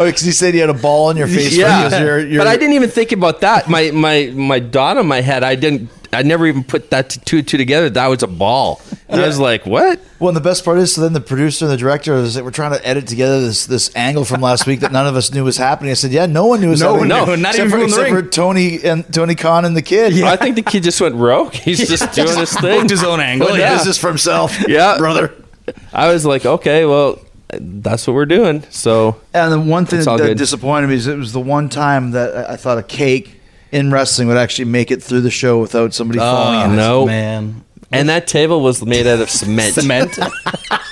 Oh, 0.00 0.06
because 0.06 0.22
he 0.22 0.32
said 0.32 0.54
he 0.54 0.60
had 0.60 0.70
a 0.70 0.74
ball 0.74 1.10
in 1.10 1.16
your 1.18 1.28
face. 1.36 1.54
yeah, 1.56 1.84
because 1.84 2.00
you're, 2.00 2.26
you're, 2.26 2.40
but 2.40 2.46
I 2.46 2.56
didn't 2.56 2.74
even 2.74 2.88
think 2.90 3.12
about 3.12 3.42
that. 3.42 3.68
My 3.68 3.90
my 3.90 4.32
my 4.34 4.58
dot 4.58 4.96
on 4.96 5.06
my 5.06 5.20
head. 5.20 5.44
I 5.44 5.54
didn't. 5.54 5.90
I 6.12 6.22
never 6.22 6.44
even 6.48 6.64
put 6.64 6.90
that 6.90 7.10
two 7.24 7.38
and 7.38 7.46
two 7.46 7.56
together. 7.56 7.88
That 7.88 8.08
was 8.08 8.24
a 8.24 8.26
ball. 8.26 8.80
And 9.08 9.20
I 9.20 9.26
was 9.28 9.38
like, 9.38 9.64
what? 9.64 10.00
Well, 10.18 10.28
and 10.30 10.36
the 10.36 10.40
best 10.40 10.64
part 10.64 10.78
is, 10.78 10.92
so 10.94 11.02
then 11.02 11.12
the 11.12 11.20
producer 11.20 11.66
and 11.66 11.72
the 11.72 11.76
director 11.76 12.14
is 12.14 12.34
that 12.34 12.42
we're 12.44 12.50
trying 12.50 12.72
to 12.72 12.84
edit 12.84 13.06
together 13.06 13.40
this 13.40 13.66
this 13.66 13.94
angle 13.94 14.24
from 14.24 14.40
last 14.40 14.66
week 14.66 14.80
that 14.80 14.90
none 14.90 15.06
of 15.06 15.14
us 15.14 15.32
knew 15.32 15.44
was 15.44 15.56
happening. 15.56 15.90
I 15.92 15.94
said, 15.94 16.10
yeah, 16.10 16.26
no 16.26 16.46
one 16.46 16.60
knew 16.60 16.70
was 16.70 16.80
No 16.80 16.94
happening. 16.94 17.10
one 17.16 17.26
knew, 17.28 17.36
not 17.36 17.54
except 17.54 17.68
even 17.68 17.70
for, 17.70 17.70
from 17.70 17.80
the 17.80 17.86
except 17.86 18.12
ring. 18.12 18.24
for 18.24 18.28
Tony 18.30 18.82
and 18.82 19.14
Tony 19.14 19.34
Khan 19.36 19.64
and 19.64 19.76
the 19.76 19.82
kid. 19.82 20.14
Yeah. 20.14 20.30
I 20.32 20.36
think 20.42 20.56
the 20.56 20.62
kid 20.62 20.82
just 20.82 21.00
went 21.00 21.14
rogue. 21.14 21.52
He's 21.52 21.86
just 21.88 22.12
doing 22.12 22.38
his 22.38 22.52
thing. 22.54 22.80
Booked 22.80 22.90
his 22.90 23.04
own 23.04 23.20
angle. 23.20 23.48
Well, 23.48 23.58
yeah. 23.58 23.76
This 23.78 23.86
is 23.86 23.98
for 23.98 24.08
himself. 24.08 24.56
Yeah. 24.66 24.98
brother. 24.98 25.32
I 25.92 26.12
was 26.12 26.24
like, 26.26 26.44
okay, 26.44 26.84
well, 26.86 27.20
that's 27.60 28.06
what 28.06 28.14
we're 28.14 28.26
doing. 28.26 28.64
So 28.70 29.20
And 29.34 29.52
the 29.52 29.60
one 29.60 29.86
thing 29.86 29.98
It's 30.00 30.06
that 30.06 30.18
good. 30.18 30.38
disappointed 30.38 30.88
me 30.88 30.94
is 30.94 31.06
it 31.06 31.16
was 31.16 31.32
the 31.32 31.40
one 31.40 31.68
time 31.68 32.12
that 32.12 32.36
I 32.50 32.52
I 32.54 32.56
thought 32.56 32.78
a 32.78 32.82
cake 32.82 33.40
in 33.72 33.90
wrestling 33.90 34.28
would 34.28 34.36
actually 34.36 34.64
make 34.66 34.90
it 34.90 35.02
through 35.02 35.20
the 35.22 35.30
show 35.30 35.60
without 35.60 35.94
somebody 35.94 36.18
uh, 36.18 36.22
falling 36.22 36.60
in. 36.66 36.70
it. 36.72 36.76
no. 36.76 37.06
man. 37.06 37.64
and 37.92 38.08
that 38.08 38.26
table 38.26 38.60
was 38.60 38.84
made 38.84 39.06
out 39.06 39.20
of 39.20 39.30
cement. 39.30 39.74
Cement. 39.74 40.18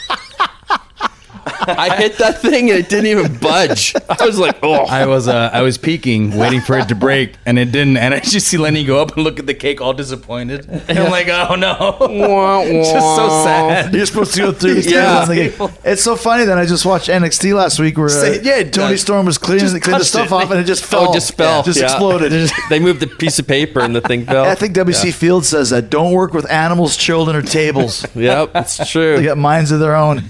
I 1.69 1.97
hit 1.97 2.19
that 2.19 2.41
thing 2.41 2.71
and 2.71 2.79
it 2.79 2.89
didn't 2.89 3.07
even 3.07 3.37
budge. 3.39 3.95
I 4.09 4.25
was 4.27 4.39
like, 4.39 4.59
oh. 4.63 4.87
I 4.87 5.07
was 5.07 5.29
uh, 5.29 5.51
I 5.53 5.63
was 5.63 5.79
peeking, 5.79 6.37
waiting 6.37 6.61
for 6.61 6.79
it 6.79 6.89
to 6.89 6.95
break, 6.95 7.35
and 7.47 7.59
it 7.59 7.73
didn't. 7.73 7.97
And 7.97 8.15
I 8.15 8.21
just 8.21 8.47
see 8.49 8.57
Lenny 8.57 8.85
go 8.85 9.01
up 9.03 9.15
and 9.17 9.25
look 9.25 9.39
at 9.39 9.47
the 9.47 9.55
cake, 9.55 9.81
all 9.81 9.93
disappointed. 9.93 10.67
And 10.89 10.99
I'm 10.99 11.11
like, 11.11 11.29
oh 11.29 11.55
no, 11.57 11.97
Wah, 12.01 12.63
it's 12.65 12.91
just 12.93 13.17
so 13.17 13.29
sad. 13.45 13.95
You're 13.95 14.07
supposed 14.07 14.35
to 14.35 14.41
go 14.41 14.53
through 14.53 14.75
these 14.81 14.91
Yeah. 14.91 15.25
tables 15.27 15.61
on. 15.61 15.73
It's 15.85 16.03
so 16.03 16.17
funny 16.17 16.45
that 16.45 16.59
I 16.59 16.67
just 16.67 16.87
watched 16.87 17.09
NXT 17.09 17.55
last 17.55 17.79
week 17.79 17.97
where 17.99 18.07
uh, 18.07 18.11
Say- 18.11 18.43
yeah, 18.43 18.63
Toni 18.69 18.95
uh, 18.95 18.97
Storm 18.97 19.27
was 19.27 19.39
cleaning, 19.39 19.67
just 19.67 19.83
cleaning 19.83 19.99
the 19.99 20.05
stuff 20.05 20.27
it. 20.27 20.33
off 20.33 20.51
and 20.51 20.61
it 20.61 20.65
just 20.65 20.85
fell. 20.91 21.11
Oh, 21.11 21.13
just 21.13 21.35
fell. 21.35 21.63
just 21.63 21.79
Yeah. 21.79 21.87
exploded. 21.87 22.51
they 22.71 22.79
moved 22.81 23.03
a 23.03 23.07
piece 23.07 23.39
of 23.39 23.47
paper 23.47 23.81
and 23.81 23.95
the 23.95 24.01
thing 24.01 24.25
fell. 24.25 24.45
I 24.45 24.55
think 24.55 24.75
WC 24.75 25.13
Field 25.13 25.45
says 25.45 25.71
that 25.71 25.91
don't 25.91 26.13
work 26.13 26.33
with 26.33 26.51
animals, 26.51 26.97
children, 26.97 27.37
or 27.37 27.43
tables. 27.43 28.07
Yep, 28.15 28.51
it's 28.55 28.91
true. 28.91 29.17
they 29.17 29.23
got 29.25 29.39
minds 29.39 29.71
of 29.71 29.81
their 29.81 29.95
own. 29.97 30.25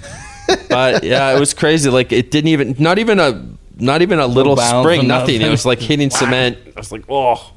But 0.69 1.03
yeah, 1.03 1.35
it 1.35 1.39
was 1.39 1.53
crazy. 1.53 1.89
Like 1.89 2.11
it 2.11 2.31
didn't 2.31 2.49
even, 2.49 2.75
not 2.79 2.99
even 2.99 3.19
a, 3.19 3.45
not 3.77 4.01
even 4.01 4.19
a 4.19 4.27
little 4.27 4.55
bounce 4.55 4.85
spring, 4.85 5.01
or 5.01 5.03
nothing. 5.03 5.41
It 5.41 5.49
was 5.49 5.65
like 5.65 5.79
hitting 5.79 6.09
cement. 6.09 6.57
I 6.75 6.79
was 6.79 6.91
like, 6.91 7.03
oh. 7.09 7.53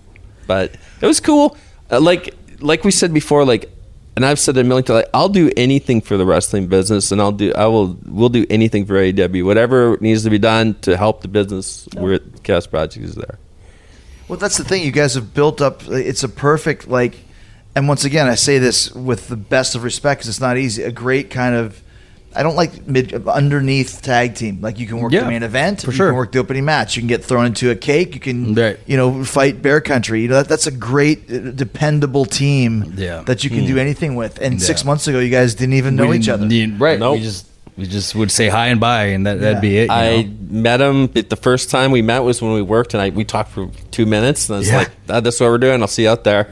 But 0.47 0.76
it 1.01 1.07
was 1.07 1.20
cool. 1.20 1.57
Uh, 1.90 2.01
like, 2.01 2.34
like 2.61 2.84
we 2.84 2.90
said 2.90 3.12
before, 3.12 3.45
like, 3.45 3.70
and 4.14 4.26
I've 4.26 4.38
said 4.38 4.57
it 4.57 4.61
a 4.61 4.64
million 4.64 4.84
times. 4.84 5.05
Like, 5.05 5.11
I'll 5.14 5.28
do 5.28 5.51
anything 5.57 6.01
for 6.01 6.16
the 6.16 6.26
wrestling 6.26 6.66
business, 6.66 7.12
and 7.12 7.20
I'll 7.20 7.32
do, 7.32 7.53
I 7.55 7.66
will, 7.66 7.99
we'll 8.07 8.28
do 8.28 8.47
anything 8.51 8.84
for 8.84 8.95
AEW. 8.95 9.45
Whatever 9.45 9.97
needs 10.01 10.22
to 10.24 10.30
be 10.30 10.38
done 10.38 10.74
to 10.82 10.97
help 10.97 11.22
the 11.22 11.28
business. 11.28 11.88
We're 11.97 12.14
at 12.14 12.43
Chaos 12.43 12.66
Project 12.66 13.05
is 13.05 13.14
there. 13.14 13.38
Well, 14.28 14.38
that's 14.38 14.59
the 14.59 14.64
thing. 14.64 14.84
You 14.84 14.93
guys 14.93 15.14
have 15.14 15.34
built 15.34 15.61
up. 15.61 15.82
It's 15.88 16.22
a 16.22 16.28
perfect 16.28 16.88
like, 16.88 17.16
and 17.74 17.88
once 17.88 18.05
again, 18.05 18.28
I 18.28 18.34
say 18.34 18.59
this 18.59 18.93
with 18.93 19.28
the 19.28 19.36
best 19.36 19.74
of 19.74 19.82
respect 19.82 20.20
because 20.20 20.28
it's 20.28 20.40
not 20.40 20.57
easy. 20.57 20.82
A 20.82 20.93
great 20.93 21.30
kind 21.30 21.55
of. 21.55 21.82
I 22.35 22.43
don't 22.43 22.57
like 22.57 22.87
mid 22.87 23.12
underneath 23.28 24.03
tag 24.03 24.35
team. 24.35 24.61
Like 24.61 24.78
you 24.78 24.87
can 24.87 24.99
work 25.01 25.12
Yeah, 25.12 25.20
the 25.24 25.28
main 25.30 25.43
event, 25.43 25.83
for 25.83 25.93
sure. 25.93 26.07
you 26.07 26.11
can 26.12 26.16
work 26.16 26.33
the 26.33 26.39
opening 26.39 26.64
match. 26.64 26.97
You 26.97 27.03
can 27.03 27.09
get 27.09 27.24
thrown 27.24 27.47
into 27.47 27.70
a 27.70 27.74
cake. 27.76 28.14
You 28.14 28.20
can, 28.20 28.55
Right. 28.55 28.78
you 28.87 28.97
know, 28.97 29.24
fight 29.24 29.62
Bear 29.62 29.80
Country. 29.80 30.22
You 30.22 30.28
know, 30.28 30.35
that, 30.37 30.49
that's 30.49 30.66
a 30.66 30.70
great, 30.70 31.30
uh, 31.30 31.51
dependable 31.53 32.24
team. 32.24 32.95
Yeah. 32.97 33.22
that 33.26 33.45
you 33.45 33.51
can 33.51 33.66
do 33.66 33.78
anything 33.78 34.14
with. 34.14 34.39
And 34.41 34.61
six 34.61 34.85
months 34.85 35.07
ago, 35.09 35.18
you 35.20 35.30
guys 35.30 35.55
didn't 35.55 35.74
even 35.74 35.97
know 35.97 36.09
We 36.09 36.18
each 36.18 36.28
other. 36.28 36.47
didn't- 36.49 36.78
right? 36.78 36.99
Nope. 36.99 37.16
We 37.18 37.22
just 37.22 37.47
we 37.78 37.87
just 37.87 38.14
would 38.14 38.30
say 38.30 38.49
hi 38.49 38.66
and 38.66 38.78
bye, 38.80 39.05
and 39.07 39.26
that 39.26 39.41
that'd 39.41 39.62
be 39.62 39.78
it. 39.78 39.85
you 39.85 39.91
I 39.95 40.22
know? 40.22 40.30
met 40.51 40.80
him 40.83 41.07
the 41.07 41.37
first 41.41 41.70
time 41.70 41.91
we 41.91 42.03
met 42.03 42.18
was 42.20 42.43
when 42.43 42.53
we 42.53 42.61
worked, 42.61 42.93
and 42.93 43.03
I 43.03 43.09
we 43.09 43.24
talked 43.24 43.51
for 43.53 43.70
two 43.91 44.05
minutes, 44.05 44.49
and 44.51 44.57
I 44.57 44.59
was 44.59 44.68
Yeah. 44.68 44.76
like, 44.78 44.91
"Ah, 45.09 45.20
"That's 45.20 45.41
what 45.41 45.49
we're 45.49 45.57
doing. 45.59 45.80
I'll 45.80 45.89
see 45.89 46.03
you 46.03 46.11
out 46.11 46.22
there." 46.24 46.49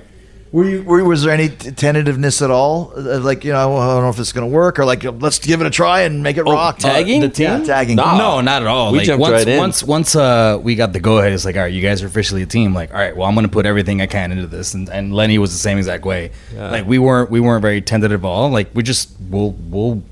Were 0.52 0.64
you? 0.64 0.82
Were, 0.82 1.04
was 1.04 1.22
there 1.22 1.32
any 1.32 1.48
t- 1.48 1.70
tentativeness 1.70 2.42
at 2.42 2.50
all? 2.50 2.92
Uh, 2.96 3.20
Like 3.20 3.44
you 3.44 3.52
know, 3.52 3.76
I 3.76 3.94
don't 3.94 4.02
know 4.02 4.10
if 4.10 4.18
it's 4.18 4.32
going 4.32 4.50
to 4.50 4.52
work, 4.52 4.80
or 4.80 4.84
like 4.84 5.04
let's 5.04 5.38
give 5.38 5.60
it 5.60 5.66
a 5.66 5.70
try 5.70 6.00
and 6.00 6.24
make 6.24 6.38
it 6.38 6.42
rock. 6.42 6.76
Oh, 6.78 6.82
tagging? 6.82 7.22
Uh, 7.22 7.26
the 7.28 7.32
team? 7.32 7.46
Yeah, 7.46 7.64
tagging. 7.64 7.96
No. 7.96 8.18
No, 8.18 8.40
not 8.40 8.62
at 8.62 8.68
all. 8.68 8.90
We 8.90 8.98
like, 8.98 9.06
jumped 9.06 9.20
once, 9.20 9.32
right 9.32 9.48
in. 9.48 9.58
Once, 9.58 9.82
once 9.84 10.16
uh, 10.16 10.58
we 10.60 10.74
got 10.74 10.92
the 10.92 10.98
go 10.98 11.18
ahead, 11.18 11.32
it's 11.32 11.44
like, 11.44 11.54
all 11.54 11.62
right, 11.62 11.72
you 11.72 11.80
guys 11.80 12.02
are 12.02 12.08
officially 12.08 12.42
a 12.42 12.46
team. 12.46 12.74
Like, 12.74 12.92
all 12.92 12.98
right, 12.98 13.16
well, 13.16 13.28
I'm 13.28 13.34
going 13.34 13.46
to 13.46 13.52
put 13.52 13.64
everything 13.64 14.02
I 14.02 14.06
can 14.06 14.32
into 14.32 14.48
this. 14.48 14.74
And, 14.74 14.88
and 14.88 15.14
Lenny 15.14 15.38
was 15.38 15.52
the 15.52 15.58
same 15.58 15.78
exact 15.78 16.04
way. 16.04 16.32
Yeah. 16.52 16.70
Like, 16.70 16.86
we 16.86 16.98
weren't 16.98 17.30
we 17.30 17.38
weren't 17.38 17.62
very 17.62 17.80
tentative 17.80 18.24
at 18.24 18.28
all. 18.28 18.50
Like, 18.50 18.70
we 18.74 18.82
just 18.82 19.10
we'll 19.30 19.52
we'll 19.52 20.02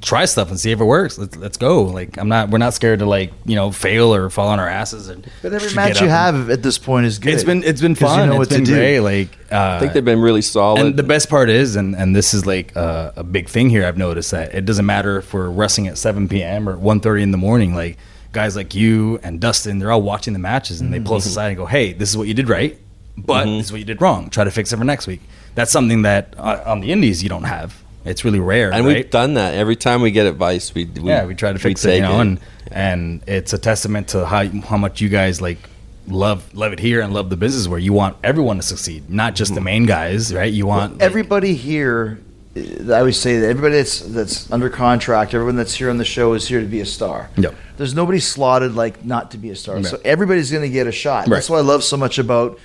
try 0.00 0.24
stuff 0.26 0.48
and 0.50 0.58
see 0.60 0.70
if 0.70 0.80
it 0.80 0.84
works. 0.84 1.18
Let's 1.18 1.36
let's 1.36 1.56
go. 1.56 1.82
Like, 1.82 2.18
I'm 2.18 2.28
not 2.28 2.50
we're 2.50 2.58
not 2.58 2.72
scared 2.74 3.00
to 3.00 3.06
like 3.06 3.32
you 3.44 3.56
know 3.56 3.72
fail 3.72 4.14
or 4.14 4.30
fall 4.30 4.48
on 4.48 4.60
our 4.60 4.68
asses. 4.68 5.08
And 5.08 5.26
But 5.42 5.52
every 5.52 5.74
match 5.74 6.00
you 6.00 6.08
have 6.08 6.50
at 6.50 6.62
this 6.62 6.78
point 6.78 7.06
is 7.06 7.18
good. 7.18 7.34
it's 7.34 7.44
been 7.44 7.62
it's 7.64 7.80
been 7.80 7.94
fun. 7.94 8.20
You 8.20 8.26
know 8.34 8.40
it's 8.40 8.50
what 8.50 8.56
been 8.58 8.64
to 8.64 8.70
do. 8.70 8.76
great. 8.76 9.00
Like, 9.00 9.28
uh, 9.50 9.76
I 9.76 9.80
think 9.80 9.92
they've 9.94 10.04
been 10.04 10.20
really 10.20 10.42
solid. 10.42 10.80
and 10.86 10.96
the 10.96 11.02
best 11.02 11.28
part 11.28 11.50
is, 11.50 11.74
and, 11.76 11.96
and 11.96 12.14
this 12.14 12.32
is 12.34 12.46
like 12.46 12.76
uh, 12.76 13.12
a 13.16 13.24
big 13.24 13.48
thing 13.48 13.70
here. 13.70 13.84
I've 13.84 13.98
noticed 13.98 14.30
that 14.30 14.54
it 14.54 14.64
doesn't 14.64 14.86
matter 14.86 15.18
if 15.18 15.32
we're 15.34 15.48
wrestling 15.48 15.88
at 15.88 15.98
7 15.98 16.28
p.m. 16.28 16.68
or 16.68 16.76
1.30 16.76 17.22
in 17.22 17.30
the 17.32 17.38
morning. 17.38 17.74
Like 17.74 17.96
guys 18.32 18.54
like 18.56 18.74
you 18.74 19.18
and 19.22 19.40
Dustin, 19.40 19.78
they're 19.78 19.90
all 19.90 20.02
watching 20.02 20.32
the 20.34 20.38
matches 20.38 20.80
and 20.80 20.92
they 20.92 21.00
pull 21.00 21.14
us 21.16 21.24
Mm-hmm. 21.24 21.30
aside 21.30 21.48
and 21.48 21.56
go, 21.56 21.66
"Hey, 21.66 21.92
this 21.92 22.10
is 22.10 22.16
what 22.16 22.28
you 22.28 22.34
did 22.34 22.48
right, 22.48 22.78
but 23.16 23.44
this 23.46 23.66
is 23.66 23.72
what 23.72 23.78
you 23.78 23.84
did 23.86 24.00
wrong. 24.00 24.30
Try 24.30 24.44
to 24.44 24.50
fix 24.50 24.72
it 24.72 24.76
for 24.76 24.84
next 24.84 25.06
week." 25.06 25.20
That's 25.56 25.72
something 25.72 26.02
that 26.02 26.34
uh, 26.38 26.62
on 26.66 26.80
the 26.80 26.92
indies 26.92 27.20
you 27.22 27.28
don't 27.28 27.42
have. 27.44 27.74
It's 28.08 28.24
really 28.24 28.40
rare, 28.40 28.72
and 28.72 28.86
right? 28.86 28.96
we've 28.96 29.10
done 29.10 29.34
that 29.34 29.54
every 29.54 29.76
time 29.76 30.00
we 30.02 30.10
get 30.10 30.26
advice. 30.26 30.74
We, 30.74 30.86
we 30.86 31.08
yeah, 31.10 31.26
we 31.26 31.34
try 31.34 31.52
to 31.52 31.58
fix 31.58 31.84
it, 31.84 31.96
you 31.96 32.00
take 32.00 32.02
know, 32.02 32.20
and 32.20 32.40
and 32.70 33.22
it's 33.26 33.52
a 33.52 33.58
testament 33.58 34.08
to 34.08 34.26
how 34.26 34.46
how 34.62 34.76
much 34.76 35.00
you 35.00 35.08
guys 35.08 35.40
like 35.40 35.58
love 36.06 36.54
love 36.54 36.72
it 36.72 36.78
here 36.78 37.00
and 37.00 37.12
love 37.12 37.30
the 37.30 37.36
business 37.36 37.68
where 37.68 37.78
you 37.78 37.92
want 37.92 38.16
everyone 38.24 38.56
to 38.56 38.62
succeed, 38.62 39.10
not 39.10 39.34
just 39.34 39.54
the 39.54 39.60
main 39.60 39.86
guys, 39.86 40.34
right? 40.34 40.52
You 40.52 40.66
want 40.66 40.94
like, 40.94 41.02
Everybody 41.02 41.54
here, 41.54 42.18
uh, 42.56 42.92
I 42.94 43.00
always 43.00 43.18
say 43.20 43.38
that 43.40 43.48
everybody 43.50 43.76
that's 43.76 44.00
that's 44.00 44.50
under 44.50 44.70
contract, 44.70 45.34
everyone 45.34 45.56
that's 45.56 45.74
here 45.74 45.90
on 45.90 45.98
the 45.98 46.04
show 46.04 46.32
is 46.32 46.48
here 46.48 46.60
to 46.60 46.66
be 46.66 46.80
a 46.80 46.86
star. 46.86 47.30
Yep. 47.36 47.54
There's 47.76 47.94
nobody 47.94 48.20
slotted 48.20 48.74
like 48.74 49.04
not 49.04 49.30
to 49.32 49.38
be 49.38 49.50
a 49.50 49.56
star. 49.56 49.76
Right. 49.76 49.84
So 49.86 50.00
everybody's 50.04 50.50
going 50.50 50.62
to 50.64 50.70
get 50.70 50.86
a 50.86 50.92
shot. 50.92 51.26
That's 51.26 51.48
Right. 51.50 51.56
what 51.56 51.58
I 51.58 51.66
love 51.66 51.84
so 51.84 51.96
much 51.96 52.18
about, 52.18 52.58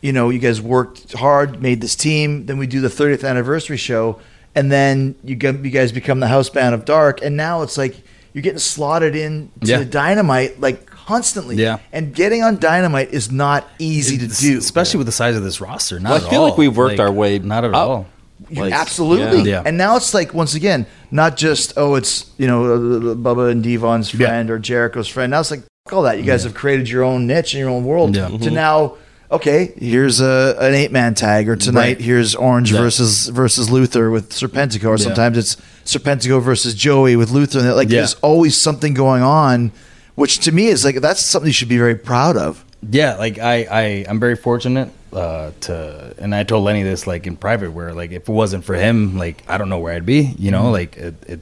you 0.00 0.12
know, 0.12 0.30
you 0.30 0.38
guys 0.38 0.60
worked 0.60 1.12
hard, 1.14 1.60
made 1.60 1.80
this 1.80 1.96
team. 1.96 2.46
Then 2.46 2.58
we 2.58 2.66
do 2.66 2.80
the 2.80 2.88
30th 2.88 3.28
anniversary 3.28 3.76
show, 3.78 4.20
and 4.54 4.70
then 4.70 5.14
you 5.24 5.34
get, 5.34 5.64
you 5.64 5.70
guys 5.70 5.92
become 5.92 6.20
the 6.20 6.28
house 6.28 6.48
band 6.48 6.74
of 6.74 6.84
Dark, 6.84 7.22
and 7.22 7.36
now 7.36 7.62
it's 7.62 7.78
like 7.78 7.96
you're 8.32 8.42
getting 8.42 8.58
slotted 8.58 9.16
in 9.16 9.50
to 9.60 9.66
Yeah. 9.66 9.84
Dynamite 9.84 10.60
like 10.60 10.86
constantly. 10.86 11.56
Yeah. 11.56 11.78
And 11.92 12.14
getting 12.14 12.42
on 12.42 12.58
Dynamite 12.58 13.12
is 13.12 13.30
not 13.32 13.68
easy 13.78 14.18
to 14.18 14.28
do. 14.28 14.58
especially 14.58 14.98
with 14.98 15.06
the 15.06 15.12
size 15.12 15.36
of 15.36 15.42
this 15.42 15.60
roster. 15.60 15.98
Not 15.98 16.10
Well, 16.10 16.20
I 16.20 16.24
at 16.24 16.30
feel 16.30 16.42
like 16.42 16.56
we've 16.56 16.76
worked 16.76 17.00
our 17.00 17.10
way 17.10 17.38
Not 17.38 17.64
at 17.64 17.74
up. 17.74 17.76
all. 17.76 18.06
Like, 18.50 18.72
absolutely. 18.72 19.38
yeah. 19.38 19.60
Yeah. 19.60 19.62
And 19.66 19.76
now 19.76 19.96
it's 19.96 20.14
like 20.14 20.32
once 20.32 20.54
again, 20.54 20.86
not 21.10 21.36
just 21.36 21.74
oh, 21.76 21.94
it's 21.96 22.30
you 22.38 22.46
know 22.46 22.64
uh, 22.64 22.68
uh, 22.68 23.12
uh 23.12 23.14
Bubba 23.14 23.50
and 23.50 23.62
Devon's 23.62 24.10
friend 24.10 24.50
or 24.50 24.58
Jericho's 24.58 25.08
friend. 25.08 25.30
Now 25.30 25.40
it's 25.40 25.50
like 25.50 25.62
all 25.92 26.02
that. 26.02 26.18
You 26.18 26.24
guys 26.24 26.44
have 26.44 26.54
created 26.54 26.88
your 26.88 27.02
own 27.02 27.26
niche 27.26 27.54
and 27.54 27.60
your 27.60 27.70
own 27.70 27.84
world 27.84 28.16
Yeah. 28.16 28.28
to 28.28 28.34
mm-hmm. 28.34 28.54
now 28.54 28.96
okay, 29.30 29.72
here's 29.78 30.20
a 30.20 30.56
an 30.60 30.74
eight 30.74 30.92
man 30.92 31.14
tag, 31.14 31.48
or 31.48 31.56
tonight 31.56 31.80
Right. 31.96 32.00
here's 32.00 32.34
Orange 32.34 32.72
Yeah. 32.72 32.80
versus 32.80 33.28
versus 33.28 33.70
Luther 33.70 34.10
with 34.10 34.30
Serpentico, 34.30 34.86
or 34.86 34.96
Yeah. 34.96 35.04
sometimes 35.04 35.38
it's 35.38 35.56
Serpentico 35.84 36.42
versus 36.42 36.74
Joey 36.74 37.16
with 37.16 37.30
Luther. 37.30 37.60
And 37.60 37.74
like 37.76 37.88
Yeah. 37.90 37.98
there's 38.00 38.14
always 38.22 38.56
something 38.56 38.94
going 38.94 39.22
on, 39.22 39.72
which 40.14 40.38
to 40.40 40.52
me 40.52 40.66
is 40.66 40.84
like 40.84 41.00
that's 41.00 41.20
something 41.20 41.48
you 41.48 41.52
should 41.52 41.68
be 41.68 41.78
very 41.78 41.94
proud 41.94 42.36
of. 42.36 42.64
Yeah, 42.90 43.16
like 43.16 43.38
I, 43.38 43.66
I 43.70 43.82
I'm 44.08 44.18
very 44.20 44.36
fortunate 44.36 44.88
uh, 45.12 45.50
to, 45.62 46.14
and 46.18 46.34
I 46.34 46.44
told 46.44 46.64
Lenny 46.64 46.82
this 46.84 47.06
like 47.06 47.26
in 47.26 47.36
private, 47.36 47.72
where 47.72 47.92
like 47.92 48.12
if 48.12 48.28
it 48.28 48.32
wasn't 48.32 48.64
for 48.64 48.74
him, 48.74 49.18
like 49.18 49.42
I 49.48 49.58
don't 49.58 49.68
know 49.68 49.78
where 49.78 49.92
I'd 49.94 50.06
be. 50.06 50.34
You 50.38 50.50
know, 50.50 50.70
like 50.70 50.96
it, 50.96 51.14
it 51.26 51.40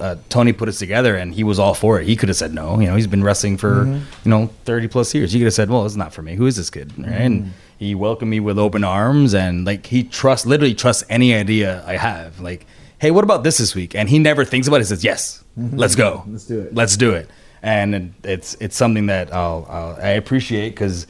uh, 0.00 0.16
Tony 0.28 0.52
put 0.52 0.68
us 0.68 0.78
together, 0.78 1.16
and 1.16 1.34
he 1.34 1.44
was 1.44 1.58
all 1.58 1.74
for 1.74 2.00
it. 2.00 2.06
He 2.06 2.16
could 2.16 2.28
have 2.28 2.36
said 2.36 2.54
no. 2.54 2.80
You 2.80 2.86
know, 2.86 2.96
he's 2.96 3.06
been 3.06 3.24
wrestling 3.24 3.56
for 3.56 3.84
mm-hmm. 3.84 4.04
you 4.24 4.30
know 4.30 4.46
30 4.64 4.88
plus 4.88 5.14
years. 5.14 5.32
He 5.32 5.38
could 5.38 5.46
have 5.46 5.54
said, 5.54 5.70
well, 5.70 5.84
it's 5.86 5.96
not 5.96 6.12
for 6.12 6.22
me. 6.22 6.34
Who 6.34 6.46
is 6.46 6.56
this 6.56 6.70
kid? 6.70 6.92
Right? 6.98 7.06
Mm-hmm. 7.06 7.14
And 7.14 7.52
he 7.78 7.94
welcomed 7.94 8.30
me 8.30 8.40
with 8.40 8.58
open 8.58 8.84
arms, 8.84 9.34
and 9.34 9.64
like 9.64 9.86
he 9.86 10.04
trusts, 10.04 10.46
literally 10.46 10.74
trusts 10.74 11.04
any 11.08 11.34
idea 11.34 11.84
I 11.86 11.96
have. 11.96 12.40
Like, 12.40 12.66
hey, 12.98 13.10
what 13.10 13.24
about 13.24 13.44
this 13.44 13.58
this 13.58 13.74
week? 13.74 13.94
And 13.94 14.08
he 14.08 14.18
never 14.18 14.44
thinks 14.44 14.68
about 14.68 14.76
it. 14.76 14.80
He 14.80 14.86
says, 14.86 15.04
yes, 15.04 15.44
mm-hmm. 15.58 15.76
let's 15.76 15.94
go, 15.94 16.24
let's 16.26 16.46
do 16.46 16.60
it, 16.60 16.74
let's 16.74 16.96
do 16.96 17.12
it 17.12 17.30
and 17.64 18.12
it's 18.22 18.56
it's 18.60 18.76
something 18.76 19.06
that 19.06 19.32
I'll, 19.32 19.66
I'll 19.68 19.96
I 19.96 20.10
appreciate 20.10 20.70
because 20.70 21.06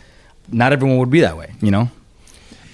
not 0.53 0.73
everyone 0.73 0.99
would 0.99 1.11
be 1.11 1.21
that 1.21 1.37
way, 1.37 1.53
you 1.61 1.71
know. 1.71 1.91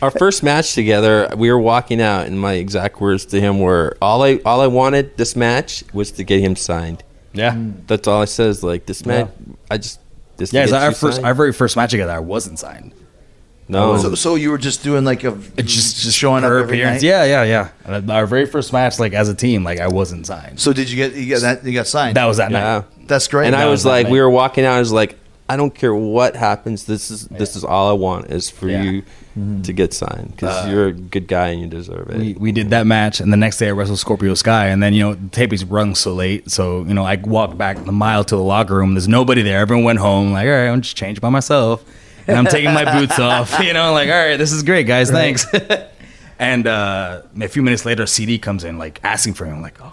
Our 0.03 0.11
first 0.11 0.43
match 0.43 0.75
together, 0.75 1.29
we 1.37 1.51
were 1.53 1.59
walking 1.59 2.01
out, 2.01 2.27
and 2.27 2.41
my 2.41 2.55
exact 2.55 3.01
words 3.01 3.27
to 3.27 3.41
him 3.41 3.61
were, 3.61 3.97
"All 4.01 4.23
I 4.23 4.41
all 4.47 4.61
I 4.61 4.67
wanted 4.67 5.17
this 5.17 5.37
match 5.37 5.85
was 5.93 6.11
to 6.13 6.25
get 6.25 6.41
him 6.41 6.57
signed. 6.57 7.03
Yeah, 7.35 7.53
hmm. 7.53 7.73
That's 7.87 8.09
all 8.09 8.23
I 8.23 8.25
says. 8.25 8.63
Like 8.63 8.87
this 8.87 9.05
match, 9.05 9.29
I 9.71 9.77
just 9.77 10.01
this 10.39 10.53
yeah. 10.53 10.63
to 10.63 10.69
So 10.69 10.77
our 10.79 10.93
first 10.93 11.17
signed. 11.17 11.27
our 11.27 11.35
very 11.35 11.53
first 11.53 11.77
match 11.77 11.91
together, 11.91 12.13
I 12.13 12.19
wasn't 12.21 12.59
signed. 12.59 12.93
no, 13.69 13.97
So, 13.99 14.15
so 14.17 14.35
you 14.37 14.51
were 14.51 14.59
just 14.59 14.83
doing 14.83 15.05
like 15.05 15.23
a 15.23 15.33
just 15.63 16.01
just 16.01 16.17
showing 16.17 16.45
up 16.45 16.49
per 16.49 16.61
every 16.61 16.79
appearance. 16.81 17.03
night? 17.03 17.09
Yeah, 17.09 17.25
yeah, 17.25 17.45
yeah. 17.45 17.69
And 17.85 18.11
Our 18.11 18.27
very 18.27 18.47
first 18.47 18.73
match, 18.73 18.99
like 18.99 19.13
as 19.13 19.29
a 19.29 19.35
team, 19.35 19.63
like 19.65 19.79
I 19.81 19.89
wasn't 19.89 20.27
signed. 20.27 20.59
So 20.59 20.73
did 20.73 20.91
you 20.91 20.97
get 20.97 21.15
you 21.15 21.29
got 21.31 21.41
that 21.43 21.63
you 21.65 21.75
got 21.75 21.87
signed? 21.87 22.17
That 22.17 22.25
was 22.25 22.39
that 22.39 22.51
yeah. 22.51 22.61
night. 22.79 23.07
That's 23.07 23.29
great. 23.29 23.47
And 23.49 23.55
I 23.55 23.61
That 23.61 23.67
was 23.67 23.81
was 23.81 23.87
like, 23.87 24.07
night. 24.07 24.13
we 24.13 24.21
were 24.21 24.31
walking 24.31 24.65
out. 24.65 24.75
I 24.75 24.79
was 24.81 24.93
like, 24.93 25.19
I 25.53 25.57
don't 25.57 25.75
care 25.75 25.95
what 25.95 26.37
happens. 26.37 26.85
This 26.85 27.11
is 27.11 27.27
this 27.27 27.57
is 27.57 27.65
all 27.65 27.89
I 27.91 27.93
want 27.93 28.31
is 28.31 28.49
for 28.51 28.69
Yeah. 28.69 28.83
you 28.85 29.03
to 29.63 29.73
get 29.73 29.95
signed 29.95 30.33
because 30.33 30.69
you're 30.69 30.89
a 30.89 30.93
good 30.93 31.27
guy 31.27 31.49
and 31.49 31.61
you 31.61 31.67
deserve 31.67 32.11
it. 32.11 32.19
We, 32.19 32.33
we 32.35 32.53
did 32.53 32.71
that 32.71 32.87
match, 32.87 33.21
and 33.21 33.33
the 33.33 33.37
next 33.37 33.57
day 33.59 33.69
I 33.69 33.71
wrestled 33.73 33.99
Scorpio 33.99 34.35
Sky, 34.35 34.67
and 34.69 34.83
then 34.83 34.93
you 34.95 35.03
know 35.03 35.15
the 35.15 35.29
tapings 35.29 35.65
rung 35.69 35.95
so 35.95 36.13
late, 36.15 36.51
so 36.51 36.85
you 36.85 36.95
know 36.95 37.05
I 37.05 37.17
walked 37.17 37.57
back 37.59 37.85
the 37.85 37.93
mile 37.93 38.23
to 38.25 38.37
the 38.37 38.43
locker 38.43 38.75
room. 38.77 38.95
There's 38.95 39.09
nobody 39.09 39.43
there. 39.43 39.59
Everyone 39.61 39.85
went 39.85 39.99
home. 39.99 40.33
Like, 40.33 40.47
all 40.47 40.53
right, 40.53 40.69
I'm 40.69 40.83
just 40.83 40.97
changed 40.97 41.21
by 41.21 41.31
myself, 41.31 41.85
and 42.27 42.37
I'm 42.39 42.47
taking 42.47 42.73
my 42.75 42.85
boots 42.99 43.19
off. 43.29 43.59
You 43.61 43.73
know, 43.73 43.93
like, 43.93 44.09
all 44.09 44.15
right, 44.27 44.37
this 44.37 44.53
is 44.53 44.63
great, 44.63 44.87
guys. 44.87 45.11
Thanks. 45.11 45.47
and 46.39 46.67
uh, 46.67 47.23
a 47.41 47.49
few 47.49 47.63
minutes 47.63 47.85
later, 47.85 48.03
a 48.05 48.07
CD 48.07 48.39
comes 48.39 48.63
in, 48.65 48.79
like 48.79 49.01
asking 49.03 49.35
for 49.35 49.47
him. 49.47 49.55
I'm 49.57 49.63
like, 49.63 49.79
oh. 49.83 49.93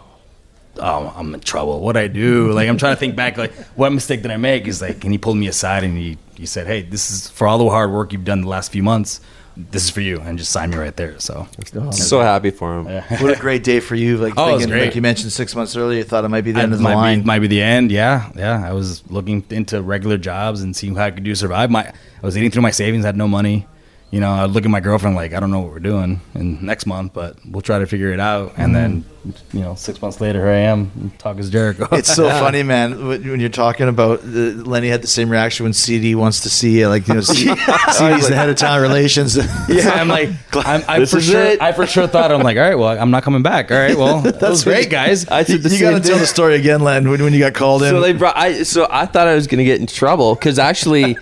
Oh, 0.80 1.14
I'm 1.16 1.34
in 1.34 1.40
trouble. 1.40 1.80
What 1.82 1.98
I 1.98 2.08
do? 2.08 2.52
Like, 2.52 2.68
I'm 2.70 2.78
trying 2.78 2.94
to 2.94 3.00
think 3.00 3.16
back. 3.16 3.38
Like, 3.38 3.54
what 3.76 3.92
mistake 3.92 4.22
did 4.22 4.32
I 4.32 4.38
make? 4.38 4.66
He's 4.66 4.82
like, 4.82 5.04
and 5.04 5.12
he 5.14 5.18
pulled 5.18 5.38
me 5.38 5.48
aside 5.48 5.84
and 5.84 5.98
he, 5.98 6.18
he 6.36 6.46
said, 6.46 6.68
"Hey, 6.68 6.82
this 6.84 7.10
is 7.12 7.30
for 7.30 7.48
all 7.48 7.58
the 7.58 7.70
hard 7.70 7.92
work 7.92 8.14
you've 8.14 8.26
done 8.26 8.42
the 8.42 8.48
last 8.48 8.72
few 8.72 8.84
months. 8.84 9.22
This 9.60 9.86
is 9.86 9.90
for 9.90 10.02
you," 10.02 10.20
and 10.20 10.38
just 10.38 10.52
signed 10.52 10.72
me 10.72 10.78
right 10.78 10.96
there. 10.96 11.20
So, 11.20 11.48
so 11.92 12.20
happy 12.22 12.52
for 12.52 12.78
him. 12.80 12.86
what 13.20 13.36
a 13.36 13.40
great 13.40 13.64
day 13.64 13.80
for 13.80 13.96
you. 13.96 14.18
Like, 14.18 14.34
Oh, 14.38 14.50
it 14.50 14.52
was 14.54 14.62
thinking, 14.62 14.70
great. 14.78 14.86
like 14.86 14.96
you 14.96 15.02
mentioned 15.02 15.32
six 15.32 15.56
months 15.56 15.76
earlier, 15.76 15.98
you 15.98 16.04
thought 16.04 16.24
it 16.26 16.30
might 16.30 16.42
be 16.44 16.52
the 16.52 16.60
I- 16.60 16.64
end 16.64 16.74
of 16.74 16.78
the 16.80 16.84
might 16.84 16.94
line. 16.94 17.20
Be, 17.22 17.26
might 17.26 17.40
be 17.40 17.48
the 17.48 17.62
end. 17.64 17.92
Yeah, 17.92 18.32
yeah. 18.36 18.64
I 18.64 18.74
was 18.74 19.02
looking 19.10 19.44
into 19.50 19.82
regular 19.82 20.18
jobs 20.20 20.62
and 20.62 20.76
seeing 20.76 20.96
how 20.96 21.06
I 21.06 21.12
could 21.12 21.24
do 21.24 21.34
survive. 21.34 21.72
My 21.72 21.86
I 21.88 22.26
was 22.26 22.38
eating 22.38 22.52
through 22.52 22.62
my 22.62 22.72
savings, 22.72 23.04
had 23.04 23.18
no 23.18 23.28
money. 23.28 23.66
You 24.10 24.22
know, 24.22 24.32
I 24.32 24.46
look 24.46 24.64
at 24.64 24.72
my 24.72 24.80
girlfriend 24.80 25.18
like, 25.18 25.34
I 25.34 25.42
don't 25.42 25.52
know 25.52 25.60
what 25.60 25.72
we're 25.72 25.80
doing 25.80 26.22
in 26.34 26.66
next 26.66 26.86
month, 26.86 27.12
but 27.14 27.36
we'll 27.46 27.62
try 27.62 27.78
to 27.80 27.86
figure 27.86 28.14
it 28.14 28.22
out. 28.22 28.54
And 28.56 28.74
then, 28.74 29.04
you 29.52 29.60
know, 29.60 29.76
six 29.76 30.02
months 30.02 30.22
later, 30.22 30.40
here 30.40 30.54
I 30.54 30.60
am, 30.60 31.12
talk 31.18 31.38
as 31.40 31.50
Jericho. 31.50 31.90
It's 31.92 32.16
so 32.16 32.30
funny, 32.40 32.64
man. 32.64 33.06
When 33.06 33.30
when 33.30 33.40
you're 33.42 33.50
talking 33.50 33.90
about 33.90 34.20
uh, 34.20 34.24
Lenny 34.24 34.88
had 34.88 35.02
the 35.02 35.08
same 35.08 35.30
reaction 35.30 35.66
when 35.66 35.74
CD 35.74 36.16
wants 36.16 36.40
to 36.42 36.50
see 36.50 36.80
you, 36.80 36.88
like 36.88 37.06
you 37.10 37.16
know, 37.16 37.20
C- 37.20 37.48
CD's 37.48 38.30
the 38.30 38.34
head 38.34 38.48
of 38.48 38.56
town 38.56 38.82
relations. 38.82 39.36
yeah, 39.68 39.90
I'm 39.90 40.08
like, 40.08 40.30
I'm, 40.54 40.84
I 40.88 41.00
This 41.00 41.12
for 41.12 41.20
sure, 41.20 41.42
it. 41.42 41.62
I 41.62 41.74
for 41.74 41.86
sure 41.86 42.08
thought 42.08 42.32
I'm 42.32 42.44
like, 42.44 42.56
all 42.56 42.64
right, 42.64 42.76
well, 42.76 42.98
I'm 42.98 43.12
not 43.12 43.24
coming 43.24 43.44
back. 43.44 43.72
All 43.72 43.78
right, 43.78 43.98
well, 43.98 44.22
that 44.22 44.42
was 44.42 44.64
great, 44.64 44.90
guys. 44.90 45.28
I 45.28 45.44
said 45.44 45.64
the 45.64 45.70
you 45.70 45.82
got 45.82 46.02
to 46.02 46.08
tell 46.08 46.18
the 46.18 46.28
story 46.28 46.56
again, 46.56 46.80
Len, 46.80 47.10
when, 47.10 47.22
when 47.22 47.34
you 47.34 47.40
got 47.40 47.54
called 47.56 47.84
in. 47.84 47.90
So 47.90 48.00
they 48.00 48.14
brought. 48.14 48.38
I 48.38 48.64
so 48.64 48.88
I 48.90 49.06
thought 49.06 49.28
I 49.28 49.36
was 49.36 49.48
going 49.48 49.60
to 49.60 49.66
get 49.66 49.82
in 49.82 49.88
trouble 49.88 50.34
because 50.34 50.60
actually 50.60 51.18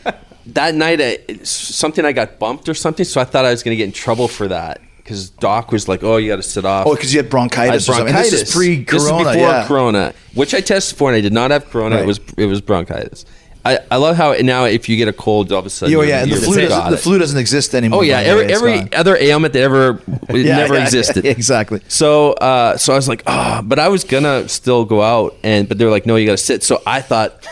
that 0.47 0.75
night 0.75 0.99
it's 0.99 1.49
something 1.49 2.05
I 2.05 2.11
got 2.11 2.39
bumped 2.39 2.69
or 2.69 2.73
something. 2.73 3.05
So 3.05 3.21
I 3.21 3.23
thought 3.23 3.45
I 3.45 3.51
was 3.51 3.63
going 3.63 3.73
to 3.73 3.77
get 3.77 3.85
in 3.85 3.91
trouble 3.91 4.27
for 4.27 4.47
that 4.47 4.81
because 4.97 5.29
Doc 5.29 5.71
was 5.71 5.87
like, 5.87 6.03
"Oh, 6.03 6.17
you 6.17 6.29
got 6.29 6.37
to 6.37 6.43
sit 6.43 6.65
off." 6.65 6.87
oh, 6.87 6.95
because 6.95 7.13
you 7.13 7.19
had 7.19 7.25
I 7.25 7.27
had 7.27 7.31
bronchitis. 7.31 7.89
or 7.89 7.93
something. 7.93 8.13
Bronchitis. 8.13 8.31
This 8.31 8.49
is 8.49 8.55
pre-corona. 8.55 8.83
This 8.85 9.03
is 9.03 9.09
before 9.17 9.35
yeah. 9.35 9.67
Corona, 9.67 10.13
which 10.33 10.53
I 10.53 10.61
tested 10.61 10.97
for, 10.97 11.09
and 11.09 11.17
I 11.17 11.21
did 11.21 11.33
not 11.33 11.51
have 11.51 11.69
Corona. 11.69 11.95
Right. 11.95 12.03
It 12.03 12.07
was 12.07 12.19
it 12.37 12.45
was 12.45 12.61
bronchitis. 12.61 13.25
I, 13.65 13.79
I 13.89 13.95
love 13.97 14.15
how 14.15 14.33
now 14.33 14.65
if 14.65 14.87
you 14.87 14.95
get 14.95 15.07
a 15.07 15.13
cold, 15.13 15.51
all 15.51 15.57
of 15.57 15.65
a 15.65 15.71
sudden 15.71 15.95
Oh 15.95 16.01
yeah, 16.01 16.21
and 16.21 16.31
the 16.31 16.35
flu, 16.35 16.61
doesn't, 16.61 16.91
the 16.91 16.97
flu 16.97 17.17
doesn't 17.17 17.39
exist 17.39 17.73
anymore. 17.73 17.99
Oh 17.99 18.03
yeah, 18.03 18.19
every 18.19 18.45
every 18.53 18.93
other 18.93 19.17
ailment 19.17 19.53
that 19.53 19.63
ever 19.63 20.01
it 20.29 20.45
Yeah, 20.45 20.57
never 20.57 20.75
yeah, 20.75 20.83
existed. 20.83 21.25
exactly. 21.25 21.81
So 21.87 22.33
uh, 22.33 22.77
so 22.77 22.93
I 22.93 22.95
was 22.95 23.07
like, 23.07 23.23
oh, 23.25 23.61
but 23.63 23.79
I 23.79 23.87
was 23.87 24.03
gonna 24.03 24.47
still 24.49 24.85
go 24.85 25.01
out, 25.01 25.35
and 25.41 25.67
but 25.67 25.79
they 25.79 25.85
were 25.85 25.89
like, 25.89 26.05
no, 26.05 26.15
you 26.15 26.27
got 26.27 26.33
to 26.33 26.37
sit. 26.37 26.61
So 26.61 26.83
I 26.85 27.01
thought, 27.01 27.43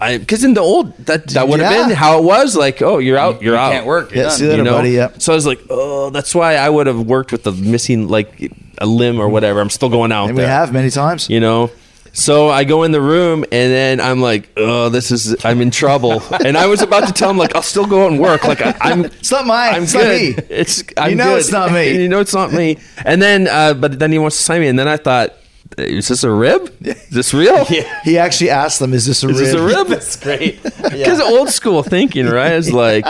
I 0.00 0.18
because 0.18 0.44
in 0.44 0.54
the 0.54 0.60
old 0.60 0.96
that 1.06 1.26
that 1.28 1.48
would 1.48 1.60
have 1.60 1.72
Yeah. 1.72 1.88
been 1.88 1.96
how 1.96 2.18
it 2.18 2.24
was. 2.24 2.56
Like, 2.56 2.80
oh, 2.82 2.98
you're 2.98 3.18
out, 3.18 3.42
you're 3.42 3.54
You 3.54 3.60
out. 3.60 3.72
can't 3.72 3.86
work. 3.86 4.10
You're 4.12 4.24
Yeah, 4.24 4.28
done. 4.28 4.38
see 4.38 4.44
you 4.44 4.50
later, 4.50 4.62
You 4.62 4.64
know? 4.70 4.76
buddy. 4.76 4.90
Yep. 4.90 5.22
So 5.22 5.32
I 5.32 5.34
was 5.36 5.46
like, 5.46 5.60
oh, 5.70 6.10
that's 6.10 6.34
why 6.34 6.56
I 6.56 6.68
would 6.68 6.86
have 6.86 7.00
worked 7.00 7.32
with 7.32 7.42
the 7.42 7.52
missing 7.52 8.08
like 8.08 8.52
a 8.78 8.86
limb 8.86 9.18
or 9.20 9.28
whatever. 9.28 9.60
I'm 9.60 9.70
still 9.70 9.88
going 9.88 10.12
out 10.12 10.28
And 10.28 10.36
we 10.38 10.44
have 10.44 10.72
many 10.72 10.90
times. 10.90 11.28
you 11.28 11.40
know. 11.40 11.70
So 12.14 12.48
I 12.48 12.64
go 12.64 12.82
in 12.84 12.90
the 12.90 13.00
room 13.02 13.44
and 13.52 13.72
then 13.72 14.00
I'm 14.00 14.20
like, 14.20 14.48
oh, 14.56 14.88
this 14.88 15.10
is 15.10 15.44
I'm 15.44 15.60
in 15.60 15.70
trouble. 15.70 16.22
and 16.44 16.56
I 16.56 16.66
was 16.66 16.80
about 16.82 17.06
to 17.06 17.12
tell 17.12 17.30
him 17.30 17.36
like 17.36 17.54
I'll 17.54 17.62
still 17.62 17.86
go 17.86 18.04
out 18.06 18.10
and 18.12 18.20
work. 18.20 18.44
Like 18.44 18.60
I, 18.62 18.74
I'm 18.80 19.04
It's 19.20 19.30
not 19.30 19.46
mine. 19.46 19.74
I'm 19.74 19.82
it's 19.84 19.92
good. 19.92 20.36
not 20.36 20.48
me. 20.48 20.56
It's 20.56 20.84
I'm 20.96 21.16
know 21.16 21.24
good. 21.34 21.38
it's 21.40 21.52
not 21.52 21.70
me. 21.72 22.00
you 22.02 22.08
know 22.08 22.20
it's 22.20 22.34
not 22.34 22.52
me. 22.52 22.78
And 23.04 23.20
then, 23.20 23.46
uh, 23.46 23.74
but 23.74 23.98
then 23.98 24.10
he 24.10 24.18
wants 24.18 24.36
to 24.38 24.42
sign 24.42 24.60
me, 24.62 24.68
and 24.68 24.78
then 24.78 24.88
I 24.88 24.96
thought, 24.96 25.34
is 25.76 26.08
this 26.08 26.24
a 26.24 26.30
rib? 26.30 26.74
Is 26.80 27.08
this 27.10 27.34
real? 27.34 27.64
Yeah. 27.68 28.00
He 28.02 28.18
actually 28.18 28.50
asked 28.50 28.78
them, 28.78 28.94
"Is 28.94 29.06
this 29.06 29.22
a 29.22 29.28
Is 29.28 29.38
rib?" 29.40 29.44
this 29.44 29.54
a 29.54 29.62
rib? 29.64 29.86
That's 29.88 30.16
great. 30.16 30.60
Because 30.88 31.20
old 31.20 31.50
school 31.50 31.82
thinking, 31.82 32.26
right? 32.26 32.52
It's 32.52 32.70
like 32.86 33.04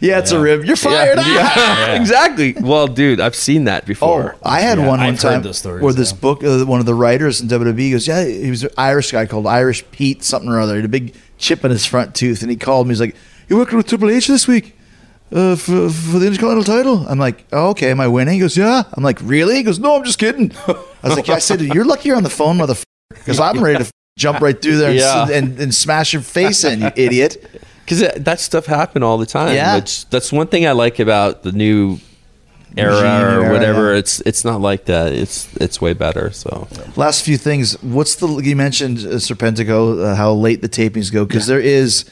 yeah, 0.00 0.18
it's 0.18 0.30
a 0.30 0.38
rib. 0.38 0.64
You're 0.64 0.76
fired. 0.76 1.16
Yeah, 1.18 1.24
Ah! 1.26 1.86
yeah, 1.88 2.00
exactly. 2.00 2.54
Well, 2.60 2.86
dude, 2.86 3.18
I've 3.20 3.34
seen 3.34 3.64
that 3.64 3.84
Oh, 3.84 3.86
before. 3.86 4.36
I 4.42 4.60
had 4.60 4.78
Yeah, 4.78 4.86
one 4.86 5.00
one 5.00 5.14
I've 5.14 5.20
time 5.20 5.42
those 5.42 5.58
stories, 5.58 5.82
where 5.82 5.92
this 5.92 6.12
yeah. 6.12 6.18
book, 6.18 6.44
uh, 6.44 6.64
one 6.64 6.80
of 6.80 6.86
the 6.86 6.94
writers 6.94 7.40
in 7.40 7.48
WWE 7.48 7.92
goes, 7.92 8.06
yeah, 8.06 8.24
he 8.24 8.50
was 8.50 8.62
an 8.62 8.70
Irish 8.76 9.10
guy 9.12 9.26
called 9.26 9.46
Irish 9.46 9.84
Pete 9.90 10.22
something 10.22 10.50
or 10.50 10.60
other. 10.60 10.74
He 10.74 10.78
had 10.78 10.84
a 10.84 10.88
big 10.88 11.14
chip 11.38 11.64
in 11.64 11.70
his 11.70 11.84
front 11.86 12.14
tooth, 12.14 12.42
and 12.42 12.50
he 12.50 12.56
called 12.56 12.86
me. 12.86 12.92
He's 12.92 13.00
like, 13.00 13.16
"You 13.48 13.56
working 13.56 13.76
with 13.78 13.86
Triple 13.88 14.10
H 14.10 14.26
this 14.28 14.46
week 14.46 14.75
uh, 15.32 15.56
for 15.56 15.88
for 15.90 16.18
the 16.18 16.26
Intercontinental 16.26 16.64
title?" 16.64 17.06
I'm 17.08 17.18
like, 17.18 17.44
oh, 17.52 17.70
"Okay, 17.70 17.90
am 17.90 18.00
I 18.00 18.08
winning?" 18.08 18.34
He 18.34 18.40
goes, 18.40 18.56
"Yeah." 18.56 18.82
I'm 18.92 19.02
like, 19.04 19.18
"Really?" 19.22 19.56
He 19.56 19.62
goes, 19.62 19.78
"No, 19.78 19.96
I'm 19.96 20.04
just 20.04 20.18
kidding." 20.18 20.52
I 20.68 20.74
was 21.08 21.16
like, 21.16 21.28
"I 21.28 21.38
said, 21.38 21.60
you're 21.60 21.84
lucky 21.84 22.08
you're 22.08 22.16
on 22.16 22.22
the 22.22 22.30
phone, 22.30 22.58
motherfucker, 22.58 22.84
because 23.10 23.40
I'm 23.40 23.62
ready 23.62 23.84
to 23.84 23.90
jump 24.18 24.40
right 24.40 24.60
through 24.60 24.78
there 24.78 24.90
and, 24.90 24.98
Yeah. 24.98 25.28
and, 25.30 25.58
and 25.60 25.74
smash 25.74 26.12
your 26.12 26.22
face 26.22 26.64
in, 26.64 26.80
you 26.82 26.90
idiot." 26.96 27.36
Because 27.86 28.00
that 28.24 28.40
stuff 28.40 28.66
happened 28.66 29.04
all 29.04 29.16
the 29.16 29.26
time. 29.26 29.54
Yeah. 29.54 29.76
Which 29.76 30.10
that's 30.10 30.32
one 30.32 30.48
thing 30.48 30.66
I 30.66 30.72
like 30.72 30.98
about 30.98 31.44
the 31.44 31.52
new 31.52 32.00
era 32.76 32.94
Regime 32.94 33.06
or 33.22 33.42
era, 33.44 33.52
whatever. 33.52 33.92
yeah. 33.92 33.98
It's 34.00 34.20
it's 34.22 34.44
not 34.44 34.60
like 34.60 34.86
that. 34.86 35.12
It's 35.12 35.46
it's 35.60 35.80
way 35.80 35.92
better. 35.92 36.32
So 36.32 36.66
Last 36.96 37.22
few 37.24 37.36
things. 37.38 37.80
What's 37.84 38.16
the 38.16 38.26
you 38.42 38.56
mentioned 38.56 38.98
uh, 38.98 39.20
Serpentico? 39.20 40.02
Uh, 40.04 40.14
how 40.16 40.32
late 40.32 40.62
the 40.62 40.68
tapings 40.68 41.12
go 41.12 41.24
because 41.24 41.46
there 41.46 41.60
is 41.60 42.04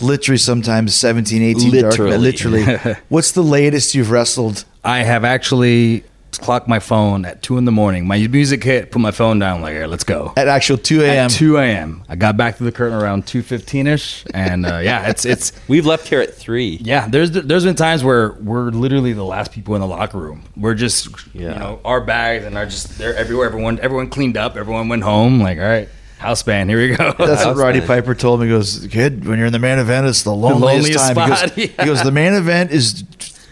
literally 0.00 0.38
sometimes 0.38 0.94
17, 0.94 1.42
18 1.42 1.70
dark 1.82 1.98
Literally. 1.98 2.18
literally. 2.18 2.96
What's 3.08 3.32
the 3.32 3.42
latest 3.42 3.94
you've 3.94 4.10
wrestled? 4.10 4.64
I 4.84 4.98
have 5.00 5.24
actually 5.24 6.04
clocked 6.40 6.66
my 6.66 6.78
phone 6.80 7.24
at 7.26 7.42
two 7.42 7.58
in 7.58 7.66
the 7.66 7.70
morning. 7.70 8.06
My 8.06 8.16
music 8.26 8.64
hit, 8.64 8.90
put 8.90 9.00
my 9.00 9.10
phone 9.10 9.38
down, 9.38 9.60
like, 9.60 9.74
here, 9.74 9.86
let's 9.86 10.02
go. 10.02 10.32
At 10.36 10.48
actual 10.48 10.78
two 10.78 11.02
a.m. 11.02 11.28
2 11.28 11.58
a.m. 11.58 12.02
I 12.08 12.16
got 12.16 12.36
back 12.38 12.56
to 12.56 12.64
the 12.64 12.72
curtain 12.72 12.96
around 12.98 13.26
2:15 13.26 13.86
ish, 13.86 14.24
and 14.34 14.64
uh, 14.66 14.78
yeah, 14.78 15.08
it's 15.10 15.24
it's 15.26 15.52
we've 15.68 15.84
left 15.86 16.08
here 16.08 16.20
at 16.20 16.34
three. 16.34 16.78
yeah. 16.82 17.06
There's 17.06 17.30
there's 17.30 17.64
been 17.64 17.76
times 17.76 18.02
where 18.02 18.32
we're 18.40 18.70
literally 18.70 19.12
the 19.12 19.22
last 19.24 19.52
people 19.52 19.74
in 19.74 19.82
the 19.82 19.86
locker 19.86 20.18
room. 20.18 20.42
We're 20.56 20.74
just 20.74 21.08
Yeah. 21.34 21.52
you 21.52 21.58
know 21.58 21.80
our 21.84 22.00
bags 22.00 22.44
and 22.46 22.56
are 22.56 22.66
just 22.66 22.98
they're 22.98 23.14
everywhere. 23.14 23.46
Everyone 23.46 23.78
everyone 23.80 24.08
cleaned 24.08 24.36
up. 24.38 24.56
Everyone 24.56 24.88
went 24.88 25.02
home. 25.02 25.38
Like 25.40 25.58
all 25.58 25.64
right, 25.64 25.88
house 26.22 26.42
band, 26.42 26.70
here 26.70 26.78
we 26.78 26.96
go. 26.96 27.12
That's 27.18 27.44
what 27.44 27.56
Roddy 27.56 27.80
band. 27.80 27.88
Piper 27.88 28.14
told 28.14 28.40
me. 28.40 28.46
He 28.46 28.52
goes, 28.52 28.86
kid, 28.90 29.26
when 29.26 29.38
you're 29.38 29.46
in 29.48 29.52
the 29.52 29.58
main 29.58 29.78
event, 29.78 30.06
it's 30.06 30.22
the 30.22 30.34
loneliest, 30.34 30.88
loneliest 30.94 31.14
time. 31.14 31.16
He 31.16 31.28
goes, 31.28 31.42
yeah. 31.56 31.66
he 31.82 31.86
goes, 31.86 32.02
the 32.02 32.12
main 32.12 32.32
event 32.34 32.70
is 32.70 33.04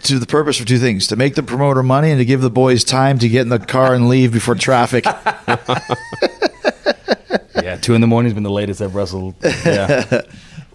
to 0.03 0.17
the 0.17 0.25
purpose 0.25 0.57
for 0.57 0.65
two 0.65 0.79
things: 0.79 1.07
to 1.07 1.15
make 1.15 1.35
the 1.35 1.43
promoter 1.43 1.83
money 1.83 2.09
and 2.09 2.19
to 2.19 2.25
give 2.25 2.41
the 2.41 2.49
boys 2.49 2.83
time 2.83 3.19
to 3.19 3.29
get 3.29 3.41
in 3.41 3.49
the 3.49 3.59
car 3.59 3.93
and 3.93 4.09
leave 4.09 4.31
before 4.33 4.55
traffic. 4.55 5.05
yeah, 7.61 7.75
two 7.77 7.93
in 7.93 8.01
the 8.01 8.07
morning 8.07 8.29
has 8.29 8.33
been 8.33 8.43
the 8.43 8.49
latest 8.49 8.81
I've 8.81 8.95
wrestled. 8.95 9.35
Yeah, 9.43 10.21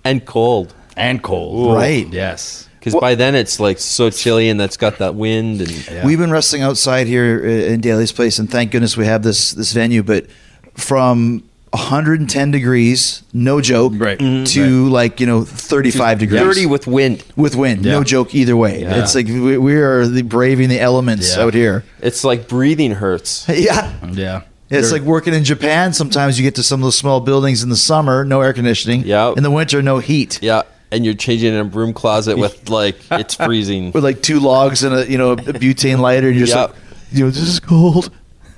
And 0.04 0.24
cold. 0.24 0.74
and 0.96 1.22
cold. 1.22 1.74
Right. 1.76 2.06
Yes. 2.08 2.68
because 2.78 2.94
by 2.94 3.14
then 3.16 3.34
it's 3.34 3.58
like 3.58 3.78
so 3.78 4.10
chilly 4.10 4.48
and 4.48 4.58
that's 4.60 4.76
got 4.76 4.98
that 4.98 5.14
wind 5.14 5.60
and 5.60 6.04
We've 6.04 6.18
been 6.18 6.30
wrestling 6.30 6.62
outside 6.62 7.06
here 7.06 7.44
in 7.44 7.80
Daily's 7.80 8.12
place, 8.12 8.38
and 8.38 8.48
thank 8.50 8.70
goodness 8.70 8.96
we 8.96 9.06
have 9.06 9.22
this 9.22 9.50
this 9.52 9.72
venue. 9.72 10.02
But 10.02 10.26
from 10.74 11.42
110 11.76 12.50
degrees, 12.50 13.22
no 13.32 13.60
joke, 13.60 13.92
Right. 13.96 14.18
Mm-hmm. 14.18 14.44
to 14.44 14.88
like 14.88 15.20
you 15.20 15.26
know 15.26 15.44
35 15.44 16.18
degrees, 16.18 16.40
30 16.40 16.66
with 16.66 16.86
wind. 16.86 17.22
with 17.36 17.54
wind, 17.54 17.82
no 17.82 18.02
joke 18.02 18.34
either 18.34 18.56
way. 18.56 18.80
Yeah. 18.82 19.02
It's 19.02 19.14
like 19.14 19.26
we, 19.26 19.58
we 19.58 19.74
are 19.76 20.06
the 20.06 20.22
braving 20.22 20.68
the 20.68 20.80
elements 20.80 21.36
Yeah. 21.36 21.42
out 21.44 21.54
here. 21.54 21.84
It's 22.00 22.24
like 22.24 22.48
breathing 22.48 22.92
hurts. 22.92 23.46
Yeah. 23.56 23.92
Yeah. 24.12 24.42
It's 24.68 24.90
They're- 24.90 24.98
like 24.98 25.06
working 25.06 25.32
in 25.34 25.44
Japan. 25.44 25.92
Sometimes 25.92 26.38
you 26.38 26.42
get 26.42 26.56
to 26.56 26.62
some 26.62 26.80
of 26.80 26.84
those 26.84 26.96
small 26.98 27.20
buildings 27.20 27.62
in 27.62 27.68
the 27.68 27.76
summer, 27.76 28.24
no 28.24 28.40
air 28.40 28.52
conditioning. 28.52 29.02
Yeah. 29.04 29.32
In 29.36 29.42
the 29.44 29.50
winter, 29.50 29.80
no 29.82 29.98
heat. 29.98 30.40
Yeah, 30.42 30.62
and 30.90 31.04
you're 31.04 31.14
changing 31.14 31.54
in 31.54 31.60
a 31.60 31.64
broom 31.64 31.92
closet 31.92 32.36
with 32.36 32.68
like 32.68 32.96
it's 33.12 33.34
freezing. 33.46 33.92
With 33.92 34.02
like 34.02 34.22
two 34.22 34.40
logs 34.40 34.82
and 34.82 34.92
a 34.94 35.08
you 35.10 35.18
know 35.18 35.32
a 35.32 35.36
butane 35.36 35.98
lighter, 36.00 36.28
and 36.28 36.36
you're 36.36 36.46
just 36.46 36.56
like, 36.56 36.74
you 37.12 37.24
know, 37.24 37.30
this 37.30 37.48
is 37.48 37.60
cold. 37.60 38.10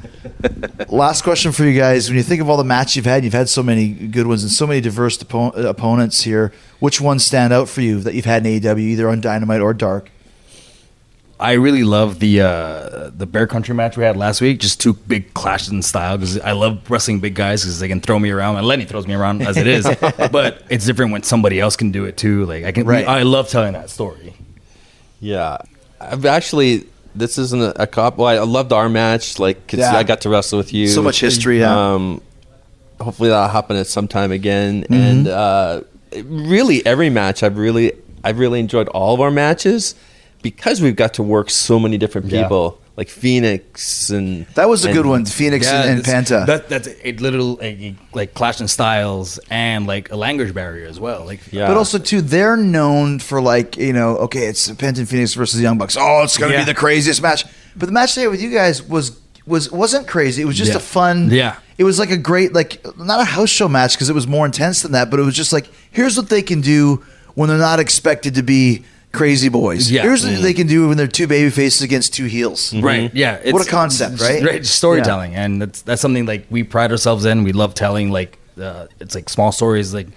Last 0.88 1.22
question 1.22 1.52
for 1.52 1.64
you 1.64 1.78
guys: 1.78 2.08
When 2.08 2.16
you 2.16 2.22
think 2.22 2.40
of 2.40 2.48
all 2.48 2.56
the 2.56 2.64
matches 2.64 2.96
you've 2.96 3.04
had, 3.06 3.24
you've 3.24 3.32
had 3.32 3.48
so 3.48 3.62
many 3.62 3.88
good 3.88 4.26
ones 4.26 4.42
and 4.42 4.52
so 4.52 4.66
many 4.66 4.80
diverse 4.80 5.18
oppo- 5.18 5.64
opponents 5.64 6.22
here. 6.22 6.52
Which 6.78 7.00
ones 7.00 7.24
stand 7.24 7.52
out 7.52 7.68
for 7.68 7.80
you 7.80 8.00
that 8.00 8.14
you've 8.14 8.24
had 8.24 8.46
in 8.46 8.60
AEW, 8.60 8.78
either 8.78 9.08
on 9.08 9.20
Dynamite 9.20 9.60
or 9.60 9.74
Dark? 9.74 10.10
I 11.40 11.52
really 11.52 11.84
love 11.84 12.18
the 12.18 12.40
uh, 12.40 13.10
the 13.10 13.26
Bear 13.26 13.46
Country 13.46 13.74
match 13.74 13.96
we 13.96 14.02
had 14.04 14.16
last 14.16 14.40
week. 14.40 14.58
Just 14.58 14.80
two 14.80 14.92
big 14.94 15.34
clashes 15.34 15.68
in 15.68 15.82
style 15.82 16.16
because 16.16 16.38
I 16.40 16.52
love 16.52 16.88
wrestling 16.90 17.20
big 17.20 17.34
guys 17.34 17.62
because 17.62 17.78
they 17.78 17.86
can 17.88 18.00
throw 18.00 18.18
me 18.18 18.30
around. 18.30 18.56
And 18.56 18.66
Lenny 18.66 18.84
throws 18.84 19.06
me 19.06 19.14
around 19.14 19.42
as 19.42 19.56
it 19.56 19.66
is, 19.68 19.84
but 20.32 20.62
it's 20.68 20.84
different 20.84 21.12
when 21.12 21.22
somebody 21.22 21.60
else 21.60 21.76
can 21.76 21.92
do 21.92 22.06
it 22.06 22.16
too. 22.16 22.44
Like 22.46 22.64
I 22.64 22.72
can, 22.72 22.86
Right. 22.86 23.06
I 23.06 23.22
love 23.22 23.48
telling 23.48 23.72
that 23.74 23.88
story. 23.90 24.34
Yeah, 25.20 25.58
I've 26.00 26.24
actually. 26.26 26.86
This 27.14 27.38
isn't 27.38 27.60
a, 27.62 27.82
a 27.82 27.86
cop. 27.86 28.16
Well, 28.18 28.28
I 28.28 28.38
loved 28.44 28.72
our 28.72 28.88
match. 28.88 29.38
Like, 29.38 29.72
Yeah. 29.72 29.96
I 29.96 30.02
got 30.04 30.20
to 30.22 30.28
wrestle 30.28 30.58
with 30.58 30.72
you. 30.72 30.88
So 30.88 31.02
much 31.02 31.20
history, 31.20 31.60
yeah. 31.60 31.92
Um, 31.94 32.20
hopefully 33.00 33.28
that'll 33.30 33.48
happen 33.48 33.76
at 33.76 33.86
some 33.86 34.08
time 34.08 34.32
again. 34.32 34.82
Mm-hmm. 34.82 34.94
And 34.94 35.28
uh, 35.28 35.80
really, 36.24 36.84
every 36.86 37.10
match 37.10 37.42
I've 37.42 37.58
really, 37.58 37.92
I've 38.22 38.38
really 38.38 38.60
enjoyed 38.60 38.88
all 38.88 39.14
of 39.14 39.20
our 39.20 39.30
matches 39.30 39.94
because 40.42 40.80
we've 40.80 40.96
got 40.96 41.14
to 41.14 41.22
work 41.22 41.50
so 41.50 41.78
many 41.78 41.98
different 41.98 42.28
Yeah. 42.28 42.42
People, 42.98 43.08
like 43.08 43.08
Fenix 43.08 44.10
and 44.10 44.46
That 44.54 44.68
was 44.68 44.84
a 44.84 44.88
and- 44.88 44.96
good 44.96 45.06
one, 45.06 45.24
Fenix 45.24 45.66
and, 45.68 45.90
and 45.90 46.04
that's- 46.04 46.30
Penta. 46.30 46.46
That, 46.46 46.68
that's 46.68 46.88
a 47.04 47.12
little 47.12 47.58
a, 47.62 47.94
like 48.12 48.34
clash 48.34 48.60
in 48.60 48.68
styles 48.68 49.38
and 49.50 49.86
like 49.86 50.10
a 50.10 50.16
language 50.16 50.52
barrier 50.54 50.86
as 50.86 50.98
well. 51.00 51.24
Like 51.24 51.40
Yeah. 51.52 51.68
But 51.68 51.76
also 51.76 51.98
too, 51.98 52.20
they're 52.20 52.56
known 52.56 53.18
for 53.20 53.40
like 53.40 53.76
you 53.76 53.92
know, 53.92 54.16
okay, 54.18 54.46
it's 54.46 54.68
Penta 54.72 54.98
and 54.98 55.08
Fenix 55.08 55.34
versus 55.34 55.56
the 55.58 55.62
Young 55.62 55.78
Bucks. 55.78 55.96
Oh, 55.98 56.22
it's 56.22 56.36
gonna 56.36 56.52
Yeah. 56.54 56.64
be 56.64 56.72
the 56.72 56.74
craziest 56.74 57.22
match. 57.22 57.44
But 57.76 57.86
the 57.86 57.92
match 57.92 58.14
today 58.14 58.26
with 58.28 58.42
you 58.42 58.50
guys 58.50 58.82
was 58.82 59.18
was 59.46 59.70
wasn't 59.70 60.06
crazy. 60.06 60.42
It 60.42 60.46
was 60.46 60.56
just 60.56 60.72
Yeah. 60.72 60.78
a 60.78 60.80
fun. 60.80 61.30
Yeah. 61.30 61.56
It 61.78 61.84
was 61.84 61.98
like 61.98 62.10
a 62.10 62.16
great 62.16 62.52
like 62.52 62.84
not 62.98 63.20
a 63.20 63.24
house 63.24 63.50
show 63.50 63.68
match 63.68 63.92
because 63.94 64.10
it 64.10 64.14
was 64.14 64.26
more 64.26 64.44
intense 64.44 64.82
than 64.82 64.92
that. 64.92 65.10
But 65.10 65.20
it 65.20 65.22
was 65.22 65.34
just 65.36 65.52
like 65.52 65.70
here's 65.90 66.16
what 66.16 66.28
they 66.28 66.42
can 66.42 66.60
do 66.60 67.02
when 67.34 67.48
they're 67.48 67.56
not 67.58 67.78
expected 67.78 68.34
to 68.34 68.42
be 68.42 68.82
crazy 69.12 69.48
boys. 69.48 69.90
Yeah. 69.90 70.02
Here's 70.02 70.24
what 70.24 70.34
mm-hmm. 70.34 70.42
they 70.42 70.54
can 70.54 70.66
do 70.66 70.88
when 70.88 70.96
they're 70.96 71.06
two 71.06 71.26
baby 71.26 71.50
faces 71.50 71.82
against 71.82 72.14
two 72.14 72.26
heels. 72.26 72.72
Mm-hmm. 72.72 72.84
Right. 72.84 73.14
Yeah. 73.14 73.50
What 73.50 73.66
a 73.66 73.70
concept, 73.70 74.14
it's- 74.14 74.30
right? 74.30 74.42
Right. 74.42 74.66
Storytelling, 74.66 75.34
and 75.34 75.62
that's 75.62 75.82
that's 75.82 76.02
something 76.02 76.26
like 76.26 76.46
we 76.50 76.62
pride 76.62 76.90
ourselves 76.90 77.24
in. 77.24 77.44
We 77.44 77.52
love 77.52 77.74
telling 77.74 78.10
like 78.10 78.38
uh, 78.60 78.86
it's 79.00 79.14
like 79.14 79.28
small 79.28 79.52
stories 79.52 79.94
like 79.94 80.08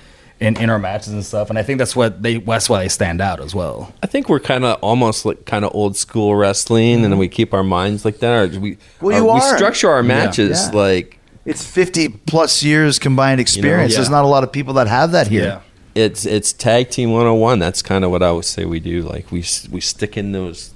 in, 0.41 0.57
in 0.57 0.69
our 0.69 0.79
matches 0.79 1.13
and 1.13 1.23
stuff. 1.23 1.49
And 1.49 1.59
I 1.59 1.63
think 1.63 1.77
that's 1.77 1.95
what 1.95 2.21
they 2.21 2.39
that's 2.39 2.67
why 2.69 2.81
they 2.81 2.89
stand 2.89 3.21
out 3.21 3.39
as 3.39 3.55
well. 3.55 3.93
I 4.03 4.07
think 4.07 4.27
we're 4.27 4.39
kind 4.39 4.65
of 4.65 4.79
almost 4.81 5.23
like 5.23 5.45
kind 5.45 5.63
of 5.63 5.73
old 5.73 5.95
school 5.95 6.35
wrestling, 6.35 7.03
and 7.03 7.13
then 7.13 7.17
we 7.17 7.29
keep 7.29 7.53
our 7.53 7.63
minds 7.63 8.03
like 8.03 8.19
that. 8.19 8.55
Or 8.55 8.59
we 8.59 8.77
Well, 8.99 9.15
or 9.15 9.19
you 9.19 9.25
we 9.25 9.39
are. 9.39 9.55
structure 9.55 9.89
our 9.89 10.03
matches 10.03 10.67
Yeah. 10.67 10.77
like 10.77 11.19
It's 11.45 11.65
50 11.65 12.09
plus 12.09 12.63
years 12.63 12.99
combined 12.99 13.39
experience. 13.39 13.93
yeah. 13.93 13.97
There's 13.99 14.09
not 14.09 14.25
a 14.25 14.27
lot 14.27 14.43
of 14.43 14.51
people 14.51 14.73
that 14.75 14.87
have 14.87 15.11
that 15.11 15.27
here. 15.27 15.61
It's 15.95 16.25
it's 16.25 16.53
tag 16.53 16.89
team 16.89 17.11
101 17.11 17.59
that's 17.59 17.81
kind 17.81 18.03
of 18.05 18.11
what 18.11 18.23
i 18.23 18.31
would 18.31 18.45
say 18.45 18.65
we 18.65 18.79
do. 18.79 19.01
Like 19.01 19.31
we 19.31 19.39
we 19.71 19.81
stick 19.81 20.17
in 20.17 20.31
those 20.31 20.73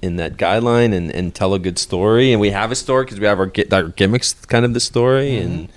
in 0.00 0.16
that 0.16 0.36
guideline 0.36 0.92
and, 0.92 1.10
and 1.12 1.34
tell 1.34 1.54
a 1.54 1.58
good 1.58 1.78
story. 1.78 2.32
And 2.32 2.40
we 2.40 2.50
have 2.50 2.72
a 2.72 2.74
story 2.74 3.04
because 3.04 3.20
we 3.20 3.26
have 3.26 3.38
our, 3.38 3.52
our 3.70 3.88
gimmicks 3.88 4.34
kind 4.34 4.64
of 4.64 4.74
the 4.74 4.80
story 4.80 5.36
and 5.36 5.68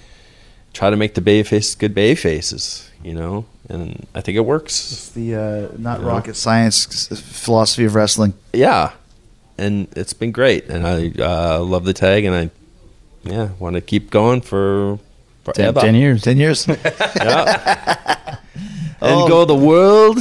try 0.74 0.90
to 0.90 0.96
make 0.96 1.14
the 1.14 1.22
bay 1.22 1.44
faces 1.44 1.76
good 1.76 1.94
bay 1.94 2.16
faces 2.16 2.90
you 3.04 3.14
know? 3.14 3.46
And 3.70 4.08
i 4.14 4.22
think 4.22 4.36
it 4.36 4.46
works. 4.46 5.10
The 5.10 5.36
uh, 5.36 5.78
not 5.78 6.04
rocket 6.04 6.36
science 6.36 7.08
philosophy 7.08 7.86
of 7.86 7.96
wrestling. 7.96 8.34
yeah. 8.52 8.94
And 9.58 9.88
it's 9.96 10.12
been 10.14 10.32
great. 10.32 10.66
And 10.66 10.86
i 10.86 11.12
uh, 11.20 11.60
love 11.62 11.86
the 11.86 11.94
tag 11.94 12.26
and 12.26 12.36
i 12.36 12.50
yeah 13.24 13.50
want 13.58 13.76
to 13.76 13.82
keep 13.82 14.12
going 14.12 14.42
for 14.42 15.00
Ten, 15.54 15.74
forever. 15.74 15.82
10 15.82 15.96
years. 15.96 16.22
Ten 16.24 16.38
years. 16.38 16.68
yeah 17.16 18.38
and 19.02 19.12
Oh. 19.22 19.28
go 19.28 19.46
the 19.46 19.56
world 19.56 20.20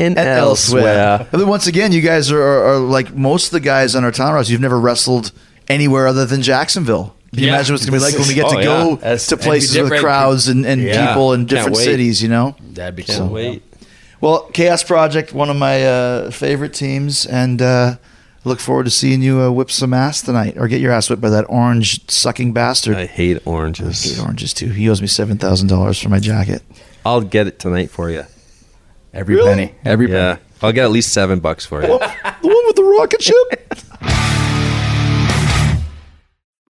and, 0.00 0.18
and 0.18 0.28
elsewhere. 0.28 1.26
And 1.30 1.40
then 1.40 1.48
once 1.48 1.66
again, 1.66 1.92
you 1.92 2.00
guys 2.00 2.32
are, 2.32 2.40
are, 2.42 2.64
are 2.74 2.78
like 2.78 3.14
most 3.14 3.46
of 3.46 3.52
the 3.52 3.60
guys 3.60 3.94
on 3.94 4.02
our 4.04 4.10
town 4.10 4.34
roster. 4.34 4.52
You've 4.52 4.60
never 4.60 4.80
wrestled 4.80 5.30
anywhere 5.68 6.06
other 6.06 6.24
than 6.26 6.42
Jacksonville. 6.42 7.14
Can 7.32 7.40
you 7.40 7.46
Yeah. 7.48 7.54
imagine 7.54 7.74
what's 7.74 7.84
gonna 7.86 7.98
be 7.98 8.02
like 8.04 8.18
when 8.18 8.26
we 8.28 8.34
get 8.34 8.46
Oh, 8.46 8.56
to 8.56 8.62
go 8.64 8.98
yeah. 9.02 9.16
To 9.16 9.36
places 9.36 9.76
with 9.78 10.00
crowds 10.00 10.48
and, 10.48 10.64
and 10.66 10.82
Yeah. 10.82 11.08
people 11.08 11.32
in 11.34 11.46
different 11.46 11.76
cities? 11.76 12.22
You 12.22 12.28
know. 12.28 12.56
That'd 12.72 12.96
be 12.96 13.02
Can't 13.04 13.18
cool. 13.20 13.28
wait. 13.28 13.62
Well, 14.20 14.48
Chaos 14.52 14.82
Project, 14.82 15.32
one 15.34 15.50
of 15.50 15.56
my 15.56 15.84
uh, 15.84 16.30
favorite 16.30 16.72
teams, 16.72 17.26
and 17.26 17.60
uh, 17.60 17.96
look 18.44 18.60
forward 18.60 18.84
to 18.84 18.90
seeing 18.90 19.22
you 19.22 19.40
uh, 19.40 19.50
whip 19.50 19.70
some 19.70 19.92
ass 19.94 20.22
tonight, 20.22 20.54
or 20.56 20.68
get 20.68 20.80
your 20.80 20.92
ass 20.92 21.08
whipped 21.10 21.22
by 21.22 21.30
that 21.30 21.44
orange 21.48 22.08
sucking 22.10 22.52
bastard. 22.52 22.96
I 22.96 23.06
hate 23.06 23.36
I 23.38 23.40
oranges. 23.44 24.02
hate 24.04 24.22
oranges 24.22 24.52
too. 24.54 24.68
He 24.68 24.88
owes 24.88 25.00
me 25.00 25.06
seven 25.08 25.38
thousand 25.38 25.68
dollars 25.68 26.00
for 26.00 26.08
my 26.08 26.18
jacket. 26.20 26.62
I'll 27.06 27.20
get 27.20 27.46
it 27.46 27.58
tonight 27.58 27.90
for 27.90 28.10
you. 28.10 28.24
Every 29.12 29.34
Really? 29.36 29.48
penny. 29.54 29.74
Every 29.84 30.10
Yeah, 30.10 30.34
penny. 30.36 30.46
I'll 30.62 30.72
get 30.72 30.84
at 30.84 30.90
least 30.90 31.12
seven 31.12 31.40
bucks 31.40 31.64
for 31.66 31.82
you. 31.82 31.88
the 31.88 31.98
one 32.42 32.66
with 32.66 32.76
the 32.76 32.82
rocket 32.84 33.22
ship. 33.22 33.60